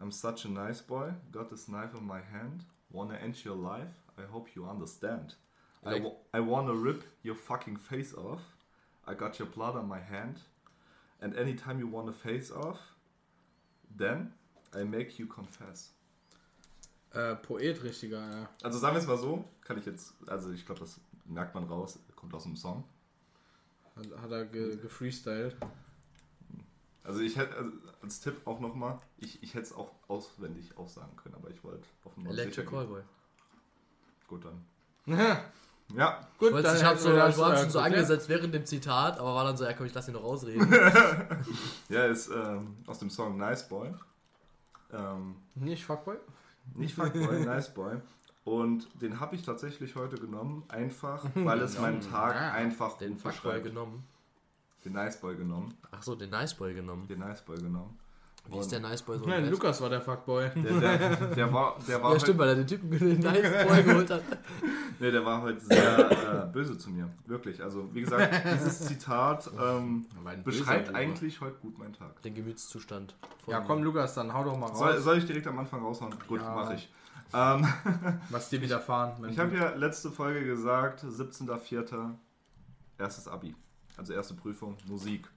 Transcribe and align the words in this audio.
I'm 0.00 0.10
such 0.12 0.44
a 0.44 0.48
nice 0.48 0.80
boy. 0.80 1.12
Got 1.32 1.50
this 1.50 1.66
knife 1.68 1.94
in 1.96 2.04
my 2.06 2.20
hand. 2.20 2.64
Wanna 2.90 3.14
end 3.16 3.44
your 3.44 3.56
life? 3.56 3.92
I 4.16 4.22
hope 4.32 4.50
you 4.54 4.66
understand. 4.68 5.34
I, 5.84 5.92
Like- 5.94 6.04
wa- 6.04 6.16
I 6.32 6.40
wanna 6.40 6.74
rip 6.74 7.04
your 7.22 7.36
fucking 7.36 7.76
face 7.78 8.14
off. 8.14 8.40
I 9.06 9.14
got 9.14 9.38
your 9.38 9.48
blood 9.48 9.74
on 9.76 9.88
my 9.88 10.00
hand. 10.00 10.40
And 11.20 11.34
anytime 11.36 11.78
you 11.80 11.88
wanna 11.88 12.12
face 12.12 12.50
off, 12.52 12.78
then 13.96 14.32
I 14.74 14.84
make 14.84 15.18
you 15.18 15.26
confess. 15.26 15.92
Äh, 17.12 17.34
Poet 17.36 17.82
richtiger, 17.82 18.20
ja. 18.20 18.48
Also 18.62 18.78
sagen 18.78 18.94
wir 18.94 19.00
es 19.00 19.06
mal 19.06 19.16
so, 19.16 19.44
kann 19.64 19.78
ich 19.78 19.86
jetzt, 19.86 20.12
also 20.28 20.50
ich 20.52 20.64
glaube, 20.66 20.80
das 20.80 21.00
merkt 21.24 21.54
man 21.54 21.64
raus, 21.64 21.98
kommt 22.14 22.34
aus 22.34 22.42
dem 22.44 22.54
Song. 22.54 22.84
Hat, 23.96 24.06
hat 24.22 24.30
er 24.30 24.44
ge 24.44 24.76
gefreestylt. 24.76 25.56
Also 27.08 27.20
ich 27.20 27.36
hätte 27.36 27.56
also 27.56 27.70
als 28.02 28.20
Tipp 28.20 28.36
auch 28.46 28.60
nochmal, 28.60 28.98
ich, 29.16 29.42
ich 29.42 29.54
hätte 29.54 29.64
es 29.64 29.72
auch 29.72 29.90
auswendig 30.08 30.76
auch 30.76 30.88
sagen 30.88 31.16
können, 31.16 31.34
aber 31.36 31.48
ich 31.50 31.64
wollte 31.64 31.84
sicher 32.16 32.30
Electric. 32.30 32.66
Callboy. 32.68 33.02
Gut 34.28 34.44
dann. 34.44 34.64
Ja, 35.96 36.20
gut, 36.38 36.52
Ich, 36.54 36.62
dann 36.62 36.76
ich 36.76 36.84
hab 36.84 36.90
hätten 36.96 37.02
so, 37.02 37.12
das, 37.16 37.40
hast 37.40 37.64
äh, 37.64 37.70
so 37.70 37.78
angesetzt 37.78 38.28
während 38.28 38.52
dem 38.52 38.66
Zitat, 38.66 39.18
aber 39.18 39.34
war 39.34 39.44
dann 39.44 39.56
so, 39.56 39.64
ja 39.64 39.72
komm, 39.72 39.86
ich 39.86 39.94
lass 39.94 40.06
ihn 40.06 40.12
noch 40.12 40.22
ausreden. 40.22 40.70
ja, 41.88 42.04
ist 42.04 42.28
ähm, 42.30 42.76
aus 42.86 42.98
dem 42.98 43.08
Song 43.08 43.38
Nice 43.38 43.66
Boy. 43.66 43.94
Ähm, 44.92 45.36
Nicht 45.54 45.86
Fuckboy? 45.86 46.16
nicht 46.74 46.94
Fuckboy, 46.94 47.40
Nice 47.46 47.72
Boy. 47.72 47.96
Und 48.44 48.86
den 49.00 49.18
habe 49.18 49.34
ich 49.34 49.42
tatsächlich 49.42 49.96
heute 49.96 50.16
genommen, 50.16 50.62
einfach 50.68 51.24
weil 51.34 51.60
es 51.62 51.78
meinen 51.78 52.02
Tag 52.02 52.34
Ja, 52.34 52.52
einfach 52.52 52.98
Den 52.98 53.12
gut 53.12 53.22
Fuckboy 53.22 53.52
beschreibt. 53.52 53.64
genommen. 53.64 54.04
Den 54.84 54.92
Nice 54.92 55.20
Boy 55.20 55.36
genommen. 55.36 55.74
Ach 55.90 56.02
so, 56.02 56.14
den 56.14 56.30
Nice 56.30 56.54
Boy 56.54 56.72
genommen. 56.74 57.06
Den 57.08 57.18
Nice 57.20 57.42
Boy 57.42 57.56
genommen. 57.58 57.98
Wie 58.50 58.58
ist 58.58 58.72
der 58.72 58.80
Nice 58.80 59.02
Boy 59.02 59.18
so? 59.18 59.26
Nein? 59.26 59.50
Lukas 59.50 59.78
war 59.82 59.90
der 59.90 60.00
Fuckboy. 60.00 60.48
Der, 60.54 60.80
der, 60.80 61.16
der 61.34 61.52
war, 61.52 61.76
der 61.86 62.02
war 62.02 62.14
Ja, 62.14 62.20
stimmt, 62.20 62.38
weil 62.38 62.48
er 62.48 62.54
den 62.54 62.66
Typen 62.66 62.90
den 62.90 63.18
Nice 63.18 63.66
Boy 63.66 63.82
geholt 63.82 64.10
hat. 64.10 64.22
Nee, 65.00 65.12
der 65.12 65.24
war 65.24 65.40
heute 65.42 65.60
sehr 65.60 66.10
äh, 66.10 66.52
böse 66.52 66.76
zu 66.76 66.90
mir. 66.90 67.08
Wirklich. 67.26 67.62
Also, 67.62 67.88
wie 67.94 68.00
gesagt, 68.00 68.34
dieses 68.52 68.80
Zitat 68.88 69.48
ähm, 69.56 70.04
beschreibt 70.42 70.92
eigentlich 70.92 71.40
heute 71.40 71.56
gut 71.60 71.78
meinen 71.78 71.92
Tag. 71.92 72.20
Den 72.22 72.34
Gemütszustand. 72.34 73.14
von- 73.44 73.52
Ja, 73.52 73.60
komm, 73.60 73.84
Lukas, 73.84 74.14
dann 74.14 74.34
hau 74.34 74.42
doch 74.42 74.58
mal 74.58 74.66
raus. 74.66 74.76
Soll, 74.80 74.98
soll 74.98 75.18
ich 75.18 75.24
direkt 75.26 75.46
am 75.46 75.56
Anfang 75.56 75.82
raushauen? 75.84 76.12
Gut, 76.26 76.40
Ja. 76.42 76.52
mache 76.52 76.74
ich. 76.74 76.92
Ähm, 77.32 77.64
was 78.30 78.48
dir 78.48 78.60
widerfahren. 78.60 79.24
ich 79.30 79.38
habe 79.38 79.54
ja 79.56 79.72
letzte 79.76 80.10
Folge 80.10 80.44
gesagt, 80.44 81.04
17.04. 81.04 82.14
erstes 82.98 83.28
Abi. 83.28 83.54
Also 83.98 84.12
erste 84.14 84.34
Prüfung, 84.34 84.76
Musik. 84.86 85.28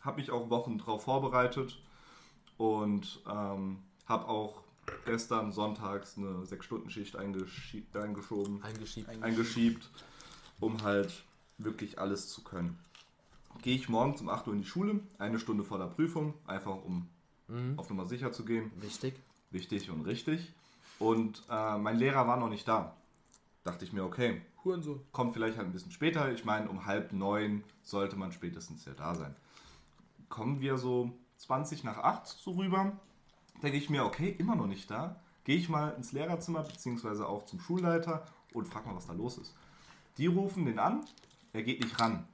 Habe 0.00 0.20
mich 0.20 0.30
auch 0.32 0.50
Wochen 0.50 0.78
drauf 0.78 1.04
vorbereitet 1.04 1.78
und 2.56 3.20
ähm, 3.30 3.78
habe 4.06 4.26
auch 4.28 4.62
gestern 5.04 5.52
sonntags 5.52 6.16
eine 6.18 6.42
6-Stunden-Schicht 6.44 7.16
eingeschi- 7.16 7.84
eingeschoben. 7.96 8.62
Eingeschiebt. 8.64 9.08
eingeschiebt, 9.22 9.90
um 10.58 10.82
halt 10.82 11.22
wirklich 11.58 11.98
alles 12.00 12.28
zu 12.30 12.42
können. 12.42 12.78
Gehe 13.60 13.76
ich 13.76 13.88
morgens 13.88 14.20
um 14.22 14.28
8 14.28 14.48
Uhr 14.48 14.54
in 14.54 14.62
die 14.62 14.66
Schule, 14.66 14.98
eine 15.18 15.38
Stunde 15.38 15.62
vor 15.62 15.78
der 15.78 15.86
Prüfung, 15.86 16.34
einfach 16.46 16.74
um 16.84 17.08
Mhm. 17.48 17.78
auf 17.78 17.90
Nummer 17.90 18.06
sicher 18.06 18.32
zu 18.32 18.44
gehen. 18.44 18.70
Wichtig. 18.76 19.14
Wichtig 19.50 19.90
und 19.90 20.02
richtig. 20.06 20.52
Und 20.98 21.42
äh, 21.50 21.76
mein 21.76 21.98
Lehrer 21.98 22.26
war 22.26 22.38
noch 22.38 22.48
nicht 22.48 22.66
da. 22.66 22.96
Dachte 23.64 23.84
ich 23.84 23.92
mir, 23.92 24.04
okay, 24.04 24.40
Hurensohn. 24.64 25.00
kommt 25.12 25.32
vielleicht 25.34 25.56
halt 25.58 25.66
ein 25.66 25.72
bisschen 25.72 25.90
später. 25.92 26.30
Ich 26.32 26.44
meine, 26.44 26.68
um 26.68 26.86
halb 26.86 27.12
neun 27.12 27.64
sollte 27.82 28.16
man 28.16 28.32
spätestens 28.32 28.84
ja 28.84 28.92
da 28.94 29.14
sein. 29.14 29.34
Kommen 30.28 30.60
wir 30.60 30.78
so 30.78 31.12
20 31.38 31.84
nach 31.84 31.98
8 31.98 32.26
so 32.26 32.52
rüber. 32.52 32.92
Denke 33.62 33.76
ich 33.78 33.90
mir, 33.90 34.04
okay, 34.04 34.34
immer 34.38 34.54
noch 34.56 34.66
nicht 34.66 34.90
da. 34.90 35.16
Gehe 35.44 35.56
ich 35.56 35.68
mal 35.68 35.90
ins 35.90 36.12
Lehrerzimmer, 36.12 36.62
beziehungsweise 36.62 37.28
auch 37.28 37.44
zum 37.46 37.60
Schulleiter 37.60 38.24
und 38.54 38.66
frag 38.66 38.86
mal, 38.86 38.94
was 38.94 39.06
da 39.06 39.12
los 39.12 39.38
ist. 39.38 39.54
Die 40.18 40.26
rufen 40.26 40.66
den 40.66 40.78
an, 40.78 41.04
er 41.52 41.62
geht 41.62 41.82
nicht 41.82 41.98
ran. 42.00 42.26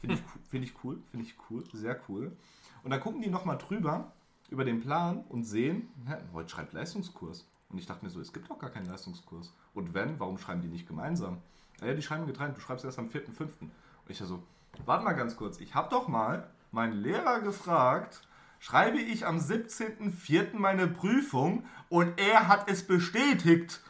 Finde 0.00 0.16
ich, 0.16 0.22
cool- 0.22 0.40
find 0.50 0.64
ich 0.64 0.74
cool, 0.84 1.02
finde 1.10 1.26
ich 1.26 1.34
cool, 1.50 1.64
sehr 1.72 2.00
cool. 2.08 2.36
Und 2.82 2.90
dann 2.90 3.00
gucken 3.00 3.22
die 3.22 3.30
nochmal 3.30 3.56
drüber, 3.58 4.12
über 4.50 4.64
den 4.64 4.80
Plan 4.80 5.24
und 5.28 5.44
sehen, 5.44 5.88
hä, 6.06 6.16
heute 6.32 6.48
schreibt 6.50 6.72
Leistungskurs. 6.72 7.46
Und 7.70 7.78
ich 7.78 7.86
dachte 7.86 8.04
mir 8.04 8.10
so, 8.10 8.20
es 8.20 8.32
gibt 8.32 8.50
doch 8.50 8.58
gar 8.58 8.70
keinen 8.70 8.86
Leistungskurs. 8.86 9.52
Und 9.72 9.94
wenn, 9.94 10.20
warum 10.20 10.38
schreiben 10.38 10.60
die 10.62 10.68
nicht 10.68 10.86
gemeinsam? 10.86 11.38
Ja, 11.80 11.92
die 11.92 12.02
schreiben 12.02 12.26
getrennt, 12.26 12.56
du 12.56 12.60
schreibst 12.60 12.84
erst 12.84 12.98
am 12.98 13.08
4.5. 13.08 13.40
Und 13.40 13.70
ich 14.08 14.18
so, 14.18 14.42
warte 14.84 15.04
mal 15.04 15.12
ganz 15.12 15.36
kurz, 15.36 15.60
ich 15.60 15.74
habe 15.74 15.90
doch 15.90 16.08
mal 16.08 16.48
meinen 16.70 16.94
Lehrer 16.94 17.40
gefragt, 17.40 18.20
schreibe 18.58 18.98
ich 18.98 19.26
am 19.26 19.38
17.04. 19.38 20.56
meine 20.56 20.86
Prüfung 20.86 21.66
und 21.88 22.18
er 22.18 22.48
hat 22.48 22.70
es 22.70 22.86
bestätigt. 22.86 23.80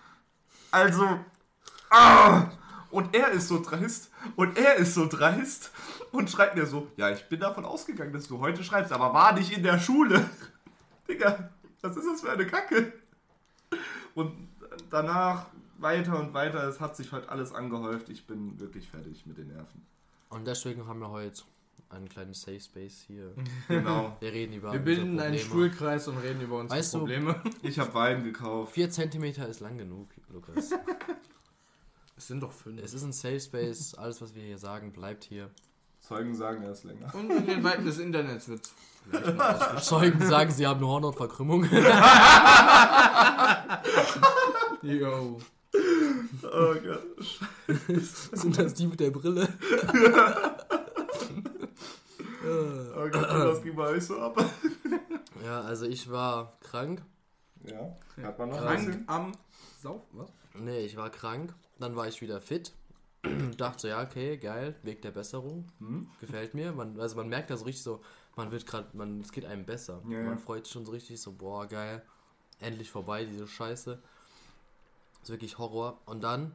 Also, 0.71 1.21
ah! 1.91 2.51
Und 2.91 3.15
er 3.17 3.31
ist 3.31 3.49
so 3.49 3.61
dreist 3.61 4.11
und 4.37 4.57
er 4.57 4.77
ist 4.77 4.95
so 4.95 5.07
dreist 5.07 5.73
und 6.13 6.31
schreibt 6.31 6.55
mir 6.55 6.67
so, 6.67 6.93
ja, 6.97 7.11
ich 7.11 7.29
bin 7.29 7.41
davon 7.41 7.65
ausgegangen, 7.65 8.13
dass 8.13 8.29
du 8.29 8.39
heute 8.39 8.63
schreibst, 8.63 8.93
aber 8.93 9.13
war 9.13 9.33
nicht 9.33 9.57
in 9.57 9.65
der 9.65 9.81
Schule. 9.81 10.29
Digga, 11.09 11.51
was 11.81 11.97
ist 11.97 12.07
das 12.07 12.21
für 12.21 12.31
eine 12.31 12.47
Kacke? 12.47 12.93
Und 14.15 14.49
danach 14.91 15.47
weiter 15.79 16.19
und 16.19 16.35
weiter, 16.35 16.67
es 16.69 16.81
hat 16.81 16.97
sich 16.97 17.13
heute 17.13 17.29
alles 17.29 17.53
angehäuft. 17.53 18.09
Ich 18.09 18.27
bin 18.27 18.59
wirklich 18.61 18.89
fertig 18.89 19.27
mit 19.27 19.39
den 19.39 19.49
Nerven. 19.49 19.83
Und 20.31 20.47
deswegen 20.47 20.87
haben 20.87 21.01
wir 21.01 21.11
heute 21.11 21.43
einen 21.91 22.09
kleinen 22.09 22.35
Safe 22.35 22.59
Space 22.61 23.05
hier. 23.07 23.33
Genau. 23.69 24.17
Wir 24.21 24.33
reden 24.33 24.53
über 24.55 24.73
Wir 24.73 24.81
bilden 24.81 25.21
einen. 25.21 25.39
Stuhlkreis 25.39 26.09
und 26.09 26.17
reden 26.19 26.41
über 26.41 26.59
unsere 26.59 26.79
Weißt 26.79 26.95
du- 26.95 26.99
Probleme. 26.99 27.41
Ich 27.63 27.79
habe 27.79 27.93
Wein 27.95 28.25
gekauft. 28.25 28.73
Vier 28.73 28.91
Zentimeter 28.91 29.47
ist 29.49 29.61
lang 29.61 29.79
genug, 29.79 30.09
Lukas. 30.33 30.71
Es 32.17 32.29
sind 32.29 32.41
doch 32.41 32.53
fünf. 32.53 32.81
es 32.81 32.95
ist 32.95 33.03
ein 33.03 33.13
Safe 33.13 33.41
Space. 33.41 33.95
Alles, 33.95 34.23
was 34.23 34.35
wir 34.37 34.43
hier 34.43 34.57
sagen, 34.57 34.93
bleibt 34.93 35.25
hier. 35.25 35.51
Zeugen 35.99 36.33
sagen, 36.35 36.63
er 36.63 36.71
ist 36.71 36.85
länger. 36.85 37.13
Und 37.13 37.29
in 37.31 37.45
den 37.45 37.65
Weiten 37.65 37.85
des 37.85 37.99
Internets 37.99 38.47
wird. 38.49 38.71
Zeugen 39.83 40.21
sagen, 40.25 40.51
sie 40.53 40.65
haben 40.67 40.79
eine 40.79 40.87
Hornhautverkrümmung. 40.87 41.65
Yo. 44.83 45.39
Oh 46.43 46.75
Gott. 46.75 47.05
Sind 48.33 48.59
das 48.59 48.75
die 48.75 48.87
mit 48.87 49.01
der 49.01 49.11
Brille? 49.11 49.49
Oh 52.97 53.09
Gott, 53.09 53.31
das 53.31 53.63
ging 53.63 53.75
bei 53.75 53.89
euch 53.89 54.05
so 54.05 54.19
ab. 54.19 54.39
Ja, 55.43 55.63
also 55.63 55.87
ich 55.87 56.11
war 56.11 56.59
krank. 56.61 57.03
Ja, 57.65 57.97
hat 58.23 58.39
man 58.39 58.51
noch 58.51 58.59
ein 58.59 58.65
Krank 58.65 58.87
bisschen. 58.87 59.09
am 59.09 59.33
Sauf. 59.83 60.03
Was? 60.13 60.29
Nee, 60.55 60.81
ich 60.81 60.97
war 60.97 61.11
krank. 61.11 61.55
Dann 61.79 61.97
war 61.97 62.07
ich 62.07 62.21
wieder 62.21 62.41
fit. 62.41 62.73
Dachte 63.57 63.81
so, 63.81 63.89
ja, 63.89 64.03
okay, 64.03 64.37
geil, 64.37 64.75
Weg 64.83 65.03
der 65.03 65.11
Besserung. 65.11 65.71
Hm? 65.79 66.09
Gefällt 66.21 66.55
mir. 66.55 66.73
Man, 66.73 66.99
also 67.01 67.17
man 67.17 67.29
merkt 67.29 67.51
da 67.51 67.57
so 67.57 67.65
richtig 67.65 67.83
so, 67.83 68.01
man 68.37 68.51
wird 68.51 68.67
gerade, 68.67 68.89
man, 68.93 69.21
es 69.21 69.33
geht 69.33 69.45
einem 69.45 69.65
besser. 69.65 70.03
Ja, 70.09 70.19
ja. 70.19 70.25
Man 70.25 70.39
freut 70.39 70.65
sich 70.65 70.73
schon 70.73 70.85
so 70.85 70.93
richtig 70.93 71.21
so, 71.21 71.33
boah, 71.33 71.67
geil, 71.67 72.03
endlich 72.61 72.91
vorbei, 72.91 73.25
diese 73.25 73.47
Scheiße. 73.47 74.01
Ist 75.25 75.31
wirklich 75.31 75.59
Horror. 75.59 76.01
Und 76.07 76.23
dann 76.23 76.53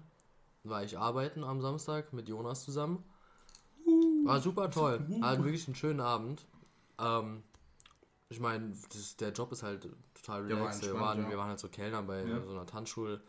war 0.63 0.84
ich 0.84 0.97
arbeiten 0.97 1.44
am 1.44 1.62
Samstag 1.62 2.13
mit 2.13 2.28
Jonas 2.30 2.63
zusammen. 2.63 3.03
War 4.25 4.40
super 4.40 4.69
toll. 4.69 5.06
Halt 5.22 5.44
wirklich 5.44 5.68
einen 5.68 5.75
schönen 5.75 6.00
Abend. 6.00 6.46
Ähm, 7.00 7.44
ich 8.30 8.40
meine, 8.40 8.74
der 9.19 9.31
Job 9.31 9.52
ist 9.52 9.63
halt 9.63 9.90
total 10.13 10.44
relaxed. 10.46 10.84
wir, 10.84 11.00
waren, 11.00 11.24
ja. 11.24 11.30
wir 11.31 11.38
waren 11.40 11.47
halt 11.50 11.59
so 11.59 11.68
Kellner 11.68 12.03
bei 12.03 12.24
Ja. 12.24 12.41
so 12.44 12.52
einer 12.52 12.66
Tanzschule. 12.68 13.22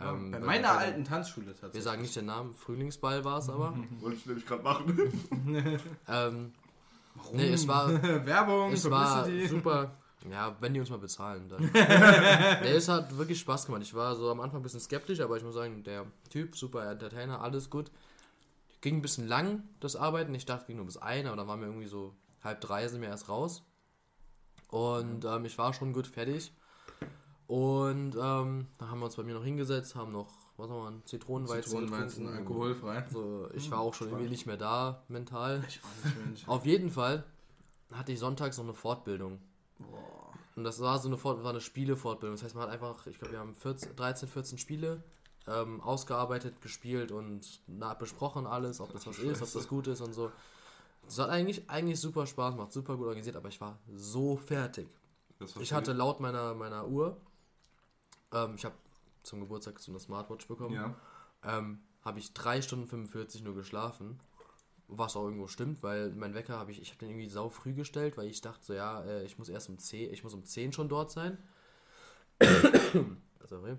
Ja, 0.00 0.10
Ähm, 0.12 0.32
Bei 0.32 0.40
meiner 0.40 0.68
weil- 0.70 0.76
alten 0.78 1.04
Tanzschule 1.04 1.46
Wir 1.46 1.52
tatsächlich. 1.54 1.84
sagen 1.84 2.02
nicht 2.02 2.16
den 2.16 2.26
Namen, 2.26 2.54
Frühlingsball 2.54 3.24
war 3.24 3.38
es 3.38 3.48
aber. 3.48 3.76
Wollte 4.00 4.16
ich 4.16 4.26
nämlich 4.26 4.46
gerade 4.46 4.62
machen. 4.64 5.12
ähm, 6.08 6.52
nee, 7.32 7.52
es 7.52 7.68
war, 7.68 8.02
Werbung, 8.26 8.72
es 8.72 8.90
war 8.90 9.28
super. 9.48 9.92
Ja, 10.30 10.56
wenn 10.60 10.74
die 10.74 10.80
uns 10.80 10.90
mal 10.90 10.98
bezahlen, 10.98 11.48
dann. 11.48 11.70
nee, 12.62 12.72
es 12.72 12.88
hat 12.88 13.16
wirklich 13.16 13.40
Spaß 13.40 13.66
gemacht. 13.66 13.82
Ich 13.82 13.94
war 13.94 14.16
so 14.16 14.30
am 14.30 14.40
Anfang 14.40 14.60
ein 14.60 14.62
bisschen 14.62 14.80
skeptisch, 14.80 15.20
aber 15.20 15.36
ich 15.36 15.42
muss 15.42 15.54
sagen, 15.54 15.82
der 15.84 16.06
Typ, 16.30 16.56
super 16.56 16.90
Entertainer, 16.90 17.40
alles 17.40 17.70
gut. 17.70 17.90
Ging 18.80 18.96
ein 18.96 19.02
bisschen 19.02 19.26
lang, 19.26 19.62
das 19.80 19.96
Arbeiten. 19.96 20.34
Ich 20.34 20.46
dachte, 20.46 20.66
ging 20.66 20.76
nur 20.76 20.86
bis 20.86 20.96
ein, 20.96 21.26
aber 21.26 21.36
dann 21.36 21.48
waren 21.48 21.60
wir 21.60 21.66
irgendwie 21.66 21.88
so 21.88 22.14
halb 22.42 22.60
drei, 22.60 22.86
sind 22.88 23.00
wir 23.00 23.08
erst 23.08 23.28
raus. 23.28 23.64
Und 24.68 25.24
ähm, 25.24 25.44
ich 25.44 25.56
war 25.58 25.72
schon 25.72 25.92
gut 25.92 26.06
fertig. 26.06 26.52
Und 27.46 28.14
ähm, 28.14 28.66
da 28.76 28.88
haben 28.88 28.98
wir 29.00 29.06
uns 29.06 29.16
bei 29.16 29.22
mir 29.22 29.34
noch 29.34 29.44
hingesetzt, 29.44 29.94
haben 29.96 30.12
noch, 30.12 30.28
was 30.58 30.68
haben 30.68 30.96
wir, 30.96 31.04
Zitronenweizen, 31.06 31.70
Zitronenweizen, 31.70 32.26
getrunken. 32.26 32.38
alkoholfrei. 32.38 33.06
So, 33.10 33.48
ich 33.54 33.70
war 33.70 33.80
auch 33.80 33.94
schon 33.94 34.08
irgendwie 34.08 34.28
nicht 34.28 34.46
mehr 34.46 34.58
da, 34.58 35.02
mental. 35.08 35.64
Ich 35.66 35.80
auch 35.82 36.30
nicht. 36.30 36.46
Auf 36.46 36.66
jeden 36.66 36.90
Fall 36.90 37.24
hatte 37.90 38.12
ich 38.12 38.18
sonntags 38.18 38.58
noch 38.58 38.64
eine 38.64 38.74
Fortbildung. 38.74 39.38
Boah. 39.78 40.17
Und 40.58 40.64
das 40.64 40.80
war 40.80 40.98
so 40.98 41.06
eine, 41.06 41.16
Fort 41.16 41.44
war 41.44 41.50
eine 41.50 41.60
Spielefortbildung. 41.60 42.34
Das 42.34 42.42
heißt, 42.42 42.56
man 42.56 42.64
hat 42.64 42.70
einfach, 42.70 43.06
ich 43.06 43.16
glaube, 43.20 43.30
wir 43.30 43.38
haben 43.38 43.54
14, 43.54 43.94
13, 43.94 44.28
14 44.28 44.58
Spiele 44.58 45.04
ähm, 45.46 45.80
ausgearbeitet, 45.80 46.60
gespielt 46.60 47.12
und 47.12 47.60
na, 47.68 47.94
besprochen 47.94 48.44
alles, 48.44 48.80
ob 48.80 48.92
das 48.92 49.06
was 49.06 49.20
ist, 49.20 49.40
ob 49.40 49.52
das 49.52 49.68
gut 49.68 49.86
ist 49.86 50.00
und 50.00 50.12
so. 50.14 50.32
Das 51.06 51.16
hat 51.20 51.30
eigentlich, 51.30 51.70
eigentlich 51.70 52.00
super 52.00 52.26
Spaß 52.26 52.56
gemacht, 52.56 52.72
super 52.72 52.96
gut 52.96 53.06
organisiert, 53.06 53.36
aber 53.36 53.48
ich 53.48 53.60
war 53.60 53.78
so 53.94 54.36
fertig. 54.36 54.88
Ich 55.60 55.72
hatte 55.72 55.92
laut 55.92 56.18
meiner, 56.18 56.54
meiner 56.54 56.88
Uhr, 56.88 57.16
ähm, 58.32 58.54
ich 58.56 58.64
habe 58.64 58.74
zum 59.22 59.38
Geburtstag 59.38 59.78
so 59.78 59.92
eine 59.92 60.00
Smartwatch 60.00 60.48
bekommen, 60.48 60.74
Ja. 60.74 60.92
ähm, 61.44 61.78
habe 62.04 62.18
ich 62.18 62.32
3 62.34 62.62
Stunden 62.62 62.88
45 62.88 63.44
nur 63.44 63.54
geschlafen. 63.54 64.18
Was 64.90 65.16
auch 65.16 65.24
irgendwo 65.24 65.46
stimmt, 65.48 65.82
weil 65.82 66.10
mein 66.10 66.34
Wecker 66.34 66.58
habe 66.58 66.70
ich, 66.70 66.80
ich 66.80 66.88
habe 66.90 66.98
den 66.98 67.10
irgendwie 67.10 67.28
sau 67.28 67.50
früh 67.50 67.74
gestellt, 67.74 68.16
weil 68.16 68.26
ich 68.26 68.40
dachte 68.40 68.64
so, 68.64 68.72
ja, 68.72 69.02
äh, 69.02 69.24
ich 69.24 69.38
muss 69.38 69.50
erst 69.50 69.68
um 69.68 69.78
10, 69.78 70.12
ich 70.12 70.24
muss 70.24 70.32
um 70.32 70.44
10 70.44 70.72
schon 70.72 70.88
dort 70.88 71.10
sein. 71.10 71.36
Sorry. 73.44 73.76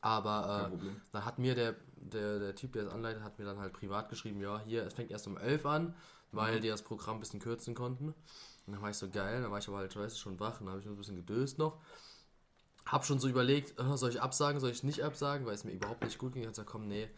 Aber 0.00 0.70
äh, 0.72 0.78
dann 1.10 1.24
hat 1.24 1.38
mir 1.38 1.54
der, 1.54 1.74
der, 1.96 2.38
der 2.38 2.54
Typ, 2.54 2.72
der 2.72 2.84
es 2.84 2.92
anleitet, 2.92 3.22
hat 3.22 3.38
mir 3.38 3.44
dann 3.44 3.58
halt 3.58 3.72
privat 3.72 4.08
geschrieben, 4.08 4.40
ja, 4.40 4.60
hier, 4.64 4.84
es 4.84 4.94
fängt 4.94 5.10
erst 5.10 5.26
um 5.26 5.36
11 5.36 5.66
an, 5.66 5.94
weil 6.32 6.60
die 6.60 6.68
das 6.68 6.82
Programm 6.82 7.16
ein 7.16 7.20
bisschen 7.20 7.40
kürzen 7.40 7.74
konnten. 7.74 8.08
Und 8.08 8.72
dann 8.72 8.82
war 8.82 8.90
ich 8.90 8.96
so 8.96 9.08
geil, 9.08 9.42
dann 9.42 9.50
war 9.50 9.58
ich 9.58 9.68
aber 9.68 9.78
halt 9.78 9.92
scheiße 9.92 10.16
schon 10.18 10.38
wach 10.40 10.60
und 10.60 10.66
dann 10.66 10.74
habe 10.74 10.80
ich 10.80 10.86
nur 10.86 10.94
ein 10.94 10.98
bisschen 10.98 11.16
gedöst 11.16 11.58
noch. 11.58 11.80
Hab 12.84 13.04
schon 13.04 13.18
so 13.18 13.28
überlegt, 13.28 13.80
äh, 13.80 13.96
soll 13.96 14.10
ich 14.10 14.20
absagen, 14.20 14.60
soll 14.60 14.70
ich 14.70 14.82
nicht 14.82 15.02
absagen, 15.02 15.46
weil 15.46 15.54
es 15.54 15.64
mir 15.64 15.72
überhaupt 15.72 16.04
nicht 16.04 16.18
gut 16.18 16.32
ging. 16.32 16.42
Ich 16.42 16.46
hab 16.46 16.52
gesagt, 16.52 16.70
komm, 16.70 16.86
nee, 16.86 17.08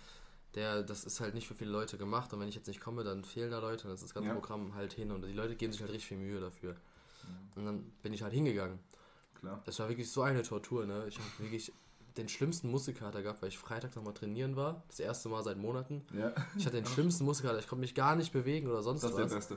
der, 0.54 0.82
das 0.82 1.04
ist 1.04 1.20
halt 1.20 1.34
nicht 1.34 1.46
für 1.46 1.54
viele 1.54 1.70
Leute 1.70 1.98
gemacht 1.98 2.32
und 2.32 2.40
wenn 2.40 2.48
ich 2.48 2.54
jetzt 2.54 2.66
nicht 2.68 2.80
komme, 2.80 3.04
dann 3.04 3.24
fehlen 3.24 3.50
da 3.50 3.58
Leute 3.58 3.84
und 3.84 3.88
dann 3.88 3.94
ist 3.94 4.02
das 4.04 4.14
ganze 4.14 4.28
Ja. 4.30 4.34
Programm 4.34 4.74
halt 4.74 4.92
hin 4.92 5.10
und 5.12 5.22
die 5.24 5.32
Leute 5.32 5.54
geben 5.56 5.72
sich 5.72 5.80
halt 5.80 5.90
richtig 5.92 6.08
viel 6.08 6.18
Mühe 6.18 6.40
dafür. 6.40 6.76
Und 7.56 7.66
dann 7.66 7.84
bin 8.02 8.12
ich 8.14 8.22
halt 8.22 8.32
hingegangen. 8.32 8.78
Klar. 9.34 9.62
Es 9.66 9.78
war 9.78 9.88
wirklich 9.88 10.10
so 10.10 10.22
eine 10.22 10.42
Tortur, 10.42 10.86
ne? 10.86 11.04
Ich 11.08 11.18
habe 11.18 11.28
wirklich 11.38 11.72
den 12.16 12.28
schlimmsten 12.28 12.70
Muskelkater 12.70 13.22
gehabt, 13.22 13.42
weil 13.42 13.50
ich 13.50 13.58
Freitag 13.58 13.94
nochmal 13.94 14.14
trainieren 14.14 14.56
war. 14.56 14.82
Das 14.88 14.98
erste 14.98 15.28
Mal 15.28 15.42
seit 15.44 15.58
Monaten. 15.58 16.04
Ja. 16.12 16.32
Ich 16.56 16.64
hatte 16.66 16.76
den 16.76 16.86
schlimmsten 16.94 17.24
Muskelkater. 17.24 17.58
Ich 17.60 17.68
konnte 17.68 17.80
mich 17.82 17.94
gar 17.94 18.16
nicht 18.16 18.32
bewegen 18.32 18.66
oder 18.68 18.82
sonst 18.82 19.02
Das 19.02 19.10
ist 19.10 19.16
der 19.16 19.26
was. 19.26 19.34
Beste. 19.34 19.56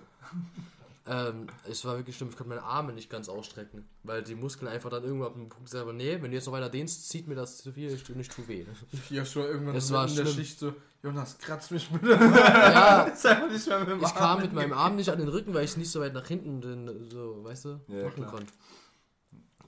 Ähm, 1.08 1.48
es 1.68 1.84
war 1.84 1.98
wirklich 1.98 2.16
schlimm. 2.16 2.30
Ich 2.30 2.36
konnte 2.38 2.50
meine 2.50 2.62
Arme 2.64 2.94
nicht 2.94 3.10
ganz 3.10 3.28
ausstrecken, 3.28 3.88
weil 4.04 4.22
die 4.22 4.36
Muskeln 4.36 4.72
einfach 4.72 4.92
dann 4.92 5.04
irgendwann 5.04 5.30
auf 5.30 5.34
dem 5.34 5.50
Punkt 5.50 5.68
selber, 5.68 5.94
nee, 5.94 6.22
wenn 6.22 6.30
du 6.30 6.38
jetzt 6.38 6.46
noch 6.46 6.54
weiter 6.54 6.70
dehnst, 6.70 7.10
zieht 7.10 7.28
mir 7.28 7.34
das 7.34 7.58
zu 7.58 7.72
viel, 7.74 7.92
ich 7.92 8.04
tu 8.04 8.14
nicht 8.14 8.32
tu 8.32 8.48
weh. 8.48 8.66
Ja, 9.10 9.26
schon 9.26 9.44
irgendwann 9.44 9.76
Es 9.76 9.88
so 9.88 9.96
war 9.96 10.08
in 10.08 10.16
der 10.16 10.26
schlimm. 10.26 10.36
Schicht 10.36 10.60
so, 10.60 10.76
Jonas, 11.02 11.40
kratz 11.40 11.72
mich 11.72 11.90
bitte. 11.90 12.12
Ja, 12.12 13.04
ist 13.14 13.26
einfach 13.26 13.50
nicht 13.52 13.68
mehr 13.68 13.80
mit 13.80 13.90
dem 13.90 14.02
ich 14.04 14.14
kam 14.14 14.24
Arm 14.24 14.42
mit 14.42 14.54
meinem 14.54 14.74
Arm 14.74 14.96
nicht 14.96 15.10
an 15.10 15.18
den 15.18 15.28
Rücken, 15.30 15.56
weil 15.56 15.66
ich 15.66 15.76
nicht 15.76 15.90
so 15.90 16.02
weit 16.02 16.14
nach 16.14 16.28
hinten 16.28 16.62
den, 16.62 17.10
so, 17.10 17.44
weißt 17.44 17.66
du, 17.66 17.82
Ja, 17.88 18.04
machen 18.04 18.14
klar. 18.18 18.30
konnte. 18.32 18.54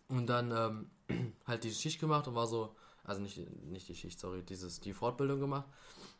Und 0.10 0.28
dann 0.28 0.52
ähm, 1.10 1.34
halt 1.48 1.64
die 1.64 1.72
Schicht 1.72 2.00
gemacht 2.00 2.28
und 2.28 2.36
war 2.36 2.46
so, 2.46 2.76
also 3.04 3.22
nicht, 3.22 3.40
nicht 3.66 3.88
die 3.90 3.96
Schicht, 3.96 4.20
sorry, 4.20 4.44
dieses, 4.44 4.82
die 4.82 4.94
Fortbildung 4.94 5.40
gemacht. 5.40 5.66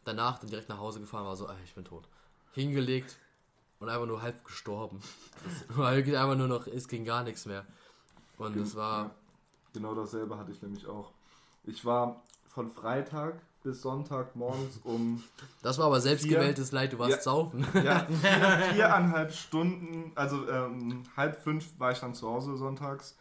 Danach 0.06 0.40
dann 0.40 0.50
direkt 0.50 0.70
nach 0.70 0.80
Hause 0.80 1.00
gefahren, 1.00 1.26
war 1.26 1.36
so, 1.36 1.48
ey, 1.48 1.56
ich 1.64 1.76
bin 1.76 1.86
tot. 1.86 2.08
Hingelegt 2.54 3.18
und 3.84 3.90
einfach 3.90 4.08
nur 4.08 4.22
halb 4.22 4.44
gestorben. 4.46 5.02
Weil 5.70 5.98
einfach 6.04 6.38
nur 6.38 6.48
noch, 6.48 6.68
es 6.68 6.88
ging 6.88 7.04
gar 7.04 7.24
nichts 7.24 7.46
mehr. 7.46 7.66
Und 8.38 8.56
es 8.56 8.76
war, 8.76 9.04
Ja. 9.06 9.12
Genau 9.74 9.94
dasselbe 9.96 10.38
hatte 10.38 10.52
ich 10.52 10.62
nämlich 10.62 10.86
auch. 10.88 11.12
Ich 11.66 11.84
war 11.84 12.22
von 12.48 12.70
Freitag 12.72 13.42
bis 13.64 13.82
Sonntag 13.82 14.36
morgens 14.36 14.80
um 14.84 15.22
das 15.62 15.78
war 15.80 15.88
aber 15.88 16.00
selbstgewähltes 16.00 16.72
Leid, 16.72 16.94
du 16.94 17.00
warst 17.00 17.12
Ja. 17.18 17.22
saufen. 17.22 17.66
ja, 17.84 18.06
vier, 18.06 18.70
viereinhalb 18.74 19.34
Stunden, 19.34 20.12
also 20.16 20.48
ähm, 20.50 21.04
halb 21.18 21.42
fünf 21.42 21.78
war 21.80 21.92
ich 21.92 22.00
dann 22.00 22.14
zu 22.14 22.28
Hause 22.30 22.56
sonntags 22.58 23.18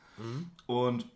und 0.67 1.07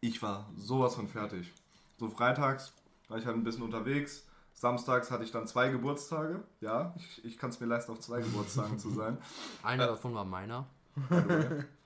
ich 0.00 0.22
war 0.22 0.48
sowas 0.56 0.94
von 0.94 1.08
fertig. 1.08 1.52
So 1.98 2.08
freitags 2.08 2.72
war 3.08 3.18
ich 3.18 3.26
halt 3.26 3.36
ein 3.36 3.44
bisschen 3.44 3.62
unterwegs. 3.64 4.24
Samstags 4.62 5.10
hatte 5.10 5.24
ich 5.24 5.32
dann 5.32 5.48
zwei 5.48 5.70
Geburtstage. 5.70 6.40
Ja, 6.60 6.94
ich, 6.96 7.24
ich 7.24 7.36
kann 7.36 7.50
es 7.50 7.58
mir 7.58 7.66
leisten, 7.66 7.90
auf 7.90 7.98
zwei 7.98 8.20
Geburtstagen 8.20 8.78
zu 8.78 8.90
sein. 8.90 9.18
Einer 9.64 9.88
davon 9.88 10.14
war 10.14 10.24
meiner. 10.24 10.68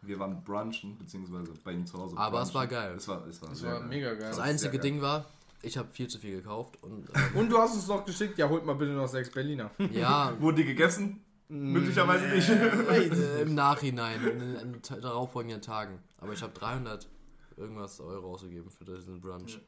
Wir 0.02 0.18
waren 0.18 0.44
brunchen, 0.44 0.98
beziehungsweise 0.98 1.54
bei 1.64 1.72
ihm 1.72 1.86
zu 1.86 1.96
Hause. 1.96 2.18
Aber 2.18 2.42
es 2.42 2.50
brunchen. 2.50 2.54
war 2.60 2.66
geil. 2.66 2.94
Es 2.94 3.08
war, 3.08 3.26
es 3.26 3.40
war, 3.40 3.48
Das 3.48 3.60
sehr 3.60 3.72
war 3.72 3.78
geil. 3.80 3.88
mega 3.88 4.10
geil. 4.10 4.28
Das 4.28 4.36
ist 4.36 4.42
einzige. 4.42 4.78
Ding 4.78 5.00
war, 5.00 5.24
ich 5.62 5.78
habe 5.78 5.88
viel 5.88 6.06
zu 6.08 6.18
viel 6.18 6.36
gekauft 6.42 6.76
und 6.82 7.08
ähm, 7.14 7.22
Und 7.36 7.48
du 7.48 7.56
hast 7.56 7.76
uns 7.76 7.88
noch 7.88 8.04
geschickt, 8.04 8.36
ja, 8.36 8.46
holt 8.46 8.66
mal 8.66 8.74
bitte 8.74 8.92
noch 8.92 9.08
sechs 9.08 9.30
Berliner. 9.30 9.70
ja, 9.90 10.38
Wurden 10.38 10.56
die 10.56 10.66
gegessen? 10.66 11.24
Möglicherweise 11.48 12.26
nicht. 12.26 12.50
äh, 12.50 13.40
im 13.40 13.54
Nachhinein, 13.54 14.22
in 14.22 14.38
den 14.38 14.82
darauffolgenden 15.00 15.62
Tagen. 15.62 15.98
Aber 16.18 16.34
ich 16.34 16.42
habe 16.42 16.52
300 16.52 17.08
irgendwas 17.56 18.00
Euro 18.00 18.34
ausgegeben 18.34 18.68
für 18.68 18.84
diesen 18.84 19.18
Brunch. 19.22 19.54
Ja, 19.54 19.60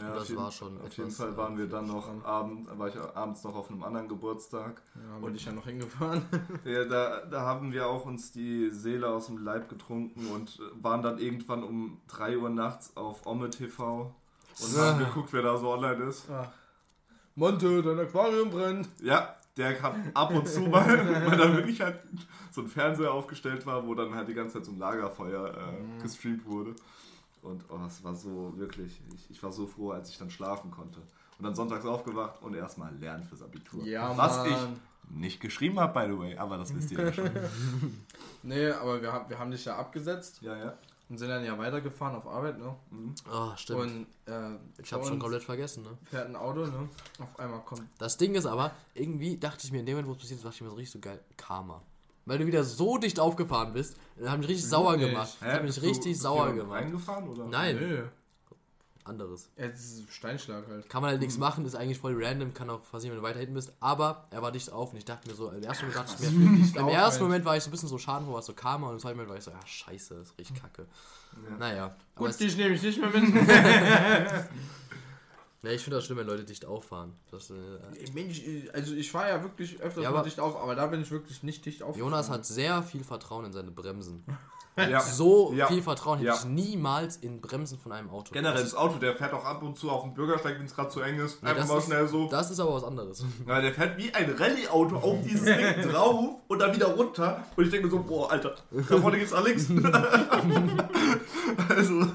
Das 0.00 0.22
auf 0.22 0.28
jeden, 0.28 0.40
war 0.40 0.52
schon 0.52 0.80
Auf 0.80 0.96
jeden 0.96 1.10
Fall 1.10 1.32
äh, 1.32 1.36
waren 1.36 1.58
wir 1.58 1.68
dann 1.68 1.86
noch 1.86 2.08
abend, 2.24 2.66
war 2.78 2.88
ich 2.88 2.96
abends 2.96 3.44
noch 3.44 3.54
auf 3.54 3.70
einem 3.70 3.82
anderen 3.82 4.08
Geburtstag. 4.08 4.82
Ja, 4.94 5.18
bin 5.18 5.34
ich 5.34 5.44
ja 5.44 5.52
noch 5.52 5.64
hingefahren. 5.64 6.22
Ja, 6.64 6.84
da, 6.84 7.26
da 7.26 7.42
haben 7.42 7.72
wir 7.72 7.86
auch 7.86 8.06
uns 8.06 8.32
die 8.32 8.70
Seele 8.70 9.08
aus 9.08 9.26
dem 9.26 9.38
Leib 9.38 9.68
getrunken 9.68 10.26
und 10.28 10.58
äh, 10.58 10.82
waren 10.82 11.02
dann 11.02 11.18
irgendwann 11.18 11.62
um 11.62 12.00
3 12.08 12.38
Uhr 12.38 12.50
nachts 12.50 12.96
auf 12.96 13.26
Omme 13.26 13.50
TV 13.50 14.14
und 14.60 14.78
haben 14.78 14.98
geguckt, 14.98 15.32
wer 15.32 15.42
da 15.42 15.56
so 15.56 15.70
online 15.70 16.04
ist. 16.04 16.26
Ach. 16.30 16.48
Monte, 17.34 17.82
dein 17.82 17.98
Aquarium 17.98 18.50
brennt. 18.50 18.88
Ja, 19.02 19.34
der 19.56 19.74
kam 19.74 20.10
ab 20.14 20.32
und 20.32 20.48
zu 20.48 20.60
mal, 20.62 20.86
weil 21.26 21.36
da 21.36 21.52
wirklich 21.54 21.80
halt 21.80 22.00
so 22.50 22.62
ein 22.62 22.68
Fernseher 22.68 23.12
aufgestellt 23.12 23.66
war, 23.66 23.86
wo 23.86 23.94
dann 23.94 24.14
halt 24.14 24.28
die 24.28 24.34
ganze 24.34 24.54
Zeit 24.54 24.66
so 24.66 24.72
ein 24.72 24.78
Lagerfeuer 24.78 25.48
äh, 25.48 26.02
gestreamt 26.02 26.46
wurde. 26.46 26.74
Und 27.44 27.62
oh, 27.68 27.78
es 27.86 28.02
war 28.02 28.14
so 28.14 28.52
wirklich, 28.56 29.00
ich, 29.14 29.30
ich 29.30 29.42
war 29.42 29.52
so 29.52 29.66
froh, 29.66 29.90
als 29.92 30.08
ich 30.10 30.18
dann 30.18 30.30
schlafen 30.30 30.70
konnte. 30.70 30.98
Und 31.38 31.44
dann 31.44 31.54
sonntags 31.54 31.84
aufgewacht 31.84 32.40
und 32.42 32.54
erstmal 32.54 32.94
lernen 32.96 33.24
fürs 33.24 33.42
Abitur. 33.42 33.84
Ja, 33.84 34.16
Was 34.16 34.38
Mann. 34.38 34.46
ich 35.10 35.14
nicht 35.20 35.40
geschrieben 35.40 35.78
habe, 35.78 35.92
by 36.06 36.10
the 36.12 36.18
way, 36.18 36.36
aber 36.38 36.56
das 36.56 36.74
wisst 36.74 36.90
ihr 36.92 37.00
ja 37.04 37.12
schon. 37.12 37.30
Nee, 38.42 38.70
aber 38.70 39.00
wir, 39.00 39.12
haben- 39.12 39.28
wir 39.28 39.38
haben 39.38 39.50
dich 39.50 39.64
ja 39.64 39.76
abgesetzt 39.76 40.42
ja, 40.42 40.54
ja. 40.56 40.78
und 41.08 41.16
sind 41.18 41.28
dann 41.28 41.44
ja 41.44 41.56
weitergefahren 41.58 42.14
auf 42.14 42.26
Arbeit, 42.26 42.58
ne? 42.58 42.74
Mhm. 42.90 43.14
Oh, 43.30 43.50
stimmt. 43.56 43.80
Und 43.80 44.06
äh, 44.26 44.56
ich 44.82 44.92
habe 44.92 45.02
bei 45.02 45.08
schon 45.08 45.18
komplett 45.18 45.42
vergessen, 45.42 45.82
ne? 45.82 45.90
fährt 46.10 46.28
ein 46.28 46.36
Auto, 46.36 46.66
ne? 46.66 46.88
Auf 47.18 47.38
einmal 47.38 47.60
kommt. 47.60 47.82
Das 47.98 48.16
Ding 48.18 48.34
ist 48.34 48.44
aber, 48.46 48.70
irgendwie 48.94 49.38
dachte 49.38 49.64
ich 49.66 49.72
mir 49.72 49.80
in 49.80 49.86
dem 49.86 49.94
Moment, 49.96 50.08
wo 50.08 50.12
es 50.12 50.18
passiert 50.18 50.38
ist, 50.38 50.44
dachte 50.44 50.56
ich 50.56 50.60
mir 50.62 50.68
so 50.70 50.76
richtig 50.76 50.92
so 50.92 51.00
geil, 51.00 51.20
Karma. 51.36 51.80
Weil 52.26 52.38
du 52.38 52.46
wieder 52.46 52.64
so 52.64 52.96
dicht 52.98 53.20
aufgefahren 53.20 53.72
bist, 53.74 53.96
dann 54.16 54.30
haben 54.30 54.40
mich 54.40 54.48
richtig 54.48 54.66
sauer 54.68 54.96
nicht. 54.96 55.10
gemacht. 55.10 55.36
Das 55.40 55.48
Hä, 55.48 55.52
hat 55.52 55.62
mich 55.62 55.74
bist 55.74 55.78
du- 55.84 55.88
richtig 55.88 56.12
bist 56.12 56.22
sauer 56.22 56.48
du 56.48 56.54
gemacht. 56.56 56.80
Reingefahren 56.82 57.28
oder? 57.28 57.44
Nein, 57.46 57.76
Nö. 57.76 58.04
anderes. 59.04 59.50
Jetzt 59.58 59.80
ist 59.84 60.08
es 60.08 60.14
Steinschlag 60.14 60.64
halt. 60.66 60.88
Kann 60.88 61.02
man 61.02 61.10
halt 61.10 61.20
nichts 61.20 61.36
machen, 61.36 61.66
ist 61.66 61.74
eigentlich 61.74 61.98
voll 61.98 62.14
random, 62.24 62.54
kann 62.54 62.70
auch 62.70 62.80
passieren, 62.90 63.14
wenn 63.16 63.22
du 63.22 63.28
weiter 63.28 63.40
hinten 63.40 63.52
bist. 63.54 63.72
Aber 63.80 64.26
er 64.30 64.40
war 64.40 64.50
dicht 64.52 64.72
auf 64.72 64.92
und 64.92 64.96
ich 64.96 65.04
dachte 65.04 65.28
mir 65.28 65.34
so, 65.34 65.50
im 65.50 65.62
ersten 65.62 65.86
Moment 65.86 66.08
dachte 66.08 66.24
ich 66.24 66.30
mir, 66.30 66.46
im 66.78 66.84
auf, 66.86 66.92
ersten. 66.92 67.22
Moment 67.24 67.44
war 67.44 67.56
ich 67.58 67.62
so 67.62 67.68
ein 67.68 67.72
bisschen 67.72 67.90
so 67.90 67.98
schadenfroh, 67.98 68.32
was 68.32 68.46
so 68.46 68.54
Karma 68.54 68.86
und 68.88 68.94
im 68.94 69.00
zweiten 69.00 69.16
Moment 69.16 69.28
war 69.30 69.36
ich 69.36 69.44
so, 69.44 69.50
ja 69.50 69.66
scheiße, 69.66 70.14
das 70.14 70.32
riecht 70.38 70.54
kacke. 70.58 70.86
Ja. 71.50 71.56
Naja. 71.58 71.84
Aber 71.84 71.94
Gut, 72.16 72.30
es, 72.30 72.36
dich 72.38 72.56
nehme 72.56 72.74
ich 72.74 72.82
nicht 72.82 72.98
mehr 72.98 73.10
mit. 73.10 73.24
ja, 75.64 75.72
ich 75.72 75.82
finde 75.82 75.96
das 75.96 76.04
schlimm, 76.04 76.18
wenn 76.18 76.26
Leute 76.26 76.44
dicht 76.44 76.64
auffahren. 76.66 77.14
Das, 77.30 77.50
äh, 77.50 77.54
Mensch, 78.14 78.40
also 78.72 78.94
ich 78.94 79.10
fahre 79.10 79.28
ja 79.30 79.42
wirklich 79.42 79.80
öfters 79.80 80.04
Ja, 80.04 80.10
mal 80.10 80.22
dicht 80.22 80.38
auf, 80.40 80.56
aber 80.60 80.74
da 80.74 80.86
bin 80.86 81.00
ich 81.02 81.10
wirklich 81.10 81.42
nicht 81.42 81.64
dicht 81.66 81.82
auf. 81.82 81.96
Jonas 81.96 82.30
hat 82.30 82.44
sehr 82.46 82.82
viel 82.82 83.02
Vertrauen 83.04 83.44
in 83.46 83.52
seine 83.52 83.70
Bremsen. 83.70 84.24
Ja. 84.76 84.98
So 85.00 85.52
Ja. 85.52 85.68
viel 85.68 85.82
Vertrauen 85.82 86.18
hätte 86.18 86.26
Ja. 86.30 86.34
ich 86.34 86.46
niemals 86.46 87.16
in 87.18 87.40
Bremsen 87.40 87.78
von 87.78 87.92
einem 87.92 88.10
Auto. 88.10 88.32
Generell 88.32 88.54
Das 88.60 88.72
das 88.72 88.74
Auto, 88.74 88.98
der 88.98 89.14
fährt 89.14 89.32
auch 89.32 89.44
ab 89.44 89.62
und 89.62 89.78
zu 89.78 89.88
auf 89.88 90.02
dem 90.02 90.14
Bürgersteig, 90.14 90.58
wenn 90.58 90.66
es 90.66 90.74
gerade 90.74 90.88
zu 90.88 90.98
eng 91.00 91.20
ist. 91.20 91.40
Nee, 91.44 91.50
Einfach 91.50 91.60
das 91.62 91.68
mal 91.70 91.78
ist- 91.78 91.84
schnell 91.84 92.08
so. 92.08 92.28
Das 92.28 92.50
ist 92.50 92.58
aber 92.58 92.74
was 92.74 92.82
anderes. 92.82 93.24
Ja, 93.46 93.60
der 93.60 93.72
fährt 93.72 93.96
wie 93.98 94.12
ein 94.12 94.32
Rallye-Auto 94.32 94.96
auf 94.96 95.18
dieses 95.22 95.44
Ding 95.44 95.56
drauf 95.92 96.40
und 96.48 96.58
dann 96.58 96.74
wieder 96.74 96.88
runter. 96.88 97.44
Und 97.54 97.64
ich 97.66 97.70
denke 97.70 97.86
mir 97.86 97.92
so, 97.92 98.02
boah, 98.02 98.32
Alter, 98.32 98.56
da 98.72 98.82
vorne 98.98 99.16
geht's 99.16 99.30
nach 99.30 99.44
links. 99.44 99.68
also. 101.68 102.06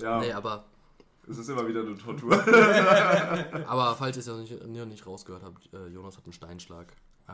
Ja, 0.00 0.20
Nee, 0.20 0.32
aber, 0.32 0.64
es 1.28 1.38
ist 1.38 1.48
immer 1.48 1.66
wieder 1.68 1.80
eine 1.80 1.96
Tortur. 1.96 2.32
aber 3.66 3.94
falls 3.96 4.16
ihr 4.16 4.20
es 4.20 4.26
ja 4.26 4.34
nicht, 4.36 4.66
noch 4.66 4.86
nicht 4.86 5.06
rausgehört 5.06 5.42
habt, 5.44 5.72
äh, 5.74 5.86
Jonas 5.88 6.16
hat 6.16 6.24
einen 6.24 6.32
Steinschlag. 6.32 6.88
Äh, 7.28 7.32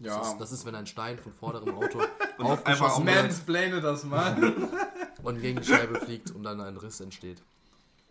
Ja. 0.00 0.18
das, 0.18 0.28
ist, 0.28 0.38
das 0.38 0.52
ist, 0.52 0.66
wenn 0.66 0.74
ein 0.74 0.86
Stein 0.86 1.18
von 1.18 1.32
vorderem 1.32 1.74
Auto 1.74 2.00
einfach 2.38 2.44
aufgeschossen 2.44 3.06
wird 3.06 3.16
Mansplaine 3.22 3.80
das 3.80 4.04
mal. 4.04 4.52
und 5.22 5.40
gegen 5.40 5.60
die 5.60 5.66
Scheibe 5.66 6.00
fliegt 6.00 6.30
und 6.32 6.42
dann 6.42 6.60
ein 6.60 6.76
Riss 6.76 7.00
entsteht. 7.00 7.40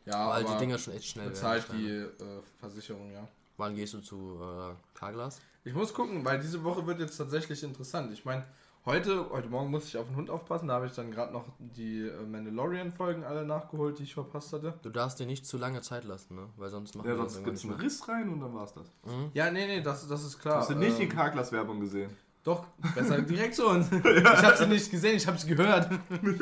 ja, 0.06 0.30
Weil 0.30 0.44
die 0.44 0.50
aber 0.50 0.60
Dinger 0.60 0.78
schon 0.78 0.94
echt 0.94 1.06
schnell 1.06 1.30
bezahlt 1.30 1.68
werden. 1.70 1.80
die 1.80 2.16
Steine. 2.16 2.32
äh, 2.40 2.42
Versicherung, 2.60 3.12
ja. 3.12 3.28
Wann 3.58 3.76
gehst 3.76 3.94
du 3.94 4.00
zu 4.00 4.40
äh, 4.42 4.74
Carglass? 4.98 5.40
Ich 5.66 5.74
muss 5.74 5.94
gucken, 5.94 6.26
weil 6.26 6.40
diese 6.40 6.64
Woche 6.64 6.86
wird 6.88 7.00
jetzt 7.00 7.18
tatsächlich 7.18 7.62
interessant. 7.64 8.12
Ich 8.14 8.26
meine, 8.26 8.46
heute, 8.86 9.30
heute 9.32 9.48
Morgen 9.50 9.72
muss 9.72 9.86
ich 9.88 9.98
auf 9.98 10.08
den 10.08 10.16
Hund 10.16 10.30
aufpassen. 10.30 10.68
Da 10.68 10.76
habe 10.76 10.88
ich 10.88 10.94
dann 10.94 11.12
gerade 11.12 11.32
noch 11.34 11.46
die 11.60 12.02
äh, 12.08 12.26
Mandalorian-Folgen 12.26 13.24
alle 13.24 13.46
nachgeholt, 13.46 14.00
die 14.00 14.04
ich 14.04 14.14
verpasst 14.14 14.54
hatte. 14.54 14.74
Du 14.82 14.90
darfst 14.90 15.20
dir 15.20 15.26
nicht 15.26 15.46
zu 15.46 15.58
lange 15.58 15.82
Zeit 15.82 16.04
lassen, 16.04 16.36
ne? 16.36 16.48
Weil 16.58 16.70
sonst 16.70 16.96
machen 16.96 17.10
Ja, 17.10 17.16
wir 17.18 17.24
das 17.24 17.34
sonst 17.34 17.46
gibt's 17.46 17.64
nicht 17.64 17.74
einen. 17.74 17.82
Riss 17.82 18.08
rein 18.08 18.30
und 18.30 18.42
dann 18.42 18.54
war's 18.54 18.74
das. 18.74 18.88
Ja, 19.34 19.52
nee, 19.52 19.66
nee, 19.68 19.82
das, 19.82 20.08
das 20.08 20.24
ist 20.24 20.40
klar. 20.40 20.60
Hast 20.60 20.70
du 20.70 20.76
nicht 20.76 20.98
die 20.98 21.04
Ähm, 21.04 21.10
Karglas-Werbung 21.10 21.80
gesehen? 21.80 22.10
Doch, 22.44 22.66
besser 22.94 23.22
direkt 23.22 23.56
zu 23.56 23.66
uns. 23.68 23.88
Ich 23.90 24.04
habe 24.04 24.58
sie 24.58 24.68
nicht 24.68 24.92
gesehen, 24.92 25.16
ich 25.16 25.26
habe 25.26 25.38
sie 25.38 25.48
gehört. 25.48 25.90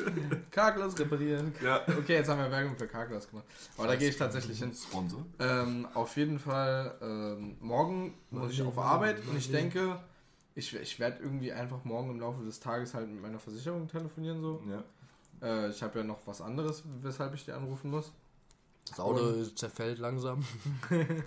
Carglass 0.49 0.97
reparieren. 0.97 1.53
Ja. 1.63 1.81
Okay, 1.99 2.13
jetzt 2.15 2.27
haben 2.27 2.39
wir 2.39 2.49
Werbung 2.49 2.75
für 2.75 2.87
Carglass 2.87 3.29
gemacht. 3.29 3.45
Aber 3.77 3.85
da 3.87 3.95
gehe 3.95 4.09
ich 4.09 4.17
tatsächlich 4.17 4.57
hin. 4.57 4.73
Sponsor? 4.73 5.23
Ähm, 5.37 5.87
auf 5.93 6.17
jeden 6.17 6.39
Fall, 6.39 6.95
ähm, 7.03 7.55
morgen 7.59 8.15
muss 8.31 8.51
ich 8.51 8.63
auf 8.63 8.79
Arbeit 8.79 9.17
und 9.29 9.37
ich 9.37 9.51
denke, 9.51 9.99
Ich, 10.55 10.73
ich 10.75 10.99
werde 10.99 11.23
irgendwie 11.23 11.51
einfach 11.51 11.83
morgen 11.85 12.11
im 12.11 12.19
Laufe 12.19 12.43
des 12.43 12.59
Tages 12.59 12.93
halt 12.93 13.09
mit 13.09 13.21
meiner 13.21 13.39
Versicherung 13.39 13.87
telefonieren 13.87 14.41
so. 14.41 14.61
Ja. 14.67 14.83
Äh, 15.41 15.69
ich 15.69 15.81
habe 15.81 15.99
ja 15.99 16.05
noch 16.05 16.19
was 16.25 16.41
anderes, 16.41 16.83
weshalb 17.01 17.33
ich 17.33 17.45
die 17.45 17.51
anrufen 17.51 17.91
muss. 17.91 18.11
Das 18.87 18.99
Auto 18.99 19.43
zerfällt 19.55 19.99
langsam. 19.99 20.45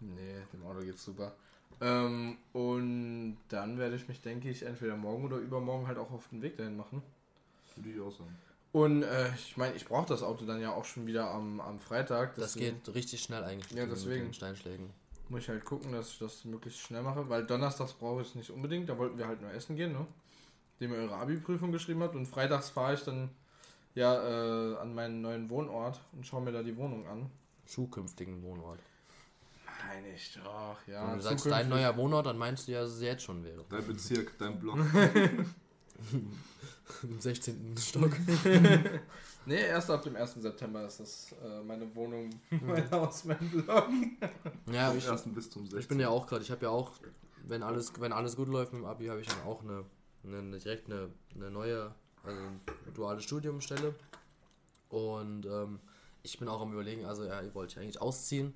Nee, 0.00 0.36
dem 0.52 0.64
Auto 0.64 0.80
geht's 0.80 1.04
super. 1.04 1.34
Ähm, 1.80 2.38
und 2.52 3.36
dann 3.48 3.78
werde 3.78 3.96
ich 3.96 4.08
mich, 4.08 4.20
denke 4.20 4.50
ich, 4.50 4.62
entweder 4.62 4.96
morgen 4.96 5.24
oder 5.24 5.36
übermorgen 5.36 5.86
halt 5.86 5.98
auch 5.98 6.10
auf 6.10 6.28
den 6.28 6.42
Weg 6.42 6.56
dahin 6.56 6.76
machen. 6.76 7.02
Würde 7.76 7.90
ich 7.90 8.00
auch 8.00 8.10
sagen. 8.10 8.36
Und 8.72 9.02
äh, 9.02 9.34
ich 9.34 9.56
meine, 9.56 9.74
ich 9.74 9.84
brauche 9.84 10.08
das 10.08 10.22
Auto 10.22 10.44
dann 10.44 10.60
ja 10.60 10.72
auch 10.72 10.84
schon 10.84 11.06
wieder 11.06 11.30
am, 11.30 11.60
am 11.60 11.78
Freitag. 11.78 12.34
Das 12.36 12.54
deswegen 12.54 12.80
geht 12.84 12.94
richtig 12.94 13.22
schnell 13.22 13.42
eigentlich. 13.44 13.70
Ja, 13.72 13.86
deswegen. 13.86 14.24
Mit 14.24 14.28
den 14.28 14.34
Steinschlägen. 14.34 14.90
Muss 15.30 15.42
ich 15.42 15.48
halt 15.48 15.64
gucken, 15.64 15.92
dass 15.92 16.10
ich 16.10 16.18
das 16.18 16.44
möglichst 16.44 16.80
schnell 16.80 17.02
mache, 17.02 17.28
weil 17.28 17.46
donnerstags 17.46 17.92
brauche 17.92 18.20
ich 18.20 18.28
es 18.28 18.34
nicht 18.34 18.50
unbedingt. 18.50 18.88
Da 18.88 18.98
wollten 18.98 19.16
wir 19.16 19.28
halt 19.28 19.40
nur 19.40 19.52
essen 19.52 19.76
gehen, 19.76 19.92
ne? 19.92 20.04
Dem 20.80 20.92
ihr 20.92 20.98
eure 20.98 21.14
Abi-Prüfung 21.14 21.70
geschrieben 21.70 22.02
habt. 22.02 22.16
Und 22.16 22.26
freitags 22.26 22.70
fahre 22.70 22.94
ich 22.94 23.04
dann 23.04 23.30
ja 23.94 24.12
äh, 24.12 24.76
an 24.78 24.92
meinen 24.92 25.20
neuen 25.20 25.48
Wohnort 25.48 26.00
und 26.12 26.26
schaue 26.26 26.42
mir 26.42 26.50
da 26.50 26.64
die 26.64 26.76
Wohnung 26.76 27.06
an. 27.06 27.30
Zukünftigen 27.64 28.42
Wohnort. 28.42 28.80
Meine 29.86 30.12
ich 30.12 30.34
doch, 30.34 30.76
ja. 30.88 31.06
Wenn 31.06 31.16
du 31.18 31.22
sagst, 31.22 31.46
dein 31.46 31.68
neuer 31.68 31.96
Wohnort, 31.96 32.26
dann 32.26 32.36
meinst 32.36 32.66
du 32.66 32.72
ja, 32.72 32.80
dass 32.80 32.90
es 32.90 33.02
jetzt 33.02 33.22
schon 33.22 33.44
wäre. 33.44 33.64
Dein 33.68 33.86
Bezirk, 33.86 34.36
dein 34.36 34.58
Block. 34.58 34.78
Im 37.02 37.20
16. 37.20 37.76
Stock. 37.78 38.12
Nee, 39.46 39.66
erst 39.66 39.90
ab 39.90 40.02
dem 40.02 40.16
1. 40.16 40.34
September 40.34 40.86
ist 40.86 41.00
das 41.00 41.34
äh, 41.42 41.62
meine 41.62 41.92
Wohnung, 41.94 42.30
mein 42.60 42.90
Haus, 42.90 43.24
mein 43.24 43.50
Blog. 43.50 43.88
Ja, 44.70 44.92
ich, 44.92 45.06
ersten 45.06 45.34
bis 45.34 45.50
zum 45.50 45.62
16. 45.62 45.80
ich 45.80 45.88
bin 45.88 45.98
ja 45.98 46.10
auch 46.10 46.26
gerade, 46.26 46.42
ich 46.42 46.50
habe 46.50 46.66
ja 46.66 46.70
auch, 46.70 46.92
wenn 47.46 47.62
alles, 47.62 47.92
wenn 47.98 48.12
alles 48.12 48.36
gut 48.36 48.48
läuft 48.48 48.72
mit 48.72 48.82
dem 48.82 48.86
Abi, 48.86 49.06
habe 49.06 49.20
ich 49.20 49.28
dann 49.28 49.42
auch 49.42 49.62
eine, 49.62 49.84
eine, 50.24 50.38
eine 50.38 50.58
direkt 50.58 50.90
eine, 50.90 51.08
eine 51.34 51.50
neue, 51.50 51.94
also 52.22 52.38
ein 52.38 52.60
duale 52.94 53.20
Studiumstelle. 53.20 53.94
Und 54.90 55.46
ähm, 55.46 55.80
ich 56.22 56.38
bin 56.38 56.48
auch 56.48 56.60
am 56.60 56.72
überlegen, 56.72 57.06
also 57.06 57.24
ja, 57.24 57.42
ich 57.42 57.54
wollte 57.54 57.80
eigentlich 57.80 58.00
ausziehen. 58.00 58.52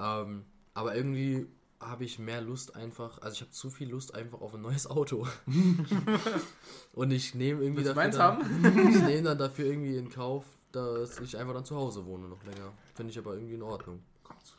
Ähm, 0.00 0.44
aber 0.74 0.96
irgendwie 0.96 1.46
habe 1.80 2.04
ich 2.04 2.18
mehr 2.18 2.40
Lust 2.40 2.74
einfach, 2.74 3.20
also 3.20 3.34
ich 3.34 3.40
habe 3.42 3.50
zu 3.50 3.70
viel 3.70 3.90
Lust 3.90 4.14
einfach 4.14 4.40
auf 4.40 4.54
ein 4.54 4.62
neues 4.62 4.86
Auto. 4.86 5.26
Und 6.92 7.10
ich 7.10 7.34
nehme 7.34 7.62
irgendwie 7.62 7.84
Willst 7.84 7.96
meins 7.96 8.16
dann, 8.16 8.38
haben? 8.38 8.64
ich 8.94 9.02
nehme 9.02 9.22
dann 9.22 9.38
dafür 9.38 9.66
irgendwie 9.66 9.96
in 9.96 10.08
Kauf, 10.08 10.44
dass 10.72 11.18
ich 11.20 11.36
einfach 11.36 11.54
dann 11.54 11.64
zu 11.64 11.76
Hause 11.76 12.04
wohne 12.06 12.28
noch 12.28 12.42
länger. 12.44 12.72
Finde 12.94 13.10
ich 13.12 13.18
aber 13.18 13.34
irgendwie 13.34 13.54
in 13.54 13.62
Ordnung. 13.62 14.02
Komm 14.22 14.36
zu 14.42 14.54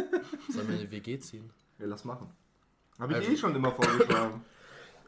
mir. 0.00 0.10
Sollen 0.52 0.68
wir 0.68 0.74
in 0.74 0.80
eine 0.82 0.90
WG 0.90 1.18
ziehen? 1.20 1.50
Ja, 1.78 1.86
lass 1.86 2.04
machen. 2.04 2.28
Habe 2.98 3.12
ich 3.12 3.18
Also- 3.20 3.30
eh 3.32 3.36
schon 3.36 3.54
immer 3.56 3.72
vorgeschlagen. 3.72 4.44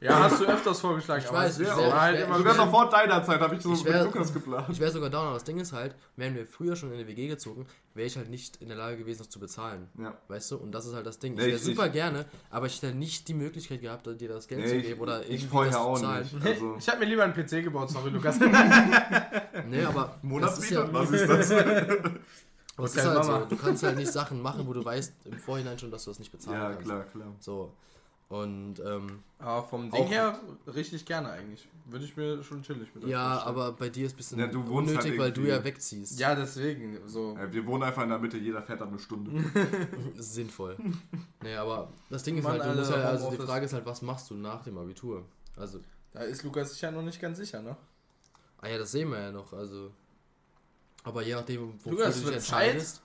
Ja, 0.03 0.19
hast 0.25 0.41
du 0.41 0.45
öfters 0.47 0.81
vorgeschlagen. 0.81 1.23
Ich 1.23 1.29
aber 1.29 1.39
weiß, 1.39 1.53
es 1.53 1.61
ich 1.61 1.67
wäre 1.67 1.79
wär- 1.79 1.89
auch 1.89 1.93
halt 2.01 2.15
ich 2.15 2.21
wär- 2.21 2.27
immer 2.27 2.39
Sogar 2.39 2.57
noch 2.57 2.71
vor 2.71 2.91
deiner 2.91 3.23
Zeit 3.23 3.41
habe 3.41 3.55
ich 3.55 3.63
so 3.63 3.73
Ich 3.73 3.85
mit 3.85 3.93
wär- 3.93 4.05
Lukas 4.05 4.33
geplant. 4.35 4.67
Ich 4.71 4.81
wäre 4.81 4.91
sogar 4.91 5.11
down, 5.11 5.25
aber 5.27 5.35
das 5.35 5.45
Ding 5.45 5.59
ist 5.61 5.73
halt, 5.73 5.95
wären 6.17 6.35
wir 6.35 6.47
früher 6.47 6.75
schon 6.75 6.89
in 6.91 6.97
eine 6.97 7.07
WG 7.07 7.29
gezogen, 7.29 7.67
wäre 7.95 8.07
ich 8.09 8.17
halt 8.17 8.29
nicht 8.29 8.57
in 8.57 8.69
der 8.69 8.77
Lage 8.77 8.97
gewesen, 8.97 9.19
das 9.19 9.29
zu 9.31 9.39
bezahlen. 9.39 9.89
Ja. 9.99 10.13
Weißt 10.29 10.51
du? 10.51 10.57
Und 10.57 10.73
das 10.73 10.87
ist 10.87 10.95
halt 10.95 11.07
das 11.07 11.19
Ding. 11.21 11.35
Nee, 11.35 11.43
ich 11.43 11.47
wäre 11.53 11.59
super 11.59 11.85
nicht. 11.85 11.93
gerne, 11.93 12.25
aber 12.51 12.67
ich 12.67 12.83
hätte 12.83 12.95
nicht 12.97 13.29
die 13.29 13.35
Möglichkeit 13.35 13.81
gehabt, 13.81 14.07
dir 14.21 14.29
das 14.29 14.49
Geld 14.49 14.67
zu 14.69 14.75
Nee, 14.75 14.83
geben 14.83 15.01
oder 15.01 15.21
ich, 15.23 15.27
irgendwie 15.31 15.45
ich 15.45 15.51
vorher 15.51 15.73
das 15.73 15.81
auch 15.81 15.95
zu 15.97 16.03
zahlen. 16.03 16.29
nicht. 16.33 16.47
Also, 16.47 16.77
Ich 16.79 16.89
habe 16.89 16.99
mir 16.99 17.05
lieber 17.07 17.23
einen 17.25 17.35
PC 17.35 17.63
gebaut, 17.63 17.91
sorry 17.91 18.11
Lukas. 18.11 18.39
Nee, 19.69 19.85
aber 19.85 20.17
das 20.41 20.59
ist 20.59 20.71
ja, 20.71 20.85
Monatsmiete? 20.85 20.93
Was 20.93 21.11
ist 21.11 21.29
das? 21.29 21.51
aber 22.77 22.87
es 22.87 22.97
ist 22.97 23.07
halt 23.07 23.25
so. 23.25 23.39
Du 23.49 23.57
kannst 23.57 23.83
halt 23.83 23.97
nicht 23.97 24.11
Sachen 24.13 24.43
machen, 24.43 24.67
wo 24.67 24.73
du 24.73 24.85
weißt 24.85 25.13
im 25.27 25.39
Vorhinein 25.39 25.79
schon, 25.79 25.91
dass 25.91 26.05
du 26.05 26.11
das 26.11 26.19
nicht 26.19 26.33
bezahlen 26.33 26.59
ja, 26.61 26.71
kannst. 26.71 26.85
klar, 26.85 27.05
klar. 27.05 27.27
So. 27.39 27.73
Und 28.33 28.81
ähm, 28.81 29.23
Aber 29.39 29.63
vom 29.63 29.91
Ding 29.91 30.05
Auch- 30.05 30.11
her 30.11 30.41
richtig 30.67 31.05
gerne 31.05 31.29
eigentlich. 31.31 31.69
Würde 31.85 32.07
ich 32.07 32.17
mir 32.17 32.43
schon 32.43 32.63
chillig 32.63 32.89
mit 32.95 33.05
euch 33.05 33.11
ja, 33.11 33.33
vorstellen. 33.35 33.49
aber 33.57 33.73
bei 33.73 33.91
dir 33.91 34.07
ist 34.07 34.15
ein 34.15 34.17
bisschen 34.17 34.39
Ja, 34.39 34.47
du 34.47 34.67
wohnst 34.67 34.91
unnötig, 34.93 35.11
halt 35.11 35.21
weil 35.21 35.33
du 35.33 35.43
ja 35.43 35.63
wegziehst. 35.63 36.19
Ja, 36.19 36.35
deswegen. 36.35 36.97
So. 37.07 37.37
Ja, 37.37 37.53
wir 37.53 37.67
wohnen 37.67 37.83
einfach 37.83 38.03
in 38.05 38.09
der 38.09 38.19
Mitte, 38.19 38.39
jeder 38.39 38.63
fährt 38.63 38.81
dann 38.81 38.89
eine 38.89 38.99
Stunde. 38.99 39.31
Sinnvoll. 40.17 40.79
nee, 41.43 41.55
aber 41.57 41.89
das 42.09 42.23
Ding 42.23 42.39
ist 42.39 42.45
Mann, 42.45 42.53
halt, 42.53 42.63
du 42.63 42.69
Alter, 42.69 42.81
musst 42.81 42.93
halt, 42.93 43.05
also 43.05 43.31
die. 43.33 43.37
Frage 43.37 43.65
ist 43.67 43.75
halt, 43.75 43.85
was 43.85 44.01
machst 44.01 44.31
du 44.31 44.35
nach 44.35 44.63
dem 44.65 44.79
Abitur? 44.79 45.25
Also, 45.57 45.81
Da 46.15 46.21
ist 46.21 46.43
Lukas 46.43 46.73
sich 46.73 46.81
ja 46.81 46.91
noch 46.91 47.03
nicht 47.03 47.21
ganz 47.21 47.37
sicher, 47.37 47.61
ne? 47.61 47.77
ah 48.63 48.69
ja, 48.69 48.79
das 48.79 48.93
sehen 48.93 49.11
wir 49.11 49.21
ja 49.21 49.31
noch, 49.33 49.53
also. 49.53 49.91
Aber 51.05 51.23
je 51.23 51.35
nachdem, 51.35 51.75
wofür 51.85 51.91
Lukas, 51.99 52.21
du 52.21 52.27
dich 52.29 52.37
entscheidest, 52.37 53.03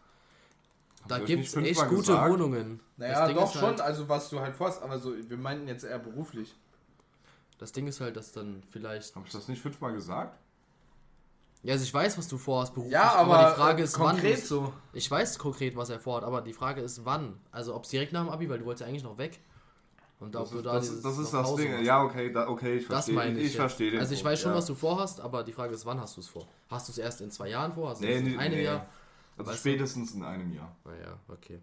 da 1.11 1.19
gibt 1.19 1.45
es 1.45 1.55
nicht 1.55 1.71
echt 1.79 1.89
gute 1.89 2.01
gesagt? 2.11 2.31
Wohnungen. 2.31 2.79
Naja, 2.97 3.27
das 3.27 3.35
doch 3.35 3.45
ist 3.45 3.53
schon, 3.53 3.61
Halt, 3.69 3.81
also 3.81 4.09
was 4.09 4.29
du 4.29 4.39
halt 4.39 4.55
vorhast, 4.55 4.81
aber 4.81 4.99
so, 4.99 5.13
wir 5.17 5.37
meinten 5.37 5.67
jetzt 5.67 5.83
eher 5.83 5.99
beruflich. 5.99 6.55
das 7.59 7.71
Ding 7.71 7.87
ist 7.87 8.01
halt, 8.01 8.15
dass 8.17 8.31
dann 8.31 8.63
vielleicht. 8.71 9.15
Habe 9.15 9.25
ich 9.25 9.31
das 9.33 9.47
nicht 9.47 9.61
fünfmal 9.61 9.93
gesagt? 9.93 10.37
Ja, 11.63 11.73
also 11.73 11.83
ich 11.83 11.93
weiß, 11.93 12.17
was 12.17 12.27
du 12.27 12.37
vorhast 12.37 12.73
beruflich, 12.73 12.93
Ja, 12.93 13.13
aber, 13.15 13.49
die 13.49 13.55
Frage 13.59 13.81
äh, 13.81 13.85
ist, 13.85 13.99
wann. 13.99 14.11
konkret 14.11 14.37
du's- 14.37 14.47
so. 14.47 14.73
Ich 14.93 15.09
weiß 15.09 15.37
konkret, 15.39 15.75
was 15.75 15.89
er 15.89 15.99
vorhat, 15.99 16.23
aber 16.23 16.41
die 16.41 16.53
Frage 16.53 16.81
ist, 16.81 17.03
wann. 17.03 17.39
Also, 17.51 17.75
ob 17.75 17.83
es 17.83 17.89
direkt 17.89 18.13
nach 18.13 18.21
dem 18.23 18.29
Abi, 18.29 18.47
weil 18.49 18.59
du 18.59 18.65
wolltest 18.65 18.81
ja 18.81 18.87
eigentlich 18.87 19.03
noch 19.03 19.17
weg. 19.17 19.39
Und 20.19 20.35
ob 20.35 20.43
Das 20.43 20.49
du 20.51 20.57
ist 20.57 20.65
da 20.65 20.73
das, 20.73 20.87
dieses 20.87 21.01
das, 21.03 21.17
ist 21.17 21.33
das 21.33 21.55
Ding. 21.55 21.83
Ja, 21.83 22.03
okay, 22.03 22.31
da, 22.31 22.47
okay, 22.47 22.77
ich 22.77 22.83
Das 22.87 23.05
verstehe. 23.05 23.15
meine 23.15 23.39
ich. 23.39 23.47
ich 23.47 23.55
verstehe 23.55 23.91
den 23.91 23.99
Also 23.99 24.13
ich 24.13 24.19
Punkt, 24.21 24.31
weiß 24.33 24.39
schon, 24.41 24.51
ja. 24.51 24.57
was 24.57 24.65
du 24.65 24.73
vorhast, 24.75 25.19
aber 25.21 25.43
die 25.43 25.51
Frage 25.51 25.73
ist, 25.75 25.85
wann 25.85 25.99
hast 25.99 26.15
du 26.17 26.21
es 26.21 26.27
vor? 26.27 26.47
Hast 26.69 26.87
du 26.87 26.91
es 26.91 26.97
erst 26.99 27.21
in 27.21 27.29
zwei 27.31 27.49
Jahren 27.49 27.73
vor? 27.73 27.89
Hast 27.89 28.01
du 28.01 28.05
Nee, 28.07 28.13
es 28.15 28.23
nee, 28.23 28.33
in 28.33 28.39
einem 28.39 28.55
nee. 28.55 28.63
Jahr? 28.63 28.85
Also 29.38 29.51
Weißt 29.51 29.65
du? 29.65 29.70
spätestens 29.70 30.13
in 30.13 30.24
einem 30.24 30.51
Jahr. 30.53 30.75
Naja, 30.84 31.20
okay. 31.27 31.60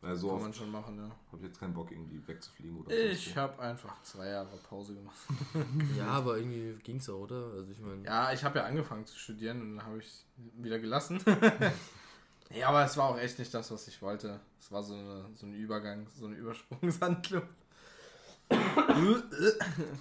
Weil 0.00 0.14
so 0.14 0.30
Kann 0.30 0.42
man 0.42 0.54
schon 0.54 0.70
machen, 0.70 0.96
ja. 0.96 1.10
habe 1.32 1.38
ich 1.38 1.48
jetzt 1.48 1.58
keinen 1.58 1.74
Bock, 1.74 1.90
irgendwie 1.90 2.24
wegzufliegen 2.28 2.78
oder 2.78 2.94
Ich 2.94 3.30
so. 3.30 3.40
habe 3.40 3.60
einfach 3.60 4.00
zwei 4.04 4.28
Jahre 4.28 4.56
Pause 4.68 4.94
gemacht. 4.94 5.16
Ja, 5.96 6.06
aber 6.08 6.38
irgendwie 6.38 6.80
ging's 6.84 7.08
auch, 7.08 7.20
oder? 7.22 7.50
Also 7.56 7.72
ich 7.72 7.80
meine, 7.80 8.04
Ja, 8.04 8.32
ich 8.32 8.44
habe 8.44 8.60
ja 8.60 8.64
angefangen 8.66 9.06
zu 9.06 9.18
studieren 9.18 9.60
und 9.60 9.76
dann 9.78 9.86
habe 9.86 9.98
ich 9.98 10.24
wieder 10.56 10.78
gelassen. 10.78 11.20
nee, 12.50 12.62
aber 12.62 12.84
es 12.84 12.96
war 12.96 13.08
auch 13.08 13.18
echt 13.18 13.40
nicht 13.40 13.52
das, 13.52 13.70
was 13.72 13.88
ich 13.88 14.00
wollte. 14.00 14.38
Es 14.60 14.70
war 14.70 14.84
so, 14.84 14.94
eine, 14.94 15.24
so 15.34 15.46
ein 15.46 15.54
Übergang, 15.54 16.06
so 16.16 16.26
eine 16.26 16.36
Übersprungshandlung. 16.36 17.42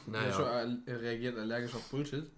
Naja, 0.08 0.32
schon 0.34 0.84
reagiert 0.88 1.38
allergisch 1.38 1.76
auf 1.76 1.84
Bullshit. 1.90 2.32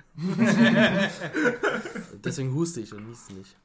deswegen 2.24 2.54
huste 2.54 2.82
ich 2.82 2.94
und 2.94 3.08
nieste 3.08 3.34
nicht. 3.34 3.56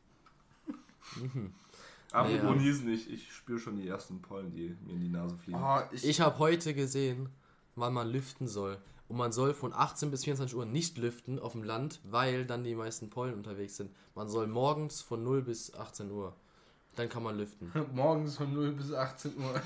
Apropos 2.13 2.43
Ja. 2.43 2.55
Niesen, 2.55 2.89
ich, 2.93 3.11
ich 3.11 3.33
spüre 3.33 3.59
schon 3.59 3.77
die 3.77 3.89
ersten 3.89 4.23
Pollen, 4.23 4.53
die 4.53 4.77
mir 4.87 4.93
in 4.95 5.01
die 5.01 5.09
Nase 5.09 5.37
fliegen. 5.37 5.59
Oh, 5.61 5.81
ich, 5.91 6.05
Ich 6.07 6.21
habe 6.21 6.39
heute 6.39 6.75
gesehen, 6.75 7.29
wann 7.75 7.93
man 7.93 8.09
lüften 8.09 8.47
soll. 8.47 8.79
Und 9.09 9.17
man 9.19 9.33
soll 9.33 9.53
von 9.53 9.73
18 9.75 10.11
bis 10.11 10.25
24 10.25 10.57
Uhr 10.57 10.65
nicht 10.65 10.97
lüften 10.97 11.39
auf 11.39 11.53
dem 11.53 11.63
Land, 11.63 12.01
weil 12.05 12.47
dann 12.47 12.65
die 12.65 12.75
meisten 12.75 13.11
Pollen 13.11 13.35
unterwegs 13.35 13.77
sind. 13.77 13.91
Man 14.15 14.29
soll 14.29 14.47
morgens 14.47 15.03
von 15.03 15.23
0 15.23 15.43
bis 15.43 15.75
18 15.75 16.11
Uhr. 16.11 16.35
Dann 16.95 17.09
kann 17.09 17.23
man 17.23 17.37
lüften. 17.37 17.71
morgens 17.95 18.37
von 18.37 18.53
0 18.55 18.73
bis 18.73 18.93
18 18.93 19.33
Uhr. 19.37 19.61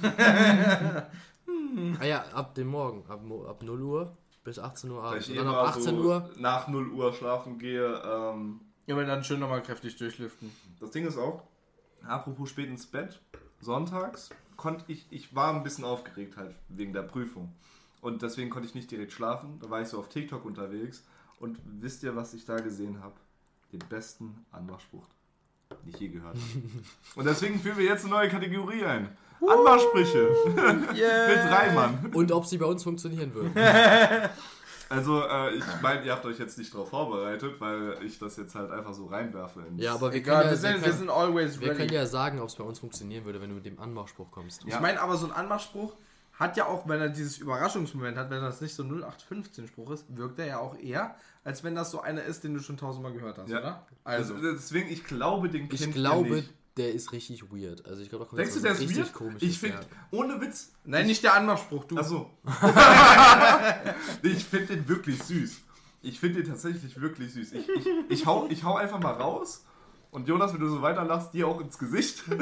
ah 2.01 2.05
ja, 2.05 2.25
ab 2.33 2.55
dem 2.55 2.69
Morgen. 2.69 3.05
Ab, 3.09 3.21
ab 3.49 3.63
0 3.63 3.83
Uhr 3.83 4.17
bis 4.43 4.59
18 4.59 4.91
Uhr 4.91 5.03
abends. 5.05 5.29
ich 5.29 5.37
dann 5.37 5.47
immer 5.47 5.59
ab 5.59 5.69
18 5.77 5.83
so 5.83 6.03
Uhr. 6.03 6.31
nach 6.39 6.67
0 6.69 6.89
Uhr 6.93 7.13
schlafen 7.13 7.59
gehe. 7.59 8.03
Ähm, 8.05 8.61
Ja, 8.89 8.95
aber 8.95 9.05
dann 9.05 9.23
schön 9.23 9.39
nochmal 9.39 9.63
kräftig 9.63 9.97
durchlüften. 9.97 10.51
das 10.81 10.91
Ding 10.91 11.07
ist 11.07 11.19
auch, 11.19 11.43
apropos 12.07 12.49
spät 12.49 12.69
ins 12.69 12.87
Bett, 12.87 13.21
sonntags 13.61 14.31
konnte 14.57 14.85
ich, 14.89 15.07
ich 15.11 15.35
war 15.35 15.55
ein 15.55 15.63
bisschen 15.63 15.85
aufgeregt 15.85 16.37
halt 16.39 16.55
wegen 16.71 16.93
der 16.95 17.03
Prüfung. 17.03 17.53
Und 18.01 18.23
deswegen 18.23 18.49
konnte 18.49 18.67
ich 18.67 18.75
nicht 18.75 18.91
direkt 18.91 19.13
schlafen. 19.13 19.59
Da 19.61 19.69
war 19.71 19.81
ich 19.83 19.89
so 19.89 19.99
auf 19.99 20.09
TikTok 20.09 20.45
unterwegs. 20.45 21.05
Und 21.39 21.59
wisst 21.65 22.03
ihr, 22.03 22.17
was 22.17 22.33
ich 22.33 22.45
da 22.45 22.57
gesehen 22.57 23.03
habe? 23.03 23.15
Den 23.73 23.81
besten 23.91 24.47
Anmachspruch, 24.53 25.07
den 25.71 25.91
ich 25.95 26.01
je 26.01 26.09
gehört 26.09 26.37
habe. 26.37 26.63
Und 27.17 27.25
deswegen 27.27 27.61
führen 27.61 27.77
wir 27.77 27.85
jetzt 27.85 28.05
eine 28.05 28.15
neue 28.15 28.29
Kategorie 28.29 28.85
ein. 28.85 29.17
Anmachsprüche 29.47 30.31
Yeah. 30.95 31.29
mit 31.29 31.53
Reimann. 31.53 32.11
Und 32.15 32.33
ob 32.33 32.47
sie 32.47 32.57
bei 32.59 32.67
uns 32.67 32.83
funktionieren 32.83 33.33
würden. 33.35 33.53
Also, 34.91 35.23
äh, 35.23 35.55
ich 35.55 35.65
meine, 35.83 36.05
ihr 36.05 36.13
habt 36.13 36.25
euch 36.25 36.39
jetzt 36.39 36.57
nicht 36.59 36.73
darauf 36.73 36.89
vorbereitet, 36.91 37.61
weil 37.61 37.99
ich 38.03 38.19
das 38.19 38.37
jetzt 38.37 38.55
halt 38.55 38.71
einfach 38.71 38.95
so 38.95 39.07
reinwerfe. 39.07 39.61
Ins 39.61 39.83
Ja, 39.83 39.95
aber 39.95 40.11
wir 40.13 40.19
Egal, 40.19 40.45
können 40.45 40.51
wir 40.51 40.55
ja, 40.55 40.57
sind, 40.57 40.71
wir 40.71 40.77
wir 40.81 40.83
können, 40.89 40.99
sind 40.99 41.11
always 41.11 41.61
wir 41.61 41.69
ready. 41.69 41.77
können 41.79 41.93
ja 41.93 42.07
sagen, 42.07 42.41
ob 42.41 42.49
es 42.49 42.55
bei 42.55 42.65
uns 42.65 42.79
funktionieren 42.79 43.25
würde, 43.25 43.41
wenn 43.41 43.51
du 43.51 43.57
mit 43.57 43.67
dem 43.67 43.79
Anmachspruch 43.79 44.31
kommst. 44.31 44.65
Ja. 44.65 44.77
Ich 44.77 44.81
meine 44.81 45.01
aber 45.01 45.17
so 45.17 45.27
ein 45.27 45.33
Anmachspruch 45.33 45.95
hat 46.35 46.57
ja 46.57 46.67
auch, 46.67 46.89
wenn 46.89 47.01
er 47.01 47.09
dieses 47.09 47.39
Überraschungsmoment 47.39 48.17
hat, 48.17 48.31
wenn 48.31 48.41
das 48.41 48.61
nicht 48.61 48.75
so 48.75 48.83
0815 48.85 49.67
Spruch 49.67 49.91
ist, 49.91 50.05
wirkt 50.17 50.39
er 50.39 50.47
ja 50.47 50.59
auch 50.59 50.79
eher, 50.79 51.17
als 51.45 51.65
wenn 51.65 51.75
das 51.75 51.91
so 51.91 52.01
einer 52.01 52.23
ist, 52.23 52.45
den 52.45 52.55
du 52.55 52.61
schon 52.61 52.77
tausendmal 52.77 53.13
gehört 53.13 53.39
hast, 53.39 53.51
Ja. 53.51 53.59
oder? 53.59 53.87
Also, 54.05 54.35
Also, 54.35 54.53
deswegen, 54.53 54.89
ich 54.89 55.05
glaube, 55.05 55.49
den 55.49 55.65
Ich 55.65 55.81
kennt 55.81 55.97
ihr 55.97 56.01
glaube, 56.01 56.31
nicht. 56.37 56.55
Der 56.79 56.93
ist 56.93 57.13
richtig 57.13 57.51
weird. 57.53 57.85
Also 57.87 58.03
ich 58.03 58.09
glaube, 58.09 58.25
da 58.25 58.29
kommt 58.31 58.41
Denkst 58.41 58.55
du, 58.55 58.61
der 58.61 58.73
ist 58.73 58.81
richtig 58.81 58.99
weird? 58.99 59.13
komisches. 59.13 59.43
Ich 59.43 59.59
finde, 59.59 59.81
ohne 60.11 60.41
Witz, 60.41 60.73
nein, 60.85 61.07
nicht 61.07 61.23
der 61.23 61.35
Anmachspruch, 61.35 61.85
du. 61.85 61.97
also, 61.97 62.31
ich 64.23 64.45
finde 64.45 64.77
den 64.77 64.89
wirklich 64.89 65.23
süß. 65.23 65.59
Ich 66.03 66.21
finde 66.21 66.43
den 66.43 66.51
tatsächlich 66.51 67.01
wirklich 67.01 67.33
süß. 67.33 67.53
Ich, 67.53 67.69
ich, 67.69 67.87
ich, 68.09 68.27
hau, 68.27 68.47
ich 68.49 68.63
hau 68.65 68.77
einfach 68.77 69.01
mal 69.01 69.13
raus 69.13 69.65
und 70.11 70.29
Jonas, 70.29 70.55
wenn 70.55 70.61
du 70.61 70.69
so 70.69 70.81
weiterlachst, 70.81 71.35
dir 71.35 71.49
auch 71.49 71.61
ins 71.61 71.79
Gesicht. 71.79 72.23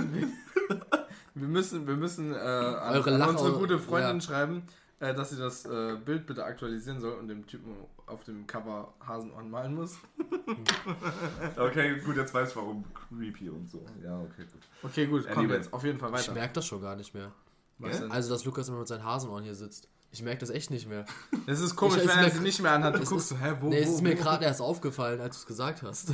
Wir 1.37 1.49
müssen, 1.49 1.87
wir 1.87 1.97
müssen 1.97 2.33
äh, 2.33 2.38
an, 2.38 2.95
Eure 2.95 3.23
an 3.23 3.28
unsere 3.28 3.52
gute 3.52 3.78
Freundin 3.78 4.16
ja. 4.16 4.21
schreiben, 4.23 4.62
äh, 5.00 5.15
dass 5.15 5.31
sie 5.31 5.37
das 5.37 5.65
äh, 5.67 5.97
Bild 6.05 6.26
bitte 6.26 6.45
aktualisieren 6.45 7.00
soll 7.00 7.15
und 7.19 7.29
dem 7.29 7.47
Typen 7.47 7.73
auf 8.07 8.25
dem 8.25 8.47
Cover 8.47 8.95
Hasenohren 9.07 9.50
malen 9.50 9.75
muss. 9.75 9.99
Okay, 11.57 11.99
gut, 12.00 12.17
jetzt 12.17 12.33
weiß 12.35 12.50
ich 12.50 12.57
warum 12.57 12.85
creepy 12.95 13.49
und 13.50 13.69
so. 13.69 13.85
Ja, 14.03 14.19
okay, 14.21 14.45
gut. 14.53 14.62
Okay, 14.83 15.07
gut, 15.07 15.26
komm 15.29 15.45
Anyway. 15.45 15.57
jetzt 15.57 15.73
auf 15.73 15.85
jeden 15.85 15.99
Fall 15.99 16.11
Ich 16.11 16.15
weiter. 16.17 16.33
merke 16.35 16.55
das 16.55 16.67
schon 16.67 16.81
gar 16.81 16.97
nicht 16.97 17.15
mehr. 17.15 17.33
Was 17.79 18.00
denn? 18.00 18.11
Also, 18.11 18.31
dass 18.33 18.45
Lukas 18.45 18.69
immer 18.69 18.79
mit 18.79 18.88
seinen 18.88 19.05
Hasenohren 19.05 19.45
hier 19.45 19.55
sitzt. 19.55 19.88
Ich 20.12 20.23
merke 20.23 20.41
das 20.41 20.50
echt 20.50 20.71
nicht 20.71 20.88
mehr. 20.88 21.05
Es 21.47 21.61
ist 21.61 21.76
komisch, 21.76 21.99
Ich- 22.03 22.09
wenn 22.09 22.19
er 22.19 22.31
sie 22.31 22.41
nicht 22.41 22.61
mehr 22.62 22.73
anhat. 22.73 22.95
Du 22.95 22.99
es 23.03 23.09
guckst 23.11 23.33
ist- 23.33 23.38
so, 23.38 23.45
hä, 23.45 23.55
wo, 23.61 23.69
nee, 23.69 23.81
es 23.81 23.88
wo, 23.88 23.95
ist 23.95 24.03
mir 24.03 24.15
gerade 24.15 24.45
erst 24.45 24.61
aufgefallen, 24.62 25.21
als 25.21 25.37
du 25.37 25.41
es 25.41 25.47
gesagt 25.47 25.83
hast. 25.83 26.12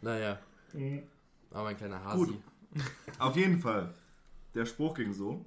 naja. 0.00 0.38
Aber 1.50 1.64
mein 1.64 1.76
kleiner 1.76 2.02
Hasi. 2.04 2.26
Gut. 2.26 2.38
Auf 3.18 3.36
jeden 3.36 3.58
Fall. 3.58 3.92
Der 4.54 4.64
Spruch 4.66 4.94
ging 4.94 5.12
so. 5.12 5.44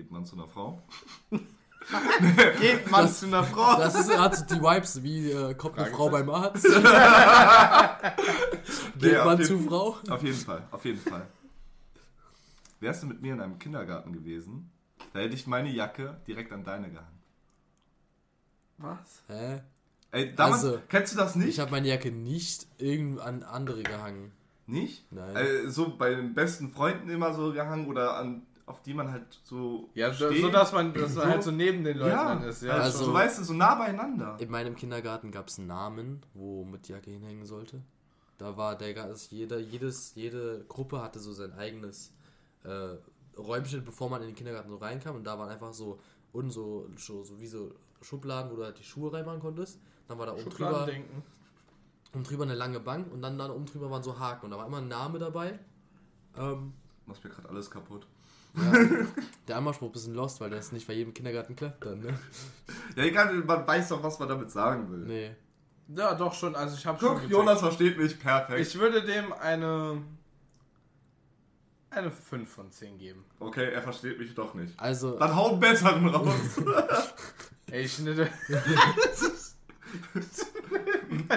Geht 0.00 0.10
man 0.10 0.24
zu 0.24 0.34
einer 0.34 0.48
Frau? 0.48 0.82
Geht 2.58 2.90
man 2.90 3.06
zu 3.12 3.26
einer 3.26 3.44
Frau? 3.44 3.76
Das 3.78 3.94
ist, 3.94 4.16
hat 4.16 4.34
so 4.34 4.46
die 4.46 4.60
Vibes 4.62 5.02
wie 5.02 5.30
äh, 5.30 5.52
kommt 5.54 5.78
eine 5.78 5.90
Frau 5.90 6.08
beim 6.08 6.30
Arzt. 6.30 6.64
Geht 8.98 9.12
Nee, 9.12 9.18
man 9.18 9.36
jeden- 9.38 9.44
zu 9.44 9.58
Frau? 9.68 9.98
Auf 10.08 10.22
jeden 10.22 10.38
Fall, 10.38 10.62
auf 10.70 10.82
jeden 10.86 11.00
Fall. 11.00 11.26
Wärst 12.80 13.02
du 13.02 13.08
mit 13.08 13.20
mir 13.20 13.34
in 13.34 13.42
einem 13.42 13.58
Kindergarten 13.58 14.14
gewesen, 14.14 14.70
da 15.12 15.18
hätte 15.20 15.34
ich 15.34 15.46
meine 15.46 15.68
Jacke 15.70 16.16
direkt 16.26 16.50
an 16.52 16.64
deine 16.64 16.88
gehangen. 16.90 17.20
Was? 18.78 19.22
Hä? 19.28 19.60
Ey, 20.12 20.34
damals, 20.34 20.64
Also, 20.64 20.80
kennst 20.88 21.12
du 21.12 21.18
das 21.18 21.36
nicht? 21.36 21.48
Ich 21.50 21.60
habe 21.60 21.70
meine 21.72 21.88
Jacke 21.88 22.10
nicht 22.10 22.66
irgend 22.78 23.20
an 23.20 23.42
andere 23.42 23.82
gehangen. 23.82 24.32
nicht? 24.66 25.04
Nein. 25.12 25.36
Äh, 25.36 25.68
so 25.68 25.94
bei 25.98 26.14
den 26.14 26.32
besten 26.32 26.70
Freunden 26.72 27.10
immer 27.10 27.34
so 27.34 27.52
gehangen 27.52 27.86
oder 27.86 28.16
an, 28.16 28.46
auf 28.70 28.82
die 28.82 28.94
man 28.94 29.10
halt 29.10 29.40
so. 29.44 29.90
Ja, 29.94 30.12
so, 30.12 30.26
steht. 30.30 30.40
so 30.42 30.50
dass 30.50 30.72
man, 30.72 30.92
dass 30.94 31.14
man 31.14 31.24
So. 31.24 31.24
halt 31.24 31.42
so 31.42 31.50
neben 31.50 31.84
den 31.84 31.98
Leuten 31.98 32.10
ja, 32.10 32.34
dann 32.34 32.42
ist. 32.44 32.62
Ja, 32.62 32.72
also, 32.74 32.84
Also- 32.98 33.04
so 33.06 33.12
weißt 33.12 33.38
du, 33.40 33.44
so 33.44 33.54
nah 33.54 33.74
beieinander. 33.74 34.36
In 34.38 34.50
meinem 34.50 34.74
Kindergarten 34.76 35.30
gab 35.30 35.48
es 35.48 35.58
einen 35.58 35.68
Namen, 35.68 36.22
wo 36.34 36.64
mit 36.64 36.88
die 36.88 36.92
Jacke 36.92 37.10
hinhängen 37.10 37.44
sollte. 37.46 37.82
Da 38.38 38.56
war 38.56 38.76
der 38.76 38.94
Gas, 38.94 39.30
jeder, 39.30 39.58
jedes, 39.58 40.14
jede 40.14 40.64
Gruppe 40.66 41.02
hatte 41.02 41.18
so 41.18 41.32
sein 41.32 41.52
eigenes 41.52 42.14
äh, 42.64 42.96
Räumchen, 43.38 43.84
bevor 43.84 44.08
man 44.08 44.22
in 44.22 44.28
den 44.28 44.34
Kindergarten 44.36 44.70
so 44.70 44.76
reinkam. 44.76 45.16
Und 45.16 45.24
da 45.24 45.38
waren 45.38 45.50
einfach 45.50 45.74
so 45.74 45.98
unten 46.32 46.50
so, 46.50 46.88
so, 46.96 47.22
so 47.22 47.38
wie 47.40 47.46
so 47.46 47.72
Schubladen, 48.02 48.50
wo 48.50 48.56
du 48.56 48.64
halt 48.64 48.78
die 48.78 48.84
Schuhe 48.84 49.12
reinmachen 49.12 49.40
konntest. 49.40 49.78
Dann 50.08 50.18
war 50.18 50.26
da 50.26 50.32
oben 50.32 50.48
drüber, 50.48 50.88
oben 52.14 52.24
drüber 52.24 52.44
eine 52.44 52.54
lange 52.54 52.80
Bank 52.80 53.12
und 53.12 53.20
dann, 53.22 53.36
dann 53.38 53.50
oben 53.50 53.66
drüber 53.66 53.90
waren 53.90 54.02
so 54.02 54.18
Haken. 54.18 54.46
Und 54.46 54.52
da 54.52 54.58
war 54.58 54.66
immer 54.66 54.78
ein 54.78 54.88
Name 54.88 55.18
dabei. 55.18 55.58
Ähm, 56.38 56.72
Machst 57.06 57.24
mir 57.24 57.30
gerade 57.30 57.48
alles 57.48 57.70
kaputt. 57.70 58.06
Ja, 58.56 58.72
der 59.48 59.70
ist 59.70 59.82
ein 59.82 59.92
bisschen 59.92 60.14
lost, 60.14 60.40
weil 60.40 60.50
das 60.50 60.72
nicht 60.72 60.86
bei 60.86 60.94
jedem 60.94 61.14
Kindergarten 61.14 61.56
klappt 61.56 61.84
dann, 61.84 62.00
ne? 62.00 62.18
Ja, 62.96 63.04
egal, 63.04 63.32
man 63.34 63.66
weiß 63.66 63.90
doch, 63.90 64.02
was 64.02 64.18
man 64.18 64.28
damit 64.28 64.50
sagen 64.50 64.90
will. 64.90 65.06
Nee. 65.06 65.36
Ja, 65.94 66.14
doch 66.14 66.34
schon. 66.34 66.54
Also 66.54 66.76
ich 66.76 66.86
habe 66.86 66.98
schon. 66.98 67.20
Guck. 67.20 67.30
Jonas 67.30 67.60
versteht 67.60 67.98
mich 67.98 68.18
perfekt. 68.18 68.60
Ich 68.60 68.78
würde 68.78 69.02
dem 69.02 69.32
eine. 69.32 70.02
Eine 71.92 72.12
5 72.12 72.48
von 72.48 72.70
10 72.70 72.98
geben. 72.98 73.24
okay, 73.40 73.72
er 73.72 73.82
versteht 73.82 74.16
mich 74.18 74.32
doch 74.34 74.54
nicht. 74.54 74.78
Also, 74.78 75.18
Dann 75.18 75.34
hau 75.34 75.50
einen 75.50 75.58
besseren 75.58 76.06
raus. 76.06 76.28
Ey, 77.70 77.82
ich 77.82 77.94
schnitte. 77.94 78.28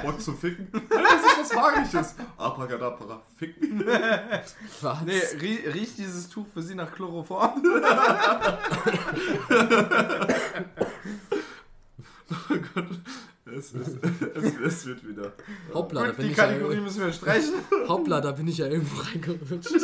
Bock 0.01 0.21
zu 0.21 0.33
ficken? 0.33 0.67
Das 0.71 1.21
ist 1.21 1.39
was 1.39 1.53
Magisches. 1.53 2.15
Abracadabra, 2.37 3.21
ficken. 3.37 3.85
was? 4.81 5.01
Nee, 5.01 5.21
rie, 5.41 5.67
riecht 5.67 5.97
dieses 5.97 6.29
Tuch 6.29 6.45
für 6.53 6.61
Sie 6.61 6.75
nach 6.75 6.91
Chloroform? 6.91 7.61
Oh 12.49 12.55
Gott. 12.73 12.85
Es, 13.45 13.73
ist, 13.73 13.97
es, 14.35 14.53
es 14.65 14.85
wird 14.85 15.07
wieder. 15.07 15.33
Hoppla, 15.73 16.01
da 16.01 16.07
Gut, 16.07 16.17
bin 16.17 16.25
die 16.25 16.31
ich 16.31 16.37
ja 16.37 16.47
Kategorie 16.47 16.79
müssen 16.79 17.01
wir 17.01 17.13
streichen. 17.13 17.53
Hoppla, 17.87 18.21
da 18.21 18.31
bin 18.31 18.47
ich 18.47 18.57
ja 18.57 18.67
irgendwo 18.67 19.01
reingerutscht. 19.01 19.75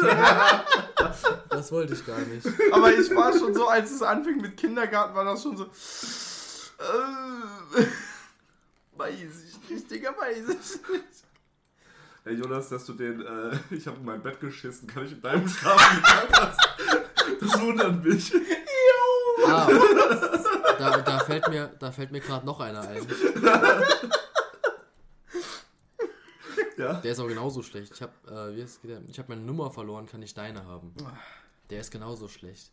das 1.50 1.72
wollte 1.72 1.94
ich 1.94 2.06
gar 2.06 2.20
nicht. 2.20 2.48
Aber 2.72 2.92
ich 2.92 3.14
war 3.16 3.38
schon 3.38 3.54
so, 3.54 3.68
als 3.68 3.92
es 3.92 4.02
anfing 4.02 4.42
mit 4.42 4.58
Kindergarten, 4.58 5.14
war 5.14 5.26
das 5.26 5.44
schon 5.44 5.58
so. 5.58 5.66
Äh, 5.66 7.84
weiß 9.00 9.44
ich 9.44 9.70
nicht, 9.70 9.90
Digga, 9.90 10.16
weiß 10.18 10.50
ich 10.50 10.90
nicht. 10.90 11.24
Ey 12.26 12.34
Jonas, 12.36 12.70
dass 12.70 12.86
du 12.86 12.94
den, 12.94 13.22
äh, 13.22 13.58
ich 13.72 13.88
habe 13.88 13.98
in 13.98 14.06
mein 14.06 14.22
Bett 14.22 14.40
geschissen, 14.40 14.88
kann 14.88 15.06
ich 15.06 15.14
in 15.14 15.22
deinem 15.22 15.48
schlafen? 15.48 16.04
das, 16.32 16.58
das 17.40 17.62
wundert 17.62 18.04
mich. 18.04 18.32
Ah, 19.48 19.68
da, 20.78 20.98
da 20.98 21.20
fällt 21.20 21.48
mir, 21.48 21.68
da 21.80 21.92
fällt 21.92 22.12
mir 22.12 22.20
gerade 22.20 22.46
noch 22.46 22.60
einer 22.60 22.82
ein. 22.82 23.08
Ja. 26.78 26.94
Der 26.94 27.12
ist 27.12 27.20
aber 27.20 27.28
genauso 27.28 27.62
schlecht. 27.62 27.92
Ich 27.94 28.02
habe, 28.02 28.14
äh, 28.28 28.56
wie 28.56 28.62
ist 28.62 28.80
der? 28.84 29.02
Ich 29.10 29.20
habe 29.20 29.30
meine 29.30 29.42
Nummer 29.42 29.70
verloren, 29.70 30.06
kann 30.06 30.22
ich 30.22 30.34
deine 30.34 30.66
haben. 30.66 30.94
Der 31.70 31.82
ist 31.82 31.92
genauso 31.92 32.30
schlecht. 32.30 32.72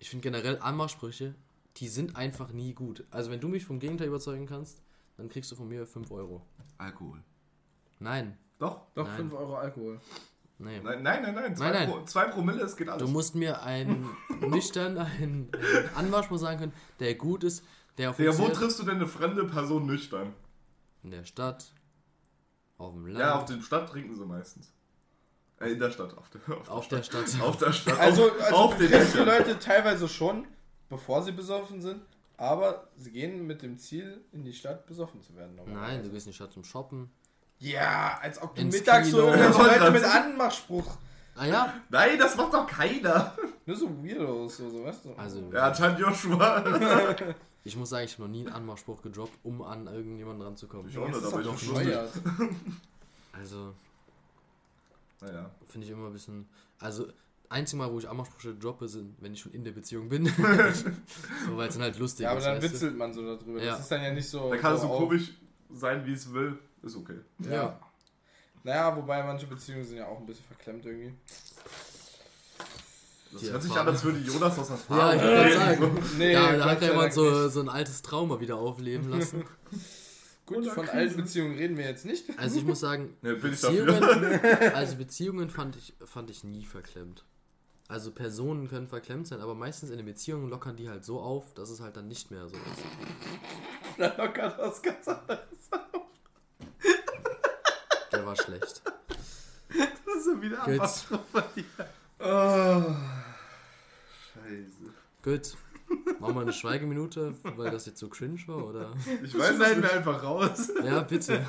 Ich 0.00 0.10
finde 0.10 0.28
generell 0.28 0.58
Anmachsprüche, 0.60 1.34
die 1.76 1.88
sind 1.88 2.16
einfach 2.16 2.50
nie 2.50 2.74
gut. 2.74 3.04
Also 3.12 3.30
wenn 3.30 3.40
du 3.40 3.46
mich 3.46 3.64
vom 3.64 3.78
Gegenteil 3.78 4.08
überzeugen 4.08 4.46
kannst, 4.46 4.82
dann 5.18 5.28
kriegst 5.28 5.50
du 5.52 5.56
von 5.56 5.68
mir 5.68 5.86
5 5.86 6.10
Euro. 6.10 6.46
Alkohol. 6.78 7.22
Nein, 7.98 8.38
Doch. 8.58 8.86
Doch, 8.94 9.06
Nein. 9.06 9.16
5 9.16 9.32
Euro 9.34 9.56
Alkohol. 9.56 10.00
nee. 10.58 10.80
Nein, 10.80 11.02
nein, 11.02 11.22
nein, 11.22 11.34
nein. 11.34 11.56
Zwei, 11.56 11.70
Nein, 11.70 11.88
nein. 11.88 11.90
Pro, 11.90 12.04
zwei 12.06 12.24
Promille, 12.28 12.62
es 12.62 12.76
geht 12.76 12.88
alles. 12.88 13.02
Du 13.04 13.08
musst 13.08 13.34
mir 13.34 13.62
einen 13.62 14.08
nüchtern, 14.40 14.96
einen, 14.96 15.50
einen 15.94 16.38
sagen 16.38 16.58
können, 16.58 16.72
der 17.00 17.14
gut 17.16 17.44
ist, 17.44 17.64
der 17.98 18.12
Digga, 18.12 18.30
wo 18.30 18.44
funktioniert 18.44 18.56
triffst 18.56 18.78
du 18.78 18.84
denn 18.84 18.96
eine 18.96 19.06
fremde 19.06 19.44
Person 19.44 19.86
nüchtern? 19.86 20.32
in 21.02 21.10
der 21.10 21.24
Stadt, 21.24 21.72
auf 22.76 22.92
dem 22.92 23.06
Land, 23.06 23.18
Ja, 23.18 23.34
auf 23.36 23.44
der 23.44 23.60
Stadt 23.60 23.88
trinken 23.88 24.14
sie 24.16 24.24
meistens. 24.26 24.72
Äh, 25.60 25.72
in 25.72 25.78
der 25.78 25.90
Stadt. 25.90 26.16
Auf 26.16 26.28
der, 26.30 26.40
auf 26.58 26.68
auf 26.68 26.88
der 26.88 27.02
Stadt. 27.02 27.40
Auf 27.40 27.56
der 27.56 27.72
Stadt. 27.72 27.98
Also, 27.98 28.24
auf, 28.26 28.40
also 28.42 28.56
auf 28.56 28.76
du 28.76 28.88
den. 28.88 29.26
Leute 29.26 29.58
teilweise 29.58 30.08
schon, 30.08 30.46
bevor 30.88 31.22
sie 31.22 31.32
besoffen 31.32 31.80
sind, 31.80 32.02
aber 32.38 32.88
sie 32.96 33.10
gehen 33.12 33.46
mit 33.46 33.60
dem 33.62 33.76
Ziel, 33.78 34.24
in 34.32 34.44
die 34.44 34.54
Stadt 34.54 34.86
besoffen 34.86 35.22
zu 35.22 35.36
werden. 35.36 35.58
Nein, 35.66 36.02
du 36.02 36.08
gehst 36.10 36.26
in 36.26 36.30
die 36.32 36.36
Stadt 36.36 36.52
zum 36.52 36.64
Shoppen. 36.64 37.10
Ja, 37.58 38.18
als 38.22 38.40
ob 38.40 38.54
du 38.54 38.62
Ins 38.62 38.74
mittags 38.76 39.10
so 39.10 39.18
Kino. 39.18 39.28
irgendwelche 39.34 39.58
Ja, 39.68 39.76
Leute 39.78 39.90
mit 39.90 40.04
Anmachspruch. 40.04 40.96
Ah 41.34 41.46
ja, 41.46 41.74
Nein, 41.90 42.18
das 42.18 42.36
macht 42.36 42.54
doch 42.54 42.66
keiner. 42.66 43.36
Nur 43.66 43.76
so 43.76 43.88
Weirdos, 44.02 44.56
so, 44.56 44.70
so 44.70 44.84
weißt 44.84 45.04
du. 45.04 45.14
also 45.14 45.50
Ja, 45.52 45.68
anscheinend 45.68 45.98
Joshua. 46.00 46.64
ich 47.64 47.76
muss 47.76 47.90
sagen, 47.90 48.04
ich 48.06 48.12
habe 48.14 48.22
noch 48.22 48.28
nie 48.30 48.46
einen 48.46 48.54
Anmachspruch 48.54 49.02
gedroppt, 49.02 49.38
um 49.44 49.62
an 49.62 49.86
irgendjemanden 49.86 50.42
ranzukommen. 50.46 50.88
Ich 50.88 50.98
auch 50.98 51.06
nicht, 51.06 51.16
aber 51.16 51.42
doch 51.42 51.54
ich 51.54 51.66
lustig. 51.66 51.84
bescheuert. 51.84 52.12
Also 53.32 53.74
Naja. 55.20 55.50
finde 55.68 55.86
ich 55.86 55.92
immer 55.92 56.06
ein 56.08 56.12
bisschen. 56.12 56.48
Also 56.78 57.08
einzig 57.48 57.78
Mal, 57.78 57.90
wo 57.92 57.98
ich 57.98 58.08
Anmachsprüche 58.08 58.54
droppe, 58.54 58.88
sind, 58.88 59.16
wenn 59.20 59.32
ich 59.32 59.40
schon 59.40 59.52
in 59.52 59.64
der 59.64 59.72
Beziehung 59.72 60.08
bin. 60.08 60.26
so, 61.46 61.56
weil 61.56 61.68
es 61.68 61.74
dann 61.74 61.82
halt 61.82 61.98
lustig 61.98 62.24
Ja, 62.24 62.30
aber 62.30 62.38
ist. 62.40 62.44
dann 62.46 62.56
weißt 62.56 62.64
du? 62.66 62.72
witzelt 62.72 62.96
man 62.96 63.12
so 63.12 63.22
darüber. 63.36 63.62
Ja. 63.62 63.72
Das 63.72 63.80
ist 63.80 63.90
dann 63.90 64.02
ja 64.02 64.12
nicht 64.12 64.28
so. 64.28 64.50
Da 64.50 64.56
kann 64.56 64.74
es 64.74 64.82
so 64.82 64.88
komisch 64.88 65.32
sein, 65.72 66.04
wie 66.06 66.12
es 66.12 66.32
will. 66.32 66.58
Ist 66.82 66.96
okay. 66.96 67.18
Ja. 67.40 67.50
Ja. 67.52 67.80
Naja, 68.64 68.96
wobei 68.96 69.22
manche 69.22 69.46
Beziehungen 69.46 69.84
sind 69.84 69.96
ja 69.98 70.06
auch 70.06 70.18
ein 70.18 70.26
bisschen 70.26 70.44
verklemmt 70.46 70.84
irgendwie. 70.84 71.14
Das 73.32 73.42
Die 73.42 73.50
hört 73.50 73.62
sich 73.62 73.72
an, 73.72 73.86
als 73.86 74.02
würde 74.04 74.18
Jonas 74.20 74.58
aus 74.58 74.68
Ja, 74.68 74.74
Erfahrung 74.74 75.16
ich 75.16 75.22
würde 75.22 75.52
sagen. 75.54 76.02
Nee, 76.18 76.32
da, 76.32 76.56
da 76.56 76.64
hat 76.70 76.82
ja 76.82 76.88
jemand 76.88 77.12
so, 77.12 77.48
so 77.48 77.60
ein 77.60 77.68
altes 77.68 78.00
Trauma 78.02 78.40
wieder 78.40 78.56
aufleben 78.56 79.08
lassen. 79.10 79.44
Gut, 80.46 80.66
von 80.66 80.86
Krise. 80.86 80.92
alten 80.96 81.16
Beziehungen 81.16 81.56
reden 81.58 81.76
wir 81.76 81.84
jetzt 81.84 82.06
nicht. 82.06 82.24
Also 82.38 82.58
ich 82.58 82.64
muss 82.64 82.80
sagen, 82.80 83.14
Ja, 83.22 83.34
bin 83.34 83.52
ich 83.52 83.60
Beziehungen, 83.60 84.00
dafür. 84.00 84.74
also 84.74 84.96
Beziehungen 84.96 85.50
fand 85.50 85.76
ich, 85.76 85.94
fand 86.06 86.30
ich 86.30 86.42
nie 86.42 86.64
verklemmt. 86.64 87.24
Also 87.90 88.12
Personen 88.12 88.68
können 88.68 88.86
verklemmt 88.86 89.26
sein, 89.26 89.40
aber 89.40 89.54
meistens 89.54 89.88
in 89.88 89.96
den 89.96 90.04
Beziehungen 90.04 90.50
lockern 90.50 90.76
die 90.76 90.90
halt 90.90 91.06
so 91.06 91.20
auf, 91.20 91.54
dass 91.54 91.70
es 91.70 91.80
halt 91.80 91.96
dann 91.96 92.06
nicht 92.06 92.30
mehr 92.30 92.46
so 92.46 92.54
ist. 92.54 92.62
Da 93.96 94.14
lockert 94.14 94.58
das 94.58 94.82
ganz 94.82 95.08
anders. 95.08 95.38
Der 98.12 98.26
war 98.26 98.36
schlecht. 98.36 98.82
Das 99.68 100.16
ist 100.16 100.26
ja 100.26 100.42
wieder 100.42 100.56
Gut. 100.58 100.68
Anmachspruch 100.68 101.20
von 101.32 101.42
dir. 101.56 101.64
Oh, 102.18 102.94
scheiße. 104.34 104.92
Gut. 105.22 105.56
Machen 106.20 106.34
wir 106.34 106.42
eine 106.42 106.52
Schweigeminute, 106.52 107.34
weil 107.56 107.70
das 107.70 107.86
jetzt 107.86 108.00
so 108.00 108.08
cringe 108.08 108.38
war, 108.48 108.66
oder? 108.66 108.92
Ich 109.22 109.38
weiß 109.38 109.56
schneiden 109.56 109.82
wir 109.82 109.92
einfach 109.94 110.22
raus. 110.22 110.70
Ja, 110.84 111.00
bitte. 111.00 111.46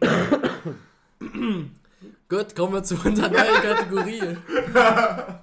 Gut, 2.28 2.54
kommen 2.56 2.74
wir 2.74 2.82
zu 2.82 2.94
unserer 2.96 3.28
neuen 3.28 3.62
Kategorie. 3.62 4.36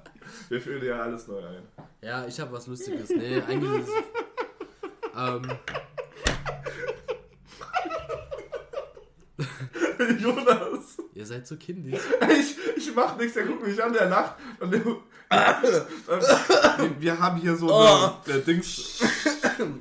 Wir 0.49 0.59
füllen 0.61 0.85
ja 0.85 1.01
alles 1.01 1.27
neu 1.29 1.37
ein. 1.39 1.63
Ja, 2.01 2.25
ich 2.27 2.37
habe 2.39 2.51
was 2.51 2.67
Lustiges. 2.67 3.09
Nee, 3.09 3.41
eigentlich 3.47 3.81
ist 3.83 3.87
es, 3.87 3.93
ähm, 5.15 5.41
Jonas. 10.19 10.97
Ihr 11.13 11.25
seid 11.25 11.47
so 11.47 11.55
kindisch. 11.55 12.01
Ich, 12.29 12.57
ich 12.77 12.95
mach 12.95 13.17
nichts, 13.17 13.33
der 13.33 13.45
guckt 13.45 13.65
mich 13.65 13.81
an, 13.81 13.93
der 13.93 14.09
lacht. 14.09 14.35
Und 14.59 14.71
der, 14.73 14.83
wir, 14.85 14.99
wir 16.99 17.19
haben 17.19 17.37
hier 17.37 17.55
so 17.55 17.73
eine 17.73 18.05
Oh. 18.05 18.11
der 18.27 18.39
Dings. 18.39 18.99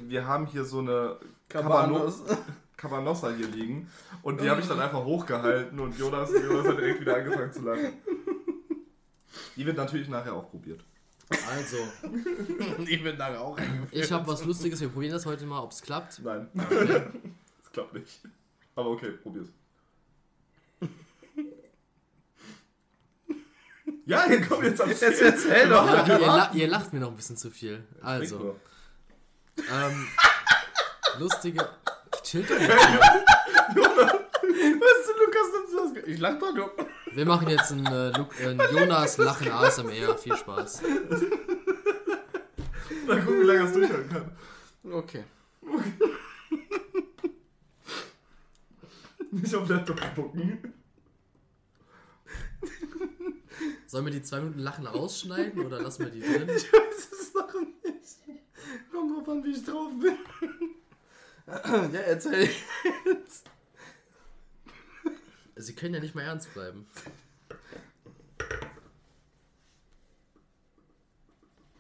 Wir 0.07 0.27
haben 0.27 0.47
hier 0.47 0.65
so 0.65 0.79
eine 0.81 1.17
Cabanos. 1.49 2.23
Cabanossa 2.81 3.31
hier 3.37 3.49
liegen. 3.49 3.91
Und 4.23 4.41
die 4.41 4.49
habe 4.49 4.61
ich 4.63 4.67
dann 4.69 4.81
einfach 4.81 5.05
hochgehalten 5.05 5.79
und 5.79 5.99
Jonas, 5.99 6.31
Jonas 6.33 6.67
hat 6.67 6.79
direkt 6.79 7.01
wieder 7.03 7.17
angefangen 7.17 7.53
zu 7.53 7.61
lachen. 7.63 7.93
Die 9.57 9.67
wird 9.67 9.77
natürlich 9.77 10.09
nachher 10.09 10.33
auch 10.35 10.51
probiert. 10.51 10.83
Also, 11.49 11.77
Ich 12.87 13.03
bin 13.03 13.17
nachher 13.19 13.41
auch 13.43 13.57
eingeführt. 13.59 14.05
ich 14.05 14.11
habe 14.11 14.27
was 14.27 14.45
Lustiges. 14.45 14.81
Wir 14.81 14.89
probieren 14.89 15.13
das 15.13 15.27
heute 15.27 15.45
mal, 15.45 15.61
ob 15.61 15.73
es 15.73 15.83
klappt. 15.83 16.21
Nein, 16.25 16.49
Okay. 16.55 17.03
das 17.63 17.73
klappt 17.73 17.95
nicht. 17.95 18.21
Aber 18.75 18.91
okay, 18.91 19.11
probier's. 19.23 19.49
Ja, 24.07 24.25
hier 24.27 24.41
kommt 24.41 24.65
jetzt 24.65 24.81
am 24.81 24.89
Jetzt 24.89 25.03
erzähl 25.03 25.69
doch. 25.69 25.87
Ja, 25.87 26.07
ihr, 26.07 26.19
la 26.27 26.51
ihr 26.53 26.69
lacht 26.69 26.93
mir 26.93 26.99
noch 27.01 27.11
ein 27.11 27.17
bisschen 27.17 27.37
zu 27.37 27.51
viel. 27.51 27.85
Also, 28.03 28.37
Also. 28.37 28.57
ähm, 29.73 30.09
lustige. 31.21 31.69
Chill 32.23 32.43
doch 32.43 32.59
jetzt. 32.61 32.71
Was 32.71 32.77
Lukas, 35.19 35.53
nimmst 35.53 35.73
du 35.73 35.95
das? 35.95 36.05
Ich 36.07 36.19
lach 36.19 36.39
doch 36.39 36.55
nur. 36.55 36.71
Wir 37.13 37.27
machen 37.27 37.49
jetzt 37.49 37.71
ein, 37.73 37.85
äh, 37.87 38.11
Lu 38.11 38.25
äh, 38.41 38.49
ein 38.49 38.61
Jonas 38.73 39.19
Lachen 39.19 39.51
ASMR. 39.51 40.17
Viel 40.19 40.37
Spaß. 40.37 40.83
Mal 43.07 43.21
gucken, 43.21 43.41
wie 43.41 43.45
lange 43.45 43.65
es 43.65 43.73
durchhalten 43.73 44.09
kann. 44.11 44.31
Okay. 44.93 45.25
Nicht 49.31 49.55
auf 49.55 49.69
Laptop 49.69 50.01
spucken. 50.01 50.75
Sollen 53.87 54.05
wir 54.05 54.13
die 54.13 54.23
zwei 54.23 54.41
Minuten 54.41 54.59
Lachen 54.61 54.87
rausschneiden 54.87 55.65
oder 55.65 55.81
lassen 55.81 56.05
wir 56.05 56.11
die 56.11 56.21
drin? 56.21 56.49
Ich 56.49 56.73
weiß 56.73 57.09
es 57.13 57.35
noch 57.35 57.53
nicht. 57.55 58.19
Kommt 58.93 59.17
drauf 59.17 59.29
an, 59.29 59.45
wie 59.45 59.51
ich 59.51 59.65
drauf 59.65 59.91
bin. 60.01 60.17
Ja, 61.93 62.01
erzähl. 62.01 62.49
Sie 65.57 65.75
können 65.75 65.95
ja 65.95 66.01
nicht 66.01 66.15
mal 66.15 66.23
ernst 66.23 66.53
bleiben. 66.55 66.87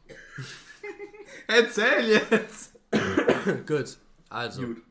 Erzähl 1.46 2.08
jetzt. 2.08 2.74
Gut. 3.66 3.98
Also, 4.28 4.62
Gut. 4.66 4.82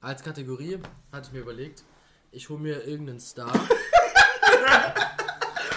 als 0.00 0.22
Kategorie 0.22 0.78
hatte 1.12 1.28
ich 1.28 1.32
mir 1.32 1.40
überlegt, 1.40 1.84
ich 2.30 2.48
hole 2.48 2.60
mir 2.60 2.84
irgendeinen 2.86 3.20
Star. 3.20 3.52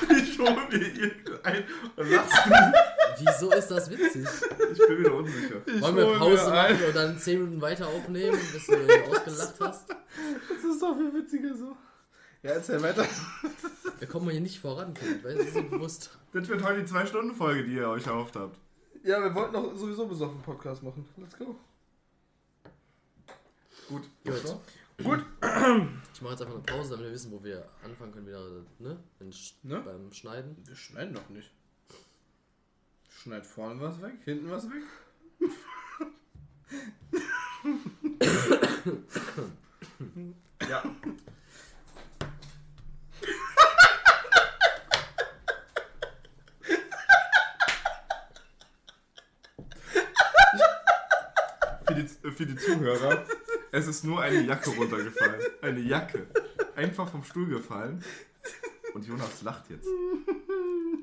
Ich 0.09 0.37
hole 0.39 0.67
mir 0.69 0.77
irgendein 0.77 1.63
und 1.95 2.09
lachst 2.09 2.33
du. 2.45 2.51
Wieso 3.21 3.51
ist 3.51 3.67
das 3.69 3.89
witzig? 3.89 4.27
Ich 4.71 4.87
bin 4.87 4.99
wieder 4.99 5.13
unsicher. 5.13 5.61
Wollen 5.81 5.95
wir 5.95 6.17
Pause 6.17 6.49
machen 6.49 6.83
und 6.87 6.95
dann 6.95 7.17
10 7.17 7.39
Minuten 7.39 7.61
weiter 7.61 7.87
aufnehmen, 7.87 8.37
bis 8.51 8.65
du 8.65 8.73
ausgelacht 9.09 9.55
hast? 9.59 9.89
Das 9.89 10.63
ist 10.63 10.81
doch 10.81 10.95
viel 10.95 11.13
witziger 11.13 11.55
so. 11.55 11.75
Ja, 12.43 12.51
erzähl 12.51 12.81
weiter. 12.81 13.05
Wir 13.99 14.07
kommen 14.07 14.29
hier 14.29 14.41
nicht 14.41 14.59
voran, 14.59 14.93
Kind, 14.93 15.23
weil 15.23 15.35
das 15.35 15.47
ist 15.47 15.69
bewusst. 15.69 16.17
Das 16.33 16.47
wird 16.47 16.63
heute 16.63 16.83
die 16.83 16.91
2-Stunden-Folge, 16.91 17.65
die 17.65 17.75
ihr 17.75 17.87
euch 17.87 18.07
erhofft 18.07 18.35
habt. 18.35 18.57
Ja, 19.03 19.21
wir 19.21 19.33
wollten 19.33 19.53
doch 19.53 19.75
sowieso 19.75 20.07
besoffen 20.07 20.41
Podcast 20.41 20.81
machen. 20.81 21.07
Let's 21.17 21.37
go. 21.37 21.55
Gut. 23.87 24.03
Gut. 24.25 24.57
Gut. 25.03 25.25
Ich 26.13 26.21
mache 26.21 26.33
jetzt 26.33 26.41
einfach 26.41 26.55
eine 26.55 26.63
Pause, 26.63 26.91
damit 26.91 27.05
wir 27.05 27.11
wissen, 27.13 27.31
wo 27.31 27.43
wir 27.43 27.67
anfangen 27.83 28.11
können, 28.11 28.27
wieder 28.27 28.41
ne? 28.79 28.97
Ne? 29.63 29.81
beim 29.81 30.11
Schneiden. 30.11 30.55
Wir 30.65 30.75
schneiden 30.75 31.13
doch 31.13 31.29
nicht. 31.29 31.51
Schneid 33.21 33.45
vorne 33.45 33.79
was 33.79 34.01
weg, 34.01 34.15
hinten 34.25 34.49
was 34.49 34.67
weg. 34.67 34.81
Ja. 40.67 40.83
Für 51.85 51.93
die, 51.93 52.07
für 52.07 52.45
die 52.47 52.55
Zuhörer, 52.55 53.23
es 53.71 53.85
ist 53.85 54.03
nur 54.03 54.19
eine 54.19 54.41
Jacke 54.41 54.71
runtergefallen. 54.71 55.41
Eine 55.61 55.79
Jacke. 55.81 56.25
Einfach 56.75 57.07
vom 57.07 57.23
Stuhl 57.23 57.49
gefallen. 57.49 58.03
Und 58.93 59.05
Jonas 59.05 59.41
lacht 59.41 59.69
jetzt. 59.69 59.87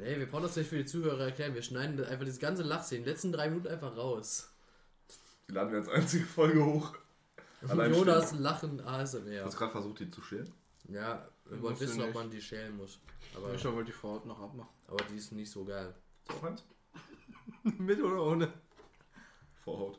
Nee, 0.00 0.16
wir 0.16 0.26
brauchen 0.30 0.44
das 0.44 0.54
nicht 0.54 0.68
für 0.68 0.76
die 0.76 0.84
Zuhörer 0.84 1.24
erklären. 1.24 1.54
Wir 1.54 1.62
schneiden 1.62 2.02
einfach 2.04 2.24
diese 2.24 2.38
ganze 2.38 2.62
Lachszene, 2.62 3.02
die 3.02 3.10
letzten 3.10 3.32
drei 3.32 3.48
Minuten 3.48 3.66
einfach 3.66 3.96
raus. 3.96 4.48
Die 5.48 5.52
laden 5.52 5.72
wir 5.72 5.78
als 5.80 5.88
einzige 5.88 6.24
Folge 6.24 6.64
hoch. 6.64 6.94
Allein 7.66 7.92
Jonas 7.92 8.32
Lachen 8.38 8.80
ASMR. 8.80 9.22
Du 9.40 9.44
hast 9.44 9.56
gerade 9.56 9.72
versucht, 9.72 9.98
die 9.98 10.08
zu 10.10 10.22
schälen. 10.22 10.52
Ja, 10.88 11.26
wir 11.46 11.56
du 11.58 11.80
wissen, 11.80 12.00
ob 12.00 12.06
nicht. 12.06 12.14
man 12.14 12.30
die 12.30 12.40
schälen 12.40 12.76
muss. 12.76 13.00
Aber, 13.36 13.52
Ich 13.52 13.64
wollte 13.64 13.86
die 13.86 13.92
Vorhaut 13.92 14.24
noch 14.24 14.38
abmachen. 14.40 14.70
aber 14.86 15.02
die 15.10 15.16
ist 15.16 15.32
nicht 15.32 15.50
so 15.50 15.64
geil. 15.64 15.92
So, 16.30 16.46
eins. 16.46 16.62
Mit 17.78 18.00
oder 18.00 18.22
ohne? 18.22 18.52
Vorhaut. 19.64 19.98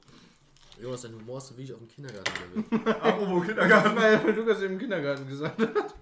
Jonas, 0.81 1.01
dein 1.01 1.13
Humor 1.15 1.39
ist 1.39 1.47
so 1.47 1.57
wie 1.57 1.63
ich 1.63 1.73
auf 1.73 1.79
dem 1.79 1.89
Kindergarten 1.89 2.63
bin. 2.69 2.87
Apropos 2.87 3.45
Kindergarten. 3.45 3.97
Weil, 3.97 4.23
weil 4.23 4.33
Lukas 4.33 4.61
eben 4.61 4.73
im 4.75 4.79
Kindergarten 4.79 5.27
gesagt 5.27 5.59
hat. 5.59 5.95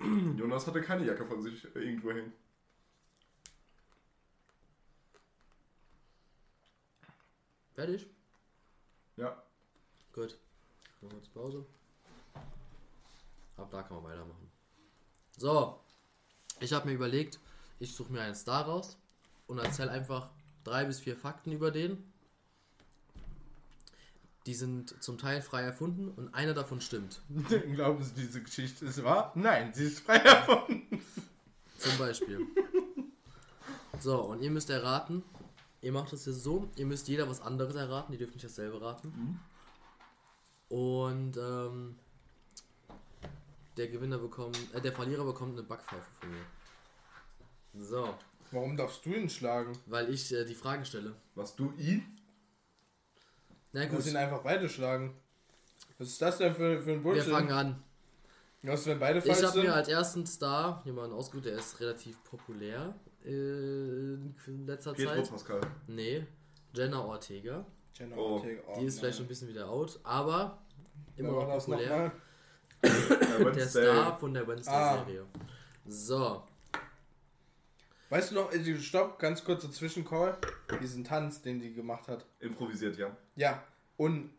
Jonas 0.36 0.66
hatte 0.66 0.80
keine 0.80 1.04
Jacke 1.04 1.26
von 1.26 1.42
sich 1.42 1.64
irgendwo 1.74 2.10
hängen. 2.10 2.32
Fertig? 7.74 8.06
Ja. 9.16 9.42
Gut. 10.12 10.38
Machen 11.00 11.12
wir 11.12 11.18
jetzt 11.18 11.32
Pause. 11.32 11.66
Ab 13.56 13.70
da 13.70 13.82
kann 13.82 14.02
man 14.02 14.12
weitermachen. 14.12 14.50
So. 15.36 15.80
Ich 16.60 16.72
habe 16.72 16.88
mir 16.88 16.94
überlegt, 16.94 17.38
ich 17.78 17.94
suche 17.94 18.12
mir 18.12 18.22
einen 18.22 18.34
Star 18.34 18.64
raus 18.64 18.98
und 19.46 19.58
erzähle 19.58 19.90
einfach 19.90 20.30
drei 20.64 20.84
bis 20.84 21.00
vier 21.00 21.16
Fakten 21.16 21.52
über 21.52 21.70
den. 21.70 22.12
Die 24.46 24.54
sind 24.54 25.02
zum 25.02 25.18
Teil 25.18 25.42
frei 25.42 25.62
erfunden 25.62 26.08
und 26.10 26.32
einer 26.34 26.54
davon 26.54 26.80
stimmt. 26.80 27.20
Glauben 27.74 28.02
Sie, 28.02 28.14
diese 28.14 28.42
Geschichte 28.42 28.86
ist 28.86 29.02
wahr? 29.04 29.32
Nein, 29.34 29.72
sie 29.74 29.84
ist 29.84 30.00
frei 30.00 30.16
erfunden. 30.16 31.02
Zum 31.78 31.98
Beispiel. 31.98 32.46
So, 34.00 34.20
und 34.22 34.42
ihr 34.42 34.50
müsst 34.50 34.70
erraten. 34.70 35.22
Ihr 35.82 35.92
macht 35.92 36.12
das 36.12 36.26
jetzt 36.26 36.42
so, 36.42 36.68
ihr 36.76 36.84
müsst 36.86 37.08
jeder 37.08 37.28
was 37.28 37.40
anderes 37.40 37.74
erraten, 37.74 38.12
ihr 38.12 38.18
dürft 38.18 38.34
nicht 38.34 38.44
dasselbe 38.44 38.80
raten. 38.82 39.40
Und 40.68 41.36
ähm, 41.38 41.96
der 43.76 43.88
Gewinner 43.88 44.18
bekommt, 44.18 44.58
äh, 44.74 44.80
der 44.80 44.92
Verlierer 44.92 45.24
bekommt 45.24 45.52
eine 45.58 45.62
Backpfeife 45.66 46.06
von 46.20 46.30
mir. 46.30 47.84
So, 47.86 48.14
Warum 48.52 48.76
darfst 48.76 49.04
du 49.06 49.14
ihn 49.14 49.30
schlagen? 49.30 49.72
weil 49.86 50.10
ich 50.12 50.32
äh, 50.32 50.44
die 50.44 50.54
Fragen 50.54 50.84
stelle. 50.84 51.14
Was 51.34 51.56
du 51.56 51.72
ihn? 51.78 52.04
Na 53.72 53.80
Du 53.82 53.86
gut, 53.88 53.96
musst 53.96 54.08
ihn 54.08 54.16
einfach 54.16 54.42
beide 54.42 54.68
schlagen. 54.68 55.14
Was 55.98 56.08
ist 56.08 56.22
das 56.22 56.38
denn 56.38 56.54
für, 56.54 56.80
für 56.80 56.90
ein 56.92 56.96
wir 56.96 57.02
Bullshit? 57.02 57.30
fangen 57.32 57.52
an. 57.52 57.82
Was, 58.62 58.86
wenn 58.86 58.98
beide 58.98 59.18
Ich 59.20 59.24
falsch 59.24 59.42
habe 59.42 59.52
sind? 59.52 59.62
mir 59.64 59.74
als 59.74 59.88
ersten 59.88 60.26
Star 60.26 60.82
jemanden 60.84 61.14
ausgesucht, 61.14 61.46
der 61.46 61.54
ist 61.54 61.80
relativ 61.80 62.22
populär 62.24 62.94
äh, 63.24 63.30
in 63.30 64.66
letzter 64.66 64.92
Pietro 64.92 65.14
Zeit. 65.22 65.30
Pascal. 65.30 65.60
Nee, 65.86 66.26
Jenna 66.74 67.00
Ortega. 67.04 67.64
Jenna 67.94 68.16
Oh. 68.16 68.34
Ortega. 68.36 68.62
Oh, 68.68 68.78
Die 68.80 68.84
ist 68.86 68.98
vielleicht 68.98 69.16
schon 69.16 69.24
nein. 69.24 69.26
ein 69.26 69.28
bisschen 69.28 69.48
wieder 69.48 69.68
out, 69.68 69.98
aber 70.02 70.58
immer 71.16 71.32
noch 71.32 71.58
populär. 71.58 72.12
Äh, 72.82 72.90
Der. 73.54 73.68
Star 73.68 74.16
von 74.18 74.34
der 74.34 74.46
Wednesday-Serie. 74.46 75.22
Ah. 75.32 75.38
So, 75.86 76.42
Weißt 78.10 78.30
du 78.32 78.34
noch, 78.34 78.52
äh, 78.52 78.78
stopp, 78.80 79.18
ganz 79.18 79.44
kurzer 79.44 79.70
Zwischencall. 79.70 80.36
Diesen 80.82 81.04
Tanz, 81.04 81.40
den 81.42 81.60
die 81.60 81.72
gemacht 81.72 82.08
hat. 82.08 82.26
Improvisiert, 82.40 82.96
ja. 82.98 83.16
Ja, 83.36 83.62
und 83.96 84.30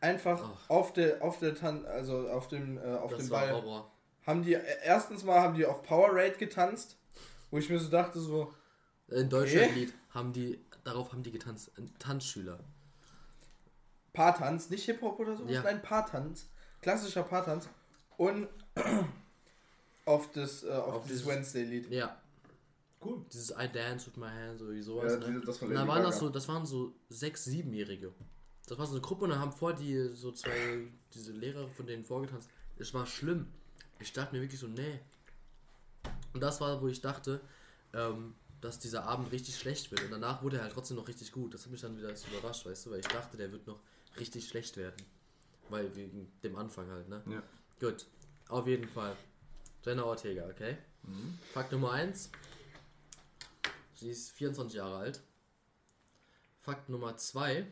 einfach 0.00 0.42
Ach. 0.42 0.68
auf 0.70 0.92
der 0.92 1.22
auf 1.22 1.38
der 1.38 1.54
Tan 1.54 1.86
also 1.86 2.28
auf 2.28 2.48
dem 2.48 2.76
äh, 2.78 2.80
auf 2.96 3.12
das 3.12 3.20
dem 3.22 3.30
war 3.30 3.40
Ball 3.42 3.52
Horror. 3.52 3.90
haben 4.26 4.42
die 4.42 4.54
äh, 4.54 4.62
erstens 4.84 5.22
mal 5.22 5.40
haben 5.40 5.54
die 5.54 5.64
auf 5.64 5.82
Power 5.84 6.08
Raid 6.12 6.38
getanzt, 6.38 6.96
wo 7.52 7.58
ich 7.58 7.70
mir 7.70 7.78
so 7.78 7.88
dachte 7.88 8.18
so 8.20 8.52
In 9.08 9.28
Deutschland-Lied 9.30 9.94
haben 10.10 10.32
die, 10.32 10.58
darauf 10.84 11.12
haben 11.12 11.22
die 11.22 11.30
getanzt. 11.30 11.70
Ein 11.78 11.90
Tanzschüler. 12.00 12.58
Paartanz, 14.12 14.68
nicht 14.70 14.84
Hip 14.86 15.00
Hop 15.02 15.18
oder 15.20 15.36
so, 15.36 15.46
Ja. 15.46 15.62
nein 15.62 15.80
Paartanz, 15.80 16.48
klassischer 16.80 17.22
Paartanz 17.22 17.68
und 18.16 18.48
auf 20.04 20.30
das 20.32 20.64
äh, 20.64 20.70
auf, 20.70 20.94
Auf 20.96 21.02
dieses 21.04 21.20
dieses- 21.22 21.32
Wednesday 21.34 21.62
Lied. 21.64 21.90
Ja, 21.90 22.16
Cool. 23.04 23.24
dieses 23.32 23.50
I 23.50 23.68
Dance 23.68 24.06
with 24.06 24.16
my 24.16 24.28
hands 24.28 24.62
oder 24.62 24.80
sowas. 24.82 25.12
Ja, 25.12 25.28
ne? 25.28 25.40
das 25.44 25.58
von 25.58 25.68
und 25.68 25.74
dann 25.74 25.88
waren 25.88 26.02
das 26.02 26.18
so, 26.18 26.28
das 26.28 26.48
waren 26.48 26.64
so 26.66 26.94
sechs, 27.08 27.44
siebenjährige. 27.44 28.12
Das 28.66 28.78
war 28.78 28.86
so 28.86 28.92
eine 28.92 29.00
Gruppe 29.00 29.24
und 29.24 29.30
dann 29.30 29.40
haben 29.40 29.52
vor 29.52 29.74
die 29.74 30.10
so 30.14 30.32
zwei, 30.32 30.86
diese 31.12 31.32
Lehrer 31.32 31.68
von 31.68 31.86
denen 31.86 32.04
vorgetanzt. 32.04 32.48
Es 32.78 32.94
war 32.94 33.06
schlimm. 33.06 33.46
ich 34.00 34.12
dachte 34.12 34.34
mir 34.34 34.40
wirklich 34.40 34.60
so, 34.60 34.68
nee. 34.68 35.00
Und 36.32 36.40
das 36.40 36.60
war, 36.60 36.80
wo 36.80 36.88
ich 36.88 37.00
dachte, 37.00 37.40
ähm, 37.92 38.34
dass 38.60 38.78
dieser 38.78 39.04
Abend 39.04 39.32
richtig 39.32 39.58
schlecht 39.58 39.90
wird. 39.90 40.04
Und 40.04 40.10
danach 40.12 40.42
wurde 40.42 40.58
er 40.58 40.62
halt 40.62 40.72
trotzdem 40.72 40.96
noch 40.96 41.08
richtig 41.08 41.32
gut. 41.32 41.52
Das 41.52 41.64
hat 41.64 41.72
mich 41.72 41.80
dann 41.80 41.96
wieder 41.98 42.14
überrascht, 42.30 42.64
weißt 42.64 42.86
du, 42.86 42.90
weil 42.92 43.00
ich 43.00 43.08
dachte, 43.08 43.36
der 43.36 43.50
wird 43.50 43.66
noch 43.66 43.80
richtig 44.18 44.48
schlecht 44.48 44.76
werden. 44.76 44.96
Weil 45.68 45.94
wegen 45.96 46.30
dem 46.42 46.56
Anfang 46.56 46.88
halt, 46.90 47.08
ne? 47.08 47.22
Ja. 47.28 47.42
Gut, 47.80 48.06
auf 48.48 48.66
jeden 48.66 48.88
Fall. 48.88 49.16
Jenna 49.84 50.04
Ortega, 50.04 50.46
okay? 50.48 50.78
Mhm. 51.02 51.38
Fakt 51.52 51.72
Nummer 51.72 51.92
1. 51.92 52.30
Sie 54.02 54.10
ist 54.10 54.30
24 54.32 54.74
Jahre 54.78 54.96
alt. 54.96 55.22
Fakt 56.60 56.88
Nummer 56.88 57.16
2. 57.16 57.64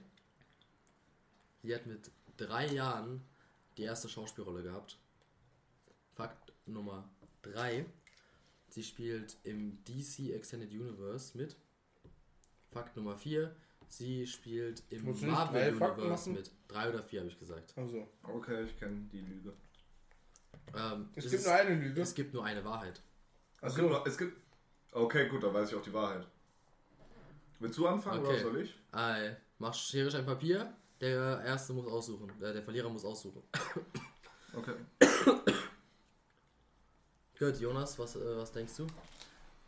Sie 1.64 1.74
hat 1.74 1.86
mit 1.86 2.08
drei 2.36 2.66
Jahren 2.68 3.20
die 3.76 3.82
erste 3.82 4.08
Schauspielrolle 4.08 4.62
gehabt. 4.62 4.96
Fakt 6.14 6.52
Nummer 6.66 7.10
3. 7.42 7.84
Sie 8.68 8.84
spielt 8.84 9.38
im 9.42 9.82
DC 9.84 10.30
Extended 10.32 10.70
Universe 10.70 11.36
mit. 11.36 11.56
Fakt 12.70 12.96
Nummer 12.96 13.16
4. 13.16 13.52
Sie 13.88 14.24
spielt 14.28 14.84
im 14.90 15.04
Marvel 15.26 15.74
Universe 15.74 16.30
mit. 16.30 16.52
Drei 16.68 16.90
oder 16.90 17.02
vier 17.02 17.20
habe 17.22 17.30
ich 17.30 17.40
gesagt. 17.40 17.76
Also, 17.76 18.06
Okay, 18.22 18.66
ich 18.66 18.78
kenne 18.78 19.08
die 19.12 19.22
Lüge. 19.22 19.52
Ähm, 20.76 21.08
es 21.16 21.24
es 21.24 21.30
gibt 21.32 21.40
ist- 21.42 21.46
nur 21.48 21.54
eine 21.56 21.74
Lüge. 21.74 22.00
Es 22.02 22.14
gibt 22.14 22.32
nur 22.34 22.44
eine 22.44 22.64
Wahrheit. 22.64 23.02
Noch- 23.62 24.06
es 24.06 24.16
gibt. 24.16 24.40
Okay, 24.92 25.28
gut, 25.28 25.42
dann 25.42 25.54
weiß 25.54 25.70
ich 25.70 25.74
auch 25.76 25.82
die 25.82 25.92
Wahrheit. 25.92 26.26
Willst 27.60 27.78
du 27.78 27.86
anfangen 27.86 28.20
Okay. 28.24 28.34
oder 28.34 28.42
soll 28.42 28.60
ich? 28.62 28.74
Äh, 28.92 29.34
mach 29.58 29.74
Schere, 29.74 30.10
Stein, 30.10 30.26
Papier. 30.26 30.72
Der 31.00 31.40
Erste 31.44 31.72
muss 31.72 31.86
aussuchen. 31.86 32.30
Äh, 32.42 32.52
der 32.52 32.62
Verlierer 32.62 32.88
muss 32.90 33.04
aussuchen. 33.04 33.42
Okay. 34.52 34.74
Gut, 37.38 37.58
Jonas, 37.60 37.98
was, 37.98 38.16
äh, 38.16 38.36
was 38.36 38.52
denkst 38.52 38.76
du? 38.76 38.86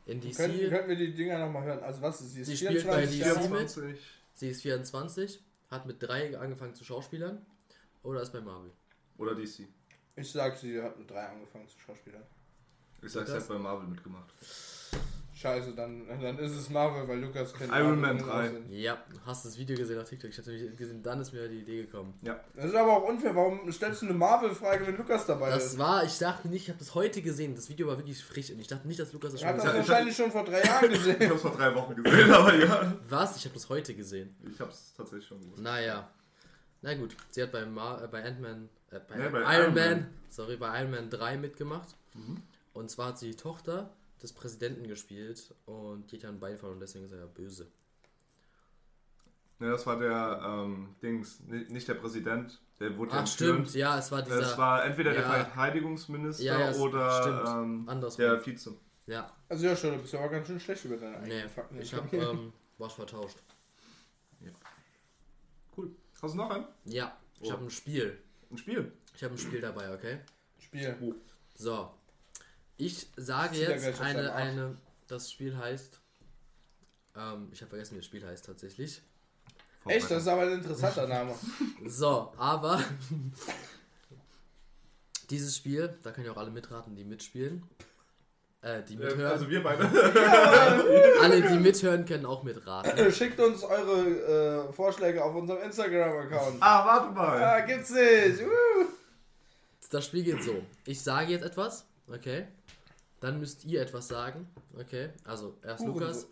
In 0.07 0.21
DC, 0.21 0.37
Könnten, 0.37 0.69
könnten 0.69 0.89
wir 0.89 0.97
die 0.97 1.15
Dinger 1.15 1.39
nochmal 1.39 1.63
hören? 1.65 1.81
Also 1.81 2.03
was 2.03 2.21
ist 2.21 2.33
sie? 2.35 2.41
ist 2.41 2.49
Sie 2.49 2.57
spielt 2.57 2.85
bei 2.87 3.07
24 3.07 3.21
DC 3.21 3.27
Jahre 3.27 3.39
alt. 3.39 3.51
mit? 3.51 3.71
24. 3.71 4.01
sie 4.35 4.49
ist 4.51 4.63
24, 4.63 5.41
hat 5.71 5.87
mit 5.87 6.03
drei 6.03 6.37
angefangen 6.39 6.75
zu 6.75 6.85
Schauspielern 6.85 7.47
oder 8.03 8.21
ist 8.23 8.33
bei 8.33 8.41
Marvel? 8.41 8.73
Oder 9.19 9.35
DC. 9.37 9.69
Ich 10.17 10.31
sag, 10.33 10.57
sie 10.59 10.83
hat 10.83 10.99
mit 10.99 11.09
drei 11.09 11.27
angefangen 11.29 11.69
zu 11.69 11.79
Schauspielern. 11.79 12.25
Ich 13.01 13.13
sag, 13.13 13.27
sie 13.29 13.35
hat 13.35 13.47
bei 13.49 13.59
Marvel 13.59 13.87
mitgemacht. 13.87 14.29
Scheiße, 15.43 15.73
dann, 15.75 16.07
dann 16.21 16.39
ist 16.39 16.53
es 16.53 16.71
Marvel, 16.71 17.07
weil 17.09 17.19
Lukas 17.19 17.53
kennt 17.53 17.73
Iron 17.75 18.01
Man 18.01 18.17
nur 18.19 18.27
3. 18.29 18.33
auswendig. 18.49 18.81
Ja, 18.81 18.97
hast 19.27 19.45
das 19.45 19.59
Video 19.59 19.77
gesehen 19.77 20.01
auf 20.01 20.09
TikTok? 20.09 20.31
Ich 20.31 20.39
hatte 20.39 20.51
nämlich 20.53 20.77
gesehen, 20.77 21.03
dann 21.03 21.21
ist 21.21 21.33
mir 21.33 21.49
die 21.49 21.59
Idee 21.61 21.83
gekommen. 21.83 22.15
Das 22.55 22.67
ist 22.67 22.75
aber 22.77 22.93
auch 22.99 23.09
unfair. 23.09 23.35
Warum 23.35 23.71
stellst 23.73 24.03
du 24.03 24.07
eine 24.07 24.15
Marvel-Frage, 24.15 24.87
wenn 24.87 24.97
Lukas 24.97 25.27
dabei 25.27 25.51
Das 25.51 25.67
ist? 25.67 25.79
war, 25.79 26.05
ich 26.05 26.17
dachte 26.19 26.47
nicht, 26.49 26.63
ich 26.63 26.69
habe 26.69 26.79
das 26.79 26.95
heute 26.95 27.23
gesehen. 27.23 27.57
Das 27.57 27.69
Video 27.69 27.89
war 27.89 27.97
wirklich 27.99 28.23
frisch 28.25 28.51
und 28.51 28.61
ich 28.61 28.69
dachte 28.69 28.87
nicht, 28.87 29.01
dass 29.01 29.13
Lukas 29.13 29.33
das 29.33 29.43
Er 29.43 29.49
schon 29.49 29.57
hat 29.59 29.63
gesehen 29.65 29.77
das 29.77 29.83
hat. 29.83 29.89
wahrscheinlich 29.89 30.17
schon 30.17 30.31
vor 30.31 30.45
drei 30.45 30.63
Jahren 30.63 30.85
Ich 30.93 30.99
gesehen. 31.05 31.31
hab's 31.31 31.43
vor 31.43 31.51
drei 31.57 31.75
Wochen 31.75 31.95
gesehen, 32.03 32.31
aber 32.33 32.55
ja. 32.55 32.93
Was? 33.09 33.37
Ich 33.37 33.45
habe 33.45 33.55
das 33.55 33.69
heute 33.69 33.95
gesehen. 33.95 34.37
Ich 34.49 34.61
hab's 34.61 34.95
tatsächlich 34.97 35.27
schon 35.27 35.41
gewusst. 35.41 35.61
Naja. 35.61 36.09
Na 36.83 36.95
gut, 36.95 37.17
sie 37.31 37.43
hat 37.43 37.51
bei, 37.53 37.63
äh, 37.63 38.09
bei 38.11 38.25
Ant-Man, 38.25 38.69
äh, 38.91 39.01
bei, 39.09 39.19
Ja, 39.19 39.29
bei 39.29 39.41
Iron, 39.41 39.53
Iron 39.53 39.75
Man, 39.75 39.91
Man. 39.91 40.07
sorry, 40.29 40.57
bei 40.57 40.81
Iron 40.81 40.91
Man 40.93 41.11
3 41.11 41.37
mitgemacht. 41.37 41.97
Mhm. 42.15 42.43
Und 42.75 42.91
zwar 42.91 43.09
hat 43.09 43.19
sie 43.19 43.31
die 43.31 43.37
Tochter 43.37 43.91
des 44.23 44.33
Präsidenten 44.33 44.87
gespielt 44.87 45.55
und 45.67 46.11
die 46.13 46.17
hat 46.17 46.23
ja 46.23 46.29
ein 46.29 46.39
Bein 46.41 46.57
verloren 46.57 46.77
und 46.77 46.81
deswegen 46.81 47.05
ist 47.07 47.13
er 47.13 47.19
ja 47.21 47.27
böse. 47.27 47.67
Ne, 49.59 49.71
das 49.71 49.87
war 49.87 49.99
der 49.99 50.41
ähm, 50.45 50.95
Dings, 51.03 51.41
ni- 51.47 51.65
nicht 51.69 51.87
der 51.89 51.95
Präsident, 51.95 52.61
der 52.81 52.97
wurde 52.97 53.13
ja 53.13 53.17
Ach 53.19 53.21
entführt. 53.21 53.55
stimmt, 53.69 53.75
ja, 53.75 53.99
es 53.99 54.11
war 54.11 54.23
dieser. 54.23 54.41
Es 54.41 54.59
war 54.59 54.85
entweder 54.85 55.13
der 55.13 55.23
Ja. 55.23 55.31
Verteidigungsminister 55.45 56.43
Ja, 56.45 56.71
ja, 56.71 56.77
oder 56.79 57.61
ähm, 57.63 57.87
der 58.19 58.45
Vize. 58.45 58.77
ja, 59.07 59.31
Also 59.49 59.67
ja, 59.67 59.77
schon, 59.77 59.93
du 59.93 59.99
bist 59.99 60.15
aber 60.15 60.29
ganz 60.31 60.47
schön 60.49 60.59
schlecht 60.61 60.85
über 60.85 60.97
deine 60.97 61.19
nee, 61.21 61.33
eigenen 61.35 61.49
Fakten. 61.49 61.81
ich 61.81 61.95
habe 61.95 62.17
ähm, 62.17 62.53
was 62.79 62.93
vertauscht. 62.95 63.39
Cool. 65.77 65.91
Hast 66.21 66.35
du 66.35 66.39
noch 66.39 66.51
einen? 66.51 66.67
Ja, 66.85 67.17
ich 67.41 67.49
Oh. 67.49 67.53
habe 67.53 67.65
ein 67.65 67.71
Spiel. 67.71 68.19
Ein 68.51 68.59
Spiel. 68.59 68.93
Ich 69.17 69.23
habe 69.25 69.35
ein 69.35 69.39
Spiel 69.39 69.61
dabei, 69.61 69.95
okay? 69.95 70.19
Spiel. 70.59 71.15
So. 71.55 71.91
Ich 72.85 73.07
sage 73.17 73.59
er 73.59 73.79
jetzt 73.79 74.01
eine, 74.01 74.33
eine. 74.33 74.77
Das 75.07 75.31
Spiel 75.31 75.57
heißt. 75.57 76.01
Ähm, 77.17 77.49
ich 77.53 77.61
habe 77.61 77.69
vergessen, 77.71 77.95
wie 77.95 77.99
das 77.99 78.07
Spiel 78.07 78.27
heißt 78.27 78.45
tatsächlich. 78.45 79.03
Echt, 79.87 80.11
das 80.11 80.23
ist 80.23 80.29
aber 80.29 80.43
ein 80.43 80.55
interessanter 80.55 81.07
Name. 81.07 81.33
So, 81.87 82.33
aber. 82.37 82.83
dieses 85.31 85.57
Spiel, 85.57 85.97
da 86.03 86.11
können 86.11 86.27
ja 86.27 86.33
auch 86.33 86.37
alle 86.39 86.51
mitraten, 86.51 86.97
die 86.97 87.05
mitspielen. 87.05 87.63
Äh, 88.63 88.83
die 88.83 88.95
Äh, 88.95 88.99
mithören. 88.99 89.33
also 89.33 89.49
wir 89.49 89.63
beide. 89.63 89.85
alle, 91.23 91.41
die 91.41 91.59
mithören, 91.59 92.05
können 92.05 92.27
auch 92.27 92.43
mitraten. 92.43 93.13
Schickt 93.13 93.39
uns 93.39 93.63
eure 93.63 94.69
äh, 94.69 94.73
Vorschläge 94.73 95.23
auf 95.23 95.37
unserem 95.37 95.63
Instagram-Account. 95.63 96.57
ah, 96.61 96.85
warte 96.85 97.13
mal. 97.15 97.43
Ah, 97.43 97.61
gibt's 97.61 97.91
nicht. 97.91 98.43
Uh. 98.43 98.87
Das 99.91 100.05
Spiel 100.07 100.25
geht 100.25 100.43
so. 100.43 100.65
Ich 100.85 101.01
sage 101.01 101.31
jetzt 101.33 101.45
etwas, 101.45 101.87
okay? 102.07 102.49
Dann 103.21 103.39
müsst 103.39 103.65
ihr 103.65 103.81
etwas 103.81 104.09
sagen, 104.09 104.49
okay? 104.79 105.11
Also 105.25 105.59
erst 105.63 105.85
Hurensohn. 105.85 106.01
Lukas, 106.01 106.27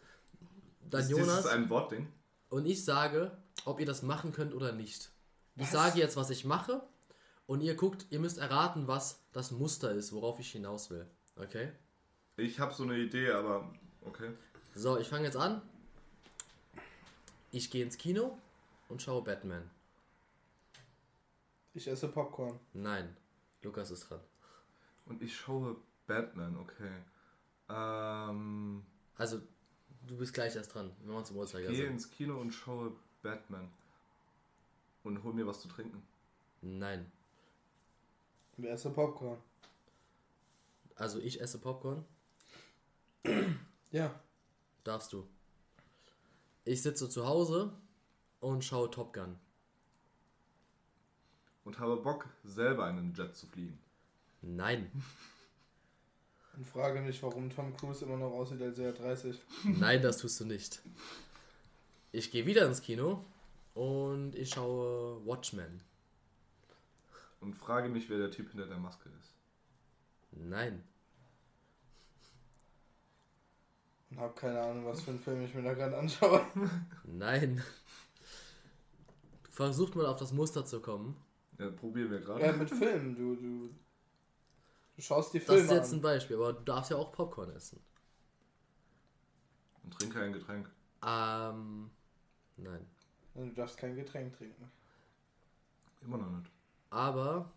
dann 0.90 1.00
ist 1.02 1.10
Jonas. 1.10 1.36
dieses 1.36 1.46
ein 1.46 1.70
Wortding? 1.70 2.08
Und 2.48 2.66
ich 2.66 2.84
sage, 2.84 3.36
ob 3.64 3.78
ihr 3.78 3.86
das 3.86 4.02
machen 4.02 4.32
könnt 4.32 4.54
oder 4.54 4.72
nicht. 4.72 5.10
Ich 5.56 5.62
Was? 5.62 5.72
sage 5.72 5.98
jetzt, 5.98 6.16
was 6.16 6.30
ich 6.30 6.44
mache. 6.44 6.82
Und 7.46 7.60
ihr 7.62 7.74
guckt, 7.74 8.06
ihr 8.10 8.20
müsst 8.20 8.38
erraten, 8.38 8.86
was 8.86 9.24
das 9.32 9.50
Muster 9.50 9.92
ist, 9.92 10.12
worauf 10.12 10.38
ich 10.40 10.50
hinaus 10.52 10.90
will. 10.90 11.06
Okay? 11.36 11.72
Ich 12.36 12.58
habe 12.60 12.72
so 12.72 12.84
eine 12.84 12.96
Idee, 12.96 13.30
aber 13.30 13.72
okay. 14.02 14.30
So, 14.74 14.98
ich 14.98 15.08
fange 15.08 15.24
jetzt 15.24 15.36
an. 15.36 15.60
Ich 17.52 17.70
gehe 17.70 17.84
ins 17.84 17.98
Kino 17.98 18.38
und 18.88 19.02
schaue 19.02 19.22
Batman. 19.22 19.68
Ich 21.74 21.86
esse 21.88 22.08
Popcorn. 22.08 22.58
Nein, 22.72 23.16
Lukas 23.62 23.90
ist 23.90 24.08
dran. 24.08 24.20
Und 25.10 25.20
ich 25.22 25.36
schaue 25.36 25.76
Batman, 26.06 26.56
okay. 26.56 27.02
Ähm, 27.68 28.82
Also, 29.16 29.42
du 30.06 30.16
bist 30.16 30.32
gleich 30.32 30.54
erst 30.56 30.72
dran. 30.74 30.90
Wir 31.02 31.12
machen 31.12 31.24
zum 31.26 31.34
gehe 31.34 31.40
Uhrzeigersinn. 31.42 31.86
ins 31.88 32.10
Kino 32.10 32.40
und 32.40 32.52
schaue 32.52 32.92
Batman. 33.22 33.68
Und 35.02 35.22
hol 35.22 35.34
mir 35.34 35.46
was 35.46 35.60
zu 35.60 35.68
trinken. 35.68 36.02
Nein. 36.62 37.10
Und 38.56 38.64
esse 38.64 38.90
Popcorn. 38.90 39.38
Also, 40.94 41.18
ich 41.18 41.40
esse 41.40 41.58
Popcorn. 41.58 42.04
Ja. 43.92 44.14
Darfst 44.84 45.12
du. 45.12 45.26
Ich 46.64 46.80
sitze 46.80 47.08
zu 47.08 47.26
Hause 47.26 47.72
und 48.38 48.64
schaue 48.64 48.88
Top 48.88 49.12
Gun. 49.12 49.36
Und 51.64 51.80
habe 51.80 51.96
Bock, 51.96 52.28
selber 52.44 52.84
einen 52.84 53.12
Jet 53.14 53.34
zu 53.34 53.48
fliegen. 53.48 53.76
Nein. 54.42 54.90
Und 56.56 56.66
frage 56.66 57.00
mich, 57.00 57.22
warum 57.22 57.50
Tom 57.50 57.76
Cruise 57.76 58.04
immer 58.04 58.16
noch 58.16 58.32
aussieht, 58.32 58.60
als 58.62 58.78
wäre 58.78 58.88
er 58.88 58.94
30. 58.94 59.40
Nein, 59.64 60.02
das 60.02 60.18
tust 60.18 60.40
du 60.40 60.44
nicht. 60.44 60.80
Ich 62.12 62.30
gehe 62.30 62.46
wieder 62.46 62.66
ins 62.66 62.82
Kino 62.82 63.24
und 63.74 64.34
ich 64.34 64.50
schaue 64.50 65.24
Watchmen. 65.24 65.80
Und 67.40 67.54
frage 67.54 67.88
mich, 67.88 68.10
wer 68.10 68.18
der 68.18 68.30
Typ 68.30 68.50
hinter 68.50 68.66
der 68.66 68.78
Maske 68.78 69.08
ist. 69.20 69.34
Nein. 70.32 70.82
Und 74.10 74.18
hab 74.18 74.36
keine 74.36 74.60
Ahnung, 74.60 74.84
was 74.86 75.02
für 75.02 75.12
einen 75.12 75.20
Film 75.20 75.42
ich 75.44 75.54
mir 75.54 75.62
da 75.62 75.72
gerade 75.72 75.96
anschaue. 75.96 76.44
Nein. 77.04 77.62
Versucht 79.50 79.94
mal 79.94 80.06
auf 80.06 80.18
das 80.18 80.32
Muster 80.32 80.64
zu 80.64 80.80
kommen. 80.80 81.16
Ja, 81.58 81.70
probieren 81.70 82.10
wir 82.10 82.20
gerade. 82.20 82.44
Ja, 82.44 82.52
mit 82.52 82.68
Filmen. 82.68 83.14
Du, 83.14 83.36
du, 83.36 83.70
du 85.00 85.04
schaust 85.06 85.32
die 85.32 85.38
Das 85.38 85.46
Filme 85.46 85.62
ist 85.62 85.70
jetzt 85.70 85.92
ein 85.92 85.96
an. 85.96 86.02
Beispiel, 86.02 86.36
aber 86.36 86.52
du 86.52 86.60
darfst 86.60 86.90
ja 86.90 86.98
auch 86.98 87.10
Popcorn 87.10 87.50
essen. 87.52 87.80
Und 89.82 89.94
trinke 89.94 90.20
ein 90.20 90.32
Getränk. 90.32 90.70
Ähm, 91.02 91.90
nein. 92.58 92.86
Du 93.34 93.48
darfst 93.54 93.78
kein 93.78 93.96
Getränk 93.96 94.36
trinken. 94.36 94.70
Immer 96.02 96.18
noch 96.18 96.30
nicht. 96.30 96.50
Aber 96.90 97.50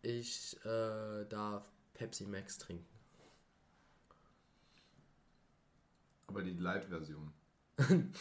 ich 0.00 0.56
äh, 0.64 1.26
darf 1.26 1.70
Pepsi 1.92 2.24
Max 2.24 2.56
trinken. 2.56 2.86
Aber 6.28 6.42
die 6.42 6.54
Light-Version. 6.54 7.32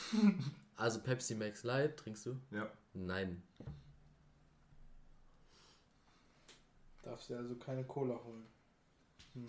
Also 0.77 0.99
Pepsi 0.99 1.35
Max 1.35 1.63
Light 1.63 1.95
trinkst 1.95 2.25
du? 2.25 2.37
Ja. 2.51 2.69
Nein. 2.93 3.41
Darfst 7.05 7.29
dir 7.29 7.37
also 7.37 7.55
keine 7.55 7.83
Cola 7.83 8.19
holen. 8.23 8.47
Hm. 9.33 9.47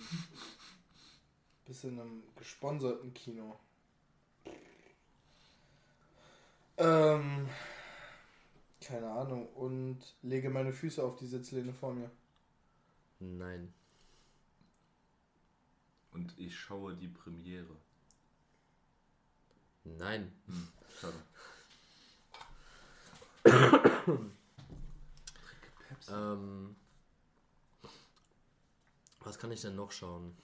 Bist 1.64 1.84
in 1.84 1.98
einem 1.98 2.22
gesponserten 2.36 3.14
Kino. 3.14 3.58
Ähm, 6.76 7.48
keine 8.84 9.10
Ahnung. 9.10 9.48
Und 9.54 9.98
lege 10.20 10.50
meine 10.50 10.70
Füße 10.70 11.02
auf 11.02 11.16
die 11.16 11.26
Sitzlehne 11.26 11.72
vor 11.72 11.94
mir. 11.94 12.10
Nein. 13.20 13.72
Und 16.12 16.38
ich 16.38 16.54
schaue 16.58 16.94
die 16.94 17.08
Premiere. 17.08 17.74
Nein. 19.84 20.30
Hm, 20.46 20.68
schade. 21.00 21.16
Ähm, 26.08 26.76
was 29.26 29.38
kann 29.38 29.50
ich 29.52 29.60
denn 29.60 29.74
noch 29.76 29.90
schauen? 29.92 30.36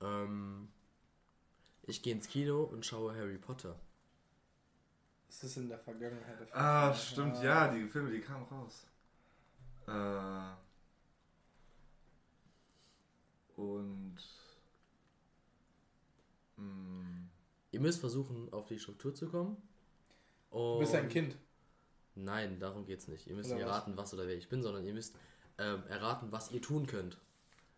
Ähm, 0.00 0.68
ich 1.82 2.02
gehe 2.02 2.12
ins 2.14 2.28
Kino 2.28 2.62
und 2.62 2.86
schaue 2.86 3.14
Harry 3.16 3.38
Potter. 3.38 3.78
Das 5.28 5.42
ist 5.44 5.56
in 5.56 5.68
der 5.68 5.78
Vergangenheit. 5.78 6.38
der 6.40 6.56
Ah, 6.56 6.94
stimmt, 6.94 7.42
ja, 7.42 7.68
die 7.74 7.86
Filme, 7.88 8.10
die 8.10 8.20
kamen 8.20 8.44
raus. 8.46 8.86
Äh, 9.86 10.52
und. 13.60 14.16
Mh, 16.56 17.26
Ihr 17.72 17.80
müsst 17.80 18.00
versuchen, 18.00 18.50
auf 18.52 18.66
die 18.66 18.78
Struktur 18.78 19.14
zu 19.14 19.28
kommen. 19.28 19.56
Du 20.50 20.78
bist 20.78 20.94
ein 20.94 21.04
Und- 21.04 21.10
Kind. 21.10 21.36
Nein, 22.14 22.58
darum 22.58 22.86
geht's 22.86 23.08
nicht. 23.08 23.26
Ihr 23.26 23.34
müsst 23.34 23.50
Oder 23.50 23.56
nicht 23.58 23.66
was? 23.66 23.72
erraten, 23.76 23.96
was 23.98 24.14
oder 24.14 24.26
wer 24.26 24.36
ich 24.36 24.48
bin, 24.48 24.62
sondern 24.62 24.84
ihr 24.86 24.94
müsst 24.94 25.14
ähm, 25.58 25.82
erraten, 25.88 26.32
was 26.32 26.50
ihr 26.50 26.62
tun 26.62 26.86
könnt. 26.86 27.18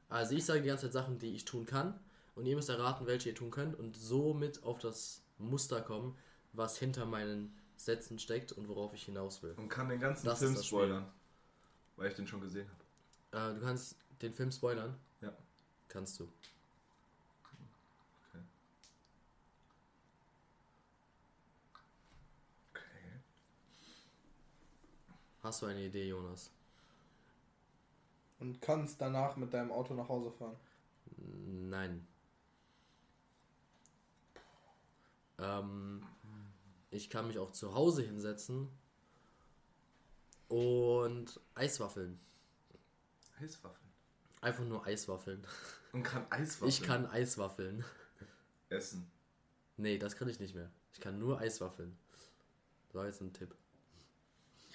Also 0.08 0.34
ich 0.34 0.44
sage 0.44 0.62
die 0.62 0.68
ganze 0.68 0.86
Zeit 0.86 0.92
Sachen, 0.94 1.18
die 1.18 1.34
ich 1.34 1.44
tun 1.44 1.66
kann 1.66 1.98
und 2.34 2.46
ihr 2.46 2.56
müsst 2.56 2.68
erraten, 2.68 3.06
welche 3.06 3.30
ihr 3.30 3.34
tun 3.34 3.50
könnt 3.50 3.78
und 3.78 3.96
somit 3.96 4.62
auf 4.62 4.78
das 4.78 5.22
Muster 5.38 5.80
kommen, 5.82 6.16
was 6.52 6.78
hinter 6.78 7.06
meinen 7.06 7.54
Sätzen 7.76 8.18
steckt 8.18 8.52
und 8.52 8.68
worauf 8.68 8.92
ich 8.94 9.04
hinaus 9.04 9.42
will. 9.42 9.52
und 9.56 9.68
kann 9.68 9.88
den 9.88 10.00
ganzen 10.00 10.26
Das 10.26 10.38
Film 10.40 10.56
spoilern. 10.56 11.06
Weil 11.96 12.10
ich 12.10 12.16
den 12.16 12.26
schon 12.26 12.40
gesehen 12.40 12.68
habe. 13.32 13.50
Äh, 13.50 13.54
du 13.54 13.60
kannst 13.64 13.96
den 14.22 14.32
Film 14.32 14.50
spoilern? 14.50 14.96
Ja. 15.20 15.32
Kannst 15.88 16.18
du. 16.20 16.24
Okay. 16.24 16.32
Okay. 22.70 23.20
Hast 25.42 25.62
du 25.62 25.66
eine 25.66 25.84
Idee, 25.84 26.08
Jonas? 26.08 26.50
Und 28.38 28.60
kannst 28.62 29.00
danach 29.00 29.36
mit 29.36 29.52
deinem 29.52 29.72
Auto 29.72 29.94
nach 29.94 30.08
Hause 30.08 30.30
fahren. 30.30 30.56
Nein. 31.16 32.06
Ähm, 35.38 36.04
ich 36.90 37.10
kann 37.10 37.26
mich 37.26 37.38
auch 37.38 37.52
zu 37.52 37.74
Hause 37.74 38.02
hinsetzen 38.02 38.68
und 40.48 41.40
Eiswaffeln. 41.54 42.18
Eiswaffeln. 43.40 43.88
Einfach 44.40 44.64
nur 44.64 44.84
Eiswaffeln. 44.86 45.44
Und 45.92 46.02
kann 46.02 46.26
Eiswaffeln 46.30 46.68
Ich 46.68 46.82
kann 46.82 47.06
Eiswaffeln. 47.06 47.84
essen. 48.68 49.10
Nee, 49.76 49.98
das 49.98 50.16
kann 50.16 50.28
ich 50.28 50.40
nicht 50.40 50.54
mehr. 50.54 50.70
Ich 50.92 51.00
kann 51.00 51.18
nur 51.18 51.38
Eiswaffeln. 51.38 51.96
Das 52.86 52.94
war 52.94 53.06
jetzt 53.06 53.20
ein 53.20 53.32
Tipp. 53.32 53.54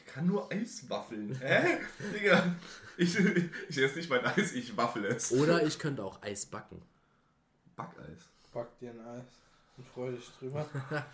Ich 0.06 0.14
kann 0.14 0.28
nur 0.28 0.52
Eiswaffeln. 0.52 1.36
Hä? 1.40 1.80
Digga. 2.14 2.56
Ich, 2.98 3.18
ich 3.18 3.78
esse 3.78 3.98
nicht 3.98 4.10
mein 4.10 4.24
Eis, 4.26 4.54
ich 4.54 4.76
waffel 4.78 5.06
es. 5.06 5.32
Oder 5.32 5.66
ich 5.66 5.80
könnte 5.80 6.04
auch 6.04 6.22
Eis 6.22 6.46
backen. 6.46 6.82
Backeis. 7.76 8.30
Back 8.54 8.78
dir 8.80 8.92
ein 8.92 9.00
Eis 9.00 9.26
und 9.78 9.88
freu 9.88 10.12
dich 10.12 10.30
drüber. 10.40 10.68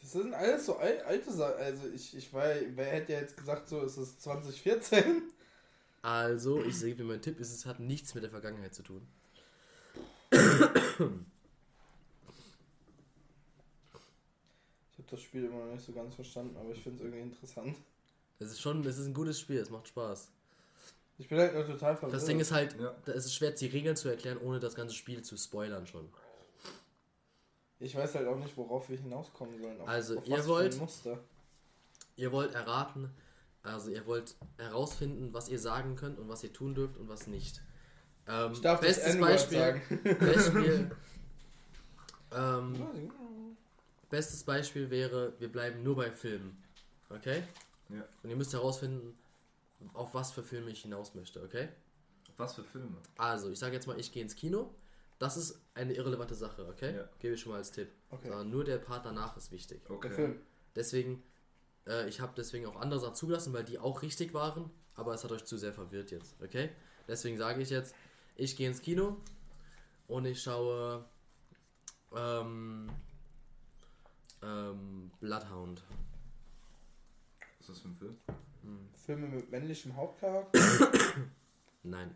Das 0.00 0.12
sind 0.12 0.32
alles 0.32 0.64
so 0.64 0.78
al 0.78 1.00
alte 1.00 1.30
Sachen. 1.30 1.58
Also 1.58 1.88
ich, 1.88 2.16
ich 2.16 2.32
war, 2.32 2.46
wer 2.74 2.86
hätte 2.86 3.12
ja 3.12 3.20
jetzt 3.20 3.36
gesagt, 3.36 3.68
so 3.68 3.82
ist 3.82 3.96
es 3.96 4.18
2014? 4.20 5.22
Also, 6.02 6.62
ich 6.62 6.78
sehe, 6.78 6.96
wie 6.96 7.02
mein 7.02 7.20
Tipp 7.20 7.40
ist, 7.40 7.52
es 7.52 7.66
hat 7.66 7.80
nichts 7.80 8.14
mit 8.14 8.22
der 8.22 8.30
Vergangenheit 8.30 8.74
zu 8.74 8.82
tun. 8.82 9.06
habe 15.08 15.16
das 15.16 15.22
Spiel 15.22 15.44
immer 15.46 15.64
noch 15.64 15.72
nicht 15.72 15.84
so 15.84 15.92
ganz 15.92 16.14
verstanden, 16.14 16.56
aber 16.56 16.70
ich 16.70 16.82
finde 16.82 16.98
es 16.98 17.04
irgendwie 17.04 17.22
interessant. 17.22 17.76
Es 18.38 18.50
ist 18.52 18.60
schon, 18.60 18.84
es 18.86 18.98
ist 18.98 19.06
ein 19.06 19.14
gutes 19.14 19.40
Spiel, 19.40 19.58
es 19.58 19.70
macht 19.70 19.88
Spaß. 19.88 20.30
Ich 21.18 21.28
bin 21.28 21.38
halt 21.38 21.54
nur 21.54 21.66
total 21.66 21.96
verwirrt. 21.96 22.14
Das 22.14 22.26
Ding 22.26 22.38
ist 22.38 22.52
halt, 22.52 22.78
Ja. 22.78 22.94
da 23.04 23.12
ist 23.12 23.24
es 23.24 23.34
schwer, 23.34 23.50
die 23.50 23.66
Regeln 23.66 23.96
zu 23.96 24.08
erklären, 24.08 24.38
ohne 24.38 24.60
das 24.60 24.74
ganze 24.74 24.94
Spiel 24.94 25.22
zu 25.22 25.36
spoilern 25.36 25.86
schon. 25.86 26.08
Ich 27.80 27.94
weiß 27.96 28.14
halt 28.16 28.26
auch 28.28 28.36
nicht, 28.38 28.56
worauf 28.56 28.88
wir 28.88 28.98
hinauskommen 28.98 29.58
sollen. 29.60 29.80
Auf, 29.80 29.88
Also, 29.88 30.18
auf 30.18 30.26
ihr 30.28 30.46
wollt-. 30.46 30.78
Ihr 32.16 32.32
wollt 32.32 32.52
erraten, 32.54 33.10
also 33.62 33.90
ihr 33.90 34.04
wollt 34.06 34.34
herausfinden, 34.58 35.32
was 35.32 35.48
ihr 35.48 35.58
sagen 35.60 35.94
könnt 35.96 36.18
und 36.18 36.28
was 36.28 36.42
ihr 36.42 36.52
tun 36.52 36.74
dürft 36.74 36.96
und 36.96 37.08
was 37.08 37.26
nicht. 37.28 37.60
Ähm, 38.26 38.52
Ich 38.52 38.60
darf 38.60 38.80
das 38.80 38.88
bestes 38.88 39.14
N-Wort 39.14 39.30
Beispiel, 39.30 39.58
sagen. 39.58 39.82
Beispiel 40.18 40.90
ähm, 42.32 43.10
bestes 44.08 44.44
Beispiel 44.44 44.90
wäre, 44.90 45.34
wir 45.38 45.50
bleiben 45.50 45.82
nur 45.82 45.96
bei 45.96 46.10
Filmen. 46.10 46.62
Okay? 47.10 47.42
Ja. 47.88 48.04
Und 48.22 48.30
ihr 48.30 48.36
müsst 48.36 48.52
herausfinden, 48.52 49.16
auf 49.94 50.14
was 50.14 50.32
für 50.32 50.42
Filme 50.42 50.70
ich 50.70 50.82
hinaus 50.82 51.14
möchte, 51.14 51.42
okay? 51.42 51.68
Was 52.36 52.54
für 52.54 52.64
Filme? 52.64 52.96
Also, 53.16 53.50
ich 53.50 53.58
sage 53.58 53.74
jetzt 53.74 53.86
mal, 53.86 53.98
ich 53.98 54.12
gehe 54.12 54.22
ins 54.22 54.36
Kino. 54.36 54.74
Das 55.18 55.36
ist 55.36 55.60
eine 55.74 55.94
irrelevante 55.94 56.34
Sache, 56.34 56.66
okay? 56.66 56.96
Ja. 56.96 57.08
Gebe 57.18 57.34
ich 57.34 57.40
schon 57.40 57.52
mal 57.52 57.58
als 57.58 57.72
Tipp. 57.72 57.90
Okay. 58.10 58.28
Sondern 58.28 58.50
nur 58.50 58.64
der 58.64 58.78
Part 58.78 59.04
danach 59.04 59.36
ist 59.36 59.50
wichtig. 59.50 59.80
Okay. 59.88 60.08
Der 60.08 60.16
Film. 60.16 60.40
Deswegen, 60.76 61.22
äh, 61.86 62.08
ich 62.08 62.20
habe 62.20 62.32
deswegen 62.36 62.66
auch 62.66 62.76
andere 62.76 63.00
Sachen 63.00 63.16
zugelassen, 63.16 63.52
weil 63.52 63.64
die 63.64 63.78
auch 63.78 64.02
richtig 64.02 64.34
waren, 64.34 64.70
aber 64.94 65.14
es 65.14 65.24
hat 65.24 65.32
euch 65.32 65.44
zu 65.44 65.56
sehr 65.56 65.72
verwirrt 65.72 66.10
jetzt, 66.10 66.36
okay? 66.42 66.70
Deswegen 67.08 67.36
sage 67.36 67.62
ich 67.62 67.70
jetzt, 67.70 67.94
ich 68.36 68.56
gehe 68.56 68.68
ins 68.68 68.80
Kino 68.80 69.16
und 70.06 70.24
ich 70.24 70.40
schaue 70.40 71.04
ähm, 72.14 72.88
ähm, 74.42 75.10
Bloodhound. 75.20 75.82
Was 77.58 77.60
ist 77.60 77.68
das 77.70 77.78
für 77.80 77.88
ein 77.88 77.96
Film? 77.96 78.16
Filme 78.94 79.28
mit 79.28 79.50
männlichem 79.50 79.96
Hauptcharakter. 79.96 80.60
Nein. 81.82 82.14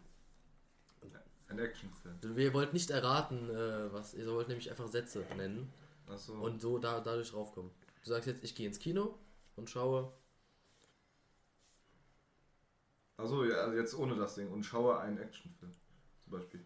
Ein 1.48 1.58
Actionfilm. 1.58 2.18
Wir 2.22 2.54
wollt 2.54 2.72
nicht 2.72 2.90
erraten, 2.90 3.50
äh, 3.50 3.92
was. 3.92 4.14
Ihr 4.14 4.26
wollt 4.26 4.48
nämlich 4.48 4.70
einfach 4.70 4.88
Sätze 4.88 5.24
nennen 5.36 5.70
Achso. 6.06 6.32
und 6.34 6.60
so 6.60 6.78
da, 6.78 7.00
dadurch 7.00 7.34
raufkommen. 7.34 7.70
Du 8.02 8.08
sagst 8.08 8.26
jetzt, 8.26 8.42
ich 8.42 8.54
gehe 8.54 8.66
ins 8.66 8.78
Kino 8.78 9.18
und 9.56 9.68
schaue. 9.68 10.12
Achso, 13.18 13.44
ja, 13.44 13.56
also 13.56 13.76
jetzt 13.76 13.94
ohne 13.94 14.16
das 14.16 14.34
Ding. 14.34 14.50
Und 14.50 14.64
schaue 14.64 14.98
einen 14.98 15.18
Actionfilm. 15.18 15.74
Zum 16.24 16.32
Beispiel. 16.32 16.64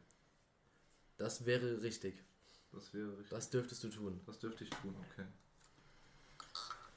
Das 1.17 1.45
wäre 1.45 1.83
richtig. 1.83 2.23
Das 2.71 2.95
wäre 2.95 3.11
richtig. 3.11 3.31
Das 3.31 3.51
dürftest 3.51 3.83
du 3.83 3.89
tun. 3.89 4.21
Das 4.25 4.39
dürfte 4.39 4.65
ich 4.65 4.71
tun, 4.71 4.95
okay. 5.11 5.27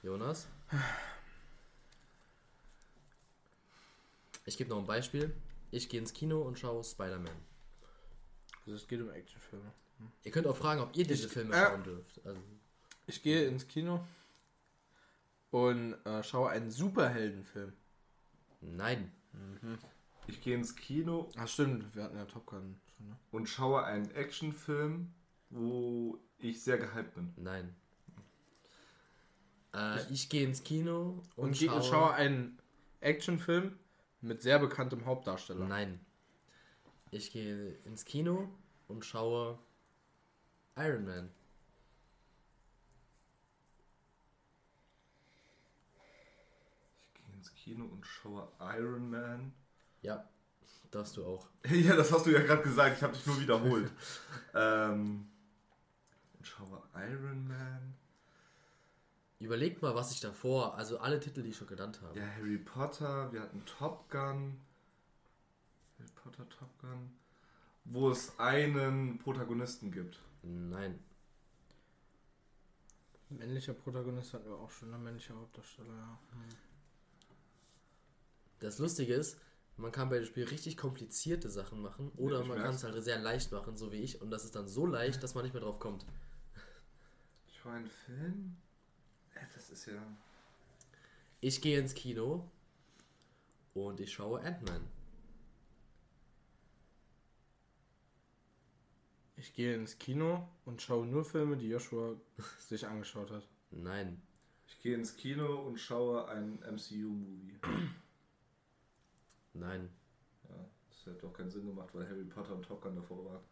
Jonas? 0.01 0.47
Ich 4.45 4.57
gebe 4.57 4.69
noch 4.69 4.79
ein 4.79 4.85
Beispiel. 4.85 5.35
Ich 5.71 5.89
gehe 5.89 5.99
ins 5.99 6.13
Kino 6.13 6.41
und 6.41 6.57
schaue 6.57 6.83
Spider-Man. 6.83 7.35
Also 8.65 8.75
es 8.75 8.87
geht 8.87 9.01
um 9.01 9.09
Actionfilme. 9.09 9.71
Ihr 10.23 10.31
könnt 10.31 10.47
auch 10.47 10.55
fragen, 10.57 10.81
ob 10.81 10.95
ihr 10.95 11.05
diese 11.05 11.27
Ich- 11.27 11.33
Filme 11.33 11.55
äh. 11.55 11.65
schauen 11.65 11.83
dürft. 11.83 12.25
Also, 12.25 12.41
Ich 13.07 13.21
gehe 13.21 13.45
ins 13.47 13.67
Kino 13.67 14.05
und 15.51 15.93
äh, 16.05 16.23
schaue 16.23 16.49
einen 16.51 16.69
Superheldenfilm. 16.71 17.73
nein. 18.61 19.11
Ich 20.27 20.41
gehe 20.41 20.55
ins 20.55 20.75
Kino 20.75 21.29
Ach 21.37 21.47
stimmt, 21.47 21.95
wir 21.95 22.03
hatten 22.03 22.15
ja 22.17 22.25
Top 22.25 22.45
Gun 22.47 22.79
schon, 22.97 23.07
ne? 23.09 23.15
und 23.31 23.47
schaue 23.49 23.83
einen 23.83 24.09
Actionfilm, 24.11 25.11
wo 25.49 26.19
ich 26.39 26.63
sehr 26.63 26.77
gehypt 26.77 27.13
bin. 27.15 27.33
Nein. 27.37 27.75
Äh, 29.73 30.11
ich 30.11 30.29
gehe 30.29 30.45
ins 30.45 30.63
Kino 30.63 31.23
und, 31.35 31.49
Und, 31.49 31.57
schaue, 31.57 31.83
schaue 31.83 32.13
einen 32.13 32.57
Actionfilm 33.01 33.77
mit 34.21 34.41
sehr 34.41 34.59
bekanntem 34.59 35.05
Hauptdarsteller. 35.05 35.65
Nein. 35.65 35.99
Ich 37.11 37.31
gehe 37.31 37.71
ins 37.85 38.05
Kino 38.05 38.49
und 38.87 39.05
schaue 39.05 39.57
Iron 40.75 41.05
Man. 41.05 41.31
Ich 47.07 47.13
gehe 47.25 47.35
ins 47.35 47.53
Kino 47.55 47.85
und 47.85 48.05
schaue 48.05 48.47
Iron 48.59 49.09
Man. 49.09 49.53
Ja, 50.01 50.27
darfst 50.91 51.17
du 51.17 51.25
auch. 51.25 51.47
Ja, 51.69 51.95
das 51.95 52.11
hast 52.11 52.25
du 52.25 52.31
ja 52.31 52.41
gerade 52.41 52.63
gesagt. 52.63 52.97
Ich 52.97 53.03
habe 53.03 53.13
dich 53.13 53.25
nur 53.25 53.39
wiederholt. 53.39 53.91
ähm, 54.53 55.27
und 56.37 56.47
schaue 56.47 56.81
Iron 56.95 57.47
Man. 57.47 57.98
Überlegt 59.39 59.81
mal, 59.81 59.95
was 59.95 60.11
ich 60.11 60.19
davor, 60.19 60.75
also 60.75 60.99
alle 60.99 61.19
Titel, 61.19 61.41
die 61.41 61.49
ich 61.49 61.57
schon 61.57 61.67
genannt 61.67 62.01
habe. 62.01 62.19
Ja, 62.19 62.27
Harry 62.27 62.57
Potter. 62.57 63.31
Wir 63.31 63.41
hatten 63.41 63.63
Top 63.65 64.09
Gun. 64.09 64.59
Harry 65.97 66.09
Potter, 66.13 66.47
Top 66.49 66.77
Gun. 66.79 67.09
Wo 67.85 68.11
es 68.11 68.37
einen 68.37 69.17
Protagonisten 69.17 69.91
gibt. 69.91 70.19
Nein. 70.43 70.99
Männlicher 73.29 73.73
Protagonist 73.73 74.33
hatten 74.33 74.49
wir 74.49 74.57
auch 74.57 74.71
schon, 74.71 74.93
ein 74.93 75.03
männlicher 75.03 75.35
Hauptdarsteller, 75.35 75.93
ja. 75.93 76.19
Das 78.59 78.79
Lustige 78.79 79.13
ist, 79.13 79.37
Man 79.79 79.93
kann 79.93 80.09
bei 80.09 80.17
dem 80.17 80.25
Spiel 80.25 80.43
richtig 80.43 80.75
komplizierte 80.75 81.49
Sachen 81.49 81.81
machen 81.81 82.11
oder 82.17 82.41
ich 82.41 82.47
man 82.47 82.57
kann 82.57 82.75
es 82.75 82.83
halt 82.83 83.01
sehr 83.01 83.17
leicht 83.17 83.53
machen, 83.53 83.77
so 83.77 83.93
wie 83.93 83.97
ich. 84.01 84.21
Und 84.21 84.29
das 84.29 84.43
ist 84.43 84.55
dann 84.55 84.67
so 84.67 84.85
leicht, 84.85 85.23
dass 85.23 85.35
man 85.35 85.45
nicht 85.45 85.53
mehr 85.53 85.61
drauf 85.61 85.79
kommt. 85.79 86.05
Ich 87.47 87.63
war 87.63 87.75
ein 87.75 87.87
Film? 87.87 88.57
Das 89.53 89.69
ist 89.69 89.85
ja. 89.85 90.01
Ich 91.41 91.61
gehe 91.61 91.79
ins 91.79 91.93
Kino 91.93 92.49
und 93.73 93.99
ich 93.99 94.11
schaue 94.11 94.41
Ant-Man. 94.41 94.81
Ich 99.37 99.53
gehe 99.53 99.73
ins 99.73 99.97
Kino 99.97 100.49
und 100.65 100.81
schaue 100.81 101.05
nur 101.05 101.23
Filme, 101.23 101.55
die 101.55 101.69
Joshua 101.69 102.15
sich 102.59 102.85
angeschaut 102.85 103.31
hat. 103.31 103.47
Nein. 103.71 104.21
Ich 104.67 104.81
gehe 104.81 104.95
ins 104.95 105.15
Kino 105.15 105.61
und 105.61 105.79
schaue 105.79 106.27
einen 106.27 106.59
MCU-Movie. 106.59 107.57
Nein. 109.53 109.89
Ja, 110.49 110.69
das 110.89 111.05
hätte 111.05 111.21
doch 111.21 111.33
keinen 111.33 111.49
Sinn 111.49 111.65
gemacht, 111.65 111.89
weil 111.93 112.07
Harry 112.07 112.25
Potter 112.25 112.53
und 112.53 112.63
Top 112.63 112.81
Gun 112.81 112.95
davor 112.95 113.25
waren. 113.25 113.43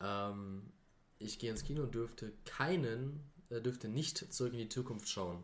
Ähm, 0.00 0.72
ich 1.18 1.38
gehe 1.38 1.50
ins 1.50 1.64
Kino 1.64 1.82
und 1.82 1.94
dürfte 1.94 2.32
keinen, 2.44 3.20
dürfte 3.50 3.88
nicht 3.88 4.32
zurück 4.32 4.52
in 4.52 4.58
die 4.58 4.68
Zukunft 4.68 5.08
schauen. 5.08 5.42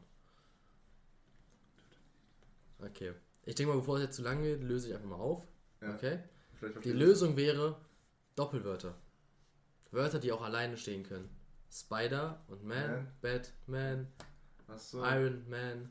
Okay. 2.79 3.13
Ich 3.45 3.55
denke 3.55 3.73
mal, 3.73 3.79
bevor 3.79 3.97
es 3.97 4.03
jetzt 4.03 4.17
zu 4.17 4.23
lange 4.23 4.43
geht, 4.43 4.63
löse 4.63 4.89
ich 4.89 4.95
einfach 4.95 5.09
mal 5.09 5.17
auf. 5.17 5.47
Ja. 5.81 5.95
Okay. 5.95 6.19
Die 6.85 6.93
Lösung 6.93 7.37
wäre 7.37 7.77
Doppelwörter. 8.37 8.95
Wörter, 9.91 10.19
die 10.19 10.33
auch 10.33 10.43
alleine 10.43 10.77
stehen 10.77 11.03
können. 11.03 11.29
Spider 11.71 12.43
und 12.49 12.65
Man, 12.65 12.91
Man. 12.91 13.13
Batman, 13.21 14.07
so. 14.77 15.05
Iron 15.05 15.49
Man, 15.49 15.89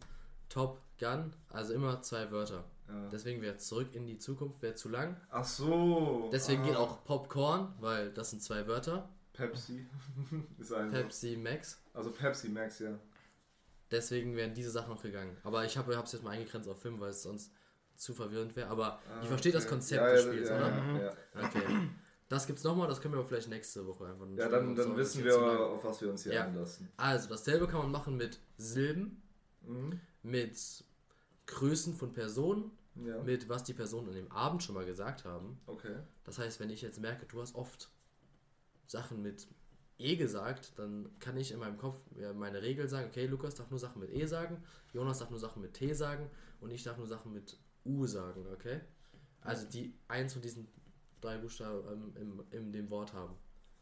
Top 0.50 0.82
Gun. 1.00 1.34
Also 1.50 1.74
immer 1.74 2.02
zwei 2.02 2.32
Wörter. 2.32 2.66
Ja. 2.88 3.10
Deswegen 3.10 3.42
wäre 3.42 3.58
zurück 3.58 3.94
in 3.94 4.06
die 4.06 4.18
Zukunft 4.18 4.62
wäre 4.62 4.76
zu 4.76 4.90
lang. 4.90 5.16
Ach 5.30 5.46
so. 5.46 6.30
Deswegen 6.32 6.64
ah. 6.64 6.66
geht 6.66 6.76
auch 6.76 7.04
Popcorn, 7.04 7.74
weil 7.80 8.12
das 8.12 8.32
sind 8.32 8.42
zwei 8.42 8.68
Wörter. 8.68 9.10
Pepsi. 9.48 9.86
ist 10.60 10.74
ein 10.74 10.92
Pepsi 10.92 11.38
Max. 11.38 11.82
Also 11.94 12.12
Pepsi 12.12 12.50
Max, 12.50 12.80
ja. 12.80 12.98
Deswegen 13.92 14.36
wären 14.36 14.54
diese 14.54 14.70
Sachen 14.70 14.90
noch 14.94 15.02
gegangen. 15.02 15.36
Aber 15.44 15.66
ich 15.66 15.78
habe 15.78 15.94
es 15.94 16.12
jetzt 16.12 16.24
mal 16.24 16.32
eingegrenzt 16.32 16.70
auf 16.70 16.80
Film, 16.82 17.00
weil 17.00 17.10
es 17.10 17.24
sonst 17.24 17.52
zu 17.96 18.14
verwirrend 18.14 18.56
wäre. 18.56 18.70
Aber 18.70 19.02
ich 19.22 19.28
verstehe 19.28 19.52
das 19.52 19.64
Ah, 19.64 19.66
Okay. 19.68 19.76
Konzept 19.76 20.02
ja, 20.02 20.12
des 20.14 20.24
Spiels, 20.24 20.50
ja, 20.50 20.56
oder? 20.58 21.04
Ja. 21.36 21.44
Okay. 21.48 21.90
Das 22.30 22.46
gibt's 22.46 22.64
nochmal, 22.64 22.88
das 22.88 23.02
können 23.02 23.16
wir 23.16 23.20
aber 23.20 23.28
vielleicht 23.28 23.50
nächste 23.50 23.88
Woche 23.88 24.06
einfach 24.06 24.28
ja 24.38 24.48
dann, 24.48 24.76
dann 24.76 24.96
wissen 24.96 25.24
wir, 25.24 25.36
auf 25.40 25.84
was 25.84 26.00
wir 26.02 26.12
uns 26.12 26.22
hier 26.24 26.34
Ja. 26.34 26.44
einlassen. 26.46 26.88
Also, 26.96 27.28
dasselbe 27.28 27.68
kann 27.68 27.80
man 27.80 27.92
machen 27.92 28.18
mit 28.18 28.40
Silben, 28.58 29.22
Mhm. 29.64 30.00
mit 30.22 30.84
Größen 31.48 31.96
von 31.96 32.14
Personen, 32.14 32.70
mit 33.26 33.50
was 33.50 33.64
die 33.64 33.74
Personen 33.74 34.10
an 34.10 34.14
dem 34.16 34.32
Abend 34.32 34.62
schon 34.62 34.76
mal 34.76 34.86
gesagt 34.86 35.26
haben. 35.26 35.60
Okay. 35.66 35.96
Das 36.24 36.38
heißt, 36.38 36.60
wenn 36.60 36.70
ich 36.70 36.82
jetzt 36.84 37.00
merke, 37.00 37.26
du 37.26 37.42
hast 37.42 37.56
oft 37.56 37.90
Sachen 38.90 39.22
mit 39.22 39.48
E 39.98 40.16
gesagt, 40.16 40.74
dann 40.78 41.10
kann 41.20 41.38
ich 41.38 41.52
in 41.52 41.60
meinem 41.60 41.78
Kopf 41.78 42.02
meine 42.36 42.62
Regel 42.62 42.88
sagen, 42.88 43.08
okay, 43.10 43.26
Lukas 43.28 43.56
darf 43.56 43.70
nur 43.70 43.80
Sachen 43.80 44.00
mit 44.00 44.12
E 44.14 44.26
sagen, 44.26 44.64
Jonas 44.94 45.20
darf 45.20 45.30
nur 45.30 45.40
Sachen 45.40 45.62
mit 45.62 45.74
T 45.74 45.94
sagen 45.94 46.30
und 46.62 46.72
ich 46.72 46.84
darf 46.84 46.98
nur 46.98 47.06
Sachen 47.08 47.34
mit 47.34 47.58
U 47.86 48.06
sagen, 48.08 48.46
okay? 48.54 48.82
Also 49.42 49.68
die 49.68 49.94
eins 50.08 50.34
von 50.34 50.42
diesen 50.42 50.68
drei 51.22 51.38
Buchstaben 51.38 52.14
ähm, 52.18 52.42
im, 52.52 52.58
in 52.58 52.72
dem 52.72 52.90
Wort 52.90 53.14
haben. 53.14 53.36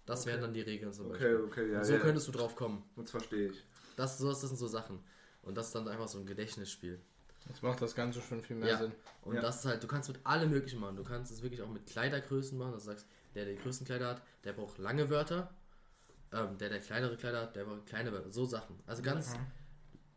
Das 0.05 0.22
Okay. 0.22 0.30
wären 0.32 0.41
dann 0.41 0.53
die 0.53 0.62
Regeln 0.62 0.91
zum 0.93 1.08
Okay, 1.08 1.14
Beispiel. 1.36 1.36
okay, 1.45 1.72
ja. 1.72 1.78
und 1.80 1.86
so 1.86 1.93
ja. 1.93 1.99
könntest 1.99 2.28
du 2.28 2.32
drauf 2.32 2.55
kommen. 2.55 2.84
Jetzt 2.95 3.12
verstehe 3.12 3.49
ich. 3.49 3.64
Das, 3.95 4.18
so, 4.18 4.30
das 4.30 4.41
sind 4.41 4.58
so 4.58 4.68
Sachen. 4.68 4.99
Und 5.43 5.55
das 5.55 5.68
ist 5.68 5.76
dann 5.76 5.88
einfach 5.88 6.08
so 6.08 6.18
ein 6.20 6.26
Gedächtnisspiel. 6.26 6.99
Jetzt 7.47 7.62
macht 7.64 7.82
das 7.82 7.93
Ganze 7.95 8.22
schon 8.22 8.41
viel 8.41 8.55
mehr 8.58 8.70
Ja. 8.70 8.78
Sinn. 8.78 8.91
Und 9.22 9.36
Ja. 9.36 9.41
das 9.41 9.58
ist 9.60 9.66
halt, 9.66 9.84
du 9.84 9.88
kannst 9.88 10.10
mit 10.10 10.20
allem 10.26 10.49
möglichen 10.49 10.80
machen. 10.80 10.95
Du 10.95 11.03
kannst 11.03 11.32
es 11.32 11.41
wirklich 11.41 11.62
auch 11.62 11.70
mit 11.70 11.86
Kleidergrößen 11.86 12.58
machen. 12.58 12.72
dass 12.74 12.84
du 12.86 12.89
sagst, 12.91 13.05
der, 13.38 13.45
die 13.45 13.55
größten 13.55 13.85
Kleider 13.85 14.09
hat, 14.09 14.21
der 14.43 14.53
braucht 14.53 14.77
lange 14.77 15.09
Wörter. 15.09 15.53
Ähm, 16.33 16.57
der, 16.57 16.69
der 16.69 16.79
kleinere 16.79 17.15
Kleider 17.15 17.43
hat, 17.43 17.55
der 17.55 17.63
braucht 17.65 17.85
kleine 17.85 18.11
Wörter. 18.11 18.31
So 18.31 18.45
Sachen. 18.45 18.77
Also 18.85 19.01
ganz 19.01 19.35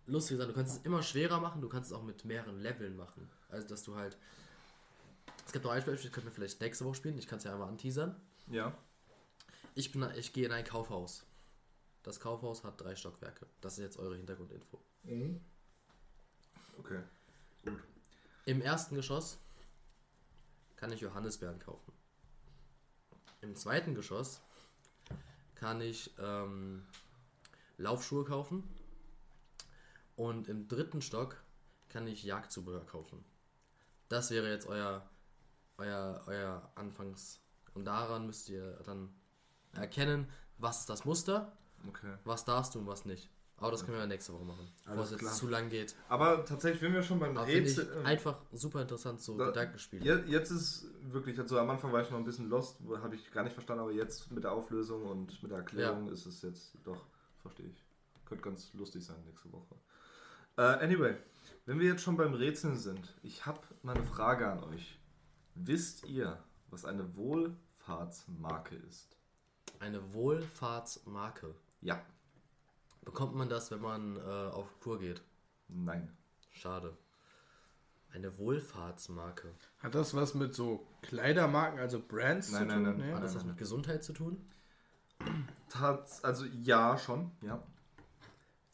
lustige 0.06 0.38
Sachen. 0.38 0.48
Du 0.48 0.54
kannst 0.54 0.78
es 0.78 0.84
immer 0.84 1.02
schwerer 1.02 1.40
machen. 1.40 1.60
Du 1.60 1.68
kannst 1.68 1.90
es 1.90 1.96
auch 1.96 2.02
mit 2.02 2.24
mehreren 2.24 2.58
Leveln 2.60 2.96
machen. 2.96 3.30
Also, 3.48 3.68
dass 3.68 3.84
du 3.84 3.94
halt. 3.96 4.16
Es 5.46 5.52
gibt 5.52 5.64
noch 5.64 5.72
ein 5.72 5.80
Spiel, 5.80 5.94
das 5.94 6.12
können 6.12 6.26
wir 6.26 6.32
vielleicht 6.32 6.60
nächste 6.60 6.84
Woche 6.84 6.96
spielen. 6.96 7.18
Ich 7.18 7.26
kann 7.26 7.38
es 7.38 7.44
ja 7.44 7.52
einmal 7.52 7.68
anteasern. 7.68 8.16
Ja. 8.48 8.76
Ich, 9.74 9.92
bin, 9.92 10.08
ich 10.16 10.32
gehe 10.32 10.46
in 10.46 10.52
ein 10.52 10.64
Kaufhaus. 10.64 11.24
Das 12.02 12.20
Kaufhaus 12.20 12.64
hat 12.64 12.80
drei 12.80 12.96
Stockwerke. 12.96 13.46
Das 13.60 13.74
ist 13.74 13.80
jetzt 13.80 13.98
eure 13.98 14.16
Hintergrundinfo. 14.16 14.80
Okay. 16.78 17.02
Gut. 17.64 17.78
Im 18.46 18.62
ersten 18.62 18.94
Geschoss 18.94 19.38
kann 20.76 20.92
ich 20.92 21.00
Johannisbeeren 21.00 21.58
kaufen. 21.58 21.92
Im 23.42 23.56
zweiten 23.56 23.94
Geschoss 23.94 24.40
kann 25.54 25.80
ich 25.80 26.10
ähm, 26.18 26.84
Laufschuhe 27.78 28.24
kaufen. 28.24 28.62
Und 30.16 30.48
im 30.48 30.68
dritten 30.68 31.00
Stock 31.00 31.42
kann 31.88 32.06
ich 32.06 32.24
Jagdzubehör 32.24 32.84
kaufen. 32.86 33.24
Das 34.08 34.30
wäre 34.30 34.50
jetzt 34.50 34.66
euer, 34.66 35.08
euer, 35.78 36.22
euer 36.26 36.70
Anfangs. 36.74 37.40
Und 37.74 37.86
daran 37.86 38.26
müsst 38.26 38.48
ihr 38.48 38.72
dann 38.84 39.14
erkennen, 39.72 40.28
was 40.58 40.80
ist 40.80 40.90
das 40.90 41.04
Muster, 41.04 41.56
Okay. 41.88 42.18
was 42.24 42.44
darfst 42.44 42.74
du 42.74 42.80
und 42.80 42.86
was 42.86 43.06
nicht. 43.06 43.30
Aber 43.60 43.70
das 43.72 43.84
können 43.84 43.98
wir 43.98 44.06
nächste 44.06 44.32
Woche 44.32 44.44
machen, 44.44 44.68
bevor 44.86 45.04
es 45.04 45.10
jetzt 45.10 45.36
zu 45.36 45.46
lang 45.48 45.68
geht. 45.68 45.94
Aber 46.08 46.44
tatsächlich, 46.46 46.80
wenn 46.82 46.94
wir 46.94 47.02
schon 47.02 47.18
beim 47.20 47.36
finde 47.36 47.52
ich 47.70 47.78
Rätsel. 47.78 48.02
äh, 48.02 48.06
einfach 48.06 48.38
super 48.52 48.80
interessant, 48.82 49.20
so 49.20 49.36
Da- 49.36 49.46
Gedankenspiele. 49.46 50.02
Je- 50.02 50.32
Jetzt 50.32 50.50
ist 50.50 50.86
wirklich, 51.12 51.38
also 51.38 51.58
am 51.58 51.68
Anfang 51.70 51.92
war 51.92 52.00
ich 52.02 52.10
noch 52.10 52.16
ein 52.18 52.24
bisschen 52.24 52.48
lost, 52.48 52.78
habe 53.02 53.14
ich 53.14 53.30
gar 53.30 53.44
nicht 53.44 53.52
verstanden, 53.52 53.82
aber 53.82 53.92
jetzt 53.92 54.30
mit 54.32 54.44
der 54.44 54.52
Auflösung 54.52 55.04
und 55.04 55.42
mit 55.42 55.50
der 55.52 55.58
Erklärung 55.58 56.08
ist 56.08 56.24
es 56.26 56.40
jetzt 56.42 56.72
doch, 56.84 57.04
verstehe 57.42 57.66
ich. 57.66 57.84
Könnte 58.24 58.42
ganz 58.44 58.72
lustig 58.74 59.04
sein 59.04 59.22
nächste 59.26 59.52
Woche. 59.52 59.74
Äh, 60.56 60.62
anyway, 60.84 61.16
wenn 61.66 61.78
wir 61.78 61.86
jetzt 61.88 62.02
schon 62.02 62.16
beim 62.16 62.32
Rätseln 62.34 62.76
sind, 62.78 63.14
ich 63.22 63.44
habe 63.44 63.60
mal 63.82 63.94
eine 63.94 64.04
Frage 64.04 64.50
an 64.50 64.64
euch. 64.64 64.98
Wisst 65.54 66.06
ihr, 66.06 66.42
was 66.70 66.84
eine 66.86 67.14
Wohlfahrtsmarke 67.16 68.76
ist? 68.76 69.16
Eine 69.80 70.14
Wohlfahrtsmarke. 70.14 71.54
Ja, 71.82 72.00
Bekommt 73.02 73.34
man 73.34 73.48
das, 73.48 73.70
wenn 73.70 73.80
man 73.80 74.16
äh, 74.16 74.20
auf 74.20 74.68
Tour 74.80 74.98
geht? 74.98 75.22
nein. 75.68 76.12
Schade. 76.52 76.96
Eine 78.12 78.36
Wohlfahrtsmarke. 78.38 79.54
Hat 79.78 79.94
das 79.94 80.14
was 80.14 80.34
mit 80.34 80.52
so 80.52 80.84
Kleidermarken, 81.02 81.78
also 81.78 82.00
Brands 82.00 82.50
Nein, 82.50 82.68
zu 82.68 82.74
nein, 82.76 82.84
tun? 82.84 82.98
nein. 82.98 83.06
Nee? 83.08 83.14
Hat 83.14 83.22
das 83.22 83.30
nein, 83.30 83.36
was 83.36 83.42
nein. 83.44 83.46
mit 83.52 83.58
Gesundheit 83.58 84.02
zu 84.04 84.12
tun? 84.12 84.44
Tats 85.68 86.24
also 86.24 86.44
ja, 86.46 86.98
schon, 86.98 87.30
ja. 87.42 87.62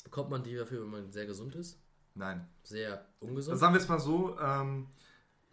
Bekommt 0.04 0.30
man 0.30 0.42
die 0.42 0.54
dafür, 0.56 0.82
wenn 0.82 0.90
man 0.90 1.12
sehr 1.12 1.26
gesund 1.26 1.54
ist? 1.54 1.78
Nein. 2.14 2.48
Sehr 2.62 2.92
Also 2.92 3.04
ungesund? 3.20 3.58
sagen 3.58 3.74
wir 3.74 3.80
es 3.80 3.88
mal 3.88 4.00
so, 4.00 4.38
ähm, 4.40 4.86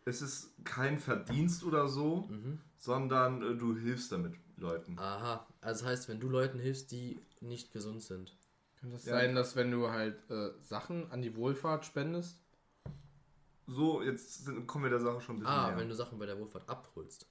es 0.06 0.22
ist 0.22 0.54
kein 0.64 0.98
Verdienst 0.98 1.64
oder 1.66 1.88
so, 1.90 2.28
Mhm. 2.30 2.60
sondern 2.78 3.42
äh, 3.42 3.56
du 3.58 3.76
hilfst 3.76 4.12
damit 4.14 4.36
Leuten. 4.56 4.98
Aha. 4.98 5.46
Also 5.60 5.84
das 5.84 5.92
heißt, 5.92 6.10
wenn 6.10 6.20
du 6.22 6.30
Leuten 6.30 6.60
hilfst, 6.60 6.92
die 6.92 7.20
nicht 7.42 7.74
gesund 7.74 8.02
sind. 8.02 8.38
Könnte 8.84 8.98
es 8.98 9.06
Ja. 9.06 9.14
sein, 9.14 9.34
dass 9.34 9.56
wenn 9.56 9.72
du 9.72 9.90
halt 9.92 10.30
äh, 10.30 10.52
Sachen 10.60 11.10
an 11.10 11.22
die 11.22 11.38
Wohlfahrt 11.38 11.86
spendest? 11.86 12.38
So, 13.66 14.02
jetzt 14.04 14.44
sind, 14.44 14.68
kommen 14.68 14.84
wir 14.84 14.90
der 14.90 15.00
Sache 15.00 15.22
schon 15.22 15.38
ein 15.38 15.40
bisschen 15.40 15.54
Ah, 15.56 15.68
näher. 15.70 15.78
wenn 15.78 15.88
du 15.88 15.96
Sachen 15.96 16.20
bei 16.20 16.26
der 16.26 16.38
Wohlfahrt 16.38 16.68
abholst, 16.68 17.26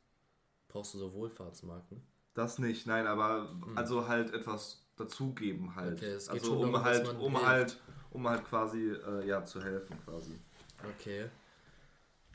brauchst 0.69 0.95
du 0.95 0.99
so 0.99 1.13
Wohlfahrtsmarken. 1.13 2.01
Das 2.33 2.59
nicht, 2.59 2.87
nein, 2.87 3.07
aber 3.07 3.55
also 3.75 4.09
halt 4.09 4.33
etwas 4.33 4.83
dazugeben 4.97 5.77
halt. 5.77 6.01
Hm. 6.01 6.07
Okay, 6.07 6.13
es 6.15 6.25
geht 6.25 6.33
also 6.37 6.47
schon 6.47 6.57
um 6.65 6.73
darum, 6.73 6.85
dass 6.87 6.95
halt, 6.95 7.07
man 7.07 7.17
um 7.19 7.33
hilft. 7.33 7.47
halt, 7.47 7.81
um 8.13 8.29
halt 8.31 8.45
quasi 8.47 8.89
äh, 8.91 9.27
ja 9.27 9.45
zu 9.45 9.63
helfen 9.63 9.95
quasi. 10.07 10.41
Okay. 10.89 11.29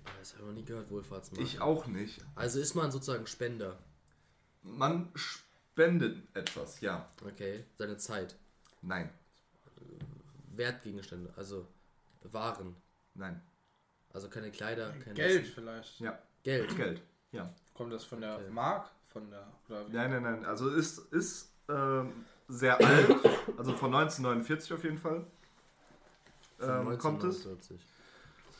Ah, 0.05 0.09
Das 0.19 0.33
habe 0.33 0.43
ich 0.43 0.47
noch 0.49 0.53
nie 0.53 0.63
gehört, 0.63 0.91
Wohlfahrtsmarken. 0.91 1.43
Ich 1.43 1.59
auch 1.59 1.87
nicht. 1.87 2.23
Also 2.35 2.59
ist 2.59 2.75
man 2.75 2.91
sozusagen 2.91 3.25
Spender. 3.25 3.79
Man 4.61 5.09
spendet 5.15 6.21
etwas, 6.35 6.81
ja. 6.81 7.09
Okay. 7.25 7.65
Seine 7.79 7.97
Zeit. 7.97 8.35
Nein, 8.81 9.09
Wertgegenstände, 10.55 11.33
also 11.35 11.67
Waren. 12.23 12.75
nein, 13.13 13.41
Also 14.13 14.29
keine 14.29 14.51
Kleider, 14.51 14.91
kein 15.03 15.13
Geld 15.15 15.41
Essen. 15.43 15.53
vielleicht. 15.53 15.99
ja, 15.99 16.17
Geld. 16.43 16.75
Geld, 16.75 17.01
ja. 17.31 17.53
Kommt 17.73 17.93
das 17.93 18.03
von 18.05 18.21
der 18.21 18.35
Okay. 18.37 18.49
Mark? 18.49 18.89
Von 19.09 19.29
der. 19.29 19.47
Oder 19.69 19.87
wie? 19.87 19.93
Nein, 19.93 20.11
nein, 20.11 20.23
nein. 20.23 20.45
Also 20.45 20.69
ist, 20.69 20.99
ist 21.13 21.51
ähm, 21.69 22.25
sehr 22.47 22.77
alt, 22.77 23.09
also 23.57 23.75
von 23.75 23.93
1949 23.93 24.73
auf 24.73 24.83
jeden 24.83 24.97
Fall. 24.97 25.25
Ähm, 26.59 26.97
kommt 26.97 27.23
es? 27.23 27.45
1949. 27.45 27.81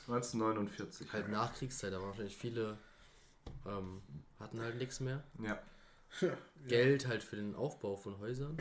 1949. 0.08 1.14
Halt 1.14 1.30
Nachkriegszeit, 1.30 1.92
da 1.92 1.98
waren 2.00 2.08
wahrscheinlich 2.10 2.38
viele, 2.38 2.78
ähm, 3.66 4.02
hatten 4.40 4.60
halt 4.62 4.76
nichts 4.78 5.00
mehr. 5.00 5.24
Ja. 6.22 6.32
Geld 6.68 7.06
halt 7.06 7.22
für 7.22 7.36
den 7.36 7.54
Aufbau 7.54 7.98
von 7.98 8.18
Häusern. 8.20 8.58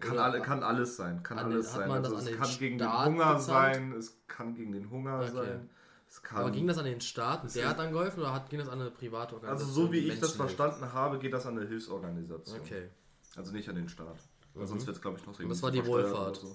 Kann, 0.00 0.18
alle, 0.18 0.40
kann 0.42 0.62
alles 0.62 0.96
sein. 0.96 1.22
Kann 1.22 1.38
an 1.38 1.46
den- 1.50 1.54
alles 1.58 1.72
sein. 1.72 1.88
man 1.88 1.98
Also 2.04 2.10
das 2.16 2.22
es 2.22 2.26
an 2.28 2.32
den 2.34 2.40
kann 2.42 2.58
gegen 2.58 2.78
den 2.78 2.88
Staat 2.88 3.06
Hunger 3.06 3.34
bezahlt? 3.34 3.74
sein, 3.74 3.92
es 3.92 4.16
kann 4.28 4.54
gegen 4.54 4.72
den 4.72 4.90
Hunger 4.90 5.18
Okay. 5.20 5.30
sein, 5.32 5.70
Es 6.08 6.22
kann, 6.22 6.38
Aber 6.42 6.50
ging 6.50 6.66
das 6.66 6.76
an 6.76 6.84
den 6.84 7.00
Staat 7.00 7.54
der 7.54 7.68
hat 7.70 7.78
dann 7.78 7.90
geholfen 7.90 8.20
oder 8.20 8.34
hat, 8.34 8.50
ging 8.50 8.58
das 8.58 8.68
an 8.68 8.80
eine 8.82 8.90
private 8.90 9.34
also 9.34 9.46
Organisation? 9.46 9.86
so 9.86 9.92
wie 9.92 9.98
ich 9.98 10.20
das 10.20 10.20
Menschen 10.36 10.46
hilft? 10.46 10.56
verstanden 10.56 10.92
habe, 10.92 11.18
geht 11.18 11.32
das 11.32 11.46
an 11.46 11.56
eine 11.58 11.66
Hilfsorganisation. 11.66 12.60
Okay. 12.60 12.90
Also 13.34 13.52
nicht 13.52 13.66
an 13.70 13.76
den 13.76 13.88
Staat. 13.88 14.18
Weil 14.52 14.64
Mhm. 14.64 14.66
sonst 14.68 14.86
wird 14.86 14.96
es, 14.96 15.00
glaube 15.02 15.18
ich, 15.18 15.26
noch 15.26 15.32
so 15.34 15.42
Und 15.42 15.48
das 15.48 15.62
war 15.62 15.70
die 15.70 15.86
Wohlfahrt. 15.86 16.36
So. 16.36 16.54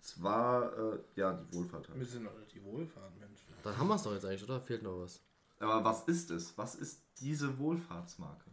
Es 0.00 0.22
war, 0.22 0.72
äh, 0.72 0.98
ja, 1.16 1.34
die 1.34 1.54
Wohlfahrt. 1.54 1.86
Halt. 1.90 1.98
Wir 1.98 2.06
sind 2.06 2.24
doch 2.24 2.32
die 2.54 2.62
Wohlfahrt, 2.64 3.18
Mensch. 3.20 3.44
Dann 3.62 3.76
haben 3.76 3.88
wir 3.88 3.94
es 3.96 4.02
doch 4.04 4.12
jetzt 4.14 4.24
eigentlich, 4.24 4.44
oder? 4.44 4.58
Fehlt 4.62 4.82
noch 4.82 4.98
was. 5.02 5.20
Aber 5.60 5.84
was 5.84 6.04
ist 6.04 6.30
es? 6.30 6.56
Was 6.56 6.74
ist 6.74 7.02
diese 7.20 7.58
Wohlfahrtsmarke? 7.58 8.50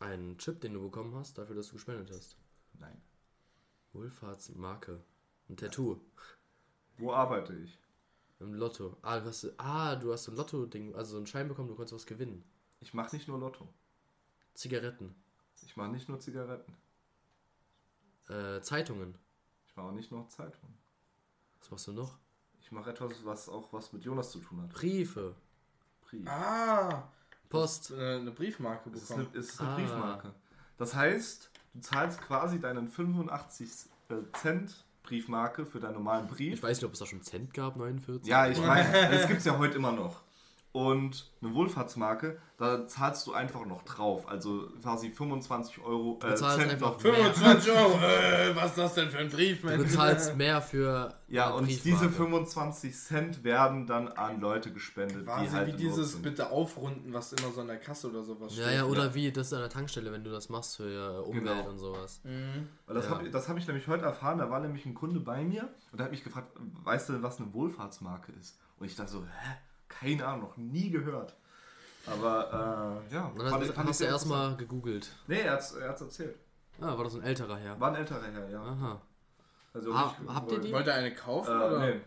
Ein 0.00 0.36
Chip, 0.38 0.60
den 0.60 0.74
du 0.74 0.82
bekommen 0.82 1.14
hast, 1.14 1.38
dafür, 1.38 1.54
dass 1.54 1.68
du 1.68 1.74
gespendet 1.74 2.10
hast. 2.10 2.36
Nein. 2.78 3.00
Wohlfahrtsmarke. 3.92 5.00
Ein 5.48 5.56
Tattoo. 5.56 6.00
Wo 6.98 7.12
arbeite 7.12 7.54
ich? 7.54 7.78
Im 8.38 8.54
Lotto. 8.54 8.96
Ah, 9.02 9.18
du 9.20 9.26
hast, 9.26 9.52
ah, 9.58 9.96
du 9.96 10.12
hast 10.12 10.24
so 10.24 10.32
ein 10.32 10.36
Lotto-Ding, 10.36 10.94
also 10.94 11.12
so 11.12 11.16
einen 11.18 11.26
Schein 11.26 11.48
bekommen, 11.48 11.68
du 11.68 11.74
konntest 11.74 11.94
was 11.94 12.06
gewinnen. 12.06 12.42
Ich 12.80 12.94
mache 12.94 13.14
nicht 13.14 13.28
nur 13.28 13.38
Lotto. 13.38 13.68
Zigaretten. 14.54 15.14
Ich 15.62 15.76
mache 15.76 15.90
nicht 15.90 16.08
nur 16.08 16.18
Zigaretten. 16.20 16.74
Äh, 18.28 18.60
Zeitungen. 18.62 19.18
Ich 19.66 19.76
mache 19.76 19.86
auch 19.88 19.92
nicht 19.92 20.10
nur 20.10 20.26
Zeitungen. 20.28 20.78
Was 21.58 21.70
machst 21.70 21.86
du 21.88 21.92
noch? 21.92 22.18
Ich 22.60 22.72
mache 22.72 22.90
etwas, 22.90 23.24
was 23.24 23.48
auch 23.48 23.72
was 23.72 23.92
mit 23.92 24.04
Jonas 24.04 24.30
zu 24.30 24.38
tun 24.40 24.62
hat. 24.62 24.70
Briefe. 24.70 25.34
Brief. 26.02 26.26
Ah, 26.28 27.10
Post. 27.48 27.90
äh, 27.90 28.16
eine 28.20 28.30
Briefmarke 28.30 28.90
Es 28.90 29.02
ist 29.02 29.12
eine, 29.12 29.24
bekommen. 29.24 29.40
es 29.40 29.48
ist 29.50 29.60
eine 29.60 29.70
Ah. 29.70 29.74
Briefmarke. 29.76 30.34
Das 30.78 30.94
heißt, 30.94 31.49
du 31.74 31.80
zahlst 31.80 32.20
quasi 32.20 32.60
deinen 32.60 32.88
85 32.88 33.68
Cent 34.40 34.84
Briefmarke 35.02 35.66
für 35.66 35.80
deinen 35.80 35.94
normalen 35.94 36.26
Brief. 36.26 36.54
Ich 36.54 36.62
weiß 36.62 36.78
nicht, 36.78 36.84
ob 36.84 36.92
es 36.92 36.98
da 36.98 37.06
schon 37.06 37.22
Cent 37.22 37.54
gab, 37.54 37.76
49. 37.76 38.28
Ja, 38.28 38.48
ich 38.48 38.58
meine, 38.58 39.10
das 39.10 39.26
gibt 39.26 39.40
es 39.40 39.44
ja 39.44 39.58
heute 39.58 39.76
immer 39.76 39.92
noch. 39.92 40.22
Und 40.72 41.28
eine 41.42 41.52
Wohlfahrtsmarke, 41.52 42.38
da 42.56 42.86
zahlst 42.86 43.26
du 43.26 43.32
einfach 43.32 43.66
noch 43.66 43.82
drauf. 43.82 44.28
Also 44.28 44.68
quasi 44.80 45.10
25 45.10 45.80
Euro 45.84 46.20
äh, 46.22 46.28
Du 46.28 46.34
zahlst 46.36 46.58
Cent 46.60 46.70
einfach 46.70 46.92
noch. 46.92 47.02
mehr. 47.02 47.14
25 47.34 47.72
Euro, 47.76 47.94
äh, 47.98 48.54
was 48.54 48.66
ist 48.66 48.78
das 48.78 48.94
denn 48.94 49.10
für 49.10 49.18
ein 49.18 49.30
Brief, 49.30 49.62
Du 49.62 49.66
Mensch? 49.66 49.82
bezahlst 49.82 50.36
mehr 50.36 50.62
für 50.62 51.12
Ja, 51.26 51.46
eine 51.46 51.54
und 51.56 51.64
Briefmarke. 51.66 52.06
diese 52.06 52.16
25 52.16 52.94
Cent 52.96 53.42
werden 53.42 53.88
dann 53.88 54.06
an 54.08 54.40
Leute 54.40 54.72
gespendet, 54.72 55.24
Quasi 55.26 55.46
die 55.46 55.50
halt 55.50 55.66
wie 55.72 55.76
dieses 55.76 56.12
sind. 56.12 56.22
bitte 56.22 56.50
aufrunden, 56.50 57.12
was 57.12 57.32
immer 57.32 57.50
so 57.50 57.62
an 57.62 57.66
der 57.66 57.78
Kasse 57.78 58.08
oder 58.08 58.22
sowas 58.22 58.56
Ja, 58.56 58.66
steht. 58.66 58.76
ja, 58.76 58.84
oder 58.84 59.12
wie 59.12 59.32
das 59.32 59.52
an 59.52 59.58
der 59.60 59.70
Tankstelle, 59.70 60.12
wenn 60.12 60.22
du 60.22 60.30
das 60.30 60.50
machst 60.50 60.76
für 60.76 60.84
äh, 60.84 61.18
Umwelt 61.28 61.44
Genau. 61.46 61.68
und 61.68 61.78
sowas. 61.78 62.20
Mhm. 62.22 62.68
Weil 62.86 62.94
das 62.94 63.06
Ja. 63.06 63.10
habe 63.18 63.28
hab 63.32 63.56
ich 63.58 63.66
nämlich 63.66 63.88
heute 63.88 64.04
erfahren, 64.04 64.38
da 64.38 64.48
war 64.50 64.60
nämlich 64.60 64.86
ein 64.86 64.94
Kunde 64.94 65.18
bei 65.18 65.42
mir 65.42 65.62
und 65.90 65.98
der 65.98 66.04
hat 66.04 66.12
mich 66.12 66.22
gefragt, 66.22 66.52
weißt 66.84 67.08
du, 67.08 67.22
was 67.24 67.40
eine 67.40 67.52
Wohlfahrtsmarke 67.52 68.30
ist? 68.40 68.56
Und 68.78 68.86
ich 68.86 68.94
dachte 68.94 69.10
so, 69.10 69.22
hä? 69.24 69.56
Keine 69.90 70.26
Ahnung, 70.26 70.48
noch 70.48 70.56
nie 70.56 70.88
gehört. 70.90 71.36
Aber 72.06 73.02
äh, 73.10 73.14
ja, 73.14 73.30
dann 73.36 73.50
hast, 73.52 73.68
ich 73.70 73.76
hast 73.76 74.00
du 74.00 74.04
erstmal 74.04 74.56
gegoogelt. 74.56 75.10
Nee, 75.26 75.40
er 75.40 75.52
hat 75.52 75.60
es 75.60 75.72
er 75.72 75.90
hat's 75.90 76.00
erzählt. 76.00 76.36
Ah, 76.80 76.96
war 76.96 77.04
das 77.04 77.14
ein 77.14 77.22
älterer 77.22 77.58
Herr? 77.58 77.78
War 77.78 77.90
ein 77.90 77.96
älterer 77.96 78.22
Herr, 78.32 78.48
ja. 78.48 78.62
Aha. 78.62 79.02
Also 79.74 79.92
Ah, 79.92 80.16
nicht- 80.18 80.34
habt 80.34 80.50
ihr 80.52 80.58
die? 80.60 80.72
Wollt 80.72 80.86
ihr 80.86 80.94
eine 80.94 81.12
kaufen, 81.14 81.50
Äh, 81.52 81.64
oder? 81.64 81.78
nee, 81.80 82.00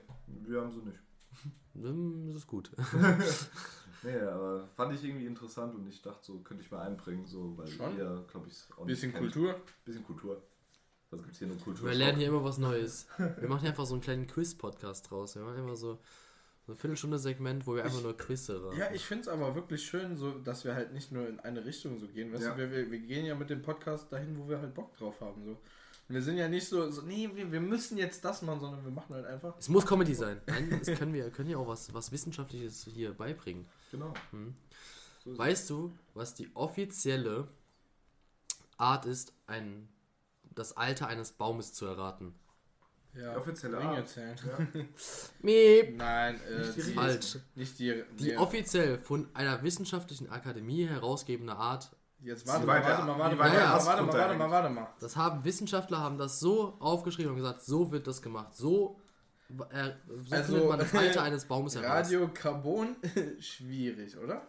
wir 0.48 0.62
haben 0.62 0.72
sie 0.72 0.80
nicht. 0.80 1.00
Das 2.32 2.36
ist 2.38 2.48
gut. 2.48 2.72
Nee, 4.06 4.20
aber 4.20 4.68
fand 4.76 4.94
ich 4.94 5.02
irgendwie 5.06 5.26
interessant 5.28 5.74
und 5.76 5.88
ich 5.88 6.02
dachte 6.02 6.20
so, 6.22 6.40
könnte 6.40 6.62
ich 6.62 6.70
mal 6.70 6.82
einbringen, 6.82 7.26
so, 7.26 7.58
weil 7.58 7.68
Schon? 7.68 7.96
ihr, 7.98 8.26
glaube 8.30 8.50
ich, 8.50 8.58
auch 8.78 8.86
Bisschen 8.86 9.12
nicht 9.12 9.20
kennt. 9.22 9.32
Kultur. 9.34 9.56
Bisschen 9.86 10.04
Kultur. 10.04 10.42
Was 11.10 11.24
gibt's 11.24 11.40
hier 11.40 11.48
nur 11.48 11.58
Kultur? 11.58 11.88
Wir 11.88 11.96
lernen 11.96 12.18
hier 12.18 12.28
immer 12.28 12.44
was 12.44 12.58
Neues. 12.58 13.08
Wir 13.18 13.48
machen 13.48 13.62
hier 13.62 13.70
einfach 13.70 13.86
so 13.86 13.94
einen 13.94 14.02
kleinen 14.02 14.28
Quiz-Podcast 14.28 15.10
draus. 15.10 15.36
Wir 15.36 15.44
machen 15.44 15.60
immer 15.60 15.78
so, 15.78 16.00
so 16.66 16.72
eine 16.72 16.78
Viertelstunde-Segment, 16.80 17.68
wo 17.68 17.76
wir 17.76 17.84
einfach 17.84 18.02
nur 18.02 18.16
Quizze. 18.16 18.72
Ja, 18.78 18.90
ich 18.94 19.06
finde 19.06 19.24
es 19.24 19.28
aber 19.28 19.54
wirklich 19.56 19.84
schön, 19.86 20.16
so, 20.16 20.32
dass 20.32 20.64
wir 20.64 20.76
halt 20.76 20.94
nicht 20.94 21.12
nur 21.12 21.28
in 21.28 21.40
eine 21.42 21.66
Richtung 21.66 22.00
so 22.00 22.08
gehen. 22.08 22.32
Weißt 22.32 22.44
Ja. 22.44 22.52
du, 22.52 22.58
wir, 22.58 22.72
wir, 22.72 22.92
wir 22.92 23.00
gehen 23.00 23.26
ja 23.26 23.36
mit 23.36 23.50
dem 23.50 23.62
Podcast 23.62 24.12
dahin, 24.12 24.38
wo 24.40 24.48
wir 24.48 24.60
halt 24.60 24.74
Bock 24.74 24.96
drauf 24.96 25.20
haben. 25.20 25.44
So. 25.44 25.58
Wir 26.08 26.22
sind 26.22 26.38
ja 26.38 26.48
nicht 26.48 26.68
so, 26.68 26.90
so 26.90 27.02
nee, 27.02 27.30
wir, 27.34 27.52
wir 27.52 27.60
müssen 27.62 27.98
jetzt 27.98 28.24
das 28.24 28.42
machen, 28.42 28.60
sondern 28.62 28.84
wir 28.84 28.92
machen 28.92 29.14
halt 29.14 29.26
einfach. 29.26 29.56
Es 29.58 29.68
muss 29.68 29.86
Comedy 29.86 30.14
sein. 30.14 30.42
Nein, 30.48 30.80
es 30.82 30.98
können 30.98 31.14
wir 31.14 31.30
können 31.32 31.50
ja 31.50 31.58
auch 31.58 31.68
was, 31.68 31.94
was 31.94 32.12
Wissenschaftliches 32.12 32.86
hier 32.94 33.14
beibringen. 33.14 33.66
Genau. 33.92 34.14
Hm. 34.32 34.56
So 35.26 35.38
Weißt 35.38 35.70
du, 35.70 35.98
was 36.14 36.34
die 36.34 36.50
offizielle 36.54 37.48
Art 38.78 39.06
ist, 39.06 39.34
ein, 39.48 39.88
das 40.56 40.76
Alter 40.78 41.08
eines 41.08 41.32
Baumes 41.34 41.74
zu 41.74 41.86
erraten? 41.86 42.36
Ja, 43.16 43.32
Die 43.34 43.38
offizielle 43.38 43.78
Ringe 43.80 43.90
Art. 43.98 44.10
zählen. 44.10 44.36
Miep. 45.42 45.98
Nein, 45.98 46.40
äh, 46.50 46.60
Nicht 46.62 46.76
die 46.78 46.82
die, 46.82 46.94
Falsch. 46.94 47.38
nicht 47.56 47.80
die. 47.80 48.04
Die 48.20 48.38
offiziell 48.38 48.98
von 48.98 49.28
einer 49.34 49.62
wissenschaftlichen 49.64 50.30
Akademie 50.30 50.86
herausgebende 50.88 51.54
Art, 51.56 51.92
Jetzt 52.22 52.48
warte 52.48 52.66
mal, 52.66 52.82
warte 52.82 53.04
mal, 53.04 53.20
warte 53.20 53.36
mal, 53.36 53.44
warte 53.52 53.86
warte 53.86 54.04
mal, 54.04 54.14
warte 54.14 54.38
mal, 54.38 54.50
warte 54.52 54.70
mal. 54.70 54.88
das 55.02 55.18
haben 55.18 55.44
Wissenschaftler 55.44 56.00
haben 56.00 56.18
das 56.18 56.40
so 56.40 56.78
aufgeschrieben 56.80 57.32
und 57.32 57.38
gesagt, 57.38 57.62
so 57.64 57.92
wird 57.92 58.08
das 58.08 58.22
gemacht. 58.22 58.56
So, 58.56 58.98
äh, 59.70 59.92
so 60.08 60.34
Also, 60.36 60.54
findet 60.54 60.70
man 60.70 60.80
das 60.80 60.96
Alter 60.96 61.22
eines 61.24 61.44
Baumes 61.46 61.76
heraus. 61.76 61.90
Radiokarbon, 62.06 62.96
schwierig, 63.42 64.18
oder? 64.18 64.42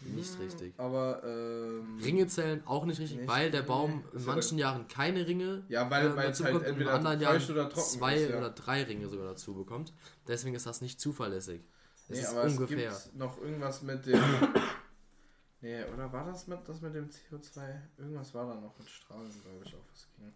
Nicht 0.00 0.38
richtig. 0.38 0.74
Aber, 0.78 1.22
ähm. 1.24 1.98
Ringe 2.02 2.26
zählen 2.28 2.62
auch 2.66 2.84
nicht 2.84 3.00
richtig, 3.00 3.18
Nicht 3.18 3.28
weil 3.28 3.50
der 3.50 3.62
Baum 3.62 4.04
in 4.12 4.20
ja 4.20 4.26
manchen 4.26 4.56
Jahren 4.58 4.86
keine 4.88 5.26
Ringe 5.26 5.64
Ja, 5.68 5.90
weil- 5.90 6.06
äh, 6.06 6.16
weil 6.16 6.30
es 6.30 6.38
dazu 6.38 6.44
halt 6.44 6.54
bekommt 6.60 6.76
und 6.76 6.80
in 6.82 6.88
anderen 6.88 7.20
Jahren 7.20 7.50
oder 7.50 7.70
zwei 7.70 8.14
ist, 8.16 8.30
ja. 8.30 8.38
oder 8.38 8.50
drei 8.50 8.84
Ringe 8.84 9.08
sogar 9.08 9.26
dazu 9.26 9.54
bekommt. 9.54 9.92
Deswegen 10.28 10.54
ist 10.54 10.66
das 10.66 10.80
nicht 10.80 11.00
zuverlässig. 11.00 11.62
Es 12.04 12.08
Nee, 12.10 12.20
ist 12.20 12.28
aber 12.30 12.42
ungefähr. 12.44 12.90
es 12.92 13.04
gibt 13.04 13.16
noch 13.16 13.38
irgendwas 13.38 13.82
mit 13.82 14.06
dem. 14.06 14.20
nee, 15.60 15.84
oder 15.84 16.12
war 16.12 16.24
das 16.24 16.46
mit, 16.46 16.60
das 16.68 16.80
mit 16.80 16.94
dem 16.94 17.08
CO2? 17.10 17.80
Irgendwas 17.98 18.32
war 18.34 18.46
da 18.54 18.60
noch 18.60 18.78
mit 18.78 18.88
Strahlen, 18.88 19.30
glaube 19.42 19.62
ich, 19.64 19.74
auch 19.74 19.84
was 19.90 20.06
ging. 20.16 20.32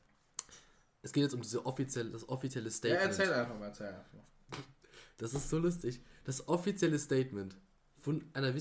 Es 1.02 1.12
geht 1.12 1.22
jetzt 1.24 1.34
um 1.34 1.40
diese 1.42 1.64
offizielle, 1.64 2.10
das 2.10 2.28
offizielle 2.28 2.66
Ja, 2.66 2.72
Statement. 2.72 3.02
erzähl 3.04 3.32
einfach 3.32 3.58
mal, 3.58 3.66
erzähl 3.66 3.86
einfach 3.88 4.12
mal. 4.12 4.24
Das 5.18 5.34
ist 5.34 5.48
so 5.50 5.58
lustig. 5.58 6.00
Das 6.24 6.48
offizielle 6.48 6.98
Statement 6.98 7.56
von 8.00 8.24
einer 8.34 8.54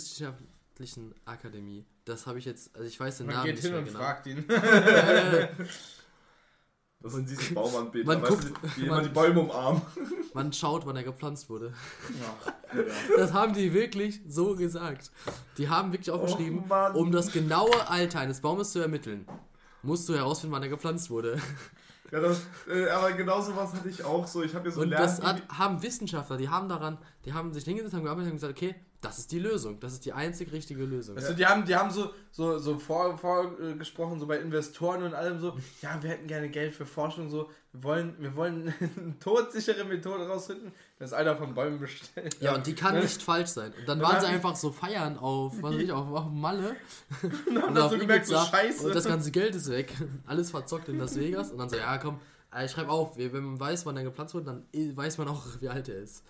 wissenschaftlichen 0.82 1.14
Akademie. 1.26 1.86
Das 2.06 2.26
habe 2.28 2.40
ich 2.40 2.46
jetzt, 2.46 2.76
also 2.76 2.88
ich 2.88 3.00
weiß 3.00 3.18
den 3.20 3.28
Man 3.28 3.36
Namen 3.36 3.46
geht 3.48 3.56
nicht 3.56 3.64
hin 3.64 3.72
mehr 3.72 3.80
und 3.82 3.86
genau. 3.88 4.00
fragt 4.00 4.28
ihn. 4.28 4.46
Das 7.04 7.14
sind 7.14 7.28
diese 7.28 7.56
Bauernbilder, 7.56 8.14
Man 8.14 8.22
weißt 8.22 8.32
guckt- 8.32 8.44
du, 8.64 8.68
die 8.78 8.82
man- 8.82 9.00
immer 9.00 9.02
die 9.02 9.10
Bäume 9.10 9.40
umarmen. 9.40 9.82
man 10.36 10.54
schaut, 10.54 10.86
wann 10.86 10.96
er 10.96 11.02
gepflanzt 11.02 11.50
wurde. 11.50 11.74
Bruder. 12.72 12.86
Das 13.18 13.34
haben 13.34 13.54
die 13.56 13.74
wirklich 13.74 14.22
so 14.28 14.56
gesagt. 14.56 15.10
Die 15.58 15.68
haben 15.68 15.92
wirklich 15.94 16.12
aufgeschrieben, 16.12 16.68
Mann. 16.68 16.94
um 16.94 17.12
das 17.12 17.32
genaue 17.32 17.90
Alter 17.90 18.20
eines 18.20 18.42
Baumes 18.42 18.72
zu 18.72 18.80
ermitteln, 18.82 19.28
musst 19.82 20.08
du 20.10 20.14
herausfinden, 20.14 20.54
wann 20.54 20.62
er 20.62 20.70
gepflanzt 20.70 21.10
wurde. 21.10 21.42
Ja, 22.12 22.20
das, 22.20 22.44
äh, 22.70 22.88
aber 22.90 23.14
genau 23.14 23.42
sowas 23.42 23.74
hatte 23.74 23.90
ich 23.90 24.04
auch 24.04 24.28
so. 24.28 24.44
Ich 24.44 24.54
habe 24.54 24.70
ja 24.70 24.76
so 24.76 24.82
Und 24.82 24.90
Lern- 24.90 25.02
das 25.02 25.24
hat, 25.24 25.42
haben 25.50 25.82
Wissenschaftler, 25.82 26.38
die 26.38 26.50
haben 26.50 26.70
daran, 26.70 27.00
die 27.26 27.34
haben 27.34 27.52
sich 27.52 27.64
hingesetzt, 27.64 27.96
haben 27.96 28.04
gearbeitet 28.04 28.30
und 28.32 28.38
gesagt, 28.38 28.56
okay, 28.56 28.76
das 29.02 29.18
ist 29.18 29.32
die 29.32 29.40
Lösung, 29.40 29.80
das 29.80 29.94
ist 29.94 30.06
die 30.06 30.14
einzig 30.14 30.52
richtige 30.52 30.84
Lösung. 30.86 31.16
Du, 31.16 31.34
die 31.34 31.46
haben, 31.46 31.66
die 31.66 31.76
haben 31.76 31.90
so, 31.90 32.12
so, 32.32 32.60
so 32.60 32.78
vorgesprochen, 32.78 33.58
vor, 33.58 33.68
äh, 33.68 33.74
gesprochen, 33.74 34.20
so 34.20 34.28
bei 34.28 34.38
Investoren 34.38 35.02
und 35.04 35.14
allem 35.16 35.40
so, 35.40 35.58
ja, 35.82 36.02
wir 36.02 36.12
hätten 36.12 36.28
gerne 36.28 36.50
Geld 36.50 36.76
für 36.76 36.86
Forschung, 36.86 37.30
so, 37.30 37.50
wir 37.72 37.84
wollen, 37.84 38.16
wir 38.20 38.36
wollen 38.36 38.72
eine 38.98 39.20
todsichere 39.20 39.84
Methode 39.86 40.28
rausfinden, 40.28 40.72
das 41.00 41.14
Alter 41.14 41.36
von 41.36 41.54
Bäumen 41.56 41.80
bestellen. 41.80 42.30
Ja, 42.40 42.54
und 42.56 42.68
die 42.68 42.76
kann 42.76 43.00
nicht 43.00 43.22
falsch 43.24 43.50
sein. 43.50 43.72
Und 43.74 43.88
dann 43.88 44.00
Dann 44.00 44.02
waren 44.02 44.14
hab 44.14 44.22
sie 44.22 44.28
ich- 44.28 44.34
einfach 44.34 44.56
so 44.56 44.72
feiern 44.72 45.18
auf, 45.18 45.54
was 45.62 45.74
weiß 45.74 45.82
ich, 45.82 45.92
auf, 45.92 46.08
auf 46.14 46.30
Malle. 46.32 46.76
Und 47.48 47.58
haben 47.58 47.68
Und 47.70 47.76
dann 47.76 47.90
so 47.90 47.98
gemerkt, 47.98 48.28
so 48.28 48.38
scheiße. 48.38 48.86
Und 48.88 48.96
das 48.96 49.06
ganze 49.06 49.32
Geld 49.32 49.56
ist 49.56 49.70
weg. 49.70 49.94
Alles 50.28 50.52
verzockt 50.52 50.90
in 50.90 51.00
Las 51.00 51.18
Vegas. 51.18 51.52
Und 51.52 51.58
dann 51.58 51.70
so, 51.70 51.76
ja 51.78 51.98
komm, 51.98 52.20
äh, 52.54 52.68
schreib 52.70 52.90
auf, 52.90 53.18
wenn 53.18 53.32
man 53.44 53.60
weiß, 53.60 53.86
wann 53.88 53.98
er 53.98 54.04
gepflanzt 54.04 54.36
wurde, 54.36 54.46
dann 54.46 54.66
i- 54.76 54.96
weiß 54.96 55.18
man 55.18 55.28
auch, 55.30 55.44
wie 55.60 55.70
alt 55.70 55.90
er 55.90 55.98
ist. 55.98 56.24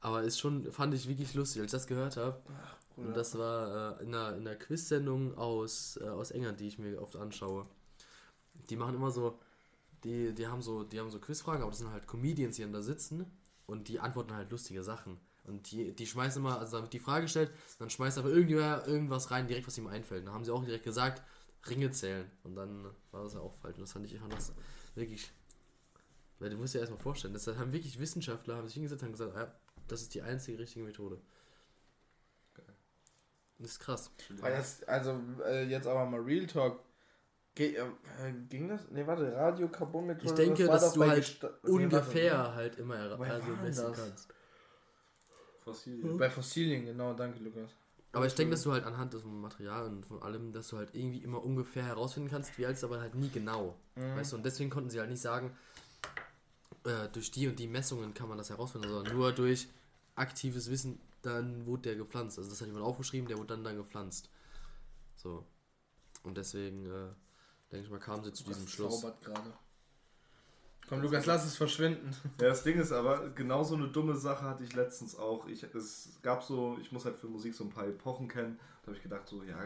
Aber 0.00 0.22
ist 0.22 0.38
schon, 0.38 0.70
fand 0.72 0.94
ich 0.94 1.08
wirklich 1.08 1.34
lustig, 1.34 1.60
als 1.60 1.72
ich 1.72 1.78
das 1.78 1.86
gehört 1.86 2.16
habe. 2.16 2.40
Und 2.96 3.16
das 3.16 3.36
war 3.38 3.98
äh, 3.98 4.02
in, 4.02 4.14
einer, 4.14 4.36
in 4.36 4.46
einer 4.46 4.56
Quiz-Sendung 4.56 5.36
aus, 5.36 5.98
äh, 6.02 6.08
aus 6.08 6.30
England, 6.30 6.60
die 6.60 6.68
ich 6.68 6.78
mir 6.78 7.00
oft 7.00 7.16
anschaue. 7.16 7.66
Die 8.68 8.76
machen 8.76 8.94
immer 8.94 9.10
so, 9.10 9.38
die, 10.04 10.34
die 10.34 10.46
haben 10.46 10.62
so, 10.62 10.84
die 10.84 10.98
haben 10.98 11.10
so 11.10 11.18
Quizfragen, 11.18 11.62
aber 11.62 11.70
das 11.70 11.78
sind 11.78 11.90
halt 11.90 12.06
Comedians, 12.06 12.56
die 12.56 12.62
dann 12.62 12.72
da 12.72 12.82
sitzen 12.82 13.26
und 13.66 13.88
die 13.88 14.00
antworten 14.00 14.34
halt 14.34 14.50
lustige 14.50 14.82
Sachen. 14.82 15.18
Und 15.44 15.70
die, 15.70 15.94
die 15.94 16.06
schmeißen 16.06 16.42
immer, 16.42 16.58
also 16.58 16.76
dann 16.76 16.82
wird 16.82 16.92
die 16.92 16.98
Frage 16.98 17.22
gestellt, 17.22 17.50
dann 17.78 17.90
schmeißt 17.90 18.18
aber 18.18 18.28
irgendwer 18.28 18.86
irgendwas 18.86 19.30
rein, 19.30 19.46
direkt 19.46 19.66
was 19.66 19.78
ihm 19.78 19.86
einfällt. 19.86 20.26
Dann 20.26 20.34
haben 20.34 20.44
sie 20.44 20.52
auch 20.52 20.64
direkt 20.64 20.84
gesagt, 20.84 21.22
Ringe 21.68 21.90
zählen. 21.90 22.30
Und 22.44 22.54
dann 22.56 22.84
war 23.10 23.24
das 23.24 23.34
ja 23.34 23.40
auch 23.40 23.54
falsch. 23.56 23.76
Und 23.76 23.82
das 23.82 23.92
fand 23.92 24.06
ich, 24.06 24.14
ich 24.14 24.20
fand 24.20 24.32
das 24.32 24.52
wirklich. 24.94 25.30
Weil 26.38 26.50
du 26.50 26.56
musst 26.56 26.74
dir 26.74 26.78
erstmal 26.78 27.00
vorstellen, 27.00 27.34
das 27.34 27.46
haben 27.46 27.72
wirklich 27.72 27.98
Wissenschaftler, 27.98 28.56
haben 28.56 28.66
sich 28.66 28.74
hingesetzt 28.74 29.02
und 29.02 29.08
haben 29.08 29.12
gesagt, 29.12 29.36
ja, 29.36 29.54
das 29.92 30.02
ist 30.02 30.14
die 30.14 30.22
einzige 30.22 30.58
richtige 30.58 30.84
Methode. 30.84 31.18
Das 33.58 33.72
ist 33.72 33.80
krass. 33.80 34.10
Weil 34.40 34.52
das, 34.56 34.82
also 34.84 35.20
äh, 35.44 35.64
jetzt 35.66 35.86
aber 35.86 36.06
mal 36.06 36.20
Real 36.20 36.46
Talk. 36.46 36.80
Ge 37.54 37.74
äh, 37.76 37.84
ging 38.48 38.68
das? 38.68 38.88
Ne, 38.90 39.06
warte, 39.06 39.32
Radiokarbonmethode. 39.34 40.28
Ich 40.30 40.32
denke, 40.34 40.66
war 40.68 40.78
dass 40.78 40.92
du 40.94 41.04
halt 41.04 41.24
Gesta- 41.24 41.50
nee, 41.64 41.70
ungefähr 41.70 42.38
warte, 42.38 42.54
halt 42.54 42.78
immer 42.78 42.96
er- 42.96 43.20
also 43.20 43.50
messen 43.56 43.84
das? 43.86 43.98
kannst. 43.98 44.28
Fossilien. 45.64 46.16
Bei 46.16 46.30
Fossilien, 46.30 46.86
genau, 46.86 47.12
danke 47.12 47.38
Lukas. 47.42 47.70
Aber 48.12 48.26
ich 48.26 48.34
denke, 48.34 48.52
dass 48.52 48.62
du 48.62 48.72
halt 48.72 48.84
anhand 48.84 49.12
des 49.14 49.24
Materials 49.24 49.88
und 49.88 50.06
von 50.06 50.22
allem, 50.22 50.52
dass 50.52 50.68
du 50.68 50.78
halt 50.78 50.94
irgendwie 50.94 51.18
immer 51.18 51.44
ungefähr 51.44 51.84
herausfinden 51.84 52.30
kannst, 52.30 52.56
wie 52.56 52.66
alt 52.66 52.76
es 52.76 52.82
aber 52.84 53.00
halt 53.00 53.14
nie 53.14 53.28
genau. 53.28 53.76
Mhm. 53.94 54.16
Weißt 54.16 54.32
du, 54.32 54.36
und 54.36 54.44
deswegen 54.44 54.70
konnten 54.70 54.90
sie 54.90 54.98
halt 54.98 55.10
nicht 55.10 55.20
sagen, 55.20 55.56
äh, 56.86 57.08
durch 57.12 57.30
die 57.30 57.46
und 57.46 57.58
die 57.58 57.68
Messungen 57.68 58.14
kann 58.14 58.28
man 58.28 58.38
das 58.38 58.48
herausfinden, 58.50 58.88
sondern 58.88 59.14
nur 59.14 59.32
durch 59.32 59.68
aktives 60.20 60.70
Wissen, 60.70 61.00
dann 61.22 61.66
wurde 61.66 61.82
der 61.82 61.96
gepflanzt. 61.96 62.38
Also 62.38 62.50
das 62.50 62.60
hat 62.60 62.68
jemand 62.68 62.84
aufgeschrieben, 62.84 63.28
der 63.28 63.38
wurde 63.38 63.48
dann 63.48 63.64
dann 63.64 63.76
gepflanzt. 63.76 64.30
So. 65.16 65.44
Und 66.22 66.36
deswegen, 66.36 66.86
äh, 66.86 67.08
denke 67.72 67.86
ich 67.86 67.90
mal, 67.90 67.98
kamen 67.98 68.22
sie 68.24 68.32
zu 68.32 68.44
diesem 68.44 68.64
Das 68.64 68.72
Schluss. 68.72 69.00
gerade. 69.22 69.52
Komm 70.88 71.02
Lukas, 71.02 71.26
lass 71.26 71.44
es 71.44 71.56
verschwinden. 71.56 72.10
Ja, 72.40 72.48
das 72.48 72.64
Ding 72.64 72.78
ist 72.78 72.90
aber, 72.90 73.30
genau 73.30 73.62
so 73.62 73.76
eine 73.76 73.88
dumme 73.88 74.16
Sache 74.16 74.44
hatte 74.44 74.64
ich 74.64 74.74
letztens 74.74 75.14
auch. 75.16 75.46
Ich, 75.46 75.62
es 75.62 76.18
gab 76.22 76.42
so, 76.42 76.78
ich 76.80 76.90
muss 76.90 77.04
halt 77.04 77.16
für 77.16 77.28
Musik 77.28 77.54
so 77.54 77.64
ein 77.64 77.70
paar 77.70 77.86
Epochen 77.86 78.26
kennen. 78.28 78.58
Da 78.82 78.88
habe 78.88 78.96
ich 78.96 79.02
gedacht, 79.02 79.28
so, 79.28 79.42
ja, 79.44 79.56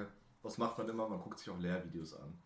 was 0.43 0.59
macht 0.59 0.77
man 0.77 0.89
immer? 0.89 1.09
Man 1.09 1.21
guckt 1.21 1.39
sich 1.39 1.49
auch 1.49 1.59
Lehrvideos 1.59 2.15
an. 2.15 2.37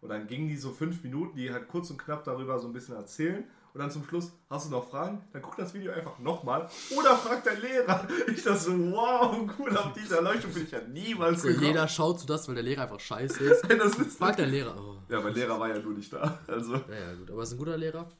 Und 0.00 0.08
dann 0.08 0.26
gingen 0.26 0.48
die 0.48 0.56
so 0.56 0.72
fünf 0.72 1.02
Minuten, 1.04 1.36
die 1.36 1.52
halt 1.52 1.68
kurz 1.68 1.90
und 1.90 1.98
knapp 1.98 2.24
darüber 2.24 2.58
so 2.58 2.66
ein 2.68 2.72
bisschen 2.72 2.96
erzählen. 2.96 3.44
Und 3.74 3.80
dann 3.80 3.90
zum 3.90 4.04
Schluss, 4.04 4.30
hast 4.50 4.66
du 4.66 4.70
noch 4.70 4.90
Fragen? 4.90 5.24
Dann 5.32 5.40
guck 5.40 5.56
das 5.56 5.72
Video 5.72 5.92
einfach 5.92 6.18
nochmal. 6.18 6.68
Oder 6.94 7.16
fragt 7.16 7.46
der 7.46 7.58
Lehrer. 7.58 8.06
Ich 8.28 8.42
dachte 8.42 8.58
so, 8.58 8.72
wow, 8.92 9.34
cool, 9.58 9.74
auf 9.76 9.94
diese 9.94 10.16
Erleuchtung 10.16 10.52
bin 10.52 10.64
ich 10.64 10.70
ja 10.70 10.80
niemals 10.82 11.40
Der 11.40 11.52
gekommen. 11.52 11.72
Lehrer 11.72 11.88
schaut 11.88 12.20
zu 12.20 12.26
das, 12.26 12.46
weil 12.48 12.54
der 12.56 12.64
Lehrer 12.64 12.82
einfach 12.82 13.00
scheiße 13.00 13.42
ist. 13.44 13.64
Das 13.78 13.94
ist 13.98 14.18
Fragt 14.18 14.38
der 14.40 14.46
Lehrer. 14.46 14.76
Oh. 14.78 14.98
ja, 15.10 15.20
mein 15.20 15.32
Lehrer 15.32 15.58
war 15.58 15.68
ja 15.70 15.78
nur 15.78 15.94
nicht 15.94 16.12
da. 16.12 16.38
Also, 16.46 16.74
Ja, 16.74 16.80
ja, 16.90 17.14
gut. 17.14 17.30
Aber 17.30 17.42
ist 17.42 17.52
ein 17.52 17.58
guter 17.58 17.78
Lehrer. 17.78 18.10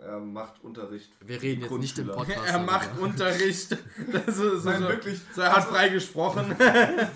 er 0.00 0.20
macht 0.20 0.62
Unterricht. 0.62 1.12
für 1.16 1.26
Wir 1.28 1.42
reden 1.42 1.62
jetzt 1.62 1.72
nicht 1.72 1.98
im. 1.98 2.06
Podcast. 2.06 2.46
Er 2.46 2.58
macht 2.60 2.90
darüber. 2.90 3.06
Unterricht. 3.06 3.76
Das 4.12 4.38
ist, 4.38 4.64
Nein, 4.64 4.82
so, 4.82 4.88
wirklich. 4.88 5.20
So, 5.34 5.40
er 5.40 5.56
hat 5.56 5.64
freigesprochen. 5.64 6.54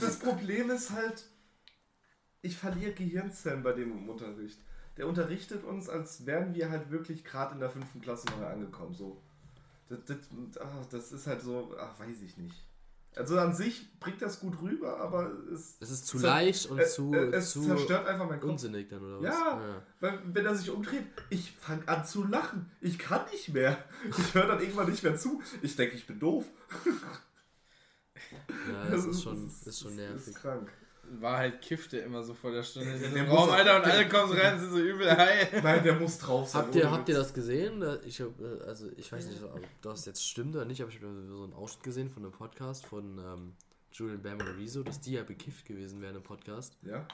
Das 0.00 0.18
Problem 0.18 0.70
ist 0.70 0.90
halt, 0.90 1.22
ich 2.42 2.56
verliere 2.56 2.92
Gehirnzellen 2.92 3.62
bei 3.62 3.72
dem 3.72 3.92
im 3.92 4.08
Unterricht. 4.08 4.58
Der 4.96 5.06
unterrichtet 5.06 5.64
uns, 5.64 5.88
als 5.88 6.24
wären 6.26 6.54
wir 6.54 6.70
halt 6.70 6.90
wirklich 6.90 7.24
gerade 7.24 7.54
in 7.54 7.60
der 7.60 7.70
fünften 7.70 8.00
Klasse 8.00 8.26
neu 8.38 8.46
angekommen. 8.46 8.94
So. 8.94 9.20
Das, 9.88 9.98
das, 10.06 10.18
ah, 10.60 10.84
das 10.90 11.12
ist 11.12 11.26
halt 11.26 11.42
so, 11.42 11.74
ach, 11.78 11.98
weiß 12.00 12.22
ich 12.22 12.36
nicht. 12.38 12.54
Also 13.14 13.38
an 13.38 13.54
sich 13.54 13.98
bringt 13.98 14.20
das 14.20 14.40
gut 14.40 14.60
rüber, 14.60 14.98
aber 15.00 15.32
es, 15.52 15.76
Es 15.80 15.90
ist 15.90 16.06
zu 16.06 16.18
leicht 16.18 16.66
und 16.66 16.78
äh, 16.78 16.86
zu, 16.86 17.14
es 17.14 17.50
zu 17.52 17.62
zerstört 17.62 18.06
einfach 18.06 18.28
meinen 18.28 18.40
Kopf. 18.40 18.50
unsinnig 18.50 18.88
dann, 18.90 19.02
oder 19.02 19.22
was? 19.22 19.24
Ja. 19.34 19.82
Weil, 20.00 20.20
wenn 20.34 20.44
er 20.44 20.54
sich 20.54 20.68
umdreht, 20.70 21.04
ich 21.30 21.52
fange 21.52 21.88
an 21.88 22.04
zu 22.04 22.24
lachen. 22.24 22.70
Ich 22.82 22.98
kann 22.98 23.24
nicht 23.32 23.54
mehr. 23.54 23.78
Ich 24.18 24.34
höre 24.34 24.46
dann 24.46 24.60
irgendwann 24.60 24.90
nicht 24.90 25.02
mehr 25.02 25.16
zu. 25.16 25.40
Ich 25.62 25.76
denke, 25.76 25.96
ich 25.96 26.06
bin 26.06 26.18
doof. 26.18 26.44
Ja, 28.70 28.90
das 28.90 29.04
ist 29.06 29.22
schon, 29.22 29.46
ist 29.46 29.80
schon 29.80 29.96
Das 29.96 30.08
nervig. 30.10 30.28
ist 30.28 30.34
krank. 30.36 30.70
Wahrheit 31.20 31.62
kifft 31.62 31.92
er 31.94 32.04
immer 32.04 32.22
so 32.22 32.34
vor 32.34 32.50
der 32.52 32.62
Stunde 32.62 32.90
in 32.92 33.14
Der 33.14 33.24
muss 33.24 33.38
Raum, 33.38 33.50
Alter, 33.50 33.76
und 33.76 33.86
der- 33.86 33.92
alle 33.94 34.08
kommen 34.08 34.28
so 34.32 34.34
rein 34.38 34.58
sind 34.60 34.70
so 34.70 34.78
übel 34.78 35.10
high. 35.16 35.62
Nein, 35.62 35.82
der 35.82 35.94
muss 35.94 36.18
drauf 36.18 36.48
sein. 36.48 36.62
Habt 36.62 36.74
ihr, 36.74 36.90
habt 36.90 37.08
ihr 37.08 37.14
das 37.16 37.32
gesehen? 37.34 37.84
Ich 38.04 38.20
hab, 38.20 38.38
äh, 38.40 38.62
also 38.66 38.88
ich 38.96 39.10
weiß 39.10 39.26
nicht, 39.28 39.42
ob 39.42 39.60
das 39.82 40.04
jetzt 40.06 40.26
stimmt 40.26 40.54
oder 40.56 40.64
nicht, 40.64 40.80
aber 40.82 40.90
ich 40.90 40.96
habe 41.02 41.12
so 41.28 41.44
einen 41.44 41.52
Ausschnitt 41.54 41.84
gesehen 41.84 42.10
von 42.10 42.22
einem 42.24 42.32
Podcast 42.32 42.84
von 42.86 43.18
ähm, 43.18 43.52
Julian 43.92 44.22
Bam 44.22 44.38
und 44.40 44.48
Rezo, 44.58 44.82
dass 44.82 45.00
die 45.00 45.12
ja 45.12 45.22
bekifft 45.22 45.64
gewesen 45.66 46.00
wären 46.02 46.16
im 46.16 46.22
Podcast. 46.22 46.76
Ja? 46.82 47.06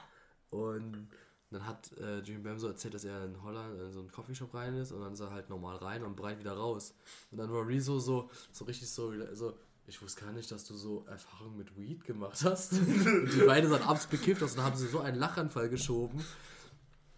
Und 0.49 1.07
dann 1.51 1.65
hat 1.67 1.91
äh, 1.99 2.17
Julian 2.19 2.43
Bam 2.43 2.59
so 2.59 2.67
erzählt, 2.67 2.93
dass 2.93 3.05
er 3.05 3.25
in 3.25 3.41
Holland 3.43 3.79
in 3.79 3.91
so 3.91 3.99
einen 3.99 4.11
Coffeeshop 4.11 4.53
rein 4.53 4.75
ist 4.75 4.91
und 4.91 5.01
dann 5.01 5.13
ist 5.13 5.19
er 5.19 5.31
halt 5.31 5.49
normal 5.49 5.77
rein 5.77 6.03
und 6.03 6.15
breit 6.15 6.39
wieder 6.39 6.53
raus. 6.53 6.95
Und 7.31 7.37
dann 7.37 7.51
war 7.51 7.67
Rezo 7.67 7.99
so, 7.99 8.29
so 8.51 8.65
richtig 8.65 8.89
so, 8.89 9.13
so 9.33 9.53
ich 9.87 10.01
wusste 10.01 10.23
gar 10.25 10.31
nicht, 10.31 10.49
dass 10.51 10.65
du 10.65 10.75
so 10.75 11.05
Erfahrungen 11.09 11.57
mit 11.57 11.77
Weed 11.77 12.05
gemacht 12.05 12.43
hast. 12.43 12.73
und 12.73 13.29
die 13.33 13.45
beiden 13.45 13.69
sind 13.69 13.85
abends 13.87 14.07
bekifft 14.07 14.41
aus 14.43 14.51
und 14.51 14.57
dann 14.57 14.65
haben 14.65 14.75
sie 14.77 14.87
so 14.87 14.99
einen 15.01 15.17
Lachanfall 15.17 15.69
geschoben. 15.69 16.23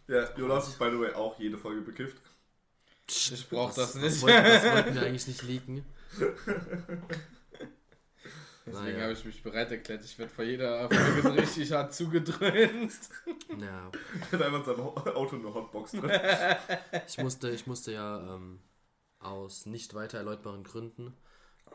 Ja, 0.07 0.27
Jonas 0.37 0.67
ist 0.69 0.79
by 0.79 0.89
the 0.91 0.99
way 0.99 1.13
auch 1.13 1.37
jede 1.39 1.57
Folge 1.57 1.81
bekifft. 1.81 2.17
Ich 3.07 3.47
brauch 3.49 3.73
das 3.73 3.95
Was 3.95 4.01
nicht. 4.01 4.21
wollten, 4.23 4.43
das 4.43 4.63
wollten 4.63 4.95
wir 4.95 5.01
eigentlich 5.05 5.27
nicht 5.27 5.43
leaken. 5.43 5.85
Deswegen 8.67 8.85
Naja. 8.93 9.01
habe 9.03 9.13
ich 9.13 9.23
mich 9.25 9.43
bereit 9.43 9.69
erklärt. 9.71 10.03
Ich 10.03 10.17
werde 10.17 10.31
vor 10.33 10.43
jeder 10.43 10.89
Folge 10.89 11.21
so 11.21 11.29
richtig 11.29 11.71
hart 11.71 11.93
zugedröhnt. 11.93 12.93
Ja, 13.59 13.91
Er 13.91 14.31
hat 14.31 14.41
einfach 14.41 14.59
in 14.59 14.65
seinem 14.65 14.83
Ho- 14.85 14.95
Auto 15.13 15.35
eine 15.35 15.53
Hotbox 15.53 15.91
drin. 15.91 16.09
ich 17.07 17.17
musste, 17.19 17.51
ich 17.51 17.67
musste 17.67 17.91
ja 17.91 18.35
ähm, 18.35 18.59
aus 19.19 19.67
nicht 19.67 19.93
weiter 19.93 20.17
erläutbaren 20.17 20.63
Gründen 20.63 21.13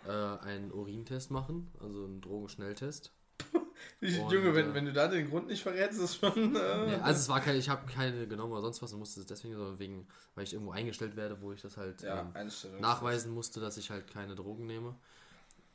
äh, 0.06 0.10
einen 0.10 0.72
Urintest 0.72 1.30
machen, 1.30 1.70
also 1.80 2.04
einen 2.04 2.20
Drogenschnelltest. 2.20 3.12
Junge, 4.00 4.54
wenn, 4.54 4.70
äh, 4.70 4.74
wenn 4.74 4.84
du 4.86 4.92
da 4.92 5.08
den 5.08 5.28
Grund 5.28 5.48
nicht 5.48 5.62
verrätst, 5.62 6.00
ist 6.00 6.16
schon. 6.16 6.54
Äh, 6.56 6.92
Ja, 6.92 7.00
also 7.00 7.20
es 7.20 7.28
war 7.28 7.40
keine, 7.40 7.58
ich 7.58 7.68
habe 7.68 7.90
keine 7.90 8.26
genommen 8.26 8.52
oder 8.52 8.62
sonst 8.62 8.82
was 8.82 8.92
und 8.92 8.98
musste 8.98 9.20
es 9.20 9.26
deswegen, 9.26 9.54
sondern 9.54 9.78
wegen, 9.78 10.06
weil 10.34 10.44
ich 10.44 10.52
irgendwo 10.52 10.72
eingestellt 10.72 11.16
werde, 11.16 11.40
wo 11.40 11.52
ich 11.52 11.62
das 11.62 11.76
halt 11.76 12.02
ja, 12.02 12.30
ähm, 12.34 12.50
nachweisen 12.80 13.32
musste, 13.32 13.60
dass 13.60 13.76
ich 13.76 13.90
halt 13.90 14.10
keine 14.10 14.34
Drogen 14.34 14.66
nehme 14.66 14.94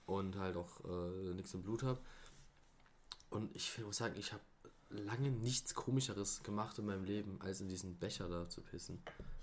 und 0.05 0.37
halt 0.37 0.55
auch 0.55 0.83
äh, 0.85 1.33
nichts 1.33 1.53
im 1.53 1.63
Blut 1.63 1.83
habe. 1.83 1.99
Und 3.29 3.55
ich 3.55 3.77
muss 3.79 3.97
sagen, 3.97 4.15
ich 4.17 4.31
habe 4.31 4.43
lange 4.89 5.31
nichts 5.31 5.73
komischeres 5.73 6.43
gemacht 6.43 6.77
in 6.79 6.85
meinem 6.85 7.03
Leben, 7.03 7.39
als 7.41 7.61
in 7.61 7.67
diesen 7.67 7.95
Becher 7.95 8.27
da 8.29 8.47
zu 8.49 8.61
pissen. 8.61 8.99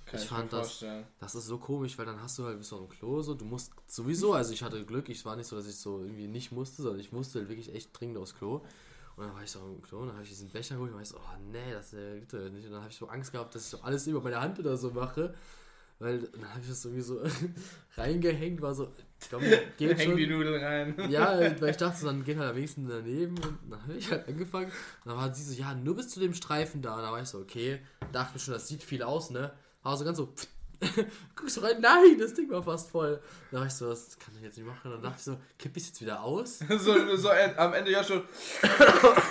Kann 0.07 0.20
ich 0.20 0.30
mir 0.30 0.36
fand 0.36 0.53
das-. 0.53 0.84
Das 1.20 1.34
ist 1.34 1.47
so 1.47 1.59
komisch, 1.59 1.97
weil 1.99 2.07
dann 2.07 2.20
hast 2.20 2.38
du 2.38 2.45
halt 2.45 2.59
bist 2.59 2.72
du 2.72 2.76
auf 2.76 2.88
dem 2.88 2.90
Klo 2.90 3.22
so, 3.22 3.34
du 3.34 3.45
musst 3.45 3.72
sowieso, 3.86 4.34
also 4.34 4.53
ich 4.53 4.62
hatte 4.62 4.84
Glück, 4.84 5.09
ich 5.09 5.24
war 5.24 5.36
nicht 5.36 5.47
so, 5.47 5.57
dass 5.57 5.66
ich 5.66 5.76
so 5.76 6.03
irgendwie 6.03 6.28
nicht 6.28 6.53
musste, 6.53 6.82
sondern 6.82 7.01
ich 7.01 7.12
musste 7.12 7.40
halt 7.40 7.49
wirklich 7.49 7.74
echt 7.74 7.90
dringend 7.99 8.18
aufs 8.18 8.34
Klo. 8.34 8.62
Und 9.16 9.26
dann 9.26 9.34
war 9.34 9.43
ich 9.43 9.51
so 9.51 9.61
am 9.61 9.82
Klo 9.82 10.01
und 10.01 10.07
dann 10.07 10.14
habe 10.14 10.24
ich 10.24 10.30
diesen 10.30 10.49
Becher 10.49 10.76
geholt 10.76 10.90
und 10.90 10.97
war 10.97 11.03
ich 11.03 11.09
so, 11.09 11.18
oh 11.18 11.38
nee, 11.51 11.72
das 11.72 11.90
geht 11.90 12.32
doch 12.32 12.51
nicht. 12.51 12.66
Und 12.66 12.72
dann 12.72 12.80
habe 12.80 12.90
ich 12.90 12.97
so 12.97 13.09
Angst 13.09 13.32
gehabt, 13.32 13.55
dass 13.55 13.64
ich 13.64 13.68
so 13.68 13.80
alles 13.82 14.07
über 14.07 14.22
meine 14.22 14.40
Hand 14.40 14.59
oder 14.59 14.76
so 14.76 14.90
mache. 14.90 15.34
Weil 15.99 16.20
dann 16.20 16.49
habe 16.49 16.61
ich 16.61 16.68
das 16.68 16.84
irgendwie 16.84 17.03
so 17.03 17.20
reingehängt, 17.97 18.61
war 18.61 18.74
so, 18.74 18.88
komm, 19.30 19.42
geht 19.76 19.98
Häng 19.98 20.16
die 20.16 20.24
schon. 20.26 20.32
Nudeln 20.32 20.62
rein. 20.62 20.94
Ja, 21.10 21.38
weil 21.60 21.70
ich 21.70 21.76
dachte, 21.76 21.98
so, 21.98 22.06
dann 22.06 22.24
geht 22.24 22.38
halt 22.38 22.50
am 22.50 22.56
wenigsten 22.56 22.88
daneben 22.88 23.36
und 23.38 23.58
dann 23.70 23.82
habe 23.82 23.94
ich 23.94 24.10
halt 24.10 24.28
angefangen. 24.28 24.66
Und 24.66 25.10
dann 25.10 25.16
war 25.16 25.34
sie 25.34 25.42
so, 25.42 25.60
ja, 25.60 25.74
nur 25.74 25.96
bis 25.96 26.08
zu 26.08 26.20
dem 26.20 26.34
Streifen 26.34 26.82
da. 26.82 26.96
Und 26.96 27.02
da 27.02 27.12
war 27.12 27.20
ich 27.20 27.28
so, 27.28 27.38
okay, 27.38 27.80
dachte 28.12 28.34
mir 28.34 28.40
schon, 28.40 28.54
das 28.54 28.68
sieht 28.68 28.82
viel 28.82 29.02
aus, 29.02 29.30
ne? 29.30 29.52
Aber 29.82 29.96
so 29.96 30.04
ganz 30.04 30.18
so, 30.18 30.32
guckst 31.37 31.57
du 31.57 31.61
rein, 31.61 31.80
nein, 31.80 32.18
das 32.18 32.35
Ding 32.35 32.51
war 32.51 32.62
fast 32.62 32.91
voll. 32.91 33.20
Da 33.51 33.59
war 33.59 33.66
ich 33.66 33.72
so, 33.72 33.89
das 33.89 34.18
kann 34.18 34.35
ich 34.37 34.43
jetzt 34.43 34.57
nicht 34.57 34.66
machen. 34.66 34.80
Und 34.85 34.93
dann 34.95 35.03
dachte 35.03 35.16
ich 35.18 35.24
so, 35.24 35.37
kipp 35.59 35.76
ich 35.76 35.87
jetzt 35.87 36.01
wieder 36.01 36.22
aus? 36.22 36.59
so, 36.78 37.16
so 37.16 37.28
äh, 37.28 37.53
am 37.57 37.72
Ende 37.74 37.91
ja 37.91 38.03
schon. 38.03 38.22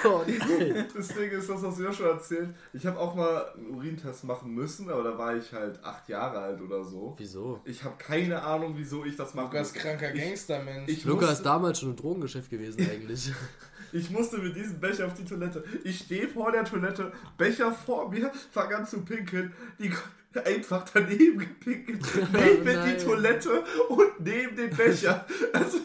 Oh 0.04 0.24
nein. 0.26 0.88
Das 0.96 1.10
Ding 1.10 1.30
ist, 1.30 1.50
das 1.50 1.62
hast 1.62 1.80
du 1.80 1.84
ja 1.84 1.94
schon 1.94 2.08
erzählt. 2.08 2.50
Ich 2.74 2.86
habe 2.86 3.00
auch 3.00 3.14
mal 3.16 3.52
einen 3.54 3.76
Urintest 3.76 4.24
machen 4.24 4.54
müssen, 4.54 4.90
aber 4.90 5.04
da 5.04 5.18
war 5.18 5.36
ich 5.36 5.52
halt 5.54 5.84
acht 5.84 6.10
Jahre 6.10 6.40
alt 6.40 6.62
oder 6.62 6.84
so. 6.84 7.16
Wieso? 7.18 7.62
Ich 7.66 7.84
habe 7.84 7.96
keine 7.98 8.42
Ahnung, 8.42 8.74
wieso 8.78 9.06
ich 9.06 9.16
das 9.16 9.34
machen 9.34 9.52
Lukas 9.52 9.74
kranker 9.74 10.12
Gangstermensch. 10.12 10.90
Ich 10.90 11.06
musste, 11.06 11.26
ist 11.26 11.44
damals 11.44 11.80
schon 11.80 11.92
im 11.92 11.96
Drogengeschäft 11.96 12.50
gewesen 12.50 12.88
eigentlich. 12.90 13.32
ich 13.92 14.10
musste 14.10 14.38
mit 14.38 14.56
diesem 14.56 14.80
Becher 14.80 15.08
auf 15.08 15.14
die 15.14 15.26
Toilette. 15.26 15.64
Ich 15.84 16.00
stehe 16.00 16.28
vor 16.28 16.52
der 16.52 16.66
Toilette, 16.66 17.12
Becher 17.38 17.72
vor 17.72 18.10
mir, 18.10 18.32
fange 18.52 18.78
an 18.78 18.86
zu 18.86 19.02
pinkeln. 19.02 19.54
Die 19.80 19.92
einfach 20.46 20.86
daneben 20.94 21.40
gepinkelt. 21.40 22.00
Neben 22.34 22.66
die 22.86 23.04
Toilette 23.04 23.64
und 23.90 24.20
neben 24.20 24.56
den 24.56 24.70
Becher. 24.76 25.26
Also, 25.54 25.78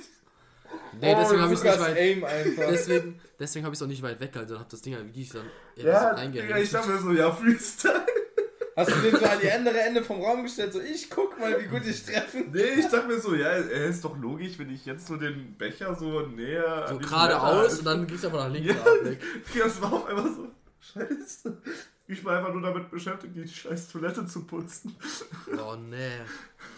Nee, 1.00 1.14
deswegen 1.14 1.42
habe 1.42 1.52
ich 1.52 1.58
es 1.58 1.64
nicht 1.64 1.80
weit. 1.80 1.96
Aim 1.98 2.24
einfach. 2.24 2.68
Deswegen, 2.70 3.20
deswegen 3.38 3.64
habe 3.66 3.74
ich 3.74 3.78
es 3.78 3.82
auch 3.82 3.86
nicht 3.86 4.02
weit 4.02 4.18
weggehalten, 4.18 4.48
sondern 4.48 4.60
habe 4.60 4.70
das 4.70 4.80
Ding 4.80 4.94
halt 4.94 5.04
wirklich 5.06 5.28
dann 5.28 5.44
ja, 5.76 6.10
reingehängt. 6.12 6.58
ich 6.58 6.70
dachte 6.70 6.88
mir 6.88 6.98
so, 6.98 7.12
ja, 7.12 7.30
Freestyle. 7.30 8.06
Hast 8.76 8.90
du 8.90 9.00
den 9.00 9.16
so 9.16 9.24
an 9.24 9.38
die 9.42 9.50
andere 9.50 9.78
Ende 9.80 10.02
vom 10.04 10.22
Raum 10.22 10.42
gestellt? 10.42 10.72
So, 10.72 10.80
ich 10.80 11.08
guck 11.10 11.38
mal, 11.38 11.58
wie 11.62 11.66
gut 11.66 11.82
ich 11.86 12.02
treffe. 12.04 12.44
Nee, 12.52 12.62
ich 12.78 12.86
dachte 12.88 13.06
mir 13.08 13.18
so, 13.18 13.34
ja, 13.34 13.52
es 13.52 13.96
ist 13.96 14.04
doch 14.04 14.16
logisch, 14.18 14.58
wenn 14.58 14.70
ich 14.70 14.84
jetzt 14.84 15.06
so 15.06 15.16
den 15.16 15.56
Becher 15.56 15.94
so 15.94 16.20
näher. 16.20 16.86
so 16.88 16.98
geradeaus 16.98 17.78
und 17.78 17.84
dann 17.86 18.06
ging 18.06 18.16
es 18.16 18.24
einfach 18.24 18.46
nach 18.46 18.52
links 18.52 18.74
Ja. 18.74 18.80
ab 18.80 18.86
weg. 19.04 19.20
Das 19.58 19.80
war 19.82 19.92
auch 19.92 20.06
einfach 20.06 20.26
so, 20.26 20.48
scheiße. 20.80 21.56
Ich 22.08 22.24
war 22.24 22.38
einfach 22.38 22.52
nur 22.52 22.62
damit 22.62 22.90
beschäftigt, 22.90 23.34
die 23.34 23.48
scheiß 23.48 23.88
Toilette 23.88 24.26
zu 24.26 24.44
putzen. 24.44 24.96
Oh 25.58 25.76
nee. 25.76 26.20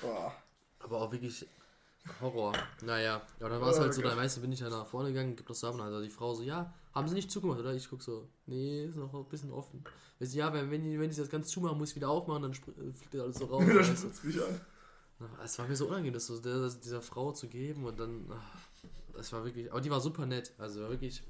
Boah. 0.01 0.35
Aber 0.79 1.03
auch 1.03 1.13
wirklich 1.13 1.47
Horror. 2.21 2.53
Naja, 2.83 3.23
ja, 3.41 3.49
dann 3.49 3.61
war 3.61 3.71
es 3.71 3.79
Oh 3.79 3.83
halt 3.83 3.95
so, 3.95 4.03
dann 4.03 4.17
weißt 4.17 4.39
du, 4.39 4.41
bin 4.41 4.53
ich 4.53 4.61
ja 4.61 4.69
nach 4.69 4.87
vorne 4.87 5.11
gegangen, 5.11 5.37
gibt 5.37 5.51
das 5.51 5.61
Sachen, 5.61 5.81
also 5.81 6.01
die 6.03 6.11
Frau 6.11 6.35
so, 6.35 6.43
ja, 6.43 6.73
haben 6.95 7.09
sie 7.09 7.15
nicht 7.15 7.31
zugemacht, 7.31 7.61
oder? 7.61 7.75
Ich 7.75 7.89
guck 7.89 8.03
so, 8.03 8.29
nee, 8.47 8.85
ist 8.87 8.97
noch 8.97 9.13
ein 9.13 9.25
bisschen 9.27 9.53
offen. 9.53 9.85
Weißt 10.19 10.35
du, 10.35 10.39
ja, 10.39 10.53
wenn, 10.53 10.71
wenn, 10.71 10.85
die, 10.85 10.99
wenn 10.99 11.11
die 11.11 11.17
das 11.17 11.29
ganz 11.29 11.49
zumachen, 11.49 11.79
muss 11.79 11.91
ich 11.91 11.97
wieder 11.97 12.09
aufmachen, 12.09 12.43
dann 12.43 12.53
äh, 12.53 12.93
fliegt 12.93 13.15
das 13.15 13.21
alles 13.21 13.39
so 13.39 13.45
raus. 13.47 13.65
Da 13.69 13.75
weißt 13.75 13.91
du. 13.91 13.97
spritzt 13.97 14.25
mich 14.25 14.43
an. 14.43 14.61
Es 15.45 15.59
war 15.59 15.67
mir 15.67 15.77
so 15.77 15.87
unangenehm, 15.87 16.15
das 16.15 16.27
so 16.27 16.39
der, 16.39 16.61
das 16.61 16.81
dieser 16.81 17.03
Frau 17.03 17.33
zu 17.33 17.49
geben 17.49 17.85
und 17.85 17.99
dann, 17.99 18.27
ach, 18.31 18.59
das 19.13 19.33
war 19.33 19.45
wirklich, 19.45 19.71
aber 19.71 19.81
die 19.81 19.91
war 19.91 20.01
super 20.01 20.27
nett, 20.27 20.53
also 20.59 20.83
war 20.83 20.91
wirklich 20.91 21.23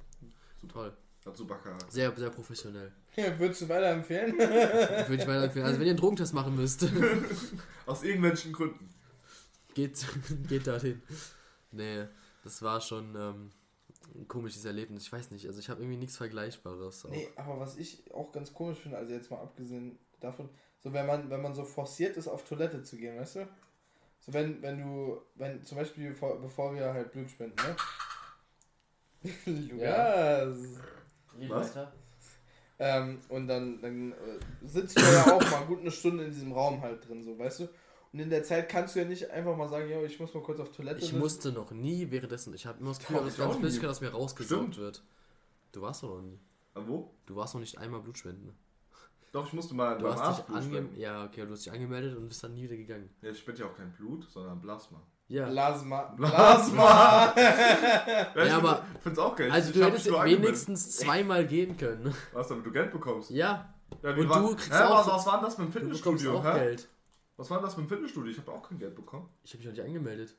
toll. 0.68 0.92
Hat 1.24 1.36
super 1.36 1.56
Charakter. 1.56 1.90
Sehr, 1.90 2.14
sehr 2.16 2.30
professionell. 2.30 2.92
Ja, 3.18 3.36
würdest 3.36 3.62
du 3.62 3.68
weiterempfehlen? 3.68 4.38
Würde 4.38 5.14
ich 5.14 5.26
weiterempfehlen. 5.26 5.66
Also 5.66 5.80
wenn 5.80 5.86
ihr 5.86 5.92
einen 5.92 5.98
Drogentest 6.00 6.34
machen 6.34 6.54
müsst, 6.54 6.86
Aus 7.86 8.04
irgendwelchen 8.04 8.52
Gründen. 8.52 8.88
geht, 9.74 10.06
geht 10.48 10.66
dahin. 10.68 11.02
Nee. 11.72 12.04
das 12.44 12.62
war 12.62 12.80
schon 12.80 13.16
ähm, 13.16 13.50
ein 14.14 14.28
komisches 14.28 14.64
Erlebnis. 14.64 15.02
Ich 15.02 15.12
weiß 15.12 15.32
nicht, 15.32 15.46
also 15.48 15.58
ich 15.58 15.68
habe 15.68 15.80
irgendwie 15.82 15.98
nichts 15.98 16.16
Vergleichbares. 16.16 17.06
auch. 17.06 17.10
Nee, 17.10 17.28
aber 17.34 17.58
was 17.58 17.76
ich 17.76 18.04
auch 18.14 18.30
ganz 18.30 18.54
komisch 18.54 18.78
finde, 18.78 18.98
also 18.98 19.12
jetzt 19.12 19.30
mal 19.32 19.40
abgesehen 19.40 19.98
davon, 20.20 20.48
so 20.78 20.92
wenn 20.92 21.06
man, 21.06 21.28
wenn 21.28 21.42
man 21.42 21.54
so 21.54 21.64
forciert 21.64 22.16
ist, 22.16 22.28
auf 22.28 22.44
Toilette 22.44 22.84
zu 22.84 22.96
gehen, 22.96 23.18
weißt 23.18 23.36
du? 23.36 23.48
So 24.20 24.32
wenn, 24.32 24.62
wenn 24.62 24.78
du, 24.78 25.20
wenn 25.34 25.64
zum 25.64 25.78
Beispiel 25.78 26.10
bevor, 26.10 26.40
bevor 26.40 26.72
wir 26.72 26.92
halt 26.92 27.10
Blut 27.10 27.30
spenden, 27.30 27.56
ne? 27.56 27.76
Lukas! 29.46 30.78
Was? 31.48 31.74
Ähm, 32.80 33.18
und 33.28 33.48
dann, 33.48 33.80
dann 33.80 34.12
äh, 34.12 34.16
sitzt 34.66 34.96
du 34.98 35.02
ja 35.02 35.32
auch 35.32 35.50
mal 35.50 35.64
gut 35.66 35.80
eine 35.80 35.90
Stunde 35.90 36.24
in 36.24 36.30
diesem 36.30 36.52
Raum 36.52 36.80
halt 36.80 37.08
drin, 37.08 37.22
so, 37.24 37.36
weißt 37.38 37.60
du? 37.60 37.68
Und 38.12 38.20
in 38.20 38.30
der 38.30 38.42
Zeit 38.44 38.68
kannst 38.68 38.94
du 38.94 39.00
ja 39.00 39.04
nicht 39.04 39.30
einfach 39.30 39.56
mal 39.56 39.68
sagen, 39.68 39.90
ja, 39.90 40.00
ich 40.02 40.18
muss 40.18 40.32
mal 40.32 40.42
kurz 40.42 40.60
auf 40.60 40.70
Toilette. 40.70 41.04
Ich 41.04 41.12
musste 41.12 41.52
noch 41.52 41.72
nie 41.72 42.10
währenddessen, 42.10 42.54
ich 42.54 42.66
habe 42.66 42.78
immer 42.78 42.90
das 42.90 43.00
Gefühl, 43.00 43.20
dass 43.24 43.36
ganz. 43.36 43.56
Flüssigkeit 43.56 43.90
aus 43.90 44.00
mir 44.00 44.10
rausgesaugt 44.10 44.62
Stimmt. 44.62 44.78
wird. 44.78 45.02
Du 45.72 45.82
warst 45.82 46.02
doch 46.02 46.14
noch 46.16 46.22
nie. 46.22 46.38
Ah, 46.74 46.80
Wo? 46.86 47.10
Du 47.26 47.36
warst 47.36 47.54
noch 47.54 47.60
nicht 47.60 47.76
einmal 47.78 48.00
Blutspenden. 48.00 48.54
Doch, 49.32 49.46
ich 49.46 49.52
musste 49.52 49.74
mal 49.74 49.98
Du 49.98 50.04
beim 50.04 50.12
hast 50.14 50.20
Arzt 50.20 50.48
dich 50.48 50.56
ange 50.56 50.88
ja, 50.96 51.24
okay, 51.24 51.44
du 51.44 51.52
hast 51.52 51.66
dich 51.66 51.72
angemeldet 51.72 52.16
und 52.16 52.28
bist 52.28 52.42
dann 52.42 52.54
nie 52.54 52.62
wieder 52.62 52.76
gegangen. 52.76 53.10
Ja, 53.20 53.30
ich 53.30 53.38
spende 53.38 53.60
ja 53.60 53.66
auch 53.66 53.76
kein 53.76 53.92
Blut, 53.92 54.24
sondern 54.30 54.60
Plasma. 54.60 55.02
Ja. 55.28 55.46
Plasma. 55.46 56.02
Plasma! 56.16 57.34
ja, 57.36 58.44
ich 58.46 58.52
aber- 58.52 58.82
find's 59.00 59.18
auch 59.18 59.36
geil. 59.36 59.50
Also 59.50 59.70
Ich 59.70 59.76
du 59.76 59.84
hättest 59.84 60.06
wenigstens 60.10 60.96
zweimal 60.96 61.46
gehen 61.46 61.76
können. 61.76 62.14
Was, 62.32 62.48
damit 62.48 62.64
du 62.64 62.72
Geld 62.72 62.90
bekommst? 62.92 63.30
Ja, 63.30 63.74
Ja, 64.02 64.14
Und 64.14 64.28
war, 64.28 64.40
du 64.40 64.48
kriegst 64.56 64.72
hä, 64.72 64.82
auch- 64.84 65.06
was, 65.06 65.06
was 65.14 65.26
war 65.26 65.34
denn 65.34 65.44
das 65.44 65.58
mit 65.58 65.66
dem 65.68 65.72
du 65.72 65.78
Fitnessstudio? 65.80 66.38
auch 66.38 66.44
hä? 66.44 66.58
Geld. 66.58 66.88
Was 67.36 67.50
war 67.50 67.58
denn 67.58 67.66
das 67.66 67.76
mit 67.76 67.86
dem 67.86 67.88
Fitnessstudio? 67.90 68.30
Ich 68.32 68.38
habe 68.38 68.50
auch 68.52 68.68
kein 68.68 68.78
Geld 68.78 68.94
bekommen. 68.96 69.28
Ich 69.42 69.50
habe 69.52 69.58
mich 69.58 69.66
noch 69.66 69.72
nicht 69.74 69.84
angemeldet. 69.84 70.34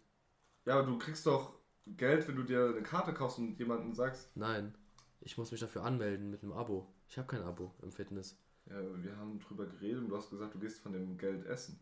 Ja, 0.65 0.73
aber 0.79 0.83
du 0.83 0.97
kriegst 0.97 1.25
doch 1.27 1.53
Geld, 1.85 2.27
wenn 2.27 2.35
du 2.35 2.43
dir 2.43 2.69
eine 2.69 2.81
Karte 2.83 3.13
kaufst 3.13 3.37
und 3.37 3.57
jemandem 3.59 3.93
sagst, 3.93 4.35
Nein. 4.35 4.75
Ich 5.21 5.37
muss 5.37 5.51
mich 5.51 5.59
dafür 5.59 5.83
anmelden 5.83 6.29
mit 6.31 6.41
einem 6.43 6.53
Abo. 6.53 6.87
Ich 7.07 7.17
habe 7.17 7.27
kein 7.27 7.43
Abo 7.43 7.73
im 7.83 7.91
Fitness. 7.91 8.37
ja, 8.65 8.75
wir 9.03 9.17
haben 9.17 9.37
drüber 9.39 9.65
geredet 9.65 9.99
und 10.01 10.09
du 10.09 10.15
hast 10.17 10.29
gesagt, 10.29 10.53
du 10.55 10.59
gehst 10.59 10.81
von 10.81 10.93
dem 10.93 11.17
Geld 11.17 11.45
essen. 11.45 11.79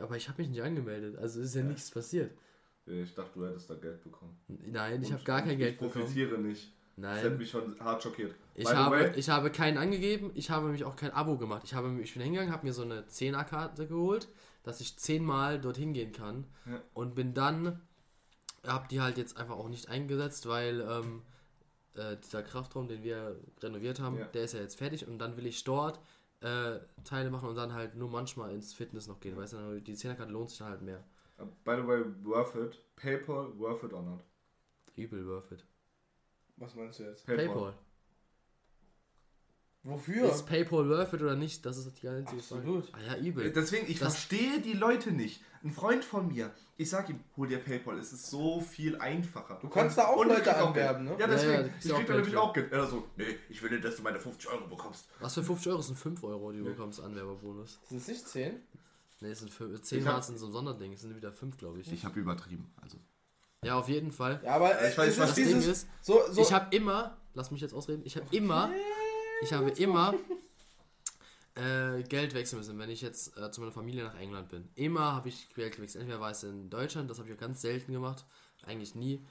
Aber 0.00 0.16
ich 0.16 0.28
habe 0.28 0.40
mich 0.42 0.50
nicht 0.50 0.62
angemeldet. 0.62 1.16
Also 1.18 1.40
ist 1.40 1.54
ja, 1.54 1.60
Ja. 1.62 1.66
nichts 1.68 1.90
passiert. 1.90 2.32
Ich 2.86 3.14
dachte, 3.14 3.38
du 3.38 3.46
hättest 3.46 3.70
da 3.70 3.74
Geld 3.74 4.02
bekommen. 4.02 4.36
Nein, 4.48 5.02
ich 5.02 5.12
habe 5.12 5.22
gar 5.22 5.42
kein 5.42 5.56
Geld 5.58 5.74
Ich 5.74 5.78
bekommen. 5.78 6.04
profitiere 6.04 6.38
nicht. 6.38 6.72
Das 6.96 7.16
hätte 7.18 7.28
Nein. 7.30 7.38
mich 7.38 7.50
schon 7.50 7.78
hart 7.80 8.02
schockiert. 8.02 8.34
Ich 8.54 8.64
By 8.68 8.74
habe, 8.74 9.12
ich 9.16 9.28
habe 9.30 9.50
keinen 9.50 9.78
angegeben, 9.78 10.30
ich 10.34 10.50
habe 10.50 10.68
mich 10.68 10.84
auch 10.84 10.96
kein 10.96 11.10
Abo 11.12 11.38
gemacht. 11.38 11.62
Ich, 11.64 11.74
habe, 11.74 11.88
ich 12.00 12.12
bin 12.12 12.22
hingegangen, 12.22 12.52
habe 12.52 12.66
mir 12.66 12.72
so 12.72 12.82
eine 12.82 13.02
10er-Karte 13.06 13.86
geholt, 13.86 14.28
dass 14.62 14.80
ich 14.80 14.98
zehnmal 14.98 15.60
dorthin 15.60 15.92
gehen 15.94 16.12
kann. 16.12 16.44
Ja. 16.66 16.82
Und 16.92 17.14
bin 17.14 17.32
dann, 17.34 17.80
habe 18.66 18.86
die 18.88 19.00
halt 19.00 19.16
jetzt 19.16 19.36
einfach 19.38 19.56
auch 19.56 19.68
nicht 19.68 19.88
eingesetzt, 19.88 20.46
weil 20.46 20.80
ähm, 20.82 21.22
äh, 21.94 22.16
dieser 22.22 22.42
Kraftraum, 22.42 22.88
den 22.88 23.02
wir 23.02 23.36
renoviert 23.62 24.00
haben, 24.00 24.18
Ja. 24.18 24.26
der 24.26 24.44
ist 24.44 24.54
ja 24.54 24.60
jetzt 24.60 24.76
fertig. 24.76 25.06
Und 25.06 25.18
dann 25.18 25.36
will 25.36 25.46
ich 25.46 25.64
dort 25.64 25.98
äh, 26.42 26.80
Teile 27.04 27.30
machen 27.30 27.48
und 27.48 27.56
dann 27.56 27.72
halt 27.72 27.94
nur 27.94 28.10
manchmal 28.10 28.52
ins 28.52 28.74
Fitness 28.74 29.06
noch 29.06 29.20
gehen. 29.20 29.36
Weißt 29.36 29.54
du, 29.54 29.80
die 29.80 29.94
10er-Karte 29.94 30.32
lohnt 30.32 30.50
sich 30.50 30.58
dann 30.58 30.68
halt 30.68 30.82
mehr. 30.82 31.04
Uh, 31.38 31.46
By 31.64 31.76
the 31.76 31.86
way, 31.86 32.02
worth 32.22 32.54
it. 32.56 32.78
PayPal, 32.96 33.56
worth 33.58 33.84
it 33.84 33.92
or 33.92 34.02
not? 34.02 34.24
Übel 34.96 35.26
worth 35.26 35.52
it. 35.52 35.64
Was 36.56 36.74
meinst 36.74 36.98
du 36.98 37.04
jetzt? 37.04 37.26
PayPal. 37.26 37.74
Wofür? 39.84 40.30
Ist 40.30 40.46
PayPal 40.46 40.88
worth 40.88 41.12
it 41.12 41.22
oder 41.22 41.34
nicht? 41.34 41.66
Das 41.66 41.76
ist 41.76 41.90
die 42.02 42.08
einzige 42.08 42.40
Frage. 42.40 42.60
Absolut. 42.62 42.92
Ah 42.94 43.14
ja, 43.14 43.16
übel. 43.18 43.50
Deswegen, 43.52 43.90
ich 43.90 43.98
Das- 43.98 44.14
verstehe 44.14 44.60
die 44.60 44.74
Leute 44.74 45.10
nicht. 45.10 45.42
Ein 45.64 45.70
Freund 45.72 46.04
von 46.04 46.28
mir, 46.28 46.50
ich 46.76 46.88
sag 46.90 47.08
ihm, 47.08 47.20
hol 47.36 47.46
dir 47.48 47.58
PayPal, 47.58 47.98
es 47.98 48.12
ist 48.12 48.26
so 48.30 48.60
viel 48.60 48.96
einfacher. 48.96 49.58
Du 49.60 49.68
kannst 49.68 49.96
da 49.98 50.06
auch 50.08 50.24
Leute 50.24 50.56
anwerben, 50.56 51.04
ne? 51.04 51.12
Ja, 51.12 51.20
Ja, 51.20 51.26
deswegen, 51.28 51.52
ja, 51.52 51.62
kriegst 51.68 51.86
ich 51.86 51.92
krieg 51.94 52.06
da 52.06 52.14
nämlich 52.16 52.36
auch 52.36 52.52
Geld. 52.52 52.72
Er 52.72 52.86
so, 52.86 53.06
nee, 53.16 53.24
ich 53.48 53.62
will 53.62 53.70
nicht, 53.70 53.84
dass 53.84 53.96
du 53.96 54.02
meine 54.02 54.18
50 54.20 54.48
Euro 54.50 54.66
bekommst. 54.66 55.06
Was 55.20 55.34
für 55.34 55.42
50 55.44 55.68
Euro 55.68 55.78
Das 55.78 55.86
sind 55.86 55.98
5 55.98 56.22
Euro, 56.24 56.50
die 56.52 56.58
du 56.58 56.64
bekommst, 56.64 57.00
Anwerberbonus. 57.00 57.78
Sind 57.88 57.98
es 57.98 58.08
nicht 58.08 58.26
10? 58.28 58.54
Ne, 59.20 59.28
es 59.28 59.38
sind 59.40 59.52
5, 59.52 59.82
10 59.82 59.98
Ich 60.00 60.06
hab- 60.06 60.14
Mal 60.14 60.22
sind 60.22 60.38
so 60.38 60.46
ein 60.46 60.52
Sonderding, 60.52 60.92
es 60.94 61.00
sind 61.02 61.14
wieder 61.16 61.32
5, 61.32 61.56
glaube 61.56 61.80
ich. 61.80 61.92
Ich 61.92 62.04
habe 62.04 62.18
übertrieben, 62.18 62.72
also. 62.80 62.98
Ja, 63.64 63.78
auf 63.78 63.88
jeden 63.88 64.10
Fall. 64.10 64.40
Ja, 64.44 64.54
aber 64.56 64.70
Ich 64.88 64.98
weiß, 64.98 64.98
was 64.98 65.08
ist 65.08 65.18
Das 65.20 65.34
dieses, 65.36 65.62
Ding 65.62 65.72
ist, 65.72 65.86
so, 66.00 66.20
so, 66.30 66.42
ich 66.42 66.52
habe 66.52 66.74
immer, 66.74 67.16
lass 67.34 67.52
mich 67.52 67.60
jetzt 67.60 67.72
ausreden, 67.74 68.02
ich 68.04 68.16
habe 68.16 68.26
immer, 68.32 68.68
ich 69.42 69.52
habe 69.52 69.70
immer 69.70 70.14
äh, 71.56 72.02
Geld 72.04 72.32
wechseln 72.34 72.58
müssen, 72.58 72.78
wenn 72.78 72.90
ich 72.90 73.02
jetzt 73.02 73.36
äh, 73.36 73.50
zu 73.50 73.60
meiner 73.60 73.72
Familie 73.72 74.04
nach 74.04 74.14
England 74.14 74.48
bin. 74.48 74.68
Immer 74.76 75.12
habe 75.12 75.28
ich 75.28 75.52
Geld 75.54 75.76
gewechselt. 75.76 76.02
Entweder 76.02 76.20
war 76.20 76.30
es 76.30 76.44
in 76.44 76.70
Deutschland, 76.70 77.10
das 77.10 77.18
habe 77.18 77.28
ich 77.28 77.34
auch 77.34 77.40
ganz 77.40 77.60
selten 77.60 77.92
gemacht, 77.92 78.24
eigentlich 78.64 78.94
nie. 78.94 79.26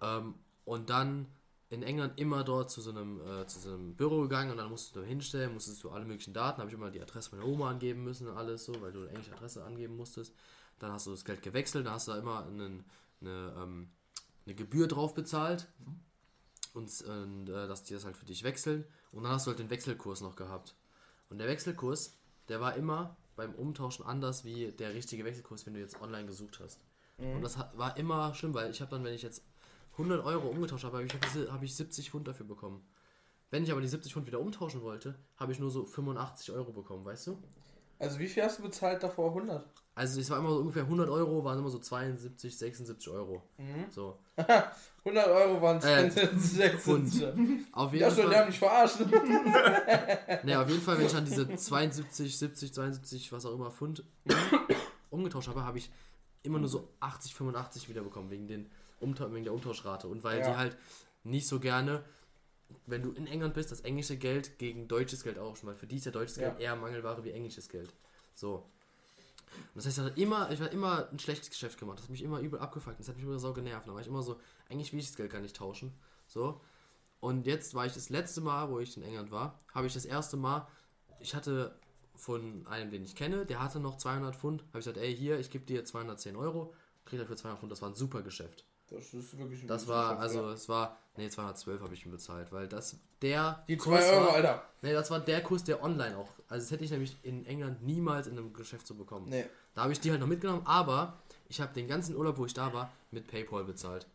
Ähm, 0.00 0.34
und 0.64 0.88
dann 0.88 1.26
in 1.68 1.82
England 1.82 2.18
immer 2.18 2.42
dort 2.42 2.70
zu 2.70 2.80
so 2.80 2.90
einem, 2.90 3.20
äh, 3.20 3.46
zu 3.46 3.60
so 3.60 3.74
einem 3.74 3.94
Büro 3.94 4.22
gegangen 4.22 4.50
und 4.50 4.56
dann 4.56 4.70
musstest 4.70 4.96
du 4.96 5.02
hinstellen, 5.02 5.52
musstest 5.52 5.84
du 5.84 5.90
alle 5.90 6.04
möglichen 6.04 6.32
Daten, 6.32 6.58
habe 6.58 6.70
ich 6.70 6.74
immer 6.74 6.90
die 6.90 7.00
Adresse 7.00 7.36
meiner 7.36 7.46
Oma 7.46 7.70
angeben 7.70 8.02
müssen 8.02 8.26
und 8.28 8.36
alles 8.36 8.64
so, 8.64 8.80
weil 8.80 8.92
du 8.92 9.00
eine 9.00 9.10
englische 9.10 9.32
Adresse 9.32 9.62
angeben 9.62 9.96
musstest. 9.96 10.34
Dann 10.78 10.92
hast 10.92 11.06
du 11.06 11.10
das 11.10 11.24
Geld 11.24 11.42
gewechselt, 11.42 11.86
dann 11.86 11.92
hast 11.92 12.08
du 12.08 12.12
da 12.12 12.18
immer 12.18 12.46
einen, 12.46 12.84
eine, 13.20 13.54
ähm, 13.56 13.90
eine 14.46 14.54
Gebühr 14.54 14.88
drauf 14.88 15.14
bezahlt 15.14 15.68
und, 16.74 17.02
und 17.02 17.48
äh, 17.48 17.68
dass 17.68 17.82
die 17.84 17.94
das 17.94 18.04
halt 18.04 18.16
für 18.16 18.26
dich 18.26 18.42
wechseln 18.42 18.84
und 19.12 19.24
dann 19.24 19.32
hast 19.32 19.46
du 19.46 19.50
halt 19.50 19.58
den 19.58 19.70
Wechselkurs 19.70 20.20
noch 20.20 20.36
gehabt. 20.36 20.74
Und 21.28 21.38
der 21.38 21.48
Wechselkurs, 21.48 22.16
der 22.48 22.60
war 22.60 22.74
immer 22.76 23.16
beim 23.36 23.54
Umtauschen 23.54 24.04
anders 24.04 24.44
wie 24.44 24.72
der 24.72 24.94
richtige 24.94 25.24
Wechselkurs, 25.24 25.66
wenn 25.66 25.74
du 25.74 25.80
jetzt 25.80 26.00
online 26.00 26.26
gesucht 26.26 26.60
hast. 26.60 26.80
Und 27.18 27.42
das 27.42 27.58
war 27.74 27.96
immer 27.96 28.34
schlimm, 28.34 28.54
weil 28.54 28.70
ich 28.70 28.80
habe 28.80 28.90
dann, 28.90 29.04
wenn 29.04 29.14
ich 29.14 29.22
jetzt 29.22 29.42
100 29.92 30.24
Euro 30.24 30.48
umgetauscht 30.48 30.84
habe, 30.84 30.98
habe 30.98 31.06
ich, 31.06 31.50
hab 31.50 31.62
ich 31.62 31.74
70 31.74 32.10
Pfund 32.10 32.26
dafür 32.26 32.46
bekommen. 32.46 32.82
Wenn 33.50 33.62
ich 33.62 33.72
aber 33.72 33.80
die 33.80 33.88
70 33.88 34.12
Pfund 34.12 34.26
wieder 34.26 34.40
umtauschen 34.40 34.82
wollte, 34.82 35.16
habe 35.36 35.52
ich 35.52 35.58
nur 35.58 35.70
so 35.70 35.84
85 35.84 36.52
Euro 36.52 36.72
bekommen, 36.72 37.04
weißt 37.04 37.26
du? 37.26 37.42
Also 38.00 38.18
wie 38.18 38.26
viel 38.26 38.42
hast 38.42 38.58
du 38.58 38.62
bezahlt 38.64 39.02
davor? 39.02 39.28
100? 39.28 39.64
Also 39.94 40.20
es 40.20 40.30
war 40.30 40.38
immer 40.38 40.50
so 40.50 40.56
ungefähr 40.58 40.82
100 40.84 41.08
Euro, 41.10 41.44
waren 41.44 41.58
immer 41.58 41.68
so 41.68 41.78
72, 41.78 42.56
76 42.58 43.08
Euro. 43.12 43.42
So. 43.90 44.18
100 45.04 45.26
Euro 45.28 45.60
waren 45.60 45.80
Äh, 45.82 46.10
6 46.36 46.82
Pfund. 46.82 47.12
Auf 47.72 47.92
jeden 47.92 48.02
Ja 48.02 48.10
schon, 48.10 48.30
die 48.30 48.36
haben 48.36 48.46
mich 48.48 48.58
verarscht. 48.58 48.96
Ne, 50.44 50.58
auf 50.58 50.68
jeden 50.68 50.80
Fall, 50.82 50.98
wenn 50.98 51.06
ich 51.06 51.12
dann 51.12 51.24
diese 51.24 51.54
72, 51.54 52.38
70, 52.38 52.72
72, 52.74 53.32
was 53.32 53.44
auch 53.46 53.52
immer 53.54 53.70
Pfund 53.70 54.04
umgetauscht 55.10 55.48
habe, 55.48 55.64
habe 55.64 55.78
ich 55.78 55.90
immer 56.42 56.58
nur 56.58 56.68
so 56.68 56.88
80, 57.00 57.34
85 57.34 57.88
wiederbekommen, 57.88 58.30
wegen, 58.30 58.46
den 58.46 58.70
Umta 59.00 59.30
wegen 59.32 59.44
der 59.44 59.52
Umtauschrate. 59.52 60.08
Und 60.08 60.24
weil 60.24 60.38
Ja. 60.40 60.50
die 60.50 60.56
halt 60.56 60.76
nicht 61.24 61.46
so 61.46 61.60
gerne, 61.60 62.02
wenn 62.86 63.02
du 63.02 63.12
in 63.12 63.26
England 63.26 63.54
bist, 63.54 63.70
das 63.70 63.80
englische 63.80 64.16
Geld 64.16 64.58
gegen 64.58 64.88
deutsches 64.88 65.22
Geld 65.22 65.36
tauschen, 65.36 65.66
weil 65.66 65.74
für 65.74 65.86
die 65.86 65.96
ist 65.96 66.06
ja 66.06 66.12
deutsches 66.12 66.36
Ja. 66.36 66.48
Geld 66.48 66.60
eher 66.60 66.76
Mangelware 66.76 67.24
wie 67.24 67.30
englisches 67.30 67.68
Geld. 67.68 67.92
So. 68.34 68.66
Und 69.74 69.76
das 69.76 69.86
heißt, 69.86 69.98
ich 69.98 70.04
hatte 70.04 70.20
immer, 70.20 70.50
ich 70.50 70.60
war 70.60 70.70
immer 70.70 71.08
ein 71.10 71.18
schlechtes 71.18 71.50
Geschäft 71.50 71.78
gemacht. 71.78 71.98
Das 71.98 72.04
hat 72.04 72.10
mich 72.10 72.22
immer 72.22 72.40
übel 72.40 72.60
abgefuckt. 72.60 72.98
Das 73.00 73.08
hat 73.08 73.16
mich 73.16 73.24
immer 73.24 73.38
so 73.38 73.52
genervt. 73.52 73.88
Da 73.88 73.94
war 73.94 74.00
ich 74.00 74.06
immer 74.06 74.22
so, 74.22 74.38
eigentlich 74.68 74.92
will 74.92 75.00
ich 75.00 75.06
das 75.06 75.16
Geld 75.16 75.30
gar 75.30 75.40
nicht 75.40 75.56
tauschen. 75.56 75.92
So. 76.26 76.60
Und 77.20 77.46
jetzt 77.46 77.74
war 77.74 77.84
ich 77.86 77.92
das 77.92 78.08
letzte 78.08 78.40
Mal, 78.40 78.70
wo 78.70 78.80
ich 78.80 78.96
in 78.96 79.02
England 79.02 79.30
war, 79.30 79.60
habe 79.74 79.86
ich 79.86 79.94
das 79.94 80.06
erste 80.06 80.36
Mal, 80.36 80.66
ich 81.18 81.34
hatte 81.34 81.78
von 82.14 82.66
einem, 82.66 82.90
den 82.90 83.04
ich 83.04 83.14
kenne, 83.14 83.44
der 83.46 83.62
hatte 83.62 83.80
noch 83.80 83.96
200 83.96 84.36
Pfund, 84.36 84.62
habe 84.68 84.78
ich 84.78 84.84
gesagt, 84.84 84.96
ey, 84.96 85.14
hier, 85.14 85.38
ich 85.38 85.50
gebe 85.50 85.64
dir 85.64 85.84
210 85.84 86.36
Euro, 86.36 86.74
krieg 87.04 87.18
dafür 87.18 87.36
200 87.36 87.60
Pfund, 87.60 87.72
das 87.72 87.82
war 87.82 87.90
ein 87.90 87.94
super 87.94 88.22
Geschäft. 88.22 88.64
Das 88.90 89.14
ist 89.14 89.38
wirklich 89.38 89.62
ein 89.62 89.68
Das 89.68 89.86
war, 89.86 90.16
Geschäft, 90.16 90.20
also 90.22 90.48
ja. 90.48 90.52
es 90.52 90.68
war, 90.68 90.96
nee, 91.16 91.28
212 91.28 91.80
habe 91.80 91.94
ich 91.94 92.04
ihm 92.04 92.10
bezahlt, 92.12 92.50
weil 92.52 92.66
das, 92.68 92.96
der 93.22 93.64
Die 93.68 93.76
Kurs 93.76 94.04
2 94.04 94.12
Euro, 94.12 94.26
war, 94.26 94.34
Alter. 94.34 94.62
nee, 94.82 94.92
das 94.92 95.10
war 95.10 95.20
der 95.20 95.42
Kurs, 95.42 95.62
der 95.64 95.82
online 95.82 96.16
auch, 96.16 96.28
also 96.48 96.64
das 96.64 96.70
hätte 96.72 96.84
ich 96.84 96.90
nämlich 96.90 97.16
in 97.22 97.46
England 97.46 97.82
niemals 97.84 98.26
in 98.26 98.36
einem 98.36 98.52
Geschäft 98.52 98.86
so 98.86 98.94
bekommen. 98.94 99.28
Nee. 99.28 99.46
Da 99.74 99.82
habe 99.82 99.92
ich 99.92 100.00
die 100.00 100.10
halt 100.10 100.20
noch 100.20 100.26
mitgenommen, 100.26 100.62
aber 100.66 101.18
ich 101.48 101.60
habe 101.60 101.72
den 101.72 101.86
ganzen 101.86 102.16
Urlaub, 102.16 102.38
wo 102.38 102.46
ich 102.46 102.54
da 102.54 102.72
war, 102.72 102.92
mit 103.12 103.28
PayPal 103.28 103.64
bezahlt. 103.64 104.06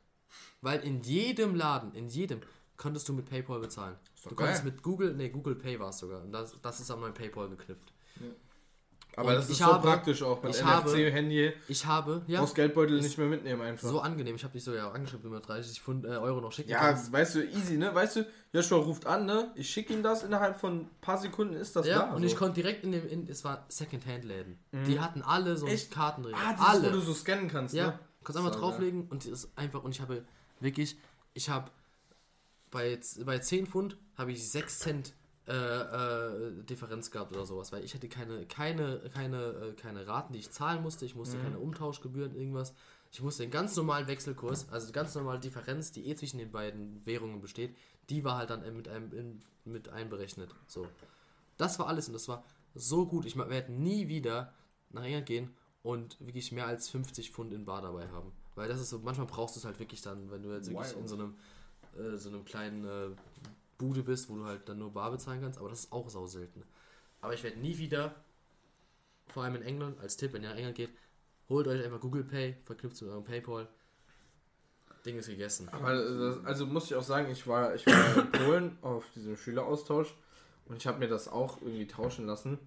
Weil 0.62 0.82
in 0.82 1.02
jedem 1.04 1.56
Laden, 1.56 1.94
in 1.94 2.10
jedem, 2.10 2.42
konntest 2.76 3.08
du 3.08 3.14
mit 3.14 3.30
PayPal 3.30 3.60
bezahlen. 3.62 3.96
Du 4.28 4.36
konntest 4.36 4.64
geil. 4.64 4.72
mit 4.74 4.84
Google, 4.84 5.14
nee, 5.14 5.30
Google 5.30 5.56
Pay 5.56 5.80
war 5.80 5.90
es 5.90 6.00
sogar. 6.00 6.22
Und 6.22 6.34
das, 6.34 6.54
das 6.62 6.80
ist 6.82 6.92
an 6.92 7.00
mein 7.00 7.14
PayPal 7.14 7.48
geknüpft. 7.50 7.94
Aber 9.18 9.30
Und 9.30 9.36
das 9.36 9.50
ist 9.50 9.60
so 9.60 9.66
habe- 9.66 9.88
praktisch 9.88 10.22
auch 10.24 10.44
mit 10.44 10.54
NFC-Handy. 10.62 11.54
Ich 11.70 11.86
habe, 11.86 12.24
ja, 12.28 12.40
Brauchst 12.42 12.56
Geldbeutel 12.56 12.98
Ist 12.98 13.04
nicht 13.06 13.18
mehr 13.18 13.28
mitnehmen 13.28 13.62
einfach. 13.62 13.88
so 13.88 14.00
angenehm. 14.02 14.36
Ich 14.36 14.44
habe 14.44 14.54
dich 14.54 14.64
sogar 14.64 14.94
angeschrieben, 14.94 15.24
wenn 15.24 15.32
du 15.32 15.36
mir 15.38 15.42
30 15.42 15.82
Pfund, 15.82 16.06
äh, 16.06 16.10
Euro 16.10 16.42
noch 16.42 16.52
schicken 16.52 16.70
ja, 16.70 16.80
kannst. 16.80 17.12
weißt 17.14 17.36
du, 17.36 17.44
easy, 17.46 17.78
ne? 17.78 17.96
Weißt 17.96 18.18
du, 18.18 18.26
Joshua 18.52 18.78
ruft 18.80 19.06
an, 19.06 19.26
ne? 19.26 19.52
Ich 19.56 19.70
schicke 19.70 19.94
ihm 19.94 20.04
das, 20.04 20.24
innerhalb 20.24 20.60
von 20.60 20.82
ein 20.82 20.90
paar 21.02 21.18
Sekunden 21.18 21.54
ist 21.56 21.76
das 21.76 21.88
Ja, 21.88 22.00
da. 22.08 22.14
und 22.14 22.22
so. 22.22 22.28
ich 22.28 22.36
konnte 22.36 22.56
direkt 22.62 22.84
in 22.84 22.92
dem, 22.92 23.08
in, 23.08 23.28
es 23.30 23.44
war 23.46 23.66
Secondhand-Läden. 23.70 24.58
Die 24.88 25.00
hatten 25.00 25.22
alle 25.22 25.56
so 25.56 25.66
Mhm. 25.66 25.72
Echt? 25.72 25.92
Karten 25.92 26.24
drin. 26.24 26.36
Ah, 26.36 26.52
dieses, 26.54 26.66
alle. 26.68 26.88
wo 26.90 26.92
du 26.96 27.00
so 27.02 27.14
scannen 27.14 27.48
kannst, 27.48 27.74
Ja, 27.74 27.88
ne? 27.88 28.00
kannst 28.24 28.38
einfach 28.38 28.54
So, 28.54 28.60
drauflegen 28.60 29.08
und 29.10 29.24
es 29.26 29.32
ist 29.46 29.50
einfach, 29.58 29.84
und 29.84 29.92
ich 29.92 30.02
habe 30.02 30.24
wirklich, 30.60 30.98
ich 31.34 31.50
habe 31.50 31.72
bei, 32.72 33.00
bei 33.24 33.40
10 33.40 33.68
Pfund 33.68 33.98
habe 34.18 34.32
ich 34.34 34.50
6 34.52 34.80
Cent 34.80 35.14
äh, 35.48 35.54
äh, 35.54 36.64
Differenz 36.64 37.12
gehabt 37.12 37.32
oder 37.36 37.46
sowas, 37.46 37.72
weil 37.72 37.84
ich 37.84 37.94
hatte 37.94 38.10
keine, 38.10 38.46
keine, 38.48 39.00
keine, 39.14 39.44
äh, 39.44 39.74
keine 39.74 40.08
Raten, 40.08 40.34
die 40.34 40.40
ich 40.40 40.50
zahlen 40.52 40.82
musste, 40.82 41.06
ich 41.06 41.14
Mhm. 41.14 41.20
musste 41.20 41.38
keine 41.38 41.60
Umtauschgebühren, 41.60 42.36
irgendwas. 42.36 42.74
Ich 43.12 43.22
musste 43.22 43.44
den 43.44 43.52
ganz 43.52 43.76
normalen 43.76 44.08
Wechselkurs, 44.08 44.68
also 44.72 44.88
die 44.88 44.94
ganz 44.94 45.14
normale 45.16 45.40
Differenz, 45.40 45.92
die 45.92 46.08
eh 46.10 46.16
zwischen 46.16 46.38
den 46.40 46.52
beiden 46.52 47.06
Währungen 47.06 47.42
besteht, 47.42 47.76
die 48.10 48.24
war 48.24 48.38
halt 48.38 48.50
dann 48.50 48.76
mit, 48.76 48.88
einem, 48.88 49.14
in, 49.14 49.42
mit 49.66 49.90
einberechnet. 49.90 50.50
So. 50.68 50.88
Das 51.58 51.80
war 51.80 51.88
alles 51.88 52.08
und 52.08 52.14
das 52.14 52.28
war 52.28 52.44
so 52.74 53.06
gut. 53.06 53.26
Ich 53.26 53.38
werde 53.38 53.72
nie 53.72 54.08
wieder 54.10 54.52
nach 54.90 55.04
England 55.04 55.28
gehen 55.28 55.54
und 55.84 56.20
wirklich 56.20 56.52
mehr 56.52 56.68
als 56.68 56.90
50 56.90 57.32
Pfund 57.32 57.54
in 57.54 57.66
Bar 57.66 57.82
dabei 57.84 58.10
haben. 58.10 58.32
Weil 58.56 58.68
das 58.68 58.82
ist 58.82 58.90
so, 58.90 59.00
manchmal 59.00 59.28
brauchst 59.28 59.56
du 59.56 59.60
es 59.60 59.66
halt 59.66 59.80
wirklich 59.80 60.02
dann, 60.02 60.30
wenn 60.32 60.42
du 60.44 60.52
jetzt 60.54 60.70
wirklich 60.70 60.90
Wild. 60.90 61.00
in 61.02 61.08
so 61.08 61.16
einem, 61.16 61.36
äh, 61.98 62.18
so 62.18 62.30
einem 62.30 62.44
kleinen 62.46 62.84
äh, 62.86 63.10
Bude 63.78 64.04
bist, 64.04 64.30
wo 64.30 64.36
du 64.36 64.46
halt 64.46 64.68
dann 64.70 64.80
nur 64.80 64.94
Bar 64.94 65.12
bezahlen 65.12 65.42
kannst, 65.42 65.60
aber 65.60 65.70
das 65.70 65.82
ist 65.82 65.92
auch 65.92 66.10
sau 66.10 66.28
selten. 66.28 66.64
Aber 67.22 67.34
ich 67.34 67.44
werde 67.44 67.60
nie 67.60 67.78
wieder, 67.78 68.16
vor 69.28 69.44
allem 69.44 69.56
in 69.56 69.64
England, 69.64 70.00
als 70.00 70.18
Tipp, 70.18 70.34
wenn 70.34 70.44
ihr 70.44 70.50
nach 70.50 70.58
England 70.58 70.76
geht, 70.76 70.92
holt 71.50 71.68
euch 71.68 71.84
einfach 71.84 72.00
Google 72.00 72.24
Pay, 72.24 72.56
verknüpft 72.64 72.96
es 72.96 73.02
mit 73.02 73.12
eurem 73.12 73.24
Paypal. 73.24 73.68
Ding 75.06 75.18
ist 75.18 75.28
gegessen. 75.28 75.70
Aber 75.70 75.94
das, 75.94 76.44
also 76.46 76.66
muss 76.66 76.86
ich 76.86 76.96
auch 76.96 77.04
sagen, 77.04 77.32
ich 77.32 77.46
war, 77.48 77.76
ich 77.76 77.86
war 77.86 78.18
in 78.18 78.32
Polen 78.32 78.78
auf 78.82 79.06
diesem 79.16 79.38
Schüleraustausch 79.38 80.16
und 80.66 80.78
ich 80.78 80.88
habe 80.88 81.00
mir 81.00 81.08
das 81.08 81.28
auch 81.28 81.62
irgendwie 81.62 81.88
tauschen 81.88 82.26
lassen. 82.26 82.58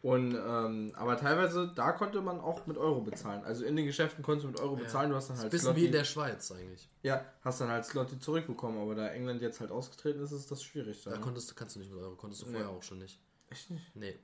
Und 0.00 0.32
ähm, 0.34 0.92
aber 0.94 1.16
teilweise 1.16 1.72
da 1.74 1.90
konnte 1.92 2.20
man 2.20 2.40
auch 2.40 2.66
mit 2.66 2.78
Euro 2.78 3.00
bezahlen. 3.00 3.42
Also 3.44 3.64
in 3.64 3.74
den 3.74 3.84
Geschäften 3.86 4.22
konntest 4.22 4.44
du 4.44 4.48
mit 4.50 4.60
Euro 4.60 4.76
bezahlen. 4.76 5.10
Du 5.10 5.16
hast 5.16 5.28
dann 5.28 5.36
Das 5.36 5.38
ist 5.38 5.42
halt 5.44 5.48
ein 5.48 5.50
bisschen 5.50 5.64
Slotty, 5.66 5.80
wie 5.80 5.86
in 5.86 5.92
der 5.92 6.04
Schweiz 6.04 6.52
eigentlich. 6.52 6.88
ja, 7.02 7.24
hast 7.42 7.60
dann 7.60 7.68
halt 7.68 7.84
Slotty 7.84 8.18
zurückbekommen. 8.20 8.80
Aber 8.80 8.94
da 8.94 9.08
England 9.08 9.42
jetzt 9.42 9.58
halt 9.60 9.72
ausgetreten 9.72 10.22
ist, 10.22 10.30
ist 10.30 10.50
das 10.50 10.62
schwierig. 10.62 11.02
Da 11.02 11.10
Dann, 11.10 11.18
ne? 11.18 11.24
konntest, 11.24 11.50
du- 11.50 11.54
kannst 11.56 11.74
du 11.74 11.80
nicht 11.80 11.90
mit 11.92 12.00
Euro, 12.00 12.14
konntest 12.14 12.42
du 12.42 12.46
Nee. 12.46 12.52
vorher 12.52 12.70
auch 12.70 12.82
schon 12.82 12.98
nicht. 13.00 13.18
Echt 13.50 13.70
nicht? 13.70 13.96
Nee. 13.96 14.16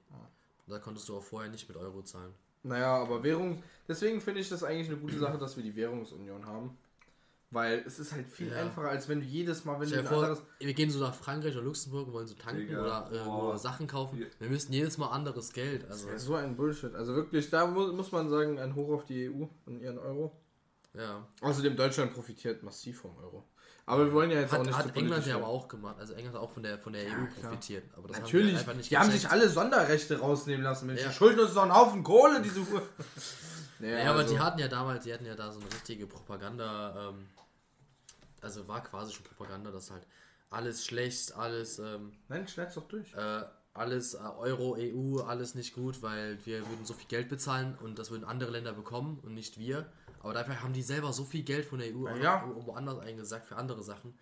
Da 0.69 0.79
konntest 0.79 1.09
du 1.09 1.17
auch 1.17 1.23
vorher 1.23 1.51
nicht 1.51 1.67
mit 1.69 1.77
Euro 1.77 2.03
zahlen. 2.03 2.33
Naja, 2.63 2.95
aber 2.97 3.23
Währung. 3.23 3.63
Deswegen 3.89 4.21
finde 4.21 4.41
ich 4.41 4.49
das 4.49 4.63
eigentlich 4.63 4.89
eine 4.89 4.97
gute 4.97 5.19
Sache, 5.19 5.37
dass 5.39 5.57
wir 5.57 5.63
die 5.65 5.75
Währungsunion 5.77 6.47
haben. 6.47 6.79
Weil 7.55 7.85
es 7.87 7.99
ist 7.99 8.13
halt 8.13 8.29
viel 8.29 8.51
Ja. 8.51 8.59
einfacher, 8.63 8.89
als 8.89 9.09
wenn 9.09 9.21
du 9.21 9.27
jedes 9.27 9.65
Mal, 9.65 9.79
wenn 9.81 9.87
Stell 9.87 10.03
du 10.03 10.09
ein 10.09 10.13
vor, 10.15 10.23
anderes. 10.25 10.43
wir 10.59 10.75
gehen 10.75 10.91
so 10.91 10.99
nach 10.99 11.15
Frankreich 11.15 11.55
oder 11.55 11.65
Luxemburg 11.65 12.09
und 12.09 12.13
wollen 12.13 12.27
so 12.27 12.35
tanken 12.35 12.67
Digga, 12.67 12.81
oder 12.81 13.09
irgendwo 13.13 13.41
boah. 13.41 13.59
Sachen 13.59 13.87
kaufen. 13.87 14.19
Ja. 14.21 14.27
Wir 14.41 14.51
müssten 14.51 14.73
jedes 14.73 14.99
Mal 14.99 15.09
anderes 15.09 15.53
Geld. 15.53 15.89
Also, 15.89 16.09
Ja, 16.09 16.19
so 16.19 16.35
ein 16.35 16.57
Bullshit. 16.57 16.95
Also 16.95 17.15
wirklich, 17.15 17.49
da 17.51 17.67
mu 17.67 17.93
muss 17.93 18.11
man 18.13 18.29
sagen, 18.29 18.59
ein 18.59 18.75
Hoch 18.75 18.93
auf 18.93 19.05
die 19.07 19.31
EU 19.31 19.47
und 19.67 19.81
ihren 19.81 19.99
Euro. 19.99 20.33
ja. 20.95 21.27
Außerdem 21.41 21.77
Deutschland 21.77 22.13
profitiert 22.13 22.63
massiv 22.63 23.01
vom 23.01 23.17
Euro. 23.19 23.45
Aber 23.87 24.07
wir 24.07 24.13
wollen 24.15 24.31
ja 24.31 24.41
jetzt 24.41 24.53
auch 24.55 24.59
Hat, 24.59 24.67
nicht 24.67 24.79
hat 24.79 24.89
zu 24.89 24.95
England 24.99 25.27
ja 25.27 25.37
aber 25.37 25.47
auch 25.47 25.69
gemacht. 25.69 25.97
Also 25.99 26.15
England 26.15 26.35
hat 26.37 26.43
auch 26.43 26.51
von 26.51 26.63
der, 26.63 26.79
von 26.79 26.93
der 26.95 27.03
EU 27.03 27.09
klar. 27.11 27.29
profitiert. 27.43 27.85
Aber 27.97 28.09
das 28.09 28.19
Natürlich, 28.19 28.47
haben 28.47 28.53
wir 28.55 28.59
einfach 28.61 28.75
nicht 28.77 28.91
die 28.91 28.97
haben 28.99 29.11
sich 29.11 29.29
alle 29.31 29.49
Sonderrechte 29.49 30.19
rausnehmen 30.19 30.63
lassen. 30.65 30.87
Mensch, 30.87 31.03
Ja. 31.03 31.09
die 31.09 31.15
schulden 31.15 31.41
uns 31.41 31.53
doch 31.55 31.63
einen 31.63 31.75
Haufen 31.75 32.03
Kohle, 32.03 32.41
diese 32.41 32.61
Uhr. 32.61 32.81
naja, 33.79 33.99
Ja, 34.05 34.11
aber 34.11 34.21
also- 34.21 34.33
die 34.35 34.41
hatten 34.41 34.59
ja 34.59 34.69
damals, 34.69 35.05
die 35.05 35.13
hatten 35.13 35.27
ja 35.27 35.35
da 35.35 35.53
so 35.53 35.61
eine 35.61 35.69
richtige 35.71 36.07
Propaganda, 36.07 37.11
ähm, 37.11 37.27
also 38.45 38.69
war 38.69 38.83
quasi 38.85 39.13
schon 39.13 39.25
Propaganda, 39.25 39.71
dass 39.73 39.91
halt 39.91 40.07
alles 40.51 40.85
schlecht, 40.85 41.35
alles, 41.35 41.79
ähm, 41.81 42.13
Nein, 42.29 42.47
schneid's 42.47 42.75
doch 42.75 42.87
durch. 42.87 43.13
äh, 43.15 43.43
alles 43.73 44.15
äh, 44.15 44.19
Euro, 44.19 44.77
EU, 44.79 45.21
alles 45.23 45.57
nicht 45.57 45.75
gut, 45.75 46.01
weil 46.03 46.39
wir 46.45 46.61
würden 46.69 46.85
so 46.85 46.95
viel 46.95 47.09
Geld 47.09 47.29
bezahlen 47.29 47.77
und 47.83 47.99
das 47.99 48.11
würden 48.13 48.25
andere 48.25 48.53
Länder 48.53 48.73
bekommen 48.73 49.19
und 49.25 49.35
nicht 49.35 49.59
wir. 49.59 49.87
Aber 50.23 50.33
dafür 50.33 50.63
haben 50.63 50.73
die 50.73 50.83
selber 50.83 51.13
so 51.13 51.25
viel 51.25 51.43
Geld 51.43 51.65
von 51.67 51.81
der 51.81 51.89
EU 51.95 52.07
Ja, 52.07 52.17
ja. 52.17 52.45
auch 52.45 52.67
woanders 52.67 53.01
eingesagt 53.01 53.47
für 53.47 53.57
andere 53.57 53.83
Sachen. 53.83 54.15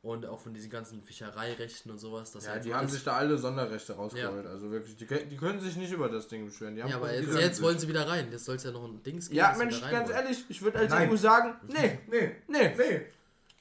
Und 0.00 0.24
auch 0.26 0.38
von 0.38 0.54
diesen 0.54 0.70
ganzen 0.70 1.02
Fischereirechten 1.02 1.90
und 1.90 1.98
sowas. 1.98 2.30
Dass 2.32 2.46
Ja, 2.46 2.54
jetzt 2.54 2.64
die 2.64 2.72
haben 2.72 2.88
sich 2.88 3.02
da 3.02 3.16
alle 3.16 3.36
Sonderrechte 3.36 3.94
rausgeholt. 3.94 4.46
Also 4.46 4.70
wirklich, 4.70 4.96
die, 4.96 5.06
können- 5.06 5.28
die 5.28 5.36
können 5.36 5.58
sich 5.60 5.76
nicht 5.76 5.92
über 5.92 6.08
das 6.08 6.28
Ding 6.28 6.46
beschweren. 6.46 6.76
Die 6.76 6.82
haben 6.82 6.90
Ja, 6.90 6.96
aber 6.96 7.12
jetzt, 7.12 7.34
jetzt 7.34 7.60
wollen 7.62 7.78
sie 7.80 7.88
wieder 7.88 8.06
rein. 8.08 8.30
Jetzt 8.30 8.44
soll 8.44 8.56
es 8.56 8.62
ja 8.62 8.70
noch 8.70 8.84
ein 8.84 9.02
Dings 9.02 9.28
Ja, 9.32 9.48
dass 9.48 9.58
sie 9.58 9.64
Mensch, 9.64 9.80
ganz 9.80 10.08
wollen. 10.08 10.16
ehrlich, 10.22 10.44
ich 10.48 10.62
würde 10.62 10.78
als 10.78 10.90
Nein. 10.90 11.10
EU 11.10 11.16
sagen, 11.16 11.54
nee, 11.68 11.98
Nee, 12.08 12.36
nee, 12.46 12.74
nee. 12.76 13.06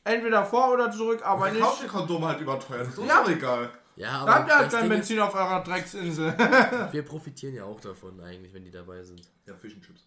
Entweder 0.07 0.45
vor 0.45 0.73
oder 0.73 0.91
zurück, 0.91 1.21
aber 1.25 1.51
nicht. 1.51 1.61
kauft 1.61 1.83
ihr 1.83 1.87
Kondom 1.89 2.25
halt 2.25 2.39
überteuert. 2.41 2.81
Das 2.81 2.89
ist 2.93 2.97
uns 2.99 3.07
Ja. 3.09 3.27
egal. 3.27 3.69
Ja, 3.95 4.11
Da 4.11 4.17
aber 4.21 4.35
habt 4.35 4.47
ihr 4.49 4.57
halt 4.57 4.71
kein 4.71 4.83
ist, 4.83 4.89
Benzin 4.89 5.19
auf 5.19 5.33
eurer 5.33 5.63
Drecksinsel. 5.63 6.37
wir 6.91 7.03
profitieren 7.03 7.55
ja 7.55 7.63
auch 7.65 7.79
davon 7.81 8.19
eigentlich, 8.21 8.53
wenn 8.53 8.63
die 8.63 8.71
dabei 8.71 9.01
sind. 9.03 9.21
Ja, 9.45 9.55
Fish 9.55 9.73
and 9.73 9.83
Chips. 9.83 10.05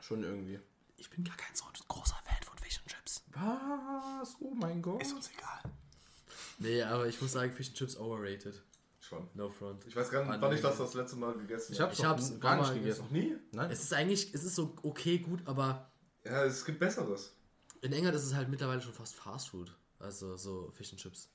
Schon 0.00 0.22
irgendwie. 0.22 0.60
Ich 0.96 1.10
bin 1.10 1.24
gar 1.24 1.36
kein 1.36 1.54
so 1.54 1.64
großer 1.88 2.16
Fan 2.24 2.42
von 2.44 2.56
Fish 2.58 2.78
and 2.78 2.86
Chips. 2.88 3.24
Was? 3.32 4.36
Oh 4.40 4.54
mein 4.54 4.80
Gott. 4.80 5.02
Ist 5.02 5.12
uns 5.14 5.30
egal. 5.36 5.72
Nee, 6.58 6.82
aber 6.82 7.06
ich 7.06 7.20
muss 7.20 7.32
sagen, 7.32 7.52
Fish 7.52 7.68
and 7.68 7.76
Chips 7.76 7.96
overrated. 7.96 8.62
Schon. 9.00 9.28
No 9.34 9.50
front. 9.50 9.84
Ich 9.86 9.94
weiß 9.96 10.10
gar 10.10 10.22
nicht, 10.24 10.32
Ah, 10.32 10.38
wann 10.40 10.52
ich 10.54 10.60
das 10.62 10.78
das 10.78 10.94
letzte 10.94 11.16
Mal 11.16 11.34
gegessen 11.34 11.72
Ich 11.72 11.80
habe. 11.80 11.90
hab's, 11.90 11.98
Ich 11.98 12.04
hab's 12.06 12.40
gar 12.40 12.52
ein 12.52 12.58
nicht 12.58 12.66
paar 12.68 12.74
Mal 12.74 12.74
gegessen. 12.80 13.02
Noch 13.02 13.10
nie? 13.10 13.36
Nein? 13.52 13.70
Es 13.70 13.82
ist 13.82 13.92
eigentlich, 13.92 14.32
es 14.32 14.44
ist 14.44 14.54
so 14.54 14.74
okay 14.82 15.18
gut, 15.18 15.40
aber 15.44 15.90
Ja, 16.24 16.44
es 16.44 16.64
gibt 16.64 16.78
Besseres. 16.78 17.34
In 17.84 17.92
England 17.92 18.16
ist 18.16 18.24
es 18.24 18.34
halt 18.34 18.48
mittlerweile 18.48 18.80
schon 18.80 18.92
fast 18.92 19.14
Fast 19.14 19.50
Food. 19.50 19.72
Also 19.98 20.36
so 20.36 20.70
Fish 20.74 20.90
and 20.92 21.00
Chips. 21.00 21.28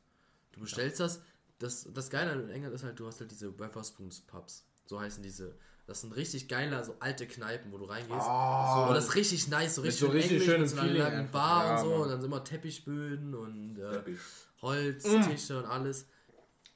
Du 0.51 0.59
bestellst 0.61 0.99
das, 0.99 1.21
das, 1.59 1.87
das 1.93 2.09
Geile 2.09 2.33
in 2.33 2.49
England 2.49 2.73
ist 2.75 2.83
halt, 2.83 2.99
du 2.99 3.07
hast 3.07 3.19
halt 3.19 3.31
diese 3.31 3.57
Weatherspoons 3.59 4.21
Pubs. 4.21 4.65
So 4.85 4.99
heißen 4.99 5.21
diese. 5.23 5.55
Das 5.85 6.01
sind 6.01 6.15
richtig 6.15 6.47
geile, 6.47 6.83
so 6.83 6.95
alte 6.99 7.25
Kneipen, 7.27 7.71
wo 7.71 7.77
du 7.79 7.85
reingehst. 7.85 8.11
Oh, 8.27 8.85
Und 8.89 8.93
das 8.95 9.05
ist 9.05 9.15
richtig 9.15 9.47
nice, 9.47 9.73
so 9.75 9.81
richtig 9.81 9.99
so 9.99 10.05
schön 10.07 10.15
richtig 10.17 10.43
schönem 10.43 10.61
mit 10.61 10.69
so 10.69 10.77
einer 10.77 10.91
langen. 10.93 11.31
Bar 11.31 11.65
Ja, 11.65 11.71
und 11.77 11.79
so. 11.83 11.89
Mann. 11.91 12.01
Und 12.01 12.09
dann 12.09 12.21
sind 12.21 12.31
immer 12.31 12.43
Teppichböden 12.43 13.33
und 13.33 13.77
äh, 13.79 13.91
Teppich. 13.93 14.19
Holz, 14.61 15.05
Mm. 15.05 15.21
Tische 15.21 15.57
und 15.57 15.65
alles. 15.65 16.05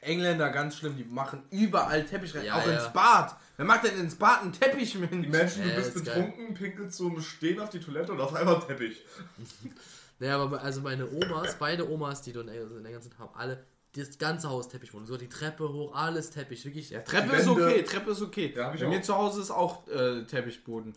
Engländer 0.03 0.49
ganz 0.49 0.77
schlimm, 0.77 0.95
die 0.97 1.03
machen 1.03 1.43
überall 1.51 2.05
Teppich 2.05 2.35
rein. 2.35 2.45
Ja, 2.45 2.55
auch 2.55 2.65
ja. 2.67 2.73
ins 2.73 2.93
Bad. 2.93 3.35
Wer 3.57 3.65
macht 3.65 3.85
denn 3.85 3.99
ins 3.99 4.15
Bad 4.15 4.41
einen 4.41 4.53
Teppich 4.53 4.95
mit? 4.97 5.11
Die 5.11 5.27
Menschen, 5.27 5.63
du 5.63 5.69
Ja, 5.69 5.75
bist 5.75 5.95
ist 5.95 6.05
betrunken, 6.05 6.53
pinkelst 6.53 6.97
zum 6.97 7.21
Stehen 7.21 7.59
auf 7.59 7.69
die 7.69 7.79
Toilette 7.79 8.11
und 8.13 8.21
auf 8.21 8.33
einmal 8.33 8.59
Teppich. 8.59 9.03
Naja, 10.19 10.37
aber 10.37 10.61
also 10.61 10.79
meine 10.79 11.09
Omas, 11.09 11.55
beide 11.59 11.89
Omas, 11.89 12.21
die 12.21 12.31
dort 12.31 12.47
in 12.47 12.53
England 12.53 12.71
in 12.77 12.85
England 12.85 13.03
sind, 13.03 13.19
haben 13.19 13.33
alle 13.35 13.65
das 13.95 14.17
ganze 14.17 14.49
Haus 14.49 14.69
Teppichboden. 14.69 15.05
So 15.05 15.17
die 15.17 15.27
Treppe 15.27 15.67
hoch, 15.67 15.93
alles 15.93 16.29
Teppich. 16.29 16.63
Wirklich. 16.63 16.91
Ja, 16.91 17.01
Treppe 17.01 17.35
Die 17.35 17.41
ist 17.41 17.47
okay, 17.47 17.83
Treppe 17.83 18.11
ist 18.11 18.21
okay. 18.21 18.53
Ja, 18.55 18.69
Bei 18.69 18.87
mir 18.87 19.01
zu 19.01 19.15
Hause 19.15 19.41
ist 19.41 19.51
auch 19.51 19.87
äh, 19.87 20.23
Teppichboden. 20.23 20.93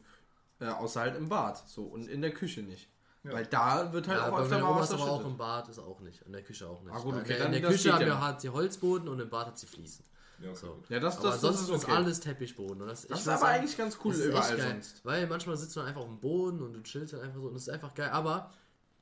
Äh, 0.61 0.67
außer 0.67 1.01
halt 1.01 1.17
im 1.17 1.29
Bad. 1.29 1.63
So, 1.69 1.83
und 1.83 2.09
in 2.09 2.23
der 2.23 2.31
Küche 2.31 2.63
nicht. 2.63 2.89
Ja. 3.27 3.33
Weil 3.33 3.47
da 3.47 3.93
wird 3.93 4.07
halt 4.09 4.19
Ja, 4.21 4.31
auch 4.31 4.39
öfter 4.39 4.61
mal 4.61 4.77
was 4.81 4.93
aber 4.93 5.03
auch 5.11 5.25
im 5.27 5.37
Bad 5.37 5.69
ist 5.69 5.79
auch 5.81 6.01
nicht. 6.01 6.23
In 6.23 6.33
der 6.33 6.43
Küche 6.45 6.69
auch 6.69 6.81
nicht. 6.83 6.95
Ah, 6.95 7.01
gut, 7.01 7.15
okay, 7.17 7.33
in 7.33 7.39
der, 7.39 7.47
in 7.47 7.53
der 7.53 7.61
das 7.63 7.71
Küche 7.73 7.93
haben 7.93 8.01
ja 8.03 8.07
wir, 8.07 8.21
hat 8.21 8.41
sie 8.41 8.49
Holzboden 8.51 9.09
und 9.09 9.19
im 9.21 9.29
Bad 9.29 9.49
hat 9.49 9.59
sie 9.59 9.67
Fliesen. 9.67 10.05
Ja, 10.39 10.51
okay, 10.51 10.59
So. 10.61 10.83
Ja, 10.89 11.01
das, 11.01 11.17
aber 11.19 11.25
das, 11.31 11.41
das 11.41 11.45
ansonsten 11.45 11.75
ist 11.75 11.79
ist, 11.79 11.85
okay. 11.89 11.97
alles 11.97 12.21
Teppichboden. 12.21 12.83
Und 12.83 12.89
das, 12.89 13.05
ich 13.05 13.11
Das 13.11 13.21
ist 13.21 13.29
aber 13.29 13.39
sagen, 13.39 13.55
eigentlich 13.59 13.77
ganz 13.77 13.99
cool 14.05 14.13
das 14.13 14.21
überall 14.27 14.57
geil. 14.57 14.69
sonst. 14.71 15.05
Weil 15.05 15.27
manchmal 15.27 15.57
sitzt 15.57 15.75
du 15.77 15.81
einfach 15.81 16.03
auf 16.03 16.07
dem 16.09 16.21
Boden 16.21 16.63
und 16.63 16.73
du 16.75 16.83
chillst 16.83 17.15
dann 17.15 17.21
einfach 17.21 17.41
so 17.41 17.49
und 17.49 17.55
das 17.55 17.63
ist 17.63 17.69
einfach 17.71 17.95
geil. 17.95 18.11
Aber 18.11 18.53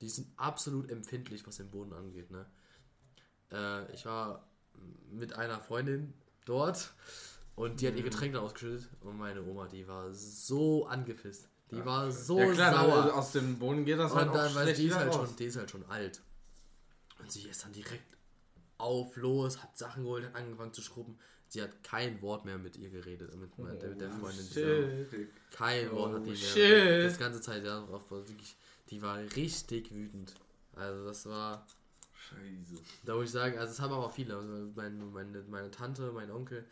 die 0.00 0.08
sind 0.08 0.28
absolut 0.36 0.90
empfindlich, 0.90 1.46
was 1.46 1.56
den 1.56 1.70
Boden 1.70 1.92
angeht. 1.92 2.30
Ne? 2.30 2.46
Äh, 3.52 3.92
ich 3.92 4.06
war 4.06 4.46
mit 5.10 5.34
einer 5.34 5.60
Freundin 5.60 6.14
dort 6.46 6.92
und 7.56 7.80
die 7.80 7.88
hat 7.88 7.94
ihr 7.94 8.00
Mhm. 8.00 8.04
Getränk 8.06 8.32
dann 8.34 8.42
ausgeschüttet 8.42 8.88
und 9.00 9.18
meine 9.18 9.42
Oma, 9.44 9.66
die 9.68 9.86
war 9.86 10.12
so 10.14 10.86
angepisst. 10.86 11.48
Die 11.70 11.84
war 11.84 12.10
so 12.12 12.38
Ja 12.38 12.52
klar, 12.52 12.74
sauer. 12.74 13.02
dann, 13.02 13.10
aus 13.12 13.32
dem 13.32 13.58
Boden 13.58 13.84
geht 13.84 13.98
das 13.98 14.14
halt 14.14 14.28
Und 14.28 14.34
dann, 14.34 14.46
auch 14.50 14.54
weißt 14.54 14.56
du, 14.56 14.62
schlecht 14.62 14.78
die 14.80 14.86
ist 14.86 14.94
halt 14.96 15.14
schon, 15.14 15.36
die 15.36 15.44
ist 15.44 15.56
halt 15.56 15.70
schon 15.70 15.84
alt. 15.88 16.20
Und 17.18 17.32
sie 17.32 17.48
ist 17.48 17.64
dann 17.64 17.72
direkt 17.72 18.16
auf, 18.78 19.16
los, 19.16 19.62
hat 19.62 19.76
Sachen 19.78 20.02
geholt, 20.04 20.24
hat 20.26 20.34
angefangen 20.36 20.72
zu 20.72 20.82
schrubben. 20.82 21.18
Sie 21.48 21.62
hat 21.62 21.82
kein 21.82 22.20
Wort 22.22 22.44
mehr 22.44 22.58
mit 22.58 22.76
ihr 22.76 22.90
geredet, 22.90 23.34
mit, 23.36 23.56
mit, 23.58 23.80
der- 23.82 23.90
mit 23.90 24.00
der 24.00 24.10
Freundin. 24.10 24.46
die 24.48 24.54
da- 24.54 24.60
Shit. 25.16 25.28
Kein 25.52 25.90
Wort 25.92 26.14
hat 26.14 26.26
die 26.26 26.30
Oh, 26.30 26.32
mehr. 26.32 26.36
shit. 26.36 27.04
Das 27.10 27.18
ganze 27.18 27.40
Zeit, 27.40 27.64
ja, 27.64 27.80
drauf 27.80 28.10
war 28.10 28.26
wirklich, 28.28 28.56
die 28.90 29.00
war 29.02 29.18
richtig 29.36 29.92
wütend. 29.94 30.34
Also 30.74 31.04
das 31.06 31.26
war, 31.26 31.66
Scheiße. 32.14 32.82
da 33.04 33.14
muss 33.14 33.24
ich 33.26 33.30
sagen, 33.30 33.58
also 33.58 33.72
es 33.72 33.80
haben 33.80 33.92
aber 33.92 34.10
viele. 34.10 34.36
Also 34.36 34.70
meine, 34.74 35.04
meine, 35.04 35.42
meine 35.48 35.70
Tante, 35.70 36.10
mein 36.12 36.30
Onkel, 36.30 36.64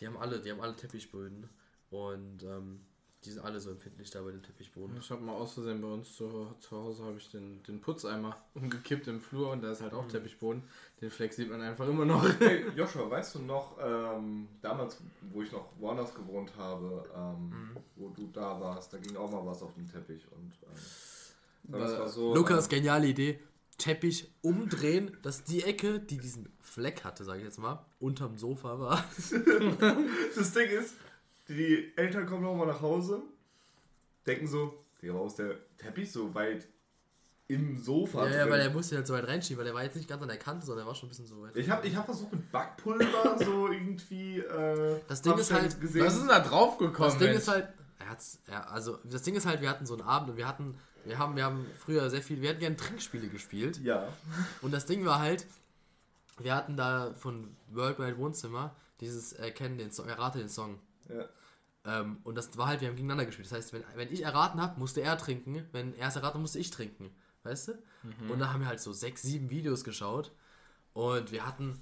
die 0.00 0.06
haben 0.06 0.16
alle, 0.16 0.40
die 0.40 0.50
haben 0.50 0.60
alle 0.60 0.74
Teppichböden. 0.76 1.48
Und 1.90 2.42
ähm, 2.44 2.80
die 3.24 3.30
sind 3.30 3.44
alle 3.44 3.58
so 3.60 3.70
empfindlich 3.70 4.10
da 4.10 4.20
bei 4.22 4.30
den 4.32 4.42
Teppichboden. 4.42 4.96
Ich 4.98 5.10
habe 5.10 5.22
mal 5.22 5.32
aus 5.32 5.54
Versehen 5.54 5.80
bei 5.80 5.88
uns 5.88 6.14
zu, 6.14 6.54
zu 6.60 6.70
Hause 6.76 7.04
habe 7.04 7.16
ich 7.16 7.30
den, 7.30 7.62
den 7.64 7.80
Putzeimer 7.80 8.36
umgekippt 8.54 9.06
im 9.08 9.20
Flur 9.20 9.50
und 9.50 9.62
da 9.62 9.72
ist 9.72 9.80
halt 9.82 9.92
Mhm. 9.92 9.98
auch 9.98 10.08
Teppichboden. 10.08 10.62
Den 11.00 11.10
Fleck 11.10 11.32
sieht 11.32 11.50
man 11.50 11.60
einfach 11.60 11.88
immer 11.88 12.04
noch. 12.04 12.24
Hey, 12.40 12.64
Joshua, 12.76 13.08
weißt 13.10 13.36
du 13.36 13.38
noch, 13.40 13.76
ähm, 13.80 14.48
damals, 14.60 14.98
wo 15.32 15.42
ich 15.42 15.50
noch 15.52 15.68
woanders 15.78 16.14
gewohnt 16.14 16.52
habe, 16.56 17.04
ähm, 17.14 17.48
Mhm. 17.50 17.76
wo 17.96 18.08
du 18.10 18.26
da 18.32 18.60
warst, 18.60 18.92
da 18.92 18.98
ging 18.98 19.16
auch 19.16 19.30
mal 19.30 19.44
was 19.46 19.62
auf 19.62 19.74
dem 19.74 19.86
Teppich 19.90 20.26
und 20.32 20.52
ähm, 20.62 21.78
das 21.80 21.98
war 21.98 22.08
so. 22.08 22.34
Lukas, 22.34 22.68
geniale 22.68 23.06
Idee. 23.06 23.40
Teppich 23.78 24.30
umdrehen, 24.42 25.16
dass 25.22 25.42
die 25.42 25.62
Ecke, 25.64 25.98
die 25.98 26.18
diesen 26.18 26.48
Fleck 26.60 27.02
hatte, 27.02 27.24
sage 27.24 27.38
ich 27.40 27.44
jetzt 27.44 27.58
mal, 27.58 27.84
unterm 27.98 28.36
Sofa 28.38 28.78
war. 28.78 29.04
Das 30.36 30.52
Ding 30.52 30.68
ist, 30.68 30.94
die 31.48 31.92
Eltern 31.96 32.26
kommen 32.26 32.42
nochmal 32.42 32.66
nach 32.66 32.80
Hause, 32.80 33.22
denken 34.26 34.46
so, 34.46 34.74
Digga, 35.02 35.14
warum 35.14 35.26
ist 35.28 35.38
der 35.38 35.56
Teppich 35.76 36.10
so 36.10 36.34
weit 36.34 36.66
im 37.46 37.76
Sofa 37.78 38.26
Ja, 38.26 38.38
ja, 38.46 38.50
weil 38.50 38.60
er 38.60 38.70
musste 38.70 38.96
halt 38.96 39.06
so 39.06 39.12
weit 39.12 39.28
reinschieben, 39.28 39.58
weil 39.58 39.66
der 39.66 39.74
war 39.74 39.82
jetzt 39.84 39.96
nicht 39.96 40.08
ganz 40.08 40.22
an 40.22 40.28
der 40.28 40.38
Kante, 40.38 40.64
sondern 40.64 40.86
er 40.86 40.88
war 40.88 40.94
schon 40.94 41.08
ein 41.08 41.10
bisschen 41.10 41.26
so 41.26 41.42
weit. 41.42 41.54
ich 41.56 41.68
habe 41.68 41.86
ich 41.86 41.94
hab 41.94 42.06
versucht 42.06 42.32
mit 42.32 42.50
Backpulver 42.50 43.38
so 43.44 43.68
irgendwie. 43.68 44.38
Äh, 44.38 45.00
Das 45.08 45.20
Ding 45.20 45.36
ist 45.36 45.52
halt- 45.52 45.78
gesehen. 45.78 46.06
Was 46.06 46.14
ist 46.14 46.20
denn 46.20 46.28
da 46.28 46.40
drauf 46.40 46.78
gekommen? 46.78 47.10
das 47.10 47.18
Ding 47.18 47.28
Mensch? 47.28 47.40
ist 47.40 47.48
halt, 47.48 47.68
er 47.98 48.08
hat's, 48.08 48.38
er, 48.46 48.70
also 48.72 48.98
das 49.04 49.20
Ding 49.22 49.34
ist 49.36 49.44
halt, 49.44 49.60
wir 49.60 49.68
hatten 49.68 49.84
so 49.84 49.92
einen 49.94 50.02
Abend 50.02 50.30
und 50.30 50.36
wir 50.38 50.48
hatten, 50.48 50.78
wir 51.04 51.18
haben, 51.18 51.36
wir 51.36 51.44
haben 51.44 51.66
früher 51.76 52.08
sehr 52.08 52.22
viel, 52.22 52.40
wir 52.40 52.48
hatten 52.48 52.60
gerne 52.60 52.76
Trinkspiele 52.76 53.28
gespielt. 53.28 53.78
Ja. 53.82 54.08
Und 54.62 54.72
das 54.72 54.86
Ding 54.86 55.04
war 55.04 55.18
halt, 55.20 55.46
wir 56.38 56.54
hatten 56.54 56.78
da 56.78 57.12
von 57.18 57.54
Worldwide 57.70 58.16
Wohnzimmer 58.16 58.74
dieses 59.00 59.34
Erkennen 59.34 59.76
den 59.76 59.90
Song, 59.92 60.08
errate 60.08 60.38
den 60.38 60.48
Song. 60.48 60.78
Ja. 61.08 61.28
Ähm, 61.86 62.18
und 62.24 62.36
das 62.36 62.56
war 62.56 62.68
halt, 62.68 62.80
wir 62.80 62.88
haben 62.88 62.96
gegeneinander 62.96 63.26
gespielt. 63.26 63.50
Das 63.50 63.58
heißt, 63.58 63.72
wenn, 63.72 63.84
wenn 63.94 64.12
ich 64.12 64.22
erraten 64.22 64.60
habe, 64.60 64.78
musste 64.80 65.02
er 65.02 65.18
trinken. 65.18 65.66
Wenn 65.72 65.94
er 65.94 66.08
es 66.08 66.16
erraten 66.16 66.34
hat, 66.34 66.40
musste 66.40 66.58
ich 66.58 66.70
trinken. 66.70 67.10
Weißt 67.42 67.68
du? 67.68 67.72
Und 68.30 68.38
da 68.38 68.52
haben 68.52 68.60
wir 68.60 68.68
halt 68.68 68.80
so 68.80 68.92
sechs, 68.92 69.22
sieben 69.22 69.50
Videos 69.50 69.84
geschaut. 69.84 70.32
Und 70.94 71.30
wir 71.30 71.46
hatten 71.46 71.78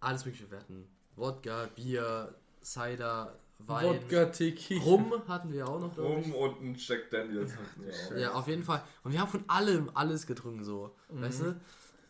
alles 0.00 0.24
mögliche. 0.24 0.50
Wir 0.50 0.58
hatten 0.58 0.88
Wodka, 1.14 1.66
Bier, 1.76 2.34
Cider, 2.60 3.38
Wein. 3.58 3.86
Wodka 3.86 4.26
Tiki. 4.26 4.78
Rum 4.78 5.12
hatten 5.28 5.52
wir 5.52 5.68
auch 5.68 5.80
noch. 5.80 5.96
Rum 5.96 6.34
und 6.34 6.60
ein 6.60 6.74
Jack 6.76 7.10
Daniels 7.10 7.56
hatten 7.56 7.84
wir 7.84 7.92
auch. 7.92 8.20
Ja, 8.20 8.32
auf 8.32 8.48
jeden 8.48 8.64
Fall. 8.64 8.82
Und 9.02 9.12
wir 9.12 9.20
haben 9.20 9.30
von 9.30 9.44
allem 9.48 9.90
alles 9.94 10.26
getrunken, 10.26 10.64
so. 10.64 10.96
Weißt 11.08 11.42
du? 11.42 11.60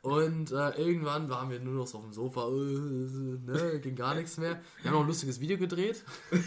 Und 0.07 0.53
äh, 0.53 0.71
irgendwann 0.81 1.29
waren 1.29 1.51
wir 1.51 1.59
nur 1.59 1.75
noch 1.75 1.87
so 1.89 1.99
auf 1.99 2.05
dem 2.05 2.13
Sofa, 2.13 2.47
äh, 2.47 2.51
ne, 2.53 3.81
ging 3.81 3.97
gar 3.97 4.15
nichts 4.15 4.39
mehr. 4.39 4.61
Wir 4.83 4.91
haben 4.91 4.95
noch 4.99 5.01
ein 5.05 5.09
lustiges 5.09 5.41
Video 5.41 5.59
gedreht. 5.59 6.05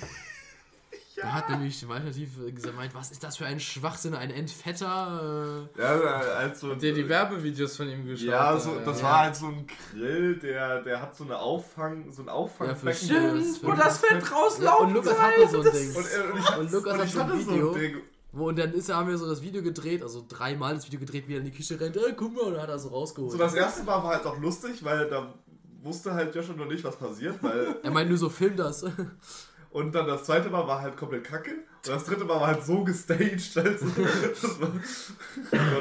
Da 1.22 1.34
hat 1.34 1.50
nämlich 1.50 1.86
Maltativ 1.86 2.30
gemeint, 2.64 2.96
was 2.96 3.12
ist 3.12 3.22
das 3.26 3.36
für 3.36 3.46
ein 3.46 3.60
Schwachsinn, 3.60 4.16
ein 4.16 4.32
Entfetter? 4.32 5.68
Äh, 5.78 5.82
Ja, 5.82 6.00
also. 6.38 6.70
Habt 6.72 6.82
ihr 6.82 6.94
die 6.94 7.10
Werbevideos 7.10 7.76
von 7.76 7.90
ihm 7.90 8.06
geschaut? 8.06 8.26
Ja, 8.30 8.58
so, 8.58 8.80
das 8.86 9.00
Ja. 9.02 9.04
war 9.04 9.20
halt 9.24 9.36
so 9.36 9.48
ein 9.48 9.68
Grill, 9.92 10.38
der, 10.40 10.82
der 10.82 11.02
hat 11.02 11.18
so 11.18 11.26
eine 11.26 11.38
Auffang, 11.38 12.10
so 12.14 12.22
ein 12.22 12.28
Ja, 12.28 12.32
Auffangbecken. 12.32 12.80
für 12.94 12.94
Stimmt, 12.94 13.64
wo 13.64 13.72
das 13.74 13.98
Fett 13.98 14.24
ja, 14.24 14.30
rauslaufen 14.30 14.88
und 14.88 14.94
Lukas 14.94 15.20
hatte 15.20 15.48
so 15.50 15.58
ein 15.62 15.72
Ding. 15.74 15.94
und, 15.94 16.06
äh, 16.06 16.32
und, 16.32 16.40
ich, 16.40 16.58
Und 16.58 16.72
Lukas 16.72 16.94
und 16.94 17.00
hat 17.00 17.06
ich 17.08 17.12
so 17.14 17.20
ein 17.20 17.28
hatte 17.28 17.40
Video. 17.40 17.74
Ding. 17.74 17.98
Und 18.32 18.60
dann 18.60 18.74
ist 18.74 18.94
haben 18.94 19.10
wir 19.10 19.18
so 19.18 19.28
das 19.28 19.42
Video 19.42 19.64
gedreht, 19.64 20.04
also 20.04 20.24
dreimal 20.28 20.76
das 20.76 20.86
Video 20.86 21.00
gedreht, 21.00 21.28
wie 21.28 21.34
er 21.34 21.40
in 21.40 21.46
die 21.46 21.52
Küche 21.52 21.80
rennt, 21.80 21.98
äh, 21.98 22.14
guck 22.16 22.36
mal, 22.36 22.44
und 22.44 22.54
dann 22.54 22.62
hat 22.62 22.70
er 22.70 22.78
so 22.78 22.90
rausgeholt. 22.90 23.32
So, 23.32 23.38
das 23.38 23.56
erste 23.56 23.84
Mal 23.84 24.04
war 24.04 24.16
halt 24.16 24.26
auch 24.26 24.40
lustig, 24.40 24.84
weil 24.84 25.10
da 25.10 25.34
wusste 25.82 26.14
halt 26.14 26.36
Joshua 26.36 26.56
noch 26.56 26.68
nicht, 26.68 26.84
was 26.84 26.96
passiert, 26.96 27.42
weil 27.42 27.78
er 27.84 27.92
meint 27.92 28.10
nur 28.10 28.18
so, 28.18 28.30
film 28.30 28.56
das. 28.56 28.86
Und 29.72 29.94
dann 29.94 30.08
das 30.08 30.24
zweite 30.24 30.50
Mal 30.50 30.68
war 30.68 30.82
halt 30.82 30.98
komplett 30.98 31.24
kacke. 31.26 31.52
Und 31.52 31.88
das 31.88 32.04
dritte 32.04 32.26
Mal 32.26 32.40
war 32.40 32.48
halt 32.48 32.64
so 32.64 32.84
gestaged. 32.84 33.56
Also, 33.56 33.86
das 34.42 34.60
war 34.62 34.70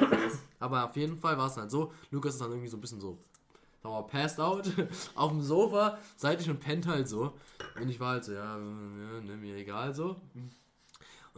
gottlos. 0.00 0.32
Aber 0.60 0.84
auf 0.84 0.96
jeden 0.96 1.16
Fall 1.16 1.38
war 1.38 1.46
es 1.46 1.56
halt 1.56 1.70
so, 1.70 1.92
Lukas 2.10 2.34
ist 2.34 2.40
dann 2.42 2.50
irgendwie 2.50 2.68
so 2.68 2.76
ein 2.76 2.80
bisschen 2.82 3.00
so, 3.00 3.18
mal, 3.82 4.02
passed 4.02 4.40
out, 4.40 4.70
auf 5.14 5.30
dem 5.30 5.40
Sofa, 5.40 5.98
seitlich 6.16 6.50
und 6.50 6.60
pennt 6.60 6.86
halt 6.86 7.08
so. 7.08 7.32
Und 7.80 7.88
ich 7.88 7.98
war 7.98 8.12
halt 8.12 8.24
so, 8.24 8.32
ja, 8.32 8.58
ja 8.58 8.58
ne, 8.58 9.36
mir 9.40 9.56
egal 9.56 9.94
so. 9.94 10.16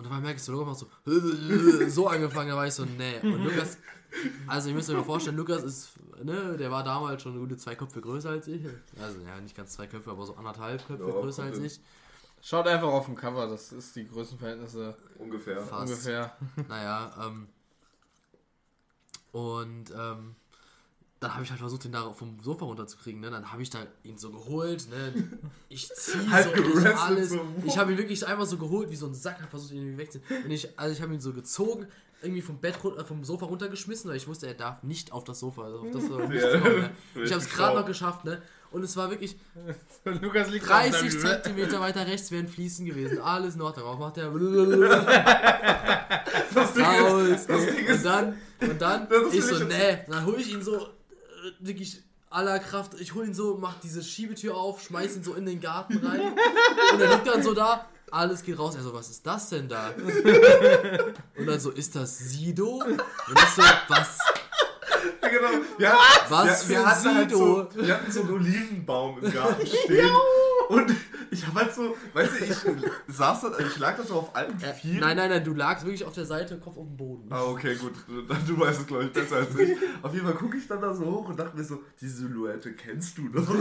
Und 0.01 0.11
dann 0.11 0.23
merke 0.23 0.37
ich 0.39 0.43
so, 0.43 0.53
Lukas 0.53 0.67
macht 0.67 0.79
so, 1.05 1.89
so 1.89 2.09
angefangen, 2.09 2.49
da 2.49 2.57
war 2.57 2.67
ich 2.67 2.73
so, 2.73 2.87
nee. 2.87 3.19
Und 3.23 3.45
Lukas, 3.45 3.77
also 4.47 4.71
ihr 4.71 4.75
müsst 4.75 4.89
euch 4.89 4.97
mal 4.97 5.05
vorstellen, 5.05 5.37
Lukas 5.37 5.63
ist, 5.63 5.91
ne, 6.23 6.57
der 6.57 6.71
war 6.71 6.83
damals 6.83 7.21
schon 7.23 7.39
gute 7.39 7.59
zwei 7.59 7.75
Köpfe 7.75 8.01
größer 8.01 8.31
als 8.31 8.49
ich. 8.49 8.65
Also 8.99 9.21
ja, 9.21 9.39
nicht 9.43 9.55
ganz 9.55 9.73
zwei 9.73 9.87
Köpfe, 9.87 10.11
aber 10.11 10.25
so 10.25 10.37
anderthalb 10.37 10.87
Köpfe 10.87 11.07
Ja, 11.07 11.13
größer 11.13 11.43
als 11.43 11.59
ich. 11.59 11.81
Schaut 12.41 12.67
einfach 12.67 12.89
auf 12.89 13.05
dem 13.05 13.15
Cover, 13.15 13.47
das 13.47 13.73
ist 13.73 13.95
die 13.95 14.09
Größenverhältnisse 14.09 14.97
Ungefähr. 15.19 15.61
Fast. 15.61 15.91
ungefähr. 15.91 16.35
Naja, 16.67 17.13
ähm. 17.27 17.49
Und 19.33 19.91
ähm, 19.91 20.35
dann 21.21 21.35
habe 21.35 21.45
ich 21.45 21.51
halt 21.51 21.61
versucht, 21.61 21.85
ihn 21.85 21.93
da 21.93 22.11
vom 22.13 22.41
Sofa 22.41 22.65
runterzukriegen. 22.65 23.21
Ne? 23.21 23.31
Dann 23.31 23.53
habe 23.53 23.63
ich 23.63 23.69
da 23.69 23.81
ihn 24.05 24.17
so 24.17 24.31
geholt. 24.31 24.89
Ne? 24.89 25.13
Ich 25.69 25.87
ziehe 25.95 26.31
Halt 26.31 26.49
so 26.57 26.89
alles. 26.89 27.37
Ich 27.67 27.77
habe 27.77 27.93
ihn 27.93 27.99
wirklich 27.99 28.27
einfach 28.27 28.47
so 28.47 28.57
geholt, 28.57 28.91
wie 28.91 28.97
so 28.97 29.07
ein 29.07 29.15
Sack, 29.15 29.37
habe 29.39 29.49
versucht, 29.49 29.73
ihn 29.73 29.79
irgendwie 29.83 29.99
wegzuziehen. 29.99 30.45
Und 30.45 30.51
ich, 30.51 30.79
also 30.79 30.95
ich 30.95 31.03
habe 31.03 31.13
ihn 31.13 31.21
so 31.21 31.35
gezogen, 31.35 31.87
irgendwie 32.23 32.43
vom 32.43 32.59
Bett 32.59 32.83
runter, 32.83 33.05
vom 33.05 33.23
Sofa 33.25 33.47
runtergeschmissen, 33.47 34.09
weil 34.11 34.17
ich 34.17 34.29
wusste, 34.29 34.47
er 34.47 34.55
darf 34.55 34.83
nicht 34.83 35.13
auf 35.13 35.25
das 35.25 35.41
Sofa. 35.41 35.65
Also 35.65 35.81
auf 35.81 35.91
das 35.93 36.07
Sofa 36.07 36.27
nicht 36.27 36.43
Ja. 36.43 36.59
kommen, 36.59 36.81
ne? 36.81 36.91
Ich 37.25 37.33
habe 37.33 37.43
es 37.43 37.51
gerade 37.51 37.79
noch 37.79 37.87
geschafft, 37.87 38.25
ne? 38.25 38.41
Und 38.71 38.83
es 38.83 38.97
war 38.97 39.11
wirklich 39.11 39.37
Lukas 40.05 40.51
liegt 40.51 40.69
30 40.69 40.95
auf 40.95 41.01
der 41.23 41.43
Zentimeter 41.43 41.81
weiter 41.81 42.07
rechts 42.07 42.31
wären 42.31 42.49
Fließen 42.49 42.87
gewesen. 42.87 43.21
Alles 43.21 43.61
Ordnung. 43.61 43.87
Auch 43.87 43.99
macht 43.99 44.17
er 44.17 44.31
Das 46.55 46.73
Ding 46.75 46.85
ist, 47.35 47.49
das 47.49 47.67
Ding 47.67 47.87
Und 47.87 47.95
ist 47.95 48.05
dann, 48.05 48.35
und 48.61 48.81
dann, 48.81 49.09
Das 49.09 49.35
ist 49.35 49.35
ich 49.35 49.45
so, 49.59 49.65
nee, 49.65 49.99
dann 50.09 50.25
hole 50.27 50.39
ich 50.39 50.53
ihn 50.53 50.63
so, 50.63 50.77
äh, 50.77 50.81
wirklich 51.61 52.03
aller 52.31 52.59
Kraft, 52.61 52.93
ich 53.01 53.15
hole 53.15 53.27
ihn 53.27 53.35
so, 53.35 53.59
mach 53.61 53.75
diese 53.81 54.03
Schiebetür 54.03 54.57
auf, 54.57 54.83
schmeiß 54.83 55.17
ihn 55.17 55.25
so 55.25 55.35
in 55.35 55.47
den 55.47 55.61
Garten 55.61 55.99
rein 55.99 56.33
und 56.93 57.01
er 57.01 57.15
liegt 57.15 57.27
dann 57.27 57.43
so 57.43 57.55
da, 57.55 57.89
alles 58.11 58.43
geht 58.43 58.59
raus, 58.59 58.77
er 58.77 58.83
so, 58.83 58.95
was 58.95 59.11
ist 59.11 59.27
das 59.27 59.49
denn 59.49 59.69
da? 59.69 59.91
Und 61.37 61.47
dann 61.47 61.59
so, 61.61 61.71
ist 61.71 61.95
das 61.97 62.19
Sido? 62.19 62.83
Und 62.85 63.01
ich 63.35 63.49
so, 63.57 63.63
was, 63.89 64.19
genau. 65.23 65.49
Wir 65.79 65.93
hatten, 65.93 66.31
Was 66.31 66.69
wir, 66.69 66.79
für 66.79 66.87
hatten 66.87 67.15
halt 67.15 67.31
so, 67.31 67.69
Sido? 67.71 67.87
Wir 67.87 67.95
hatten 67.95 68.13
so 68.13 68.21
einen 68.21 68.33
Olivenbaum 68.33 69.25
im 69.25 69.33
Garten 69.33 69.67
stehen. 69.85 70.11
Und 70.71 70.95
ich 71.33 71.45
habe 71.47 71.61
halt 71.61 71.75
so, 71.75 71.97
weißt 72.13 72.41
du, 72.41 72.45
ich 72.45 72.57
saß 73.17 73.41
da, 73.41 73.59
ich 73.59 73.77
lag 73.79 73.97
da 73.97 74.05
so 74.05 74.15
auf 74.15 74.37
allen 74.37 74.61
äh, 74.63 74.73
Vieren. 74.73 75.01
nein, 75.01 75.17
nein, 75.17 75.31
nein, 75.31 75.43
du 75.43 75.53
lagst 75.53 75.85
wirklich 75.85 76.05
auf 76.05 76.15
der 76.15 76.27
Seite, 76.27 76.59
Kopf 76.59 76.77
auf 76.77 76.87
dem 76.87 76.97
Boden. 76.97 77.27
Ah, 77.31 77.43
okay, 77.43 77.75
gut. 77.75 77.95
Dann 78.29 78.47
Du 78.47 78.59
weißt 78.59 78.81
es, 78.81 78.87
glaube 78.87 79.05
ich, 79.05 79.13
besser 79.13 79.37
als 79.37 79.57
ich. 79.59 79.77
Auf 80.03 80.15
jeden 80.15 80.27
Fall 80.27 80.37
gucke 80.37 80.57
ich 80.57 80.69
dann 80.69 80.81
da 80.81 80.95
so 80.95 81.05
hoch 81.07 81.29
und 81.29 81.39
dachte 81.39 81.57
mir 81.57 81.65
so, 81.65 81.83
die 82.01 82.09
Silhouette 82.09 82.73
kennst 82.75 83.19
du 83.19 83.29
doch. 83.29 83.49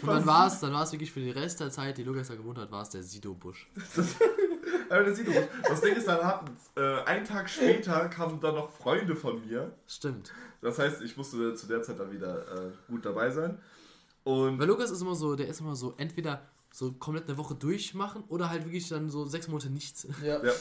Und 0.00 0.06
dann 0.06 0.26
war 0.26 0.46
es, 0.46 0.60
dann 0.60 0.72
war 0.72 0.82
es 0.82 0.92
wirklich 0.92 1.12
für 1.12 1.20
den 1.20 1.32
Rest 1.32 1.60
der 1.60 1.70
Zeit, 1.70 1.96
die 1.98 2.04
Lukas 2.04 2.28
da 2.28 2.34
gewohnt 2.34 2.58
hat, 2.58 2.70
war 2.70 2.82
es 2.82 2.90
der 2.90 3.02
Sido-Busch. 3.02 3.68
Aber 4.90 5.04
das 5.04 5.16
sieht 5.16 5.28
doch 5.28 5.34
Das 5.68 5.80
Ding 5.80 5.94
ist, 5.94 6.06
dann 6.08 6.24
hatten, 6.24 6.56
äh, 6.76 7.02
einen 7.04 7.24
Tag 7.24 7.48
später 7.48 8.08
kamen 8.08 8.40
dann 8.40 8.54
noch 8.54 8.70
Freunde 8.72 9.14
von 9.16 9.46
mir. 9.46 9.72
Stimmt. 9.86 10.32
Das 10.60 10.78
heißt, 10.78 11.02
ich 11.02 11.16
musste 11.16 11.54
zu 11.54 11.66
der 11.66 11.82
Zeit 11.82 11.98
dann 12.00 12.10
wieder 12.10 12.40
äh, 12.40 12.70
gut 12.88 13.04
dabei 13.04 13.30
sein. 13.30 13.58
Und 14.28 14.58
Weil 14.58 14.66
Lukas 14.66 14.90
ist 14.90 15.00
immer 15.00 15.14
so, 15.14 15.36
der 15.36 15.48
ist 15.48 15.60
immer 15.60 15.74
so, 15.74 15.94
entweder 15.96 16.42
so 16.70 16.92
komplett 16.92 17.26
eine 17.28 17.38
Woche 17.38 17.54
durchmachen 17.54 18.24
oder 18.28 18.50
halt 18.50 18.66
wirklich 18.66 18.86
dann 18.86 19.08
so 19.08 19.24
sechs 19.24 19.48
Monate 19.48 19.70
nichts. 19.70 20.06
Ja. 20.22 20.44
ja, 20.44 20.52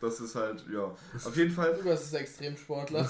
das 0.00 0.20
ist 0.20 0.34
halt, 0.34 0.64
ja. 0.72 0.84
Auf 1.22 1.36
jeden 1.36 1.50
Fall, 1.50 1.76
Lukas 1.76 2.04
ist 2.04 2.14
Extremsportler. 2.14 3.06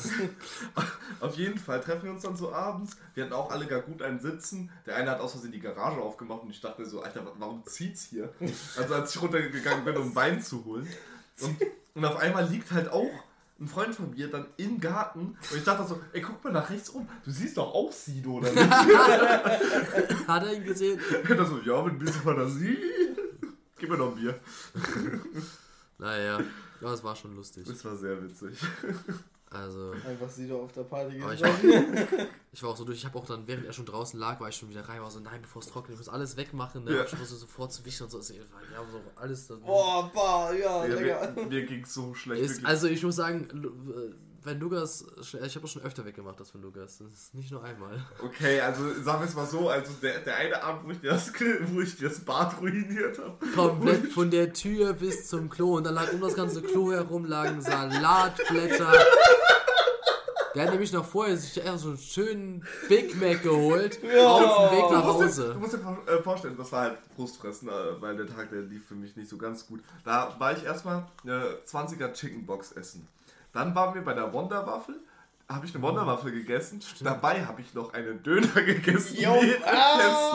auf 1.21 1.37
jeden 1.37 1.59
Fall 1.61 1.81
treffen 1.81 2.07
wir 2.07 2.11
uns 2.11 2.23
dann 2.23 2.37
so 2.37 2.53
abends. 2.53 2.97
Wir 3.15 3.23
hatten 3.23 3.33
auch 3.33 3.53
alle 3.53 3.67
gar 3.67 3.83
gut 3.83 4.03
einen 4.03 4.19
Sitzen. 4.19 4.73
Der 4.85 4.97
eine 4.97 5.13
hat 5.13 5.21
aus 5.21 5.31
Versehen 5.31 5.53
die 5.53 5.61
Garage 5.61 6.01
aufgemacht 6.01 6.43
und 6.43 6.51
ich 6.51 6.61
dachte 6.61 6.81
mir 6.83 6.89
so, 6.89 7.03
Alter, 7.03 7.25
warum 7.39 7.65
zieht's 7.67 8.07
hier? 8.07 8.35
Also 8.77 8.95
als 8.95 9.15
ich 9.15 9.23
runtergegangen 9.23 9.85
bin, 9.85 9.97
um 9.97 10.13
Wein 10.17 10.43
zu 10.43 10.65
holen. 10.65 10.89
Und, 11.41 11.57
und 11.95 12.05
auf 12.05 12.17
einmal 12.17 12.49
liegt 12.49 12.73
halt 12.73 12.89
auch 12.89 13.13
ein 13.61 13.69
Freund 13.69 13.95
von 13.95 14.11
mir 14.11 14.29
dann 14.29 14.47
im 14.57 14.81
Garten 14.81 15.37
und 15.51 15.57
ich 15.57 15.65
dachte 15.65 15.87
so, 15.87 16.01
ey, 16.13 16.23
guck 16.23 16.43
mal 16.43 16.53
nach 16.53 16.71
rechts 16.71 16.93
rum, 16.95 17.07
du 17.25 17.31
siehst 17.31 17.59
doch 17.59 17.75
auch 17.75 17.93
Sido, 17.93 18.39
oder 18.39 18.51
nicht? 18.51 18.71
Hat 20.29 20.43
er 20.45 20.55
ihn 20.55 20.65
gesehen? 20.65 20.99
Und 21.23 21.31
er 21.39 21.47
so, 21.47 21.61
ja, 21.61 21.83
mit 21.83 21.95
ein 21.95 21.99
bisschen 21.99 22.23
Fantasie. 22.23 22.79
Gib 23.79 23.91
mir 23.91 23.99
noch 23.99 24.17
ein 24.17 24.21
Bier. 24.21 24.41
Naja, 25.99 26.41
ja, 26.81 26.93
es 26.93 27.05
war 27.05 27.15
schon 27.15 27.37
lustig. 27.37 27.65
Das 27.67 27.85
war 27.85 27.97
sehr 27.97 28.23
witzig. 28.23 28.59
Also, 29.53 29.93
Einfach 30.07 30.31
Sido 30.31 30.63
auf 30.63 30.73
der 30.73 30.85
Party 30.85 31.21
aber 31.21 31.35
ich, 31.35 31.43
ich 32.53 32.63
war 32.63 32.71
auch 32.71 32.77
so 32.77 32.85
durch, 32.85 32.99
ich 32.99 33.05
habe 33.05 33.19
auch 33.19 33.27
dann, 33.27 33.49
während 33.49 33.67
er 33.67 33.73
schon 33.73 33.85
draußen 33.85 34.19
lag, 34.19 34.39
war 34.41 34.49
ich 34.49 34.55
schon 34.55 34.71
wieder 34.71 34.89
rein, 34.89 35.03
war 35.03 35.11
so, 35.11 35.19
nein, 35.19 35.43
bevor 35.43 35.61
es 35.61 35.67
trocknet, 35.67 35.95
ich 35.95 35.99
muss 35.99 36.09
alles 36.09 36.37
wegmachen, 36.37 36.85
ne? 36.85 36.95
Ja. 36.95 37.05
Ich 37.05 37.19
musste 37.19 37.35
sofort 37.35 37.73
zu 37.73 37.85
wischen 37.85 38.05
und 38.05 38.11
so. 38.11 38.19
Also, 38.19 38.35
Ja, 38.35 38.41
so 38.93 39.01
alles. 39.17 39.49
Das, 39.49 39.59
Boah, 39.59 40.09
bah, 40.15 40.53
ja, 40.53 40.87
Ja, 40.87 40.97
Digga. 40.97 41.33
mir 41.35 41.47
mir 41.47 41.67
ging's 41.67 41.93
so 41.93 42.15
schlecht. 42.15 42.43
ist, 42.43 42.65
also 42.65 42.87
ich 42.87 43.03
muss 43.03 43.17
sagen, 43.17 43.49
äh, 43.51 44.15
wenn 44.43 44.59
Lukas, 44.61 45.05
ich 45.21 45.35
habe 45.35 45.61
das 45.61 45.71
schon 45.71 45.83
öfter 45.83 46.05
weggemacht, 46.05 46.41
das 46.41 46.51
von 46.51 46.63
Lukas. 46.63 46.99
Das 46.99 47.09
ist 47.13 47.35
nicht 47.35 47.51
nur 47.51 47.63
einmal. 47.63 48.01
Okay, 48.25 48.61
also 48.61 48.83
sagen 49.03 49.21
wir 49.23 49.29
es 49.29 49.35
mal 49.35 49.47
so, 49.47 49.69
also 49.69 49.93
der, 50.03 50.21
der 50.21 50.37
eine 50.37 50.63
Abend, 50.63 50.87
wo 50.87 50.91
ich 50.93 51.01
dir 51.01 51.11
das, 51.11 51.33
wo 51.73 51.81
ich 51.81 51.97
dir 51.97 52.09
das 52.09 52.21
Bad 52.21 52.61
ruiniert 52.61 53.19
habe. 53.19 53.37
Komplett 53.55 54.07
von 54.13 54.31
der 54.31 54.53
Tür 54.53 54.95
bis 54.95 55.29
zum 55.29 55.51
Klo 55.51 55.77
und 55.77 55.85
dann 55.85 55.95
lag 55.95 56.13
um 56.13 56.21
das 56.21 56.35
ganze 56.35 56.63
Klo 56.63 56.93
herum 56.93 57.25
lagen 57.25 57.61
Salatblätter. 57.61 58.93
Der 60.55 60.65
hat 60.65 60.71
nämlich 60.73 60.93
noch 60.93 61.05
vorher 61.05 61.37
sich 61.37 61.63
so 61.77 61.89
einen 61.91 61.97
schönen 61.99 62.67
Big 62.89 63.15
Mac 63.21 63.41
geholt 63.45 63.99
auf 64.03 64.71
dem 64.71 64.79
Weg 64.79 64.91
nach 64.91 65.05
Du 65.07 65.23
musst, 65.23 65.39
dir, 65.39 65.45
Hause. 65.45 65.53
du 65.55 65.61
musst 65.61 65.73
dir 65.75 65.79
vor- 65.79 65.99
äh, 66.09 66.23
vorstellen, 66.25 66.57
das 66.59 66.73
war 66.73 66.81
halt 66.83 66.99
Frustfressen, 67.15 67.69
äh, 67.69 67.73
weil 68.01 68.17
der 68.17 68.27
Tag, 68.27 68.51
der 68.51 68.63
lief 68.63 68.85
für 68.89 68.97
mich 68.97 69.15
nicht 69.15 69.29
so 69.31 69.37
ganz 69.37 69.65
gut. 69.69 69.79
Da 70.05 70.35
war 70.41 70.57
ich 70.57 70.65
erstmal 70.65 71.07
eine 71.23 71.59
20er 71.67 72.13
Chicken 72.15 72.47
Box 72.47 72.73
essen. 72.73 73.07
Dann 73.53 73.75
waren 73.75 73.95
wir 73.95 74.03
bei 74.05 74.15
der 74.15 74.33
Wonderwaffel, 74.33 74.97
habe 75.49 75.67
ich 75.67 75.75
eine 75.75 75.83
Wonderwaffel 75.83 76.31
gegessen. 76.33 76.81
Dabei 77.01 77.45
habe 77.45 77.61
ich 77.61 77.75
noch 77.75 77.93
einen 77.93 78.23
Döner 78.23 78.47
gegessen. 78.63 79.17
Jo, 79.21 79.35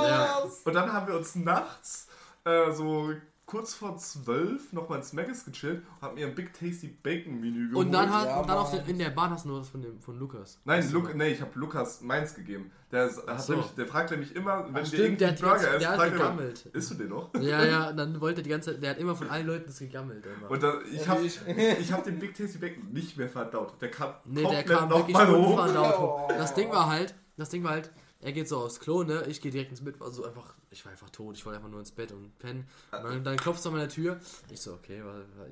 Ja. 0.08 0.44
Und 0.64 0.74
dann 0.74 0.92
haben 0.92 1.08
wir 1.08 1.16
uns 1.16 1.36
nachts 1.36 2.08
äh, 2.44 2.72
so 2.72 3.12
kurz 3.46 3.76
vor 3.76 3.96
12 3.96 4.74
nochmal 4.74 4.98
ins 5.00 5.14
Maggis 5.14 5.46
gechillt 5.46 5.84
und 6.00 6.02
hab 6.02 6.16
mir 6.16 6.26
ein 6.26 6.34
Big 6.34 6.52
Tasty 6.54 6.88
Bacon 6.88 7.40
Menü 7.40 7.70
geholt. 7.70 7.86
Und 7.88 7.92
dann, 7.92 8.12
hat, 8.12 8.26
Ja, 8.26 8.40
und 8.42 8.50
dann 8.50 8.58
auf 8.58 8.72
den, 8.72 8.86
in 8.88 8.98
der 8.98 9.12
Bahn 9.12 9.30
hast 9.30 9.46
du 9.46 9.50
nur 9.50 9.60
was 9.62 9.70
von, 9.70 9.82
dem, 9.82 10.00
von 10.00 10.18
Lukas. 10.18 10.60
Nein, 10.66 10.92
Luke, 10.92 11.16
nee, 11.16 11.30
ich 11.30 11.42
habe 11.42 11.52
Lukas 11.56 12.02
meins 12.02 12.34
gegeben. 12.34 12.72
Der, 12.92 13.06
ist, 13.06 13.26
hat 13.28 13.42
so. 13.44 13.54
nämlich, 13.54 13.72
der 13.72 13.86
fragt 13.86 14.12
nämlich 14.12 14.36
immer, 14.36 14.66
wenn 14.74 14.84
Ach, 14.84 14.86
stimmt, 14.88 15.22
der 15.22 15.30
hat 15.30 15.40
die 15.40 15.44
ganze- 15.44 15.64
Burger 15.66 15.80
der 15.80 15.90
hat 15.90 15.96
fragt 15.98 16.12
er 16.12 16.16
immer, 16.18 16.30
gegammelt. 16.32 16.66
Isst 16.74 16.92
du 16.92 16.96
den 16.96 17.10
noch? 17.10 17.34
Ja, 17.36 17.64
ja, 17.66 17.92
dann 17.94 18.20
wollte 18.22 18.42
die 18.42 18.50
ganze 18.50 18.72
Zeit, 18.74 18.82
der 18.84 18.90
hat 18.92 18.98
immer 18.98 19.16
von 19.16 19.30
allen 19.30 19.46
Leuten 19.48 19.66
das 19.68 19.80
gegammelt. 19.80 20.26
Immer. 20.26 20.50
Und 20.50 20.64
da, 20.64 20.80
ich 20.92 21.08
habe 21.08 21.22
ich- 21.22 21.92
hab 21.92 22.04
den 22.04 22.20
Big 22.20 22.34
Tasty 22.36 22.58
Bacon 22.58 22.92
nicht 22.94 23.16
mehr 23.18 23.30
verdaut. 23.30 23.80
Der 23.82 23.92
kam 23.92 24.14
Nee, 24.26 24.44
der 24.44 24.64
kam 24.64 24.90
noch 24.90 24.98
wirklich 25.00 25.16
mal 25.18 25.28
hoch. 25.30 25.52
unverdaut 25.52 26.00
hoch. 26.00 26.28
Das 26.30 26.54
Ding 26.56 26.72
war 26.72 26.88
halt, 26.88 27.14
das 27.38 27.50
Ding 27.50 27.64
war 27.64 27.72
halt, 27.72 27.92
er 28.26 28.32
geht 28.32 28.50
so 28.50 28.58
aufs 28.58 28.80
Klo, 28.80 29.04
ne? 29.04 29.24
Ich 29.28 29.40
gehe 29.40 29.52
direkt 29.52 29.70
ins 29.70 29.84
Bett, 29.84 30.00
war 30.00 30.10
so 30.10 30.26
einfach, 30.26 30.56
ich 30.72 30.84
war 30.84 30.92
einfach 30.92 31.12
tot, 31.12 31.38
ich 31.38 31.46
wollte 31.46 31.58
einfach 31.58 31.70
nur 31.70 31.80
ins 31.80 31.92
Bett 31.92 32.12
und 32.12 32.36
pennen. 32.40 32.68
Und 32.92 33.04
dann, 33.04 33.24
dann 33.24 33.38
klopft 33.38 33.60
es 33.60 33.68
an 33.68 33.74
meiner 33.74 33.88
Tür. 33.88 34.20
Ich 34.50 34.62
so, 34.62 34.74
okay, 34.74 35.04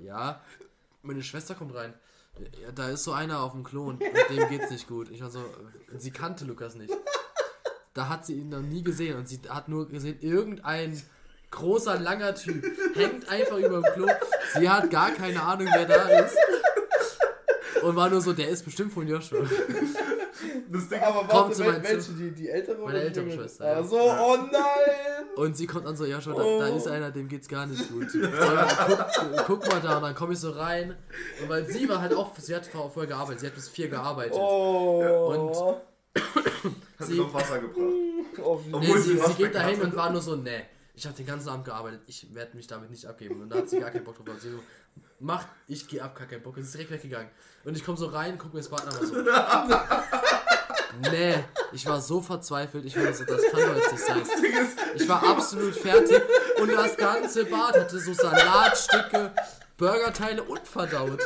ja. 0.03 0.41
Meine 1.03 1.21
Schwester 1.21 1.53
kommt 1.53 1.75
rein. 1.75 1.93
Ja, 2.63 2.71
da 2.71 2.89
ist 2.89 3.03
so 3.03 3.11
einer 3.11 3.41
auf 3.41 3.51
dem 3.51 3.63
Klo 3.63 3.89
und 3.89 3.99
mit 3.99 4.29
dem 4.31 4.49
geht's 4.49 4.71
nicht 4.71 4.87
gut. 4.87 5.11
Ich 5.11 5.21
war 5.21 5.29
so, 5.29 5.45
sie 5.99 6.09
kannte 6.09 6.45
Lukas 6.45 6.73
nicht. 6.73 6.91
Da 7.93 8.09
hat 8.09 8.25
sie 8.25 8.33
ihn 8.39 8.49
noch 8.49 8.61
nie 8.61 8.83
gesehen 8.83 9.19
und 9.19 9.29
sie 9.29 9.39
hat 9.47 9.69
nur 9.69 9.87
gesehen, 9.87 10.17
irgendein 10.21 10.99
großer, 11.51 11.99
langer 11.99 12.33
Typ 12.33 12.65
hängt 12.95 13.29
einfach 13.29 13.57
über 13.59 13.81
dem 13.81 13.93
Klo. 13.93 14.07
Sie 14.55 14.67
hat 14.67 14.89
gar 14.89 15.11
keine 15.11 15.43
Ahnung, 15.43 15.67
wer 15.71 15.85
da 15.85 16.07
ist. 16.07 16.35
Und 17.83 17.95
war 17.95 18.09
nur 18.09 18.21
so, 18.21 18.33
der 18.33 18.49
ist 18.49 18.65
bestimmt 18.65 18.93
von 18.93 19.07
Joshua. 19.07 19.45
Das 20.69 20.89
Ding 20.89 21.01
Aber 21.01 21.19
Kommt 21.19 21.31
warte, 21.31 21.53
zu 21.53 21.65
welche, 21.65 22.11
die, 22.13 22.31
die 22.31 22.49
ältere 22.49 22.77
Meine 22.77 22.89
oder 22.89 23.01
ältere? 23.01 23.31
Schwester, 23.31 23.65
ja. 23.71 23.79
Ach 23.81 23.85
so, 23.85 23.99
oh 23.99 24.37
nein! 24.51 25.25
Und 25.35 25.57
sie 25.57 25.65
kommt 25.67 25.85
an 25.87 25.95
so, 25.95 26.05
Joshua, 26.05 26.33
da, 26.35 26.43
Oh. 26.43 26.59
da 26.59 26.67
ist 26.67 26.87
einer, 26.87 27.11
dem 27.11 27.27
geht's 27.27 27.47
gar 27.47 27.65
nicht 27.65 27.89
gut. 27.91 28.07
guck, 28.11 29.45
guck 29.47 29.67
mal 29.71 29.79
da, 29.81 29.97
und 29.97 30.03
dann 30.03 30.15
komme 30.15 30.33
ich 30.33 30.39
so 30.39 30.51
rein. 30.51 30.95
Und 31.41 31.49
weil 31.49 31.65
sie 31.65 31.87
war 31.89 32.01
halt 32.01 32.13
auch, 32.13 32.31
sie 32.37 32.55
hat 32.55 32.65
vor- 32.65 32.89
vorher 32.91 33.07
gearbeitet, 33.09 33.39
sie 33.41 33.47
hat 33.47 33.55
bis 33.55 33.69
vier 33.69 33.87
gearbeitet. 33.89 34.33
Oh. 34.35 35.81
hat 36.15 37.07
sie- 37.07 37.17
noch 37.17 37.33
Wasser 37.33 37.59
gebracht. 37.59 37.77
Oh, 38.43 38.59
Nee, 38.79 38.97
sie, 38.97 39.17
sie 39.17 39.33
geht 39.35 39.53
dahin 39.55 39.81
und 39.81 39.95
war 39.95 40.09
nur 40.11 40.21
so, 40.21 40.35
nee, 40.35 40.63
ich 40.95 41.05
habe 41.05 41.15
den 41.15 41.25
ganzen 41.25 41.49
Abend 41.49 41.65
gearbeitet, 41.65 42.01
ich 42.07 42.33
werde 42.33 42.55
mich 42.55 42.67
damit 42.67 42.89
nicht 42.91 43.05
abgeben. 43.05 43.41
Und 43.41 43.49
da 43.49 43.57
hat 43.57 43.69
sie 43.69 43.79
gar 43.79 43.89
keinen 43.91 44.03
Bock 44.03 44.15
drauf. 44.17 44.27
Und 44.29 44.41
sie 44.41 44.51
so, 44.51 44.59
mach, 45.19 45.45
ich 45.67 45.87
gehe 45.87 46.03
ab, 46.03 46.15
gar 46.17 46.27
keinen 46.27 46.41
Bock. 46.43 46.55
Und 46.57 46.63
sie 46.63 46.67
ist 46.67 46.73
direkt 46.75 46.91
weggegangen. 46.91 47.29
Und 47.65 47.75
ich 47.77 47.83
komme 47.85 47.97
so 47.97 48.07
rein, 48.07 48.37
guck 48.37 48.53
mir 48.53 48.59
das 48.59 48.69
Bad 48.69 48.87
an 48.87 48.97
und 48.99 49.07
so. 49.07 49.15
Nee, 51.01 51.35
ich 51.71 51.85
war 51.85 51.99
so 51.99 52.21
verzweifelt, 52.21 52.85
ich 52.85 52.95
war 52.95 53.11
so, 53.13 53.23
das 53.25 53.41
kann 53.51 53.61
doch 53.61 53.75
jetzt 53.75 53.91
nicht 53.91 54.05
sein. 54.05 54.21
Ich 54.95 55.09
war 55.09 55.23
absolut 55.27 55.75
fertig 55.75 56.21
und 56.61 56.71
das 56.71 56.95
ganze 56.95 57.45
Bad 57.45 57.75
hatte 57.75 57.99
so 57.99 58.13
Salatstücke, 58.13 59.31
Burgerteile 59.75 60.43
und 60.43 60.67
verdaut. 60.67 61.19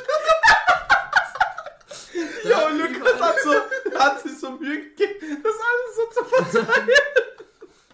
Ja, 2.46 2.68
und 2.68 2.78
Lukas 2.78 3.20
hat, 3.20 3.36
so, 3.44 3.54
hat 4.00 4.22
sich 4.22 4.40
so 4.40 4.52
Mühe 4.52 4.84
gegeben, 4.84 5.44
das 5.44 5.54
alles 5.54 5.96
so 5.96 6.22
zu 6.22 6.26
verteilen. 6.30 6.90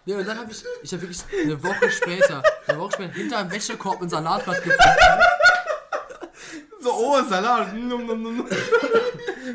Ja, 0.05 0.17
und 0.17 0.28
dann 0.28 0.38
habe 0.38 0.51
ich, 0.51 0.63
ich 0.84 0.91
habe 0.91 1.01
wirklich 1.01 1.24
eine 1.41 1.63
Woche 1.63 1.89
später, 1.89 2.43
eine 2.67 2.80
Woche 2.80 2.93
später 2.93 3.13
hinter 3.13 3.38
einem 3.38 3.51
Wäschekorb 3.51 4.01
ein 4.01 4.09
Salatblatt 4.09 4.63
gefunden. 4.63 4.89
So, 6.84 6.89
oh, 6.91 7.21
Salat. 7.29 7.73
Num. 7.75 8.45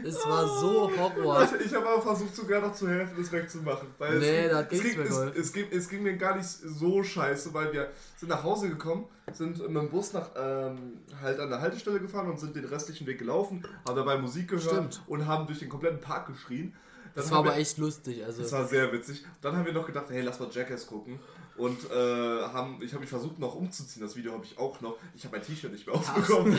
Es 0.05 0.25
war 0.27 0.47
so 0.47 0.91
Horror. 0.97 1.49
Ich, 1.61 1.67
ich 1.67 1.75
habe 1.75 1.89
aber 1.89 2.03
versucht 2.03 2.35
sogar 2.37 2.61
noch 2.61 2.75
zu 2.75 2.89
helfen, 2.89 3.15
das 3.19 3.33
wegzumachen. 3.33 3.89
Weil 3.99 4.19
Nee, 4.19 4.45
es, 4.45 4.51
da 4.53 4.59
hat 4.59 4.73
es, 4.73 4.83
ging, 4.83 5.01
es, 5.01 5.17
es, 5.35 5.53
ging, 5.53 5.67
es 5.71 5.89
ging 5.89 6.03
mir 6.03 6.17
gar 6.17 6.37
nicht 6.37 6.47
so 6.47 7.03
scheiße, 7.03 7.53
weil 7.55 7.73
wir 7.73 7.91
sind 8.17 8.29
nach 8.29 8.43
Hause 8.45 8.69
gekommen, 8.69 9.07
sind 9.33 9.59
mit 9.59 9.83
dem 9.83 9.89
Bus 9.91 10.13
nach 10.13 10.31
ähm, 10.37 10.99
halt 11.23 11.41
an 11.41 11.49
der 11.49 11.61
Haltestelle 11.63 12.01
gefahren 12.01 12.29
und 12.31 12.39
sind 12.39 12.55
den 12.55 12.67
restlichen 12.67 13.07
Weg 13.07 13.19
gelaufen, 13.19 13.65
haben 13.87 13.97
dabei 13.97 14.19
Musik 14.19 14.49
gehört 14.49 14.65
Stimmt. 14.71 15.03
und 15.07 15.27
haben 15.27 15.47
durch 15.47 15.59
den 15.59 15.69
kompletten 15.71 16.01
Park 16.01 16.27
geschrien. 16.29 16.75
Dann 17.15 17.25
Das 17.25 17.31
war 17.31 17.39
aber 17.39 17.51
wir- 17.53 17.57
echt 17.57 17.79
lustig. 17.79 18.25
Also, 18.25 18.43
Das 18.43 18.53
war 18.53 18.67
sehr 18.67 18.93
witzig. 18.93 19.25
Dann 19.41 19.57
haben 19.57 19.65
wir 19.65 19.73
noch 19.73 19.87
gedacht, 19.87 20.07
hey, 20.11 20.21
lass 20.21 20.39
mal 20.39 20.49
Jackass 20.53 20.87
gucken. 20.87 21.19
Und 21.59 21.91
äh, 21.91 21.95
haben, 21.95 22.79
ich 22.83 22.93
habe 22.93 23.01
mich 23.01 23.11
versucht 23.11 23.39
noch 23.39 23.55
umzuziehen. 23.55 24.03
Das 24.03 24.17
Video 24.17 24.33
habe 24.33 24.45
ich 24.45 24.57
auch 24.59 24.81
noch. 24.81 24.97
Ich 25.15 25.25
habe 25.25 25.37
mein 25.37 25.45
T-Shirt 25.47 25.73
nicht 25.73 25.87
mehr 25.87 25.97
ausbekommen. 25.97 26.57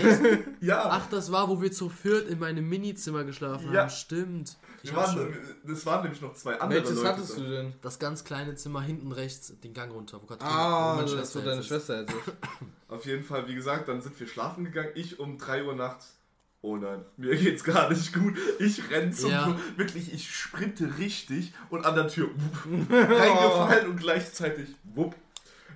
ja. 0.61 0.89
ach, 0.91 1.07
das 1.09 1.31
war, 1.31 1.47
wo 1.49 1.61
wir 1.61 1.71
zu 1.71 1.89
viert 1.89 2.27
in 2.29 2.39
meinem 2.39 2.67
Minizimmer 2.67 3.23
geschlafen 3.23 3.71
Ja. 3.71 3.81
haben. 3.83 3.89
Stimmt. 3.89 4.57
Ich 4.83 4.91
wir 4.91 4.97
waren, 4.97 5.15
schon. 5.17 5.33
das 5.65 5.85
waren 5.85 6.03
nämlich 6.03 6.21
noch 6.21 6.33
zwei 6.33 6.59
andere 6.59 6.79
Welches 6.81 6.97
Leute. 6.97 7.07
hattest 7.09 7.37
du 7.37 7.41
denn? 7.49 7.73
Das 7.81 7.99
ganz 7.99 8.23
kleine 8.23 8.55
Zimmer 8.55 8.81
hinten 8.81 9.11
rechts, 9.11 9.53
den 9.63 9.73
Gang 9.73 9.91
runter, 9.91 10.19
wo 10.21 10.25
Katrin, 10.25 10.47
Ah, 10.47 10.91
wo 10.93 10.95
meine 11.01 11.11
das 11.15 11.29
ist 11.29 11.35
jetzt 11.35 11.47
deine. 11.47 11.63
Schwester 11.63 12.01
jetzt. 12.01 12.13
Auf 12.87 13.05
jeden 13.05 13.23
Fall, 13.23 13.47
wie 13.47 13.55
gesagt, 13.55 13.87
dann 13.87 14.01
sind 14.01 14.19
wir 14.19 14.27
schlafen 14.27 14.65
gegangen. 14.65 14.89
Ich 14.95 15.19
um 15.19 15.37
3 15.37 15.63
Uhr 15.65 15.75
nachts. 15.75 16.18
Oh 16.61 16.75
nein, 16.75 17.05
mir 17.15 17.37
geht's 17.37 17.63
gar 17.63 17.89
nicht 17.89 18.13
gut. 18.13 18.35
Ich 18.59 18.89
renn 18.91 19.13
zum 19.13 19.31
Ja. 19.31 19.43
Klo. 19.45 19.55
Wirklich, 19.77 20.13
ich 20.13 20.29
sprinte 20.35 20.97
richtig 20.97 21.53
und 21.69 21.85
an 21.85 21.95
der 21.95 22.07
Tür 22.09 22.29
wupp, 22.35 22.89
reingefallen 22.91 23.91
und 23.91 23.97
gleichzeitig 23.97 24.67
wupp. 24.83 25.15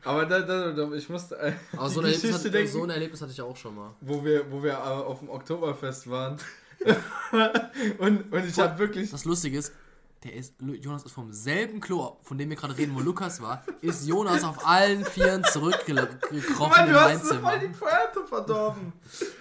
Aber 0.04 0.26
da, 0.26 0.42
da, 0.42 0.72
da, 0.72 0.92
ich 0.92 1.08
musste. 1.08 1.38
Äh, 1.38 1.54
Aber 1.78 1.90
so 1.90 2.02
ein, 2.02 2.06
Erlebnis 2.08 2.34
hatte, 2.34 2.52
denken, 2.52 2.72
so 2.72 2.84
ein 2.84 2.90
Erlebnis 2.90 3.22
hatte 3.22 3.32
ich 3.32 3.42
auch 3.42 3.56
schon 3.56 3.76
mal. 3.76 3.92
wo 4.02 4.26
wir, 4.26 4.52
wo 4.52 4.62
wir 4.62 4.74
äh, 4.74 4.76
auf 4.76 5.20
dem 5.20 5.30
Oktoberfest 5.30 6.10
waren. 6.10 6.38
und, 8.00 8.34
und 8.34 8.46
ich 8.46 8.60
habe 8.60 8.78
wirklich. 8.78 9.10
Das 9.12 9.24
Lustige 9.24 9.58
ist, 9.58 9.72
der 10.24 10.34
ist, 10.34 10.56
Jonas 10.62 11.04
ist 11.04 11.12
vom 11.12 11.34
selben 11.34 11.82
Klo, 11.82 12.18
von 12.22 12.38
dem 12.38 12.50
wir 12.50 12.56
gerade 12.56 12.78
reden, 12.78 12.96
wo 12.96 13.00
Lukas 13.00 13.42
war, 13.42 13.64
ist 13.82 14.08
Jonas 14.08 14.44
auf 14.44 14.66
allen 14.66 15.04
Vieren 15.06 15.44
zurückgekrochen 15.44 16.70
Mann, 16.70 16.88
in 16.88 16.94
du 16.94 17.00
mein 17.00 17.18
hast 17.18 17.26
so 17.26 17.36
voll 17.36 17.60
die 17.60 17.68
Pointe 17.68 18.28
verdorben. 18.28 18.94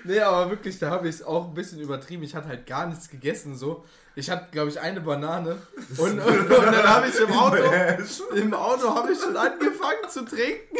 nee, 0.05 0.20
aber 0.20 0.51
wirklich, 0.51 0.78
da 0.78 0.91
habe 0.91 1.09
ich 1.09 1.16
es 1.16 1.22
auch 1.22 1.49
ein 1.49 1.55
bisschen 1.55 1.80
übertrieben. 1.80 2.22
Ich 2.24 2.35
hatte 2.35 2.49
halt 2.49 2.66
gar 2.66 2.87
nichts 2.87 3.09
gegessen 3.09 3.57
so. 3.57 3.85
Ich 4.14 4.28
hatte, 4.28 4.51
glaube 4.51 4.70
ich, 4.70 4.80
eine 4.80 5.01
Banane. 5.01 5.57
Und, 5.97 6.18
und, 6.18 6.20
und 6.20 6.51
dann 6.51 6.89
habe 6.89 7.09
ich 7.09 7.18
im 7.18 7.33
Auto, 7.33 7.57
im 8.35 8.53
Auto 8.53 8.95
habe 8.95 9.12
ich 9.12 9.20
schon 9.20 9.37
angefangen 9.37 10.09
zu 10.09 10.24
trinken. 10.24 10.76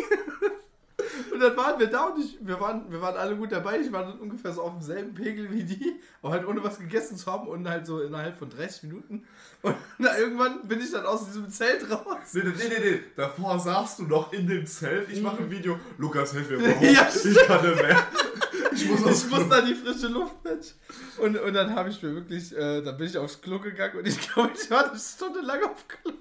Und 1.33 1.41
dann 1.41 1.57
waren 1.57 1.79
wir 1.79 1.87
da 1.87 2.07
und 2.07 2.21
ich, 2.21 2.39
wir, 2.41 2.61
waren, 2.61 2.91
wir 2.91 3.01
waren 3.01 3.17
alle 3.17 3.37
gut 3.37 3.53
dabei. 3.53 3.81
Ich 3.81 3.93
war 3.93 4.05
dann 4.05 4.19
ungefähr 4.19 4.53
so 4.53 4.63
auf 4.63 4.73
demselben 4.73 5.15
Pegel 5.15 5.51
wie 5.53 5.65
die, 5.65 6.01
aber 6.23 6.33
halt 6.33 6.47
ohne 6.47 6.63
was 6.63 6.79
gegessen 6.79 7.17
zu 7.17 7.31
haben 7.31 7.49
und 7.49 7.69
halt 7.69 7.87
so 7.87 8.01
innerhalb 8.01 8.37
von 8.37 8.51
30 8.51 8.85
Minuten. 8.85 9.25
Und 9.63 9.77
dann 9.99 10.17
irgendwann 10.19 10.67
bin 10.67 10.81
ich 10.81 10.91
dann 10.91 11.07
aus 11.07 11.27
diesem 11.27 11.49
Zelt 11.51 11.91
raus. 11.91 12.05
Nee, 12.33 12.43
nee, 12.45 12.53
nee, 12.69 12.91
nee. 12.91 13.01
Davor 13.17 13.59
saßt 13.59 14.01
du 14.01 14.05
noch 14.05 14.33
in 14.33 14.47
dem 14.47 14.67
Zelt. 14.67 15.09
Ich 15.11 15.23
mache 15.23 15.43
ein 15.43 15.51
Video. 15.51 15.79
Lukas, 15.99 16.33
hilf 16.33 16.51
mir 16.51 16.59
hoch. 16.77 16.83
Ja, 16.83 17.09
ich 17.13 17.47
kann 17.47 17.69
nicht 17.69 17.83
mehr. 17.83 18.07
Ich 18.75 18.89
muss 18.89 19.25
Ich 19.25 19.31
muss 19.31 19.49
da 19.49 19.61
die 19.61 19.75
frische 19.75 20.09
Luft 20.09 20.43
mit. 20.45 20.75
Und, 21.19 21.39
und 21.39 21.55
dann 21.55 21.75
habe 21.75 21.91
ich 21.91 22.03
mir 22.03 22.15
wirklich, 22.15 22.57
äh, 22.57 22.83
dann 22.83 22.97
bin 22.97 23.07
ich 23.07 23.17
aufs 23.19 23.41
Klo 23.41 23.59
gegangen 23.59 23.99
und 23.99 24.07
ich 24.09 24.19
glaube, 24.21 24.51
ich 24.61 24.71
war 24.71 24.91
eine 24.91 24.99
Stunde 24.99 25.41
lang 25.41 25.63
auf 25.65 25.87
Klo. 25.89 26.13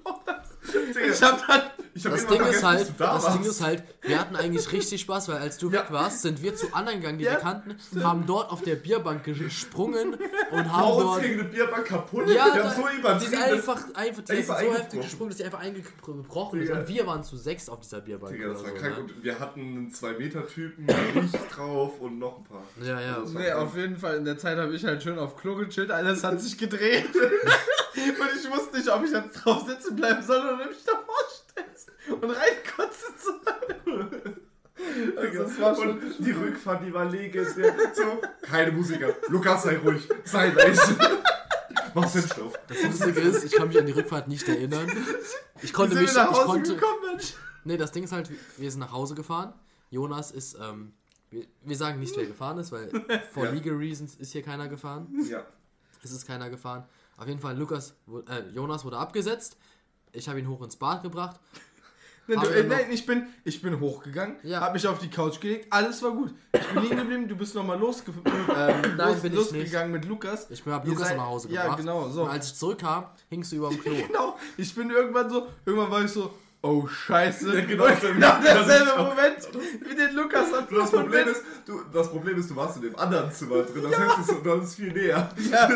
Ich 1.12 1.22
habe 1.22 1.42
dann, 1.48 1.62
Ich 1.94 2.04
hab 2.06 2.12
Das 2.12 2.26
Ding 2.26 2.40
ist 2.42 2.62
halt, 2.62 2.92
da 2.98 3.14
das 3.14 3.24
warst. 3.24 3.36
Ding 3.38 3.44
ist 3.50 3.60
halt, 3.62 3.82
wir 4.02 4.18
hatten 4.20 4.36
eigentlich 4.36 4.70
richtig 4.72 5.00
Spaß, 5.00 5.28
weil 5.28 5.38
als 5.38 5.58
du 5.58 5.68
Ja. 5.70 5.80
weg 5.80 5.86
warst, 5.90 6.22
sind 6.22 6.40
wir 6.42 6.54
zu 6.54 6.72
anderen 6.72 7.00
gegangen, 7.00 7.18
die 7.18 7.24
Ja. 7.24 7.32
wir 7.32 7.38
kannten, 7.38 7.76
haben 8.02 8.24
dort 8.26 8.50
auf 8.50 8.62
der 8.62 8.76
Bierbank 8.76 9.24
gesprungen 9.24 10.14
und 10.50 10.72
haben 10.72 10.80
Vor 10.82 10.96
uns 10.96 11.04
dort 11.04 11.22
gegen 11.22 11.40
eine 11.40 11.48
Bierbank 11.48 11.84
kaputt. 11.86 12.28
Ja, 12.28 12.54
wir 12.54 12.64
haben 12.64 12.76
so 12.80 13.18
die 13.18 13.26
sind 13.26 13.42
einfach, 13.42 13.80
einfach, 13.94 14.22
die 14.22 14.32
einfach 14.32 14.58
sind 14.58 14.68
so 14.68 14.74
heftig 14.78 15.00
gesprungen, 15.02 15.30
dass 15.30 15.38
sie 15.38 15.44
einfach 15.44 15.60
eingebrochen 15.60 16.60
ist. 16.62 16.70
Und 16.70 16.88
wir 16.88 17.06
waren 17.06 17.24
zu 17.24 17.36
sechs 17.36 17.68
auf 17.68 17.80
dieser 17.80 18.00
Bierbank. 18.00 18.32
Digga, 18.32 18.48
das 18.48 18.62
war 18.62 18.70
so, 18.70 18.74
krank. 18.76 18.96
ne? 18.98 19.02
Und 19.02 19.24
wir 19.24 19.38
hatten 19.40 19.60
einen 19.60 19.90
2-Meter-Typen, 19.90 20.86
Licht 20.86 21.56
drauf 21.56 22.00
und 22.00 22.18
noch 22.18 22.41
ein 22.42 22.48
paar. 22.48 22.62
Ja, 22.82 23.00
ja. 23.00 23.16
Also 23.18 23.38
nee, 23.38 23.52
auf 23.52 23.76
jeden 23.76 23.96
Fall, 23.96 24.16
in 24.16 24.24
der 24.24 24.38
Zeit 24.38 24.58
habe 24.58 24.74
ich 24.74 24.84
halt 24.84 25.02
schön 25.02 25.18
auf 25.18 25.36
Klo 25.36 25.56
gechillt, 25.56 25.90
alles 25.90 26.24
hat 26.24 26.40
sich 26.40 26.58
gedreht. 26.58 27.08
und 27.14 27.22
ich 27.96 28.50
wusste 28.50 28.76
nicht, 28.76 28.88
ob 28.90 29.04
ich 29.04 29.12
jetzt 29.12 29.32
drauf 29.34 29.66
sitzen 29.66 29.96
bleiben 29.96 30.22
soll 30.22 30.40
oder 30.40 30.56
mich 30.56 30.84
davor 30.84 31.14
stellen 31.50 32.20
und 32.20 32.30
reinkotzen 32.30 33.14
soll. 33.18 34.36
Also, 35.16 35.42
das 35.44 35.60
war 35.60 35.74
schon. 35.76 35.90
und 35.90 36.02
die 36.18 36.30
Rückfahrt, 36.32 36.84
die 36.84 36.92
war 36.92 37.04
legendär. 37.04 37.74
So, 37.94 38.20
keine 38.42 38.72
Musiker. 38.72 39.14
Lukas, 39.28 39.62
sei 39.62 39.76
ruhig. 39.78 40.08
Sei 40.24 40.48
leise. 40.48 40.96
Mach's 41.94 42.12
den 42.14 42.22
Stoff. 42.22 42.54
Das 42.68 42.82
Lustige 42.82 43.20
ist, 43.20 43.44
ich 43.44 43.52
kann 43.52 43.68
mich 43.68 43.78
an 43.78 43.86
die 43.86 43.92
Rückfahrt 43.92 44.26
nicht 44.28 44.48
erinnern. 44.48 44.90
Ich 45.60 45.72
konnte 45.72 45.96
Wie 45.96 46.02
mich, 46.02 46.14
nach 46.14 46.30
ich 46.30 46.36
Hause 46.36 46.46
konnte, 46.46 46.74
gekommen, 46.74 46.98
Mensch? 47.10 47.34
nee, 47.64 47.76
das 47.76 47.92
Ding 47.92 48.04
ist 48.04 48.12
halt, 48.12 48.30
wir 48.56 48.70
sind 48.70 48.80
nach 48.80 48.92
Hause 48.92 49.14
gefahren. 49.14 49.52
Jonas 49.90 50.30
ist, 50.30 50.56
ähm, 50.60 50.94
wir, 51.32 51.44
wir 51.64 51.76
sagen 51.76 51.98
nicht, 52.00 52.16
wer 52.16 52.26
gefahren 52.26 52.58
ist, 52.58 52.70
weil 52.72 52.88
for 53.32 53.44
Ja. 53.46 53.50
legal 53.50 53.74
reasons 53.76 54.14
ist 54.16 54.32
hier 54.32 54.42
keiner 54.42 54.68
gefahren. 54.68 55.08
Ja. 55.28 55.44
Es 56.04 56.10
ist 56.12 56.26
keiner 56.26 56.50
gefahren. 56.50 56.84
Auf 57.16 57.26
jeden 57.26 57.40
Fall, 57.40 57.56
Lukas, 57.58 57.94
äh, 58.28 58.48
Jonas 58.54 58.84
wurde 58.84 58.98
abgesetzt. 58.98 59.56
Ich 60.12 60.28
habe 60.28 60.38
ihn 60.40 60.48
hoch 60.48 60.62
ins 60.62 60.76
Bad 60.76 61.02
gebracht. 61.02 61.40
Nein, 62.28 62.38
du, 62.40 62.48
äh, 62.50 62.62
nein, 62.62 62.84
ich 62.92 63.04
bin, 63.04 63.26
ich 63.42 63.60
bin 63.60 63.80
hochgegangen, 63.80 64.36
Ja. 64.44 64.60
hab 64.60 64.72
mich 64.72 64.86
auf 64.86 65.00
die 65.00 65.10
Couch 65.10 65.40
gelegt, 65.40 65.66
alles 65.70 66.00
war 66.04 66.12
gut. 66.12 66.32
Ich 66.52 66.66
bin 66.68 66.82
liegen 66.84 66.96
geblieben, 66.96 67.26
du 67.28 67.34
bist 67.34 67.52
nochmal 67.56 67.76
losge 67.76 68.12
ähm, 68.24 68.96
Nein, 68.96 68.96
los, 68.96 69.20
bin 69.22 69.34
losgegangen 69.34 69.90
mit 69.90 70.04
Lukas. 70.04 70.48
Ich 70.48 70.64
habe 70.64 70.86
Ihr 70.86 70.92
Lukas 70.94 71.08
seid- 71.08 71.16
nach 71.16 71.26
Hause 71.26 71.48
ja, 71.50 71.62
gebracht. 71.62 71.78
genau, 71.80 72.08
so. 72.10 72.22
Und 72.22 72.30
als 72.30 72.46
ich 72.46 72.54
zurückkam, 72.54 73.06
hingst 73.28 73.50
du 73.50 73.56
über 73.56 73.70
dem 73.70 73.80
Klo. 73.80 73.92
Genau, 74.06 74.38
ich 74.56 74.72
bin 74.72 74.90
irgendwann 74.90 75.28
so, 75.30 75.48
irgendwann 75.66 75.90
war 75.90 76.04
ich 76.04 76.12
so, 76.12 76.32
oh 76.62 76.86
scheiße. 76.86 77.62
genau, 77.66 77.86
so- 77.88 78.06
genau 78.08 78.28
das 78.28 78.38
ist 78.38 78.68
derselbe 78.68 78.98
auch- 78.98 79.08
Moment, 79.08 79.48
wie 79.88 79.94
den 79.94 80.14
Lukas 80.14 80.52
hat. 80.52 80.68
Das 80.72 80.90
Problem, 80.90 81.28
ist, 81.28 81.42
du, 81.66 81.80
das 81.92 82.08
Problem 82.10 82.38
ist, 82.38 82.50
du 82.50 82.56
warst 82.56 82.76
in 82.76 82.82
dem 82.82 82.96
anderen 82.96 83.30
Zimmer 83.32 83.62
drin. 83.62 83.82
Das 83.90 83.98
heißt, 83.98 84.30
es- 84.30 84.42
das 84.42 84.64
ist 84.64 84.74
viel 84.76 84.92
näher. 84.92 85.28
Ja, 85.50 85.68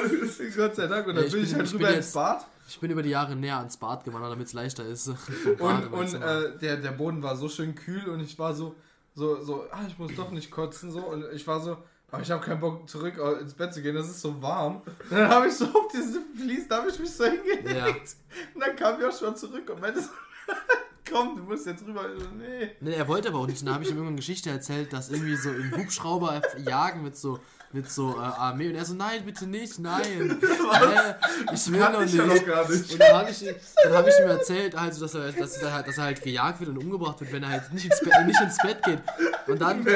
Gott 0.56 0.74
sei 0.76 0.86
Dank. 0.86 1.06
Und 1.06 1.14
dann 1.16 1.24
Ja, 1.24 1.28
ich 1.28 1.32
bin 1.32 1.44
ich 1.44 1.54
halt 1.54 1.64
ich 1.66 1.72
bin 1.72 1.80
rüber 1.86 1.94
ins 1.96 2.12
Bad. 2.12 2.46
Ich 2.68 2.80
bin 2.80 2.90
über 2.90 3.02
die 3.02 3.10
Jahre 3.10 3.36
näher 3.36 3.58
ans 3.58 3.76
Bad 3.76 4.04
gewandert, 4.04 4.32
damit 4.32 4.46
es 4.48 4.52
leichter 4.52 4.84
ist. 4.84 5.08
Und, 5.60 5.92
und 5.92 6.14
äh, 6.14 6.56
der, 6.60 6.76
der 6.78 6.90
Boden 6.92 7.22
war 7.22 7.36
so 7.36 7.48
schön 7.48 7.74
kühl 7.76 8.08
und 8.08 8.18
ich 8.20 8.36
war 8.40 8.54
so, 8.54 8.74
so, 9.14 9.40
so, 9.40 9.64
ah, 9.70 9.82
ich 9.86 9.96
muss 9.98 10.12
doch 10.16 10.30
nicht 10.32 10.50
kotzen, 10.50 10.90
so. 10.90 10.98
Und 10.98 11.24
ich 11.32 11.46
war 11.46 11.60
so, 11.60 11.76
aber 12.10 12.22
ich 12.22 12.30
habe 12.30 12.44
keinen 12.44 12.58
Bock 12.60 12.88
zurück 12.88 13.14
äh, 13.18 13.40
ins 13.40 13.54
Bett 13.54 13.72
zu 13.72 13.82
gehen, 13.82 13.94
das 13.94 14.08
ist 14.08 14.20
so 14.20 14.42
warm. 14.42 14.82
Und 15.10 15.16
dann 15.16 15.28
habe 15.28 15.46
ich 15.46 15.54
so 15.54 15.64
auf 15.66 15.86
diese 15.94 16.20
Fliesen, 16.36 16.68
da 16.68 16.78
habe 16.78 16.90
ich 16.90 16.98
mich 16.98 17.10
so 17.12 17.24
hingelegt. 17.24 17.66
Ja. 17.76 17.86
Und 17.86 18.60
dann 18.60 18.74
kam 18.76 19.00
Joshua 19.00 19.32
zurück 19.36 19.70
und 19.72 19.80
meinte 19.80 20.00
so, 20.02 20.08
komm, 21.10 21.36
du 21.36 21.42
musst 21.42 21.66
jetzt 21.66 21.84
rüber. 21.86 22.06
Nee. 22.36 22.70
Nee, 22.80 22.94
er 22.94 23.08
wollte 23.08 23.28
aber 23.28 23.38
auch 23.40 23.46
nicht. 23.46 23.60
Und 23.60 23.66
da 23.66 23.74
habe 23.74 23.84
ich 23.84 23.90
ihm 23.90 23.96
irgendwann 23.96 24.14
eine 24.14 24.16
Geschichte 24.16 24.50
erzählt, 24.50 24.92
dass 24.92 25.10
irgendwie 25.10 25.36
so 25.36 25.50
im 25.50 25.76
Hubschrauber 25.76 26.42
jagen 26.58 27.02
mit 27.02 27.16
so 27.16 27.40
mit 27.72 27.90
so 27.90 28.16
äh, 28.16 28.20
Armee. 28.20 28.68
Und 28.68 28.76
er 28.76 28.84
so, 28.84 28.94
nein, 28.94 29.24
bitte 29.24 29.46
nicht, 29.46 29.78
nein. 29.78 30.02
äh, 30.42 31.14
ich 31.52 31.70
will 31.70 31.80
noch 31.80 32.00
ich 32.02 32.14
ja 32.14 32.24
nicht. 32.24 32.46
noch 32.46 32.68
nicht. 32.68 32.92
Und 32.92 33.00
dann 33.00 33.16
habe 33.16 33.30
ich, 33.30 33.42
ihm- 33.42 33.54
dann 33.84 33.92
hab 33.92 34.06
ich 34.08 34.14
ihm 34.18 34.28
erzählt, 34.28 34.74
also, 34.74 35.00
dass, 35.00 35.14
er, 35.14 35.32
dass, 35.32 35.56
er 35.58 35.72
halt, 35.72 35.88
dass 35.88 35.98
er 35.98 36.04
halt 36.04 36.22
gejagt 36.22 36.60
wird 36.60 36.70
und 36.70 36.78
umgebracht 36.78 37.20
wird, 37.20 37.32
wenn 37.32 37.42
er 37.42 37.50
halt 37.50 37.72
nicht 37.72 37.86
ins, 37.86 38.00
Bett, 38.00 38.12
nicht 38.24 38.40
ins 38.40 38.56
Bett 38.58 38.82
geht. 38.82 39.00
Und 39.46 39.60
dann 39.60 39.86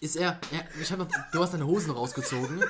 ist 0.00 0.16
er, 0.16 0.38
er 0.52 0.64
ich 0.80 0.92
hab 0.92 0.98
noch, 0.98 1.08
du 1.32 1.42
hast 1.42 1.54
deine 1.54 1.66
Hosen 1.66 1.90
rausgezogen. 1.90 2.62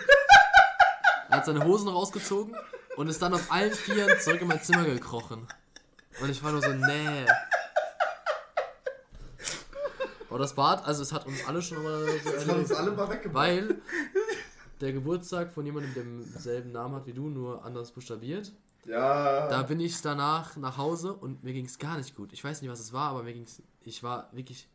Er 1.28 1.36
hat 1.36 1.44
seine 1.44 1.64
Hosen 1.64 1.88
rausgezogen 1.88 2.56
und 2.96 3.08
ist 3.08 3.20
dann 3.20 3.34
auf 3.34 3.52
allen 3.52 3.72
Vieren 3.72 4.18
zurück 4.20 4.40
in 4.40 4.48
mein 4.48 4.62
Zimmer 4.62 4.84
gekrochen. 4.84 5.46
Und 6.20 6.30
ich 6.30 6.42
war 6.42 6.52
nur 6.52 6.62
so, 6.62 6.72
nee. 6.72 7.26
Aber 10.28 10.38
das 10.38 10.54
Bad, 10.54 10.84
also 10.86 11.02
es 11.02 11.12
hat 11.12 11.26
uns 11.26 11.46
alle 11.46 11.62
schon 11.62 11.82
mal 11.82 12.06
so 12.06 12.30
Das 12.30 12.48
haben 12.48 12.60
uns 12.60 12.72
alle 12.72 12.90
mal 12.92 13.08
weggebracht. 13.08 13.34
weil 13.34 13.76
der 14.80 14.92
Geburtstag 14.92 15.52
von 15.52 15.64
jemandem, 15.64 15.94
der 15.94 16.02
denselben 16.04 16.72
Namen 16.72 16.96
hat 16.96 17.06
wie 17.06 17.12
du, 17.14 17.28
nur 17.28 17.64
anders 17.64 17.92
buchstabiert. 17.92 18.52
Ja. 18.84 19.48
Da 19.48 19.62
bin 19.62 19.80
ich 19.80 20.00
danach 20.02 20.56
nach 20.56 20.76
Hause 20.76 21.12
und 21.14 21.44
mir 21.44 21.52
ging 21.52 21.66
es 21.66 21.78
gar 21.78 21.96
nicht 21.96 22.14
gut. 22.14 22.32
Ich 22.32 22.42
weiß 22.44 22.62
nicht, 22.62 22.70
was 22.70 22.80
es 22.80 22.92
war, 22.92 23.10
aber 23.10 23.22
mir 23.22 23.32
ging 23.32 23.44
es. 23.44 23.62
Ich 23.82 24.02
war 24.02 24.28
wirklich. 24.32 24.68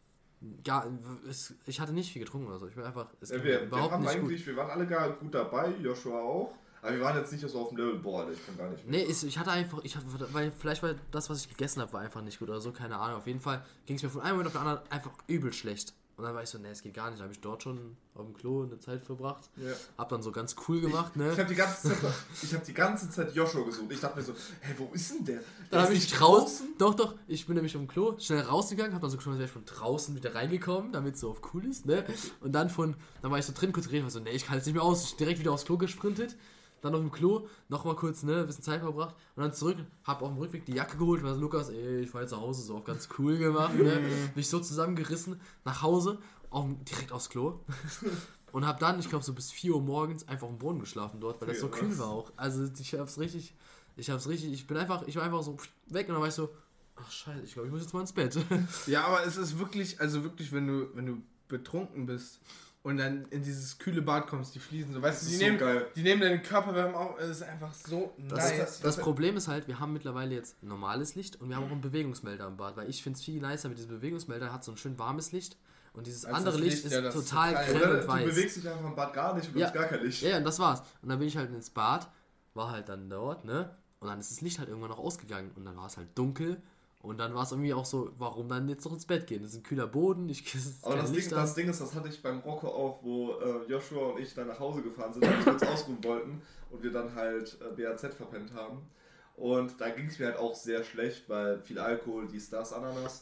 Gar, 0.65 0.87
es, 1.29 1.53
ich 1.65 1.79
hatte 1.79 1.93
nicht 1.93 2.11
viel 2.11 2.21
getrunken 2.21 2.47
oder 2.47 2.59
so. 2.59 2.67
Ich 2.67 2.75
bin 2.75 2.83
einfach. 2.83 3.07
Es 3.21 3.29
Ja, 3.29 3.41
wir, 3.41 3.71
wir 3.71 3.91
haben 3.91 4.03
nicht 4.03 4.11
eigentlich, 4.11 4.39
gut. 4.39 4.47
wir 4.47 4.57
waren 4.57 4.71
alle 4.71 4.85
gar 4.87 5.09
gut 5.13 5.33
dabei, 5.33 5.71
Joshua 5.81 6.19
auch. 6.19 6.57
Aber 6.83 6.95
wir 6.95 7.01
waren 7.01 7.17
jetzt 7.17 7.31
nicht 7.31 7.47
so 7.47 7.59
auf 7.59 7.69
dem 7.69 7.77
Level, 7.77 7.95
boah, 7.95 8.29
ich 8.29 8.45
kann 8.45 8.57
gar 8.57 8.69
nicht 8.69 8.85
mehr. 8.85 8.99
Nee, 8.99 9.09
ich, 9.09 9.23
ich 9.23 9.37
hatte 9.37 9.51
einfach. 9.51 9.79
Ich 9.83 9.95
hatte, 9.95 10.05
weil 10.33 10.51
vielleicht 10.51 10.83
war 10.83 10.93
das, 11.11 11.29
was 11.29 11.39
ich 11.39 11.49
gegessen 11.49 11.81
habe, 11.81 11.93
war 11.93 12.01
einfach 12.01 12.21
nicht 12.21 12.39
gut 12.39 12.49
oder 12.49 12.59
so, 12.59 12.71
keine 12.71 12.97
Ahnung. 12.97 13.17
Auf 13.17 13.27
jeden 13.27 13.39
Fall 13.39 13.65
ging 13.85 13.95
es 13.95 14.03
mir 14.03 14.09
von 14.09 14.21
einem 14.21 14.33
Moment 14.33 14.47
auf 14.47 14.61
den 14.61 14.67
anderen 14.67 14.91
einfach 14.91 15.11
übel 15.27 15.53
schlecht. 15.53 15.93
Und 16.15 16.25
dann 16.25 16.35
war 16.35 16.43
ich 16.43 16.49
so, 16.49 16.59
nee, 16.59 16.69
es 16.69 16.83
geht 16.83 16.93
gar 16.93 17.09
nicht. 17.09 17.19
Da 17.19 17.23
habe 17.23 17.33
ich 17.33 17.41
dort 17.41 17.63
schon 17.63 17.97
auf 18.13 18.25
dem 18.25 18.35
Klo 18.35 18.63
eine 18.63 18.77
Zeit 18.77 19.03
verbracht. 19.03 19.49
Ja. 19.55 19.71
Hab 19.97 20.09
dann 20.09 20.21
so 20.21 20.31
ganz 20.31 20.55
cool 20.67 20.79
gemacht, 20.79 21.15
ne? 21.15 21.31
Ich 21.31 21.39
habe 21.39 21.49
die 21.49 21.55
ganze 21.55 21.89
Zeit, 21.89 21.97
ich 22.43 22.53
habe 22.53 22.63
die 22.63 22.73
ganze 22.73 23.09
Zeit 23.09 23.33
Joshua 23.33 23.63
gesucht. 23.63 23.91
Ich 23.91 23.99
dachte 23.99 24.17
mir 24.19 24.23
so, 24.23 24.33
hey, 24.59 24.75
wo 24.77 24.89
ist 24.93 25.11
denn 25.11 25.25
der? 25.25 25.35
der 25.37 25.43
Dann 25.71 25.81
habe 25.83 25.93
ich 25.93 26.01
nicht 26.01 26.19
draußen, 26.19 26.67
doch, 26.77 26.93
doch, 26.93 27.15
ich 27.27 27.47
bin 27.47 27.55
nämlich 27.55 27.73
vom 27.73 27.87
Klo 27.87 28.15
schnell 28.19 28.41
rausgegangen, 28.41 28.93
habe 28.93 29.01
dann 29.01 29.09
so 29.09 29.17
geschaut, 29.17 29.31
als 29.31 29.39
wäre 29.39 29.47
ich 29.47 29.53
von 29.53 29.65
draußen 29.65 30.15
wieder 30.15 30.35
reingekommen, 30.35 30.91
damit 30.91 31.15
es 31.15 31.21
so 31.21 31.31
auf 31.31 31.41
cool 31.53 31.65
ist, 31.65 31.87
ne? 31.87 32.05
Und 32.41 32.51
dann 32.51 32.69
von, 32.69 32.95
dann 33.23 33.31
war 33.31 33.39
ich 33.39 33.45
so 33.45 33.53
drin 33.53 33.71
kurz 33.71 33.87
geredet, 33.87 34.03
war 34.03 34.11
so, 34.11 34.19
nee, 34.19 34.31
ich 34.31 34.45
kann 34.45 34.55
jetzt 34.55 34.65
nicht 34.65 34.75
mehr 34.75 34.83
aus, 34.83 35.03
ich 35.03 35.15
direkt 35.15 35.39
wieder 35.39 35.51
aufs 35.51 35.65
Klo 35.65 35.77
gesprintet, 35.77 36.35
dann 36.83 36.93
auf 36.95 37.01
dem 37.01 37.11
Klo, 37.11 37.47
nochmal 37.69 37.95
kurz, 37.95 38.23
ne, 38.23 38.41
ein 38.41 38.45
bisschen 38.45 38.63
Zeit 38.63 38.81
verbracht 38.81 39.15
und 39.35 39.43
dann 39.43 39.53
zurück, 39.53 39.77
hab 40.03 40.21
auf 40.21 40.29
dem 40.29 40.37
Rückweg 40.37 40.65
die 40.65 40.73
Jacke 40.73 40.97
geholt, 40.97 41.23
war 41.23 41.33
so, 41.33 41.39
Lukas, 41.39 41.69
ey, 41.69 42.01
ich 42.01 42.09
fahr 42.09 42.21
jetzt 42.21 42.31
nach 42.31 42.41
Hause, 42.41 42.61
so 42.61 42.75
auf 42.75 42.83
ganz 42.83 43.07
cool 43.17 43.37
gemacht, 43.37 43.75
ne? 43.75 44.01
Mich 44.35 44.49
so 44.49 44.59
zusammengerissen, 44.59 45.39
nach 45.63 45.81
Hause, 45.81 46.19
auf, 46.49 46.67
direkt 46.89 47.11
aufs 47.11 47.29
Klo. 47.29 47.59
Und 48.51 48.67
hab 48.67 48.79
dann, 48.79 48.99
ich 48.99 49.09
glaube, 49.09 49.25
so 49.25 49.33
bis 49.33 49.51
4 49.51 49.73
Uhr 49.73 49.81
morgens 49.81 50.27
einfach 50.27 50.45
auf 50.45 50.53
dem 50.53 50.59
Boden 50.59 50.79
geschlafen 50.79 51.19
dort, 51.19 51.41
weil 51.41 51.47
das 51.47 51.59
so 51.59 51.69
kühl 51.69 51.97
war 51.97 52.09
auch. 52.09 52.31
Also 52.35 52.69
ich 52.79 52.93
hab's 52.93 53.17
richtig, 53.17 53.55
ich 53.95 54.11
hab's 54.11 54.27
richtig, 54.27 54.53
ich 54.53 54.67
bin 54.67 54.77
einfach, 54.77 55.07
ich 55.07 55.15
war 55.15 55.23
einfach 55.23 55.41
so 55.41 55.57
weg 55.87 56.07
und 56.07 56.13
dann 56.13 56.21
war 56.21 56.27
ich 56.27 56.35
so, 56.35 56.49
ach 56.95 57.09
scheiße, 57.09 57.41
ich 57.43 57.53
glaube, 57.53 57.67
ich 57.67 57.73
muss 57.73 57.81
jetzt 57.81 57.93
mal 57.93 58.01
ins 58.01 58.13
Bett. 58.13 58.37
Ja, 58.85 59.05
aber 59.05 59.25
es 59.25 59.37
ist 59.37 59.57
wirklich, 59.57 59.99
also 59.99 60.23
wirklich, 60.23 60.51
wenn 60.51 60.67
du, 60.67 60.87
wenn 60.93 61.07
du 61.07 61.21
betrunken 61.47 62.05
bist 62.05 62.41
und 62.83 62.97
dann 62.97 63.25
in 63.31 63.41
dieses 63.43 63.77
kühle 63.77 64.01
Bad 64.01 64.27
kommst, 64.27 64.53
die 64.55 64.59
Fliesen 64.59 64.93
so, 64.93 65.01
weißt 65.01 65.21
du, 65.21 65.25
Das 65.25 65.27
die 65.29 65.33
ist 65.35 65.39
so 65.39 65.45
nehmen, 65.45 65.57
geil. 65.57 65.87
die 65.95 66.03
nehmen 66.03 66.21
deinen 66.21 66.43
Körperwärme 66.43 66.95
auf, 66.95 67.17
es 67.19 67.29
ist 67.29 67.43
einfach 67.43 67.73
so 67.73 68.13
Das, 68.29 68.57
nice. 68.57 68.79
das 68.81 68.97
Problem 68.97 69.37
ist 69.37 69.47
halt, 69.47 69.67
wir 69.67 69.79
haben 69.79 69.93
mittlerweile 69.93 70.35
jetzt 70.35 70.61
normales 70.61 71.15
Licht 71.15 71.39
und 71.41 71.49
wir 71.49 71.55
haben 71.55 71.65
auch 71.65 71.71
einen 71.71 71.81
Bewegungsmelder 71.81 72.45
im 72.47 72.57
Bad, 72.57 72.75
weil 72.77 72.89
ich 72.89 73.01
finde 73.01 73.17
es 73.17 73.23
viel 73.23 73.41
nicer 73.41 73.69
mit 73.69 73.77
diesem 73.77 73.91
Bewegungsmelder, 73.91 74.51
hat 74.53 74.63
so 74.63 74.71
ein 74.71 74.77
schön 74.77 74.99
warmes 74.99 75.31
Licht 75.31 75.57
und 75.93 76.07
dieses 76.07 76.25
Als 76.25 76.35
andere 76.35 76.55
das 76.55 76.61
Licht, 76.61 76.73
Licht, 76.75 76.85
ist 76.87 76.91
ja, 76.93 77.01
das 77.01 77.15
ist 77.15 77.29
total 77.29 77.53
grell 77.53 77.75
Oder 77.77 77.91
und 77.93 77.99
du 78.03 78.07
weiß. 78.07 78.25
bewegst 78.25 78.57
dich 78.57 78.67
einfach 78.69 78.85
im 78.85 78.95
Bad 78.95 79.13
gar 79.13 79.33
nicht 79.35 79.47
und 79.53 79.57
Ja. 79.59 79.65
hast 79.67 79.73
gar 79.73 79.85
kein 79.85 80.03
Licht. 80.03 80.21
Ja, 80.21 80.29
ja, 80.31 80.37
und 80.37 80.43
das 80.43 80.59
war's. 80.59 80.81
Und 81.01 81.09
dann 81.09 81.19
bin 81.19 81.27
ich 81.27 81.37
halt 81.37 81.51
ins 81.51 81.69
Bad, 81.69 82.09
war 82.53 82.69
halt 82.71 82.89
dann 82.89 83.09
dort, 83.09 83.45
ne? 83.45 83.75
Und 84.01 84.09
dann 84.09 84.19
ist 84.19 84.29
das 84.31 84.41
Licht 84.41 84.59
halt 84.59 84.67
irgendwann 84.67 84.89
noch 84.91 84.99
ausgegangen 84.99 85.51
und 85.55 85.63
dann 85.63 85.77
war 85.77 85.85
es 85.85 85.95
halt 85.95 86.09
dunkel 86.17 86.61
und 87.03 87.17
dann 87.17 87.35
war 87.35 87.43
es 87.43 87.51
irgendwie 87.51 87.73
auch 87.73 87.83
so, 87.83 88.13
warum 88.17 88.47
dann 88.47 88.69
jetzt 88.69 88.85
noch 88.85 88.93
ins 88.93 89.05
Bett 89.05 89.27
gehen? 89.27 89.43
Das 89.43 89.51
ist 89.51 89.57
ein 89.57 89.63
kühler 89.63 89.87
Boden, 89.87 90.29
ich 90.29 90.55
es 90.55 90.81
Aber 90.83 90.95
das 90.95 91.11
Ding, 91.11 91.29
das 91.29 91.53
Ding 91.53 91.67
ist, 91.67 91.81
das 91.81 91.93
hatte 91.93 92.07
ich 92.07 92.23
beim 92.23 92.39
Rocco 92.39 92.69
auch, 92.69 93.03
wo 93.03 93.33
äh, 93.41 93.69
Joshua 93.69 94.11
und 94.11 94.21
ich 94.21 94.33
dann 94.33 94.47
nach 94.47 94.57
Hause 94.57 94.81
gefahren 94.81 95.11
sind, 95.11 95.23
weil 95.23 95.45
wir 95.45 95.51
uns 95.51 95.63
ausruhen 95.63 96.01
wollten 96.01 96.41
und 96.71 96.81
wir 96.81 96.93
dann 96.93 97.13
halt 97.13 97.57
äh, 97.59 97.75
BAZ 97.75 98.15
verpennt 98.15 98.53
haben. 98.53 98.87
Und 99.35 99.81
da 99.81 99.89
ging 99.89 100.05
es 100.05 100.17
mir 100.17 100.27
halt 100.27 100.37
auch 100.37 100.55
sehr 100.55 100.81
schlecht, 100.85 101.27
weil 101.27 101.59
viel 101.59 101.77
Alkohol, 101.77 102.25
dies, 102.31 102.49
das, 102.49 102.71
Ananas. 102.71 103.21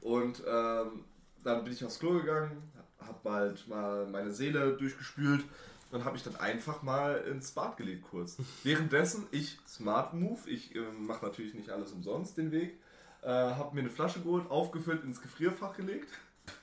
Und 0.00 0.42
ähm, 0.44 1.04
dann 1.44 1.62
bin 1.62 1.72
ich 1.72 1.84
aufs 1.84 2.00
Klo 2.00 2.14
gegangen, 2.14 2.60
hab 2.98 3.22
bald 3.22 3.68
mal 3.68 4.08
meine 4.08 4.32
Seele 4.32 4.76
durchgespült 4.76 5.44
und 5.92 6.04
habe 6.04 6.16
ich 6.16 6.24
dann 6.24 6.34
einfach 6.34 6.82
mal 6.82 7.18
ins 7.30 7.52
Bad 7.52 7.76
gelegt 7.76 8.02
kurz. 8.10 8.38
Währenddessen 8.64 9.28
ich 9.30 9.56
Smart 9.68 10.14
Move, 10.14 10.50
ich 10.50 10.74
äh, 10.74 10.80
mache 10.98 11.24
natürlich 11.24 11.54
nicht 11.54 11.70
alles 11.70 11.92
umsonst 11.92 12.36
den 12.36 12.50
Weg, 12.50 12.79
äh, 13.22 13.28
habe 13.28 13.74
mir 13.74 13.80
eine 13.80 13.90
Flasche 13.90 14.20
geholt, 14.20 14.50
aufgefüllt, 14.50 15.04
ins 15.04 15.20
Gefrierfach 15.20 15.76
gelegt. 15.76 16.08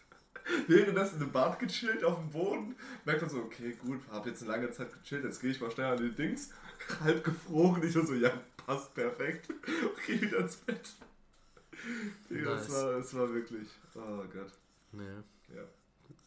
Währenddessen 0.68 1.22
im 1.22 1.32
Bad 1.32 1.60
gechillt 1.60 2.04
auf 2.04 2.18
dem 2.18 2.30
Boden. 2.30 2.76
Merkt 3.06 3.22
man 3.22 3.30
so, 3.30 3.40
okay, 3.40 3.76
gut, 3.84 4.00
habe 4.12 4.30
jetzt 4.30 4.44
eine 4.44 4.52
lange 4.52 4.72
Zeit 4.72 4.92
gechillt, 4.94 5.24
jetzt 5.24 5.42
gehe 5.42 5.52
ich 5.52 5.62
mal 5.62 5.72
schnell 5.72 5.94
an 5.94 5.98
die 5.98 6.12
Dings. 6.14 6.52
Halb 7.02 7.24
gefroren. 7.24 7.84
Ich 7.84 7.94
so, 7.94 8.14
ja, 8.14 8.32
passt 8.66 8.94
perfekt. 8.94 9.50
Okay, 9.98 10.22
wieder 10.22 10.40
ins 10.40 10.56
Bett. 10.58 10.90
Digga, 12.30 12.56
es, 12.56 12.70
Nice. 12.70 12.72
war, 12.72 12.92
es 12.98 13.14
war 13.14 13.34
wirklich, 13.34 13.68
oh 13.96 14.24
Gott. 14.34 14.52
Nee. 14.94 15.04
Ja. 15.54 15.64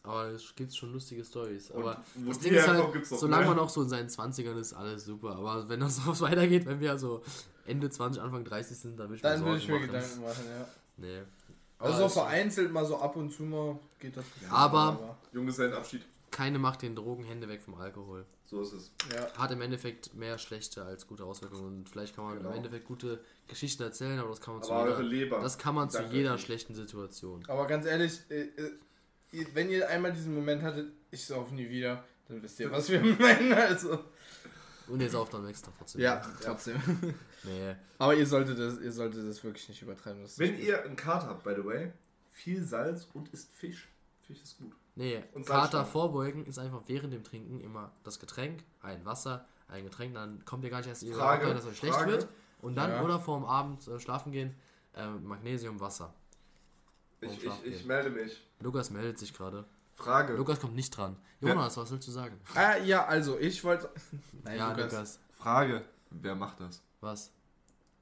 Aber 0.03 0.25
es 0.29 0.55
gibt 0.55 0.73
schon 0.75 0.93
lustige 0.93 1.23
Stories. 1.23 1.69
Und 1.71 1.83
Aber 1.83 2.03
wo 2.15 2.29
das 2.29 2.39
Ding 2.39 2.53
ist 2.53 2.67
halt, 2.67 3.05
solange 3.05 3.47
man 3.47 3.59
auch 3.59 3.69
so 3.69 3.83
in 3.83 3.89
seinen 3.89 4.09
20ern 4.09 4.59
ist, 4.59 4.73
alles 4.73 5.05
super. 5.05 5.35
Aber 5.35 5.69
wenn 5.69 5.79
das 5.79 5.97
so 5.97 6.19
weitergeht, 6.21 6.65
wenn 6.65 6.79
wir 6.79 6.97
so 6.97 7.23
Ende 7.65 7.89
20, 7.89 8.21
Anfang 8.21 8.43
30 8.43 8.77
sind, 8.77 8.97
dann 8.99 9.09
würde 9.09 9.15
ich 9.17 9.23
mir 9.23 9.29
Dann 9.29 9.39
Sorgen 9.39 9.51
würde 9.51 9.61
ich 9.61 9.67
mir 9.67 9.75
machen. 9.75 9.87
Gedanken 9.87 10.21
machen, 10.21 10.45
ja. 10.49 10.67
Nee. 10.97 11.21
Also 11.79 11.93
Aber 11.93 11.97
so 11.97 12.05
es- 12.05 12.13
vereinzelt 12.13 12.71
mal 12.71 12.85
so 12.85 12.97
ab 12.99 13.15
und 13.15 13.31
zu 13.31 13.43
mal 13.43 13.79
geht 13.99 14.15
das. 14.17 14.25
Aber- 14.49 15.17
Junggesellenabschied, 15.33 16.03
Keine 16.31 16.59
macht 16.59 16.81
den 16.81 16.95
Drogen 16.95 17.23
Hände 17.25 17.47
weg 17.49 17.61
vom 17.61 17.75
Alkohol. 17.75 18.25
so 18.45 18.61
ist 18.61 18.73
es. 18.73 18.91
Ja. 19.13 19.31
Hat 19.37 19.51
im 19.51 19.61
Endeffekt 19.61 20.13
mehr 20.13 20.37
schlechte 20.37 20.83
als 20.83 21.07
gute 21.07 21.23
Auswirkungen. 21.25 21.65
Und 21.79 21.89
vielleicht 21.89 22.15
kann 22.15 22.25
man 22.25 22.37
Genau. 22.37 22.49
im 22.51 22.55
Endeffekt 22.57 22.85
gute 22.85 23.19
Geschichten 23.47 23.83
erzählen, 23.83 24.19
aber 24.19 24.29
das 24.29 24.39
kann 24.41 24.53
man 24.55 24.63
zu 24.63 24.71
Aber 24.71 24.83
eure 24.83 25.03
jeder, 25.03 25.09
Leber. 25.25 25.39
das 25.41 25.57
kann 25.57 25.73
man 25.75 25.89
zu 25.89 25.97
Danke. 25.99 26.15
jeder 26.15 26.37
schlechten 26.37 26.73
Situation. 26.75 27.43
Aber 27.47 27.65
ganz 27.67 27.85
ehrlich, 27.85 28.19
äh, 28.29 28.41
äh, 28.43 29.45
wenn 29.53 29.69
ihr 29.69 29.89
einmal 29.89 30.11
diesen 30.13 30.33
Moment 30.35 30.61
hattet, 30.63 30.91
ich 31.11 31.25
sauf 31.25 31.49
nie 31.51 31.69
wieder, 31.69 32.03
dann 32.27 32.41
wisst 32.43 32.59
ihr, 32.59 32.69
was 32.71 32.89
wir 32.89 33.01
meinen. 33.19 33.53
Also. 33.53 33.99
Und 34.91 35.01
ihr 35.01 35.09
sauft 35.09 35.33
dann 35.33 35.47
extra 35.47 35.71
trotzdem. 35.77 36.01
Ja, 36.01 36.21
trotzdem. 36.41 36.75
Nee. 37.43 37.75
Aber 37.97 38.13
ihr 38.13 38.27
solltet 38.27 38.59
das, 38.59 38.79
ihr 38.79 38.91
solltet 38.91 39.27
das 39.27 39.43
wirklich 39.43 39.67
nicht 39.67 39.81
übertreiben. 39.81 40.23
Wenn 40.37 40.59
ihr 40.59 40.83
einen 40.83 40.95
Kater 40.95 41.25
habt, 41.27 41.43
by 41.43 41.55
the 41.55 41.65
way, 41.65 41.91
viel 42.29 42.63
Salz 42.63 43.07
und 43.13 43.29
isst 43.29 43.51
Fisch. 43.51 43.89
Fisch 44.27 44.39
ist 44.43 44.59
gut. 44.59 44.73
Nee, 44.93 45.23
Und 45.33 45.47
Kater 45.47 45.83
vorbeugen 45.85 46.45
ist 46.45 46.59
einfach 46.59 46.83
während 46.85 47.13
dem 47.13 47.23
Trinken 47.23 47.59
immer 47.61 47.91
das 48.03 48.19
Getränk, 48.19 48.63
ein 48.81 49.03
Wasser, 49.05 49.47
ein 49.67 49.83
Getränk, 49.85 50.13
dann 50.13 50.45
kommt 50.45 50.63
ihr 50.65 50.69
gar 50.69 50.77
nicht 50.79 50.87
erst 50.89 51.01
in 51.01 51.09
die 51.09 51.15
Frage, 51.15 51.45
Lage, 51.45 51.55
dass 51.55 51.65
euch 51.65 51.77
schlecht 51.77 51.95
Frage. 51.95 52.11
wird. 52.11 52.27
Und 52.61 52.75
dann, 52.75 52.91
Ja. 52.91 53.01
oder 53.03 53.19
vorm 53.19 53.43
Abend 53.45 53.87
äh, 53.87 53.99
schlafen 53.99 54.31
gehen, 54.31 54.53
äh, 54.93 55.07
Magnesium, 55.07 55.79
Wasser. 55.79 56.13
Ich, 57.21 57.43
ich, 57.43 57.65
ich 57.65 57.85
melde 57.85 58.11
mich. 58.11 58.39
Lukas 58.59 58.91
meldet 58.91 59.17
sich 59.17 59.33
gerade. 59.33 59.65
Frage. 59.95 60.33
Lukas 60.33 60.59
kommt 60.59 60.75
nicht 60.75 60.95
dran. 60.95 61.15
Ja. 61.41 61.49
Jonas, 61.49 61.77
was 61.77 61.91
willst 61.91 62.07
du 62.07 62.11
sagen? 62.11 62.39
Ah, 62.55 62.77
ja, 62.77 63.05
also 63.05 63.37
ich 63.39 63.63
wollte. 63.63 63.89
Nein, 64.43 64.57
ja, 64.57 64.69
Lukas. 64.71 64.91
Lukas. 64.91 65.19
Frage. 65.33 65.85
Wer 66.09 66.35
macht 66.35 66.59
das? 66.59 66.81
Was? 66.99 67.31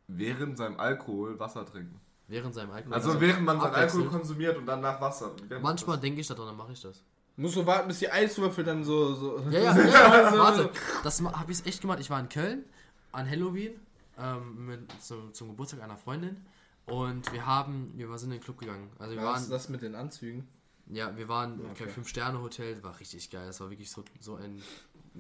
Während 0.08 0.58
seinem 0.58 0.80
Alkohol 0.80 1.40
Wasser 1.40 1.66
trinken. 1.66 2.00
Während 2.28 2.54
seinem 2.54 2.72
Alkohol. 2.72 2.94
Also 2.94 3.22
während 3.22 3.44
man 3.44 3.60
seinen. 3.60 3.76
Alkohol 3.76 4.06
konsumiert 4.08 4.58
und 4.58 4.66
dann 4.66 4.82
nach 4.82 5.00
Wasser. 5.00 5.32
Wer 5.48 5.60
Manchmal 5.60 6.00
denke 6.00 6.22
ich 6.22 6.28
daran, 6.28 6.48
dann 6.48 6.58
mache 6.58 6.74
ich 6.74 6.82
das. 6.82 7.04
Musst 7.38 7.56
du 7.56 7.66
warten, 7.66 7.88
bis 7.88 8.00
die 8.00 8.12
Eiswürfel 8.12 8.64
dann 8.64 8.84
so. 8.84 9.16
so 9.16 9.40
Ja, 9.50 9.60
ja, 9.60 9.78
ja, 9.78 10.38
warte. 10.38 10.72
Das 11.04 11.22
habe 11.22 11.52
ich 11.52 11.66
echt 11.66 11.82
gemacht. 11.82 12.00
Ich 12.00 12.10
war 12.10 12.20
in 12.20 12.28
Köln 12.28 12.66
an 13.12 13.30
Halloween 13.30 13.80
ähm, 14.18 14.66
mit, 14.66 14.92
zum, 15.02 15.34
zum 15.34 15.50
Geburtstag 15.50 15.82
einer 15.82 15.98
Freundin 15.98 16.46
Und 16.86 17.32
wir 17.32 17.46
haben, 17.46 17.94
wir 17.96 18.18
sind 18.18 18.32
in 18.32 18.40
den 18.40 18.44
Club 18.44 18.58
gegangen. 18.58 18.90
Also 19.00 19.16
wir 19.16 19.24
War 19.24 19.34
waren, 19.36 19.50
das 19.50 19.70
mit 19.70 19.82
den 19.82 19.96
Anzügen? 19.96 20.48
Ja, 20.90 21.16
wir 21.16 21.28
waren 21.28 21.60
Okay. 21.72 21.84
im 21.86 21.90
Fünf-Sterne-Hotel, 21.90 22.84
war 22.84 23.00
richtig 23.00 23.30
geil. 23.30 23.48
Das 23.48 23.60
war 23.62 23.70
wirklich 23.70 23.90
so, 23.92 24.04
so 24.20 24.36
ein 24.36 24.62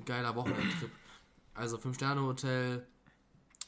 geiler 0.05 0.35
Wochenendtrip. 0.35 0.91
Also 1.53 1.77
Fünf-Sterne-Hotel, 1.77 2.85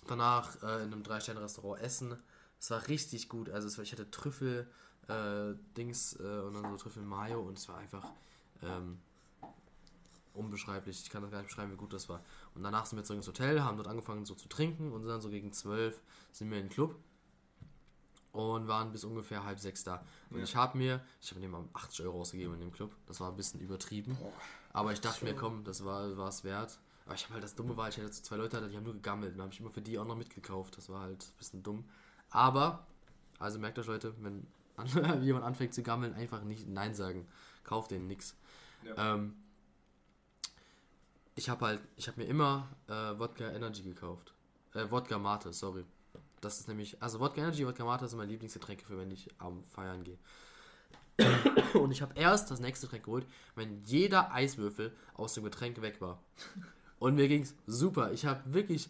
danach 0.08 0.62
äh, 0.64 0.84
in 0.84 0.94
einem 0.94 1.04
Drei-Sterne-Restaurant 1.04 1.82
essen. 1.82 2.18
Es 2.60 2.70
war 2.72 2.88
richtig 2.88 3.30
gut. 3.30 3.50
Also 3.50 3.68
es 3.68 3.78
war, 3.78 3.84
ich 3.84 3.92
hatte 3.92 4.10
Trüffel, 4.12 4.70
äh, 5.08 5.54
Dings 5.78 6.16
äh, 6.20 6.24
und 6.42 6.54
dann 6.54 6.70
so 6.72 6.78
Trüffel 6.78 7.04
Mayo 7.04 7.42
und 7.42 7.58
es 7.58 7.68
war 7.70 7.78
einfach 7.78 8.06
ähm, 8.62 9.00
unbeschreiblich. 10.34 11.02
Ich 11.04 11.10
kann 11.10 11.22
das 11.22 11.32
gar 11.32 11.40
nicht 11.40 11.48
beschreiben, 11.48 11.72
wie 11.72 11.78
gut 11.78 11.94
das 11.94 12.08
war. 12.10 12.24
Und 12.56 12.64
danach 12.64 12.86
sind 12.86 12.98
wir 12.98 13.04
zurück 13.04 13.18
ins 13.18 13.28
Hotel, 13.28 13.64
haben 13.64 13.78
dort 13.78 13.88
angefangen 13.88 14.26
so 14.26 14.36
zu 14.36 14.48
trinken 14.48 14.92
und 14.92 15.02
sind 15.02 15.10
dann 15.10 15.22
so 15.22 15.30
gegen 15.30 15.52
zwölf 15.52 16.02
sind 16.32 16.50
wir 16.50 16.58
in 16.58 16.66
den 16.68 16.72
Club 16.72 16.96
und 18.32 18.68
waren 18.68 18.92
bis 18.92 19.04
ungefähr 19.04 19.44
halb 19.44 19.60
sechs 19.60 19.84
da. 19.84 20.04
Und 20.30 20.38
Ja. 20.38 20.44
ich 20.44 20.56
habe 20.56 20.78
mir, 20.78 21.02
ich 21.22 21.32
habe 21.32 21.42
mir 21.42 21.50
mal 21.50 21.64
80 21.74 22.06
Euro 22.06 22.22
ausgegeben 22.22 22.54
in 22.54 22.60
dem 22.62 22.72
Club. 22.72 22.96
Das 23.06 23.20
war 23.20 23.30
ein 23.30 23.36
bisschen 23.36 23.60
übertrieben. 23.60 24.18
Aber 24.74 24.94
ich 24.94 25.02
dachte 25.02 25.26
mir, 25.26 25.36
komm, 25.36 25.64
das 25.64 25.84
war 25.84 26.08
es 26.28 26.44
wert. 26.44 26.80
Aber 27.06 27.16
ich 27.16 27.24
habe 27.26 27.34
halt 27.36 27.44
das 27.44 27.56
Dumme 27.56 27.76
war, 27.76 27.90
ich 27.90 27.98
hatte 27.98 28.14
so 28.14 28.22
zwei 28.24 28.38
Leute, 28.38 28.66
die 28.70 28.78
haben 28.78 28.84
nur 28.84 28.94
gegammelt. 28.94 29.34
Dann 29.34 29.42
habe 29.42 29.54
ich 29.54 29.60
immer 29.60 29.70
für 29.72 29.82
die 29.82 29.98
auch 30.00 30.06
noch 30.06 30.16
mitgekauft. 30.16 30.78
Das 30.78 30.88
war 30.88 31.02
halt 31.02 31.24
ein 31.24 31.38
bisschen 31.38 31.64
dumm. 31.64 31.84
Aber, 32.30 32.86
also 33.40 33.60
merkt 33.60 33.78
euch 33.80 33.88
Leute, 33.88 34.14
wenn 34.22 34.48
an, 34.78 34.88
jemand 35.24 35.44
anfängt 35.44 35.74
zu 35.74 35.84
gammeln, 35.84 36.14
einfach 36.14 36.42
nicht 36.44 36.68
Nein 36.70 36.96
sagen. 36.96 37.28
Kauft 37.66 37.92
denen 37.92 38.08
nix. 38.08 38.36
Ja. 38.84 39.16
Ähm, 39.16 39.36
ich 41.36 41.50
habe 41.50 41.66
halt, 41.66 41.82
ich 41.98 42.08
habe 42.08 42.22
mir 42.22 42.28
immer 42.28 42.70
äh, 42.88 43.20
Wodka 43.20 43.50
Energy 43.52 43.84
gekauft. 43.84 44.34
Äh, 44.74 44.90
Wodka 44.90 45.18
Mate, 45.18 45.52
sorry. 45.54 45.86
Das 46.42 46.60
ist 46.60 46.68
nämlich, 46.68 47.02
also 47.02 47.20
Wodka 47.20 47.40
Energy, 47.42 47.66
Wodka 47.66 47.86
Mate 47.86 48.08
sind 48.08 48.18
meine 48.18 48.32
Lieblingsgetränke 48.32 48.84
für 48.86 48.98
wenn 48.98 49.12
ich 49.12 49.30
am 49.38 49.64
Feiern 49.64 50.04
gehe. 50.04 50.18
Und 51.74 51.92
ich 51.92 52.02
habe 52.02 52.14
erst 52.16 52.50
das 52.52 52.60
nächste 52.60 52.88
Getränk 52.88 53.06
geholt, 53.06 53.28
wenn 53.56 53.84
jeder 53.84 54.32
Eiswürfel 54.34 54.92
aus 55.14 55.34
dem 55.34 55.44
Getränk 55.44 55.82
weg 55.82 56.02
war. 56.02 56.22
Und 57.00 57.16
mir 57.16 57.28
ging's 57.28 57.54
super. 57.68 58.12
Ich 58.12 58.26
habe 58.26 58.42
wirklich 58.54 58.90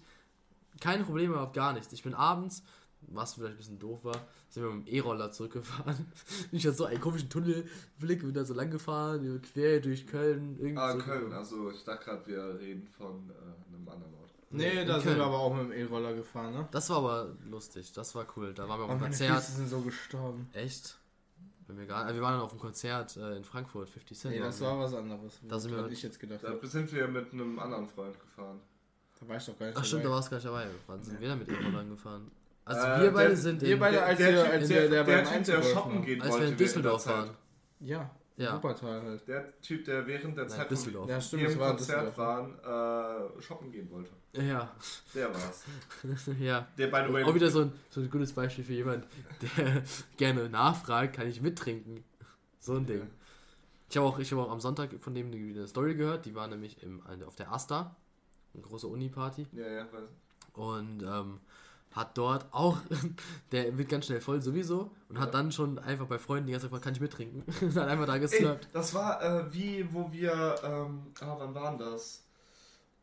keine 0.80 1.04
Probleme 1.04 1.34
gehabt, 1.34 1.54
gar 1.54 1.74
nichts. 1.74 1.92
Ich 1.94 2.04
bin 2.04 2.14
abends, 2.14 2.64
was 3.02 3.34
vielleicht 3.34 3.54
ein 3.56 3.58
bisschen 3.58 3.80
doof 3.80 4.04
war, 4.04 4.28
sind 4.50 4.64
wir 4.64 4.72
mit 4.72 4.88
dem 4.88 4.94
E-Roller 4.94 5.32
zurückgefahren. 5.32 6.12
Ich 6.52 6.66
hatte 6.66 6.78
so 6.78 6.86
einen 6.86 7.02
komischen 7.02 7.30
Tunnelblick, 7.30 8.22
bin 8.22 8.34
da 8.34 8.46
so 8.46 8.54
lang 8.54 8.70
gefahren, 8.72 9.42
quer 9.54 9.80
durch 9.80 10.06
Köln. 10.08 10.58
Irgendwie 10.60 10.78
Ah, 10.78 10.94
so. 10.94 11.00
Köln. 11.00 11.34
Also 11.34 11.72
ich 11.72 11.84
dachte 11.84 12.06
gerade, 12.06 12.28
wir 12.28 12.60
reden 12.60 12.88
von 12.88 13.30
äh, 13.30 13.74
einem 13.76 13.88
anderen 13.90 14.14
Ort. 14.14 14.21
Nee, 14.52 14.86
da 14.86 14.96
sind 14.96 15.04
Köln. 15.04 15.18
wir 15.18 15.26
aber 15.26 15.40
auch 15.40 15.54
mit 15.54 15.64
dem 15.66 15.72
E-Roller 15.72 16.14
gefahren, 16.14 16.54
ne? 16.54 16.68
Das 16.72 16.90
war 16.90 16.98
aber 16.98 17.30
lustig, 17.50 17.92
das 17.94 18.14
war 18.16 18.26
cool. 18.36 18.54
Da 18.54 18.68
waren 18.68 18.80
wir 18.80 18.84
auf 18.86 18.90
Oh, 18.90 18.94
dem 18.94 19.00
meine 19.02 19.10
Konzert. 19.16 19.36
Füße 19.44 19.52
sind 19.58 19.68
so 19.70 19.82
gestorben. 19.82 20.50
Echt? 20.54 20.98
Bin 21.68 21.78
mir 21.78 21.86
gar, 21.88 22.14
wir 22.14 22.22
waren 22.22 22.34
dann 22.34 22.42
auf 22.42 22.50
dem 22.52 22.60
Konzert 22.60 23.16
äh, 23.18 23.38
in 23.38 23.44
Frankfurt, 23.46 23.90
50 23.90 24.18
Cent. 24.20 24.34
Nee, 24.36 24.42
das 24.42 24.60
wir. 24.60 24.68
war 24.68 24.80
was 24.80 24.94
anderes. 24.94 25.40
Da 25.48 25.58
sind 25.60 25.72
wir 25.76 25.88
ich 25.90 26.04
jetzt 26.04 26.20
gedacht 26.20 26.42
Da 26.44 26.54
sind 26.68 26.92
wir 26.92 27.08
mit 27.08 27.32
einem 27.34 27.58
anderen 27.60 27.88
Freund 27.88 28.20
gefahren. 28.20 28.60
Da 29.20 29.28
war 29.30 29.38
ich 29.38 29.46
doch 29.46 29.58
gar 29.58 29.68
nicht 29.68 29.78
Ach 29.78 29.86
stimmt, 29.86 30.02
da 30.04 30.10
dabei. 30.10 30.16
warst 30.16 30.28
du 30.28 30.32
gar 30.32 30.38
nicht 30.38 30.48
dabei. 30.48 30.68
Wann 30.88 31.04
sind 31.04 31.22
wir 31.22 31.28
da 31.30 31.36
mit 31.36 31.48
E-Rollern 31.50 31.90
gefahren? 31.90 32.32
Also 32.66 32.88
Äh, 32.88 33.02
wir 33.04 33.12
beide 33.12 33.28
der- 33.30 33.38
sind 33.38 33.62
wir 33.62 33.74
in, 33.74 33.80
beide- 33.80 34.04
als 34.04 34.20
wir- 34.20 34.52
als 34.52 34.70
wir- 34.70 34.90
der 34.90 35.04
beim 35.04 35.16
Typ, 35.24 35.26
der 35.26 35.32
Einzug 35.34 35.64
shoppen 35.64 36.06
gehen 36.06 36.22
als 36.22 36.32
wollte 36.32 36.44
wir 36.46 36.52
in 36.52 36.58
der 36.58 36.66
Düsseldorf 36.68 37.06
waren. 37.08 37.30
Ja, 37.80 38.10
Ja. 38.42 38.56
Wuppertal 38.56 39.02
halt. 39.04 39.28
Der 39.28 39.62
Typ, 39.62 39.86
der 39.86 40.08
während 40.08 40.36
der 40.38 40.46
Nein, 40.46 40.50
Zeit, 40.58 40.72
Düsseldorf. 40.72 41.10
Ja, 41.10 41.22
stimmt, 41.22 41.44
wir 41.44 41.52
im 41.52 41.60
war 41.60 41.70
Konzert 41.76 42.08
Düsseldorf. 42.08 42.18
waren, 42.18 43.38
äh, 43.38 43.42
shoppen 43.42 43.72
gehen 43.72 43.90
wollte. 43.92 44.12
Ja, 44.34 44.72
Der 45.14 45.34
war's. 45.34 45.66
ja. 46.40 46.68
Der, 46.78 46.88
by 46.88 47.04
the 47.08 47.14
way, 47.14 47.24
Auch 47.24 47.36
wieder 47.36 47.50
so 47.52 47.62
ein, 47.62 47.74
so 47.90 48.00
ein 48.02 48.10
gutes 48.10 48.32
Beispiel 48.34 48.64
für 48.64 48.74
jemand, 48.74 49.06
der 49.42 49.84
gerne 50.18 50.50
nachfragt, 50.50 51.16
kann 51.16 51.28
ich 51.28 51.42
mittrinken. 51.42 52.04
So 52.60 52.76
ein 52.78 52.86
Ding. 52.86 53.08
Ich 53.90 53.98
habe 53.98 54.08
auch, 54.08 54.20
ich 54.20 54.32
hab 54.32 54.40
auch 54.40 54.52
am 54.52 54.62
Sonntag 54.62 54.92
von 55.02 55.14
dem 55.14 55.32
eine 55.32 55.68
Story 55.68 55.96
gehört, 55.96 56.26
die 56.26 56.34
war 56.34 56.48
nämlich 56.48 56.82
im, 56.82 57.02
auf 57.28 57.36
der 57.36 57.52
Asta, 57.52 57.96
eine 58.54 58.64
große 58.64 58.88
Uni-Party. 58.88 59.48
Ja, 59.52 59.68
ja, 59.68 59.84
weiß. 59.92 60.10
und 60.54 61.04
ähm, 61.04 61.40
hat 61.92 62.18
dort 62.18 62.46
auch, 62.52 62.78
der 63.52 63.78
wird 63.78 63.90
ganz 63.90 64.06
schnell 64.06 64.22
voll 64.22 64.42
sowieso 64.42 64.92
und 65.10 65.20
hat 65.20 65.34
dann 65.34 65.52
schon 65.52 65.78
einfach 65.80 66.08
bei 66.08 66.20
Freunden 66.20 66.48
die 66.48 66.54
ganze 66.54 66.66
Zeit 66.66 66.72
gefragt, 66.72 66.86
kann 66.86 66.94
ich 66.94 67.02
mittrinken? 67.02 67.44
und 67.62 67.76
hat 67.76 67.88
einfach 67.88 68.06
da 68.06 68.16
Ey, 68.16 68.20
geslappt. 68.22 68.70
das 68.74 68.94
war 68.94 69.22
äh, 69.22 69.54
wie, 69.54 69.88
wo 69.94 70.12
wir, 70.12 70.56
ähm, 70.64 71.08
ah, 71.20 71.36
wann 71.38 71.54
waren 71.54 71.78
das? 71.78 72.24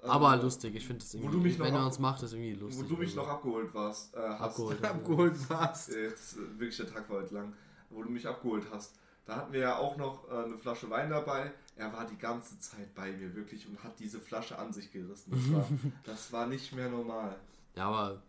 Aber 0.02 0.34
Äh, 0.34 0.42
lustig, 0.42 0.74
ich 0.76 0.86
finde 0.86 1.04
das 1.04 1.12
wo 1.14 1.18
irgendwie, 1.18 1.36
du 1.36 1.42
mich 1.42 1.58
noch 1.58 1.66
wenn 1.66 1.74
er 1.74 1.86
uns 1.86 1.98
macht, 1.98 2.22
ist 2.22 2.32
irgendwie 2.32 2.54
lustig. 2.54 2.84
Wo 2.84 2.88
du 2.88 3.00
mich 3.00 3.10
also. 3.10 3.22
noch 3.22 3.28
abgeholt 3.28 3.74
warst. 3.74 4.14
Äh, 4.14 4.18
hast. 4.20 4.40
abgeholt. 4.40 4.84
Abgeholt 4.84 5.50
warst. 5.50 5.88
Jetzt, 5.90 6.36
äh, 6.36 6.40
wirklich 6.58 6.76
der 6.76 6.86
Tag 6.88 7.10
war 7.10 7.18
heute 7.18 7.34
lang. 7.34 7.52
Wo 7.90 8.02
du 8.02 8.10
mich 8.10 8.26
abgeholt 8.26 8.64
hast. 8.72 8.94
Da 9.26 9.36
hatten 9.36 9.52
wir 9.52 9.60
ja 9.60 9.76
auch 9.76 9.96
noch 9.96 10.30
äh, 10.30 10.44
eine 10.44 10.56
Flasche 10.56 10.88
Wein 10.88 11.10
dabei. 11.10 11.52
Er 11.76 11.92
war 11.92 12.06
die 12.06 12.16
ganze 12.16 12.58
Zeit 12.60 12.94
bei 12.94 13.12
mir 13.12 13.34
wirklich 13.34 13.66
und 13.68 13.82
hat 13.82 13.98
diese 13.98 14.20
Flasche 14.20 14.58
an 14.58 14.72
sich 14.72 14.90
gerissen. 14.92 15.30
Das 15.32 15.52
war, 15.52 15.68
das 16.04 16.32
war 16.32 16.46
nicht 16.46 16.72
mehr 16.72 16.88
normal. 16.88 17.36
Ja, 17.74 17.88
aber, 17.88 18.22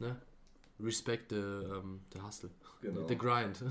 ne? 0.00 0.20
Respect 0.80 1.30
the, 1.30 1.36
ähm, 1.36 2.00
the 2.12 2.20
hustle. 2.20 2.50
Genau. 2.80 3.06
The 3.06 3.16
grind. 3.16 3.62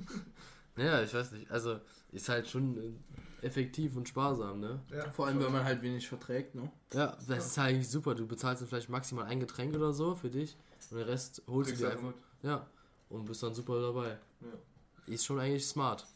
naja, 0.76 1.02
ich 1.02 1.14
weiß 1.14 1.32
nicht. 1.32 1.50
Also, 1.50 1.80
ist 2.10 2.28
halt 2.28 2.48
schon 2.48 2.76
äh, 2.78 3.46
effektiv 3.46 3.96
und 3.96 4.08
sparsam, 4.08 4.60
ne? 4.60 4.80
Ja, 4.90 5.10
Vor 5.10 5.26
allem, 5.26 5.40
wenn 5.40 5.52
man 5.52 5.64
halt 5.64 5.82
wenig 5.82 6.06
verträgt, 6.08 6.54
ne? 6.54 6.70
Ja, 6.92 7.16
das 7.28 7.46
ist 7.46 7.58
halt 7.58 7.70
eigentlich 7.74 7.88
super. 7.88 8.14
Du 8.14 8.26
bezahlst 8.26 8.60
dann 8.62 8.68
vielleicht 8.68 8.88
maximal 8.90 9.24
ein 9.24 9.40
Getränk 9.40 9.74
oder 9.74 9.92
so 9.92 10.14
für 10.14 10.28
dich 10.30 10.56
und 10.90 10.98
den 10.98 11.06
Rest 11.08 11.42
holst 11.46 11.70
du 11.70 11.74
Kriegst 11.74 11.82
dir 11.82 11.90
einfach 11.90 12.08
einfach. 12.08 12.20
Ja, 12.42 12.66
und 13.08 13.24
bist 13.24 13.42
dann 13.42 13.54
super 13.54 13.80
dabei. 13.80 14.18
Ja. 14.40 15.12
Ist 15.14 15.24
schon 15.24 15.38
eigentlich 15.40 15.66
smart. 15.66 16.06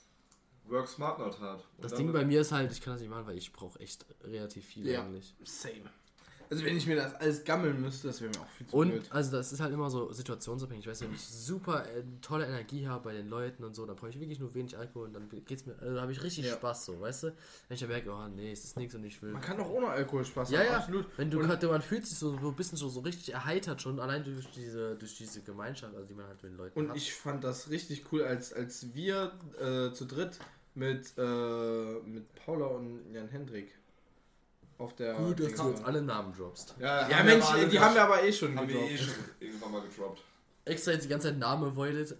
Work 0.68 0.89
smart, 0.89 1.18
not 1.18 1.40
hard. 1.40 1.60
Und 1.77 1.85
Das 1.85 1.94
Ding 1.94 2.12
bei 2.12 2.24
mir 2.24 2.40
ist 2.40 2.52
halt, 2.52 2.73
ich 2.73 2.81
kann 2.81 2.94
das 2.94 3.01
nicht 3.01 3.10
machen, 3.10 3.27
weil 3.27 3.39
ich 3.39 3.52
brauche 3.52 3.78
echt 3.81 4.05
relativ 4.24 4.64
viel 4.66 4.86
Ja. 4.89 5.02
eigentlich. 5.02 5.35
Same. 5.44 5.89
Also 6.51 6.64
wenn 6.64 6.77
ich 6.77 6.86
mir 6.86 6.97
das 6.97 7.14
alles 7.14 7.44
gammeln 7.44 7.81
müsste, 7.81 8.09
das 8.09 8.20
wäre 8.20 8.31
mir 8.32 8.40
auch 8.40 8.48
viel 8.48 8.66
zu 8.66 8.77
Und 8.77 8.90
blöd. 8.90 9.06
also 9.10 9.32
das 9.36 9.52
ist 9.52 9.60
halt 9.60 9.73
immer 9.73 9.90
so 9.90 10.12
situationsabhängig. 10.12 10.86
Weißt 10.86 11.01
du, 11.02 11.06
wenn 11.06 11.14
ich 11.14 11.27
super 11.27 11.85
äh, 11.86 12.02
tolle 12.23 12.47
Energie 12.47 12.86
habe 12.86 13.05
bei 13.05 13.12
den 13.14 13.28
Leuten 13.28 13.64
und 13.64 13.74
so, 13.74 13.85
dann 13.86 13.97
brauche 13.97 14.10
ich 14.10 14.20
wirklich 14.20 14.39
nur 14.39 14.55
wenig 14.55 14.77
Alkohol 14.78 15.06
und 15.09 15.14
dann 15.14 15.28
geht's 15.47 15.66
mir, 15.66 15.74
also, 15.81 16.01
habe 16.01 16.12
ich 16.12 16.23
richtig 16.23 16.44
Ja. 16.47 16.55
Spaß 16.55 16.85
so, 16.86 17.01
weißt 17.01 17.24
du? 17.24 17.27
Wenn 17.68 17.74
ich 17.74 17.81
dann 17.81 17.89
merke, 17.89 18.10
oh 18.10 18.28
nee, 18.28 18.52
es 18.52 18.64
ist 18.64 18.77
nichts 18.77 18.94
und 18.94 19.05
ich 19.05 19.20
will. 19.23 19.32
Man 19.32 19.43
kann 19.43 19.56
doch 19.56 19.68
ohne 19.70 19.89
Alkohol 19.89 20.24
Spaß 20.24 20.51
Ja, 20.51 20.60
haben, 20.60 20.66
ja, 20.66 20.77
absolut. 20.78 21.06
Wenn 21.16 21.31
du 21.31 21.39
Und- 21.40 21.47
gerade, 21.47 21.66
man 21.68 21.82
fühlt 21.82 22.06
sich 22.06 22.18
so, 22.18 22.39
so 22.39 22.48
ein 22.48 22.55
bisschen 22.56 22.78
so, 22.78 22.89
so 22.89 23.01
richtig 23.01 23.32
erheitert 23.32 23.82
schon, 23.82 23.98
allein 24.01 24.23
durch 24.24 24.51
diese, 24.51 24.94
durch 24.97 25.16
diese 25.16 25.43
Gemeinschaft, 25.43 25.94
also 25.94 26.06
die 26.06 26.14
man 26.14 26.27
halt 26.27 26.43
mit 26.43 26.52
den 26.52 26.56
Leuten 26.59 26.78
Und 26.78 26.89
hat. 26.90 26.97
ich 26.97 27.12
fand 27.12 27.44
das 27.44 27.70
richtig 27.70 28.05
cool, 28.12 28.23
als, 28.23 28.52
als 28.52 28.94
wir 28.94 29.32
äh, 29.60 29.93
zu 29.93 30.05
dritt 30.05 30.39
mit, 30.74 31.12
äh, 31.16 31.94
mit 32.05 32.35
Paula 32.35 32.66
und 32.66 33.12
Jan 33.12 33.28
Hendrik 33.28 33.74
auf 34.78 34.94
der. 34.97 35.15
Gut, 35.15 35.40
dass 35.40 35.55
du 35.55 35.69
jetzt 35.70 35.85
alle 35.85 36.03
Namen 36.03 36.35
droppst. 36.35 36.74
Ja, 36.78 37.09
Ja, 37.09 37.19
haben 37.19 37.27
Mensch, 37.27 37.44
die 37.70 37.78
haben 37.81 37.94
wir 37.94 38.03
aber 38.03 38.23
eh 38.23 38.32
schon 38.32 38.57
haben 38.59 38.69
wir 38.69 38.77
eh 38.77 38.89
gedroppt. 38.97 39.15
schon 39.15 39.24
irgendwann 39.40 39.73
mal 39.73 39.82
gedroppt. 39.82 40.23
Extra 40.65 40.93
jetzt 40.93 41.05
die 41.05 41.09
ganze 41.09 41.28
Zeit 41.28 41.39
Name 41.39 41.66
avoided. 41.69 42.16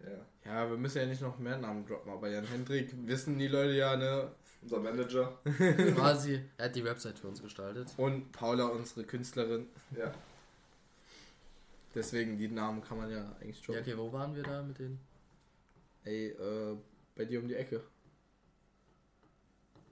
Ja. 0.00 0.10
Ja, 0.52 0.70
wir 0.70 0.76
müssen 0.78 0.98
ja 0.98 1.06
nicht 1.06 1.20
noch 1.22 1.38
mehr 1.38 1.58
Namen 1.58 1.86
droppen, 1.86 2.10
aber 2.12 2.28
Jan 2.28 2.44
Hendrik 2.44 2.90
wissen 3.06 3.38
die 3.38 3.48
Leute 3.48 3.72
ja, 3.74 3.96
ne? 3.96 4.30
Unser 4.62 4.80
Manager. 4.80 5.38
Quasi, 5.94 6.40
er 6.56 6.64
hat 6.66 6.74
die 6.76 6.84
Website 6.84 7.18
für 7.18 7.28
uns 7.28 7.40
gestaltet. 7.42 7.88
Und 7.96 8.32
Paula, 8.32 8.64
unsere 8.66 9.04
Künstlerin. 9.04 9.68
Ja. 9.96 10.12
Deswegen, 11.94 12.38
die 12.38 12.48
Namen 12.48 12.82
kann 12.82 12.98
man 12.98 13.10
ja 13.10 13.32
eigentlich 13.40 13.60
Ja, 13.60 13.66
droppen. 13.66 13.82
okay, 13.82 13.98
wo 13.98 14.12
waren 14.12 14.34
wir 14.34 14.42
da 14.42 14.62
mit 14.62 14.78
denen? 14.78 15.00
Ey, 16.04 16.28
äh, 16.28 16.76
bei 17.16 17.24
dir 17.24 17.40
um 17.40 17.48
die 17.48 17.54
Ecke. 17.54 17.82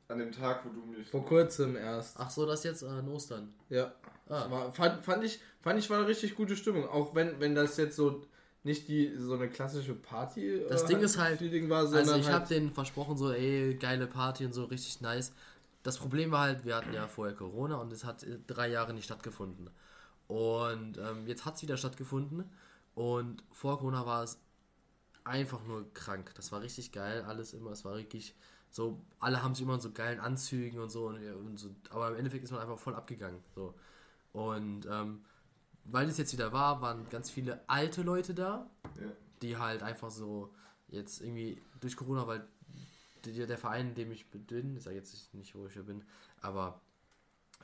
An 0.08 0.18
dem 0.18 0.32
Tag, 0.32 0.64
wo 0.64 0.70
du 0.70 0.86
mich. 0.86 1.06
Vor 1.08 1.24
kurzem 1.24 1.76
erst. 1.76 2.16
Ach 2.18 2.30
so, 2.30 2.46
das 2.46 2.64
jetzt 2.64 2.82
äh, 2.82 2.86
an 2.86 3.08
Ostern. 3.08 3.52
Ja. 3.68 3.92
Ah, 4.28 4.50
War, 4.50 4.72
fand, 4.72 5.04
fand, 5.04 5.22
ich, 5.24 5.38
fand 5.60 5.78
ich 5.78 5.88
war 5.90 5.98
eine 5.98 6.06
richtig 6.06 6.34
gute 6.34 6.56
Stimmung. 6.56 6.88
Auch 6.88 7.14
wenn, 7.14 7.38
wenn 7.40 7.54
das 7.54 7.76
jetzt 7.76 7.96
so 7.96 8.22
nicht 8.64 8.88
die 8.88 9.14
so 9.16 9.34
eine 9.34 9.48
klassische 9.48 9.94
Party 9.94 10.62
Das 10.68 10.86
Ding 10.86 11.00
ist 11.00 11.18
halt- 11.18 11.38
Feeling 11.38 11.68
war, 11.68 11.80
also 11.80 11.98
ich 11.98 12.08
halt, 12.26 12.28
habe 12.32 12.48
denen 12.48 12.72
versprochen, 12.72 13.16
so, 13.16 13.32
ey, 13.32 13.74
geile 13.74 14.06
Party 14.06 14.44
und 14.46 14.52
so, 14.52 14.64
richtig 14.64 15.00
nice. 15.02 15.32
Das 15.82 15.98
Problem 15.98 16.30
war 16.32 16.40
halt, 16.40 16.64
wir 16.64 16.74
hatten 16.76 16.92
ja 16.92 17.06
vorher 17.06 17.34
Corona 17.36 17.76
und 17.76 17.92
es 17.92 18.04
hat 18.04 18.22
äh, 18.24 18.38
drei 18.46 18.68
Jahre 18.68 18.94
nicht 18.94 19.04
stattgefunden. 19.04 19.70
Und 20.26 20.98
ähm, 20.98 21.26
jetzt 21.26 21.44
hat 21.44 21.56
es 21.56 21.62
wieder 21.62 21.76
stattgefunden. 21.76 22.44
Und 22.94 23.44
vor 23.52 23.78
Corona 23.78 24.04
war 24.06 24.24
es 24.24 24.38
einfach 25.24 25.62
nur 25.64 25.92
krank. 25.92 26.32
Das 26.34 26.50
war 26.50 26.62
richtig 26.62 26.92
geil, 26.92 27.24
alles 27.28 27.52
immer. 27.52 27.70
Es 27.72 27.84
war 27.84 27.94
wirklich 27.96 28.34
so, 28.70 29.00
alle 29.18 29.42
haben 29.42 29.54
sich 29.54 29.64
immer 29.64 29.74
in 29.74 29.80
so 29.80 29.92
geilen 29.92 30.20
Anzügen 30.20 30.80
und 30.80 30.90
so, 30.90 31.06
und, 31.08 31.16
und 31.34 31.58
so. 31.58 31.74
Aber 31.90 32.10
im 32.10 32.16
Endeffekt 32.16 32.44
ist 32.44 32.50
man 32.50 32.60
einfach 32.60 32.78
voll 32.78 32.94
abgegangen. 32.94 33.40
So. 33.54 33.74
Und 34.32 34.86
ähm, 34.90 35.24
weil 35.84 36.08
es 36.08 36.18
jetzt 36.18 36.32
wieder 36.32 36.52
war, 36.52 36.80
waren 36.82 37.08
ganz 37.08 37.30
viele 37.30 37.60
alte 37.68 38.02
Leute 38.02 38.34
da 38.34 38.70
Ja. 39.00 39.06
die 39.42 39.56
halt 39.56 39.82
einfach 39.82 40.10
so 40.10 40.52
jetzt 40.88 41.22
irgendwie 41.22 41.62
durch 41.80 41.96
Corona, 41.96 42.26
weil 42.26 42.46
der, 43.24 43.46
der 43.46 43.58
Verein, 43.58 43.88
in 43.88 43.94
dem 43.94 44.12
ich 44.12 44.30
bin, 44.30 44.76
ich 44.76 44.82
sage 44.84 44.96
jetzt 44.96 45.34
nicht, 45.34 45.54
wo 45.54 45.66
ich 45.66 45.72
hier 45.72 45.82
bin, 45.82 46.04
aber 46.40 46.80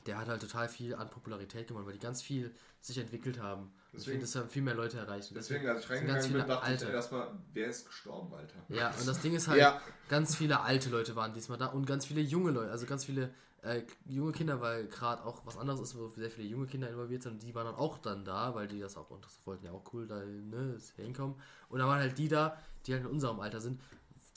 der 0.05 0.17
hat 0.17 0.27
halt 0.27 0.41
total 0.41 0.69
viel 0.69 0.95
an 0.95 1.09
Popularität 1.09 1.67
gewonnen, 1.67 1.85
weil 1.85 1.93
die 1.93 1.99
ganz 1.99 2.21
viel 2.21 2.53
sich 2.81 2.97
entwickelt 2.97 3.39
haben. 3.39 3.71
Deswegen- 3.95 4.19
Deswegen, 4.19 4.21
das 4.21 4.35
haben 4.35 4.49
viel 4.49 4.61
mehr 4.61 4.75
Leute 4.75 4.97
erreicht. 4.99 5.29
Und 5.31 5.35
Deswegen, 5.37 5.67
als 5.67 5.83
ich 5.83 5.89
reingegangen 5.89 6.15
ganz 6.15 6.25
bin, 6.27 6.35
viele 6.35 6.47
dachte 6.47 6.73
ich 6.73 6.81
Alte. 6.81 6.91
erstmal, 6.93 7.27
wer 7.53 7.67
ist 7.67 7.85
gestorben, 7.87 8.33
Alter? 8.33 8.55
Ja, 8.69 8.89
und 8.91 9.07
das 9.07 9.21
Ding 9.21 9.33
ist 9.35 9.47
halt, 9.47 9.59
Ja. 9.59 9.81
ganz 10.09 10.35
viele 10.35 10.59
alte 10.61 10.89
Leute 10.89 11.15
waren 11.15 11.33
diesmal 11.33 11.57
da 11.57 11.67
und 11.67 11.85
ganz 11.85 12.05
viele 12.05 12.21
junge 12.21 12.51
Leute, 12.51 12.71
also 12.71 12.85
ganz 12.85 13.05
viele 13.05 13.33
äh, 13.61 13.81
junge 14.05 14.31
Kinder, 14.31 14.61
weil 14.61 14.85
gerade 14.87 15.25
auch 15.25 15.43
was 15.45 15.57
anderes 15.57 15.79
ist, 15.81 15.97
wo 15.97 16.07
sehr 16.09 16.29
viele 16.29 16.47
junge 16.47 16.67
Kinder 16.67 16.87
involviert 16.87 17.23
sind 17.23 17.33
und 17.33 17.41
die 17.43 17.55
waren 17.55 17.65
dann 17.65 17.73
auch 17.75 17.97
dann 17.97 18.23
da, 18.23 18.53
weil 18.53 18.67
die 18.67 18.79
das 18.79 18.95
auch 18.95 19.09
und 19.09 19.25
das 19.25 19.39
wollten 19.45 19.65
ja 19.65 19.71
auch 19.71 19.91
cool 19.91 20.05
da 20.05 20.19
ne, 20.23 20.77
hinkommen. 20.97 21.35
Und 21.69 21.79
da 21.79 21.87
waren 21.87 21.99
halt 21.99 22.15
die 22.19 22.27
da, 22.27 22.59
die 22.85 22.93
halt 22.93 23.03
in 23.05 23.09
unserem 23.09 23.39
Alter 23.39 23.59
sind, 23.59 23.81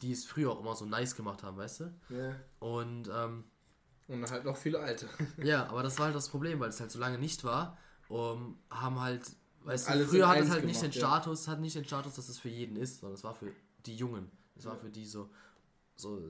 die 0.01 0.12
es 0.12 0.24
früher 0.24 0.51
auch 0.52 0.60
immer 0.60 0.74
so 0.74 0.86
nice 0.86 1.14
gemacht 1.14 1.43
haben, 1.43 1.59
weißt 1.59 1.80
du? 1.80 1.85
Ja. 2.09 2.36
Und 2.60 3.10
ähm, 3.14 3.44
Und 4.06 4.30
halt 4.30 4.44
noch 4.47 4.56
viele 4.56 4.80
Alte. 4.80 5.06
ja, 5.43 5.66
aber 5.66 5.82
das 5.82 5.98
war 5.98 6.06
halt 6.06 6.16
das 6.16 6.30
Problem, 6.30 6.59
weil 6.60 6.70
es 6.70 6.80
halt 6.80 6.90
so 6.90 6.98
lange 6.98 7.18
nicht 7.18 7.44
war, 7.44 7.76
um, 8.09 8.59
haben 8.70 8.98
halt, 8.98 9.24
weißt 9.68 9.88
du, 9.88 10.06
früher 10.06 10.28
hat 10.28 10.38
es 10.38 10.50
halt 10.50 10.64
nicht 10.64 10.82
den 10.82 10.90
gemacht, 10.90 10.96
ja. 10.96 11.08
Status, 11.20 11.48
hat 11.48 11.60
nicht 11.60 11.76
den 11.76 11.84
Status, 11.84 12.14
dass 12.14 12.28
es 12.28 12.38
für 12.38 12.48
jeden 12.48 12.76
ist, 12.76 13.00
sondern 13.00 13.14
es 13.14 13.24
war 13.24 13.34
für 13.34 13.52
die 13.86 13.96
Jungen. 13.96 14.30
Es 14.56 14.64
war 14.64 14.76
für 14.76 14.90
die 14.90 15.06
so, 15.06 15.30
so 15.96 16.20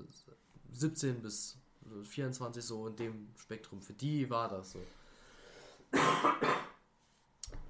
17 0.72 1.22
bis 1.22 1.56
so 1.88 2.04
24 2.04 2.62
so 2.62 2.86
in 2.88 2.96
dem 2.96 3.28
Spektrum. 3.36 3.80
Für 3.80 3.94
die 3.94 4.28
war 4.28 4.48
das 4.48 4.72
so. 4.72 4.80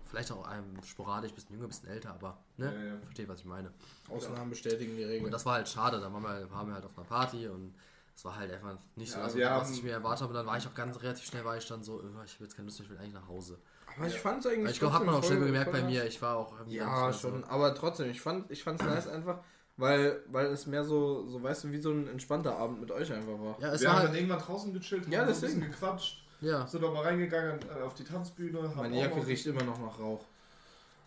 Vielleicht 0.06 0.32
auch 0.32 0.46
einem 0.46 0.82
sporadisch, 0.82 1.32
bisschen 1.32 1.54
jünger, 1.54 1.68
bisschen 1.68 1.88
älter, 1.90 2.10
aber 2.14 2.42
ne, 2.56 2.74
Ja, 2.74 2.94
ja. 2.94 3.00
versteht, 3.00 3.28
was 3.28 3.40
ich 3.40 3.44
meine. 3.44 3.70
Ausnahmen 4.08 4.50
bestätigen 4.50 4.96
die 4.96 5.04
Regel. 5.04 5.26
Und 5.26 5.32
das 5.32 5.44
war 5.44 5.54
halt 5.54 5.68
schade, 5.68 6.00
dann 6.00 6.12
waren 6.14 6.22
wir, 6.22 6.50
waren 6.50 6.66
wir 6.66 6.74
halt 6.74 6.84
auf 6.86 6.96
einer 6.96 7.06
Party 7.06 7.46
und 7.46 7.74
es 8.16 8.24
war 8.24 8.34
halt 8.34 8.50
einfach 8.50 8.76
nicht 8.96 9.12
so, 9.12 9.18
Ja, 9.18 9.24
also, 9.24 9.38
was 9.70 9.70
ich 9.70 9.82
mir 9.82 9.92
erwartet 9.92 10.22
habe. 10.22 10.30
Und 10.30 10.36
dann 10.36 10.46
war 10.46 10.56
ich 10.56 10.66
auch 10.66 10.74
ganz 10.74 11.00
relativ 11.02 11.26
schnell, 11.26 11.44
war 11.44 11.58
ich 11.58 11.66
dann 11.66 11.84
so, 11.84 12.00
äh, 12.00 12.06
ich 12.24 12.34
habe 12.34 12.44
jetzt 12.44 12.56
keine 12.56 12.66
Lust, 12.66 12.80
ich 12.80 12.88
will 12.88 12.96
eigentlich 12.96 13.12
nach 13.12 13.28
Hause. 13.28 13.58
Aber 13.96 14.06
ich 14.06 14.18
fand 14.18 14.44
es 14.44 14.50
eigentlich. 14.52 14.72
Ich 14.72 14.78
glaube, 14.80 14.94
hat 14.94 15.04
man 15.04 15.14
auch 15.16 15.24
schnell 15.24 15.38
voll- 15.38 15.46
gemerkt 15.46 15.72
bei 15.72 15.82
mir, 15.82 16.04
ich 16.04 16.20
war 16.22 16.36
auch 16.36 16.52
irgendwie 16.58 16.76
Ja, 16.76 17.12
schon. 17.12 17.42
So. 17.42 17.48
Aber 17.48 17.74
trotzdem, 17.74 18.10
ich 18.10 18.20
fand 18.20 18.50
ich 18.50 18.62
fand's 18.62 18.84
nice 18.84 19.08
einfach, 19.08 19.40
weil, 19.76 20.22
weil 20.28 20.46
es 20.46 20.66
mehr 20.66 20.84
so, 20.84 21.26
so, 21.28 21.42
weißt 21.42 21.64
du, 21.64 21.72
wie 21.72 21.80
so 21.80 21.90
ein 21.90 22.08
entspannter 22.08 22.56
Abend 22.56 22.80
mit 22.80 22.90
euch 22.90 23.12
einfach 23.12 23.38
war. 23.38 23.56
Ja, 23.60 23.72
es 23.72 23.80
wir 23.80 23.88
war 23.88 23.94
haben 23.94 24.00
halt, 24.00 24.08
dann 24.10 24.16
irgendwann 24.16 24.38
draußen 24.40 24.72
gechillt, 24.72 25.04
haben 25.04 25.12
Ja, 25.12 25.22
ein 25.22 25.28
bisschen 25.28 25.60
gequatscht, 25.60 26.24
ja. 26.40 26.66
sind 26.66 26.82
doch 26.82 26.92
mal 26.92 27.02
reingegangen 27.02 27.58
äh, 27.76 27.82
auf 27.82 27.94
die 27.94 28.04
Tanzbühne. 28.04 28.62
haben 28.62 28.76
Meine 28.76 28.96
auch 28.96 29.00
Jacke 29.02 29.26
riecht 29.26 29.46
immer 29.46 29.62
noch 29.64 29.78
nach 29.80 29.98
Rauch. 29.98 30.24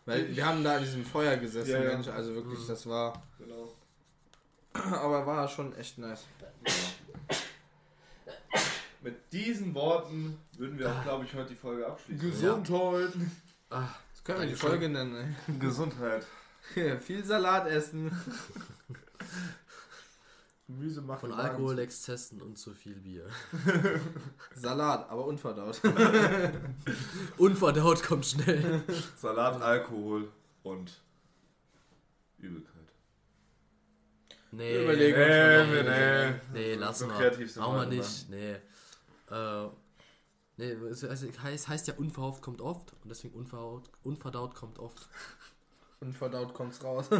Weil 0.05 0.35
wir 0.35 0.45
haben 0.45 0.63
da 0.63 0.77
an 0.77 0.81
diesem 0.83 1.05
Feuer 1.05 1.37
gesessen, 1.37 1.71
Ja, 1.71 1.83
ja. 1.83 1.89
Mensch, 1.93 2.07
also 2.07 2.33
wirklich, 2.33 2.65
das 2.67 2.87
war. 2.87 3.13
Genau. 3.37 3.71
Aber 4.97 5.25
war 5.27 5.47
schon 5.47 5.75
echt 5.75 5.97
nice. 5.97 6.23
Mit 9.01 9.33
diesen 9.33 9.73
Worten 9.73 10.37
würden 10.57 10.77
wir 10.77 10.91
auch, 10.91 11.03
glaube 11.03 11.25
ich, 11.25 11.33
heute 11.33 11.49
die 11.49 11.55
Folge 11.55 11.87
abschließen. 11.87 12.29
Gesundheit. 12.29 13.09
Ah, 13.71 13.87
Das 14.13 14.23
können 14.23 14.41
wir 14.41 14.47
die. 14.47 14.55
Folge 14.55 14.89
nennen, 14.89 15.35
Gesundheit. 15.59 16.25
ey. 16.75 16.99
Viel 16.99 17.23
Salat 17.25 17.67
essen. 17.67 18.11
Gemüse 20.67 21.01
macht 21.01 21.21
von 21.21 21.33
Alkoholexzessen 21.33 22.41
und 22.41 22.57
zu 22.57 22.73
viel 22.73 22.95
Bier. 22.95 23.25
Salat, 24.55 25.09
aber 25.09 25.25
unverdaut. 25.25 25.81
Unverdaut 27.37 28.01
kommt 28.03 28.25
schnell. 28.25 28.81
Salat, 29.17 29.61
Alkohol 29.61 30.29
und 30.63 31.01
Übelkeit. 32.37 32.71
Nee, 34.51 34.83
Überlegen 34.83 35.17
Nee, 35.17 35.65
nee, 35.65 35.83
nee. 35.83 36.33
nee, 36.53 36.75
lass 36.75 37.01
mal. 37.01 37.19
Machen 37.57 37.75
wir 37.75 37.85
nicht, 37.87 38.29
nee. 38.29 38.55
Äh, 39.31 39.67
nee, 40.57 40.71
es 40.89 41.03
heißt, 41.03 41.41
heißt, 41.43 41.67
heißt 41.67 41.87
ja 41.87 41.93
unverhofft 41.95 42.41
kommt 42.41 42.61
oft 42.61 42.93
und 43.03 43.09
deswegen 43.09 43.33
unverdaut, 43.35 43.89
unverdaut 44.03 44.53
kommt 44.55 44.77
oft. 44.79 45.07
Unverdaut 46.01 46.53
kommt's 46.53 46.83
raus. 46.83 47.07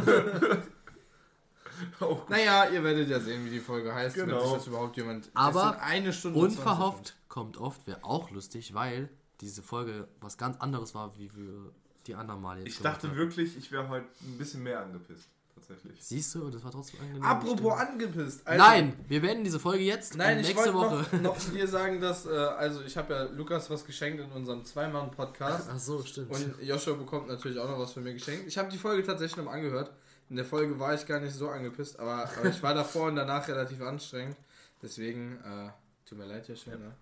Auch 2.00 2.28
naja, 2.28 2.68
ihr 2.68 2.84
werdet 2.84 3.08
ja 3.08 3.18
sehen, 3.18 3.44
wie 3.44 3.50
die 3.50 3.60
Folge 3.60 3.94
heißt, 3.94 4.16
wenn 4.16 4.26
Genau. 4.28 4.44
sich 4.44 4.52
das 4.54 4.66
überhaupt 4.66 4.96
jemand. 4.96 5.30
Aber 5.34 5.80
eine 5.80 6.12
Stunde 6.12 6.38
und 6.38 6.50
20 6.50 6.58
Unverhofft 6.58 7.16
kommt 7.28 7.56
oft, 7.56 7.86
wäre 7.86 8.04
auch 8.04 8.30
lustig, 8.30 8.74
weil 8.74 9.08
diese 9.40 9.62
Folge 9.62 10.06
was 10.20 10.36
ganz 10.36 10.58
anderes 10.58 10.94
war, 10.94 11.16
wie 11.18 11.34
wir 11.34 11.72
die 12.06 12.14
anderen 12.14 12.42
Mal 12.42 12.58
jetzt 12.58 12.68
Ich 12.68 12.78
dachte 12.80 13.08
haben. 13.08 13.16
wirklich, 13.16 13.56
ich 13.56 13.72
wäre 13.72 13.88
heute 13.88 14.06
ein 14.22 14.36
bisschen 14.38 14.62
mehr 14.62 14.80
angepisst. 14.80 15.28
Tatsächlich. 15.66 16.02
Siehst 16.04 16.34
du, 16.34 16.50
das 16.50 16.62
war 16.64 16.70
trotzdem 16.70 17.00
angenehm. 17.00 17.22
Apropos 17.22 17.72
angepisst. 17.78 18.46
Alter. 18.46 18.62
Nein, 18.62 18.94
wir 19.08 19.20
beenden 19.20 19.44
diese 19.44 19.60
Folge 19.60 19.84
jetzt 19.84 20.16
Nein, 20.16 20.36
und 20.38 20.42
ich 20.42 20.48
nächste 20.54 20.74
wollte 20.74 20.96
Woche. 21.04 21.16
noch, 21.16 21.34
noch 21.36 21.38
dir 21.52 21.66
sagen, 21.68 22.00
dass, 22.00 22.26
äh, 22.26 22.30
also 22.30 22.82
ich 22.82 22.96
habe 22.96 23.14
ja 23.14 23.22
Lukas 23.24 23.70
was 23.70 23.84
geschenkt 23.84 24.20
in 24.20 24.30
unserem 24.32 24.64
Zweimann-Podcast 24.64 25.68
Ach 25.72 25.78
so, 25.78 26.02
stimmt. 26.04 26.30
und 26.30 26.54
Joshua 26.62 26.94
bekommt 26.94 27.28
natürlich 27.28 27.58
auch 27.58 27.68
noch 27.68 27.78
was 27.78 27.92
von 27.92 28.02
mir 28.02 28.12
geschenkt. 28.14 28.46
Ich 28.46 28.58
habe 28.58 28.70
die 28.70 28.78
Folge 28.78 29.02
tatsächlich 29.04 29.36
noch 29.36 29.44
mal 29.44 29.52
angehört. 29.52 29.90
In 30.30 30.36
der 30.36 30.44
Folge 30.44 30.78
war 30.78 30.94
ich 30.94 31.06
gar 31.06 31.20
nicht 31.20 31.34
so 31.34 31.48
angepisst, 31.50 31.98
aber, 32.00 32.28
aber 32.38 32.48
ich 32.48 32.62
war 32.62 32.74
davor 32.74 33.08
und 33.08 33.16
danach 33.16 33.46
relativ 33.48 33.80
anstrengend. 33.82 34.36
Deswegen, 34.80 35.38
äh, 35.44 35.70
tut 36.08 36.18
mir 36.18 36.24
leid, 36.26 36.48
Joshua, 36.48 36.76
ne? 36.76 36.92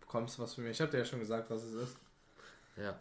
Bekommst 0.00 0.38
was 0.38 0.54
von 0.54 0.64
mir. 0.64 0.70
Ich 0.70 0.80
habe 0.80 0.90
dir 0.90 0.98
ja 0.98 1.04
schon 1.04 1.20
gesagt, 1.20 1.48
was 1.50 1.62
es 1.62 1.74
ist. 1.74 1.96
ja. 2.76 2.96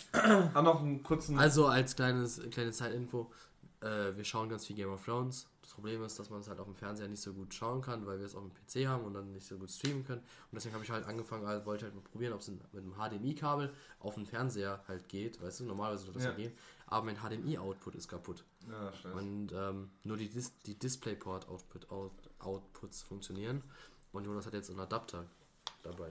Ah, 0.54 0.62
noch 0.62 0.82
einen 0.82 1.04
kurzen. 1.04 1.38
Also 1.38 1.66
als 1.68 1.96
kleines, 1.96 2.42
kleine 2.52 2.72
Zeitinfo, 2.72 3.32
äh, 3.82 4.16
wir 4.16 4.24
schauen 4.24 4.50
ganz 4.50 4.66
viel 4.66 4.76
Game 4.76 4.90
of 4.90 5.04
Thrones. 5.06 5.48
Das 5.62 5.72
Problem 5.74 6.04
ist, 6.04 6.18
dass 6.20 6.30
man 6.30 6.42
es 6.42 6.48
halt 6.48 6.60
auf 6.60 6.66
dem 6.68 6.76
Fernseher 6.76 7.08
nicht 7.08 7.22
so 7.22 7.34
gut 7.34 7.54
schauen 7.54 7.82
kann, 7.82 8.06
weil 8.06 8.20
wir 8.20 8.26
es 8.26 8.36
auf 8.36 8.44
dem 8.44 8.52
PC 8.54 8.88
haben 8.88 9.04
und 9.04 9.14
dann 9.16 9.32
nicht 9.34 9.46
so 9.48 9.58
gut 9.58 9.72
streamen 9.72 10.06
können. 10.06 10.22
Und 10.22 10.56
deswegen 10.56 10.74
habe 10.76 10.84
ich 10.84 10.92
halt 10.92 11.06
angefangen, 11.06 11.48
halt, 11.48 11.66
wollte 11.66 11.86
halt 11.86 11.96
mal 11.96 12.02
probieren, 12.02 12.34
ob 12.34 12.40
es 12.42 12.48
mit 12.50 12.62
einem 12.74 12.94
HDMI-Kabel 12.94 13.74
auf 14.00 14.14
dem 14.16 14.26
Fernseher 14.26 14.84
halt 14.88 15.08
geht. 15.10 15.42
Weißt 15.42 15.60
du, 15.62 15.66
normalerweise 15.66 16.06
würde 16.06 16.20
das 16.20 16.24
ja, 16.26 16.30
Ja. 16.32 16.36
gehen. 16.38 16.52
Aber 16.88 17.06
mein 17.06 17.18
HDMI-Output 17.18 17.96
ist 17.96 18.08
kaputt. 18.08 18.44
ja, 18.70 18.94
scheiße. 18.94 19.16
Und 19.16 19.52
ähm, 19.54 19.90
nur 20.04 20.18
die, 20.18 20.30
Dis 20.30 20.54
die 20.66 20.78
DisplayPort-Output 20.78 21.90
Out 21.90 22.12
Outputs 22.40 23.02
funktionieren. 23.02 23.64
Und 24.12 24.26
Jonas 24.26 24.46
hat 24.46 24.54
jetzt 24.54 24.70
einen 24.70 24.80
Adapter 24.80 25.26
dabei, 25.86 26.10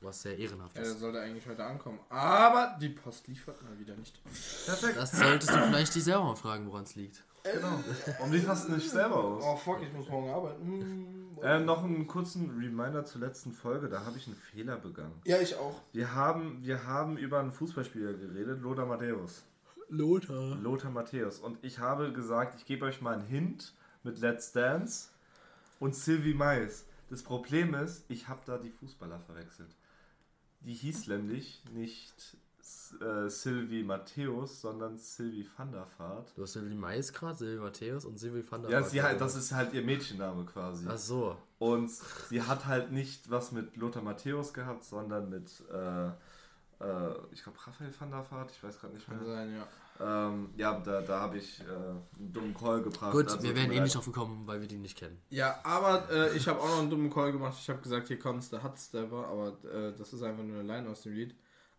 was 0.00 0.22
sehr 0.22 0.38
ehrenhaft 0.38 0.76
ist. 0.78 1.00
sollte 1.00 1.20
eigentlich 1.20 1.46
heute 1.46 1.64
ankommen. 1.64 1.98
Aber 2.08 2.76
die 2.80 2.88
Post 2.90 3.26
liefert 3.28 3.62
mal 3.62 3.78
wieder 3.78 3.94
nicht. 3.96 4.18
Perfekt. 4.64 4.96
Das 4.96 5.12
solltest 5.12 5.50
du 5.50 5.58
vielleicht 5.66 5.94
dich 5.94 6.04
selber 6.04 6.24
mal 6.24 6.36
fragen, 6.36 6.66
woran 6.66 6.84
es 6.84 6.94
liegt. 6.94 7.24
Genau. 7.44 7.80
Warum 8.18 8.32
lieferst 8.32 8.68
du 8.68 8.72
nicht 8.72 8.90
selber 8.90 9.16
aus? 9.24 9.42
Oh 9.44 9.56
fuck, 9.56 9.80
ich 9.82 9.92
muss 9.92 10.08
morgen 10.08 10.28
arbeiten. 10.30 10.66
Mm, 11.36 11.38
Äh, 11.42 11.60
noch 11.60 11.84
einen 11.84 12.06
kurzen 12.06 12.50
Reminder 12.58 13.04
zur 13.04 13.20
letzten 13.20 13.52
Folge, 13.52 13.88
da 13.88 14.04
habe 14.04 14.18
ich 14.18 14.26
einen 14.26 14.36
Fehler 14.36 14.76
begangen. 14.76 15.14
Ja, 15.24 15.38
ich 15.40 15.54
auch. 15.56 15.80
Wir 15.92 16.14
haben, 16.14 16.58
wir 16.62 16.84
haben 16.84 17.16
über 17.16 17.38
einen 17.38 17.52
Fußballspieler 17.52 18.14
geredet, 18.14 18.60
Lothar 18.60 18.86
Matthäus. 18.86 19.44
Lothar. 19.88 20.56
Lothar 20.56 20.90
Matthäus. 20.90 21.38
Und 21.38 21.58
ich 21.64 21.78
habe 21.78 22.12
gesagt, 22.12 22.56
ich 22.58 22.66
gebe 22.66 22.84
euch 22.86 23.00
mal 23.00 23.14
einen 23.14 23.24
Hint 23.26 23.72
mit 24.02 24.18
Let's 24.18 24.52
Dance 24.52 25.08
und 25.80 25.94
Sylvie 25.94 26.34
Mais. 26.34 26.84
Das 27.10 27.22
Problem 27.22 27.74
ist, 27.74 28.04
ich 28.08 28.28
habe 28.28 28.40
da 28.44 28.58
die 28.58 28.70
Fußballer 28.70 29.18
verwechselt. 29.20 29.74
Die 30.60 30.74
hieß 30.74 31.06
nämlich 31.08 31.62
nicht 31.72 32.36
äh, 33.00 33.28
Sylvie 33.30 33.82
Matthäus, 33.84 34.60
sondern 34.60 34.98
Sylvie 34.98 35.48
van 35.56 35.72
der 35.72 35.86
Vaart. 35.96 36.32
Du 36.36 36.42
hast 36.42 36.52
Silvi 36.54 36.74
Mais 36.74 37.12
gerade, 37.12 37.38
Silvi 37.38 37.60
Matthäus 37.62 38.04
und 38.04 38.18
Silvi 38.18 38.44
van 38.50 38.62
der 38.62 38.70
Ja, 38.72 38.80
Vaart. 38.80 38.90
sie 38.90 39.02
halt, 39.02 39.20
das 39.20 39.36
ist 39.36 39.52
halt 39.52 39.72
ihr 39.72 39.82
Mädchenname 39.82 40.44
quasi. 40.44 40.86
Ach 40.88 40.98
so. 40.98 41.36
Und 41.58 41.90
sie 41.90 42.42
hat 42.42 42.66
halt 42.66 42.92
nicht 42.92 43.30
was 43.30 43.52
mit 43.52 43.76
Lothar 43.76 44.02
Matthäus 44.02 44.52
gehabt, 44.52 44.84
sondern 44.84 45.30
mit, 45.30 45.50
äh, 45.72 46.08
äh, 46.08 46.12
ich 47.30 47.42
glaube, 47.42 47.58
Raphael 47.66 47.92
van 47.98 48.10
der 48.10 48.30
Vaart, 48.30 48.50
ich 48.50 48.62
weiß 48.62 48.78
gerade 48.80 48.94
nicht 48.94 49.06
Kann 49.06 49.16
mehr. 49.18 49.26
sein, 49.26 49.54
ja. 49.54 49.66
Ähm, 50.00 50.50
ja, 50.56 50.78
da, 50.78 51.00
da 51.00 51.20
habe 51.20 51.38
ich 51.38 51.60
äh, 51.60 51.64
einen 51.64 52.32
dummen 52.32 52.54
Call 52.54 52.82
gebracht. 52.82 53.12
Gut, 53.12 53.28
also 53.28 53.42
wir 53.42 53.52
mir 53.52 53.72
eh 53.72 53.80
nicht 53.80 53.94
drauf 53.94 54.04
gekommen, 54.04 54.46
weil 54.46 54.60
wir 54.60 54.68
die 54.68 54.78
nicht 54.78 54.96
kennen. 54.96 55.20
Ja, 55.30 55.58
aber 55.64 56.08
äh, 56.10 56.36
ich 56.36 56.46
habe 56.46 56.60
auch 56.60 56.68
noch 56.68 56.78
einen 56.78 56.90
dummen 56.90 57.10
Call 57.10 57.32
gemacht. 57.32 57.56
Ich 57.60 57.68
habe 57.68 57.80
gesagt, 57.80 58.06
hier 58.06 58.18
kommt's 58.18 58.48
der 58.50 58.62
Hutstepper, 58.62 59.26
aber 59.26 59.56
äh, 59.64 59.92
das 59.96 60.12
ist 60.12 60.22
einfach 60.22 60.44
nur 60.44 60.60
eine 60.60 60.68
Line 60.68 60.88
aus 60.88 61.02
dem 61.02 61.14
Lied. 61.14 61.34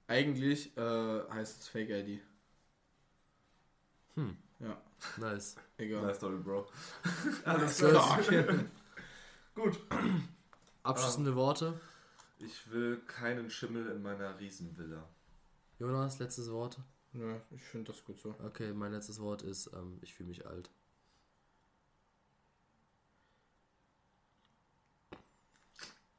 Eigentlich 0.08 0.76
äh, 0.78 1.22
heißt 1.32 1.62
es 1.62 1.68
Fake 1.70 1.90
ID. 1.90 2.22
Hm. 4.16 4.36
Ja, 4.60 4.82
Nice. 5.18 5.56
egal. 5.78 6.02
Nice 6.06 6.18
Story, 6.18 6.38
Bro. 6.38 6.68
Alles 7.46 7.78
klar. 7.78 8.20
Gut. 9.56 9.80
Abschließende 10.84 11.36
Worte. 11.36 11.80
Ich 12.40 12.70
will 12.72 12.98
keinen 13.08 13.50
Schimmel 13.50 13.88
in 13.88 14.02
meiner 14.02 14.38
Riesenvilla. 14.40 15.08
Jonas, 15.78 16.20
letztes 16.20 16.52
Wort. 16.52 16.80
Ja, 17.14 17.40
ich 17.52 17.62
finde 17.64 17.92
das 17.92 18.04
gut 18.04 18.18
so. 18.20 18.34
Okay, 18.44 18.74
mein 18.74 18.92
letztes 18.92 19.20
Wort 19.20 19.42
ist, 19.44 19.70
ähm, 19.74 20.00
ich 20.02 20.14
fühle 20.16 20.30
mich 20.30 20.46
alt. 20.48 20.72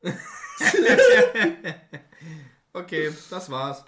Okay, 2.75 3.13
das 3.31 3.51
war's. 3.51 3.85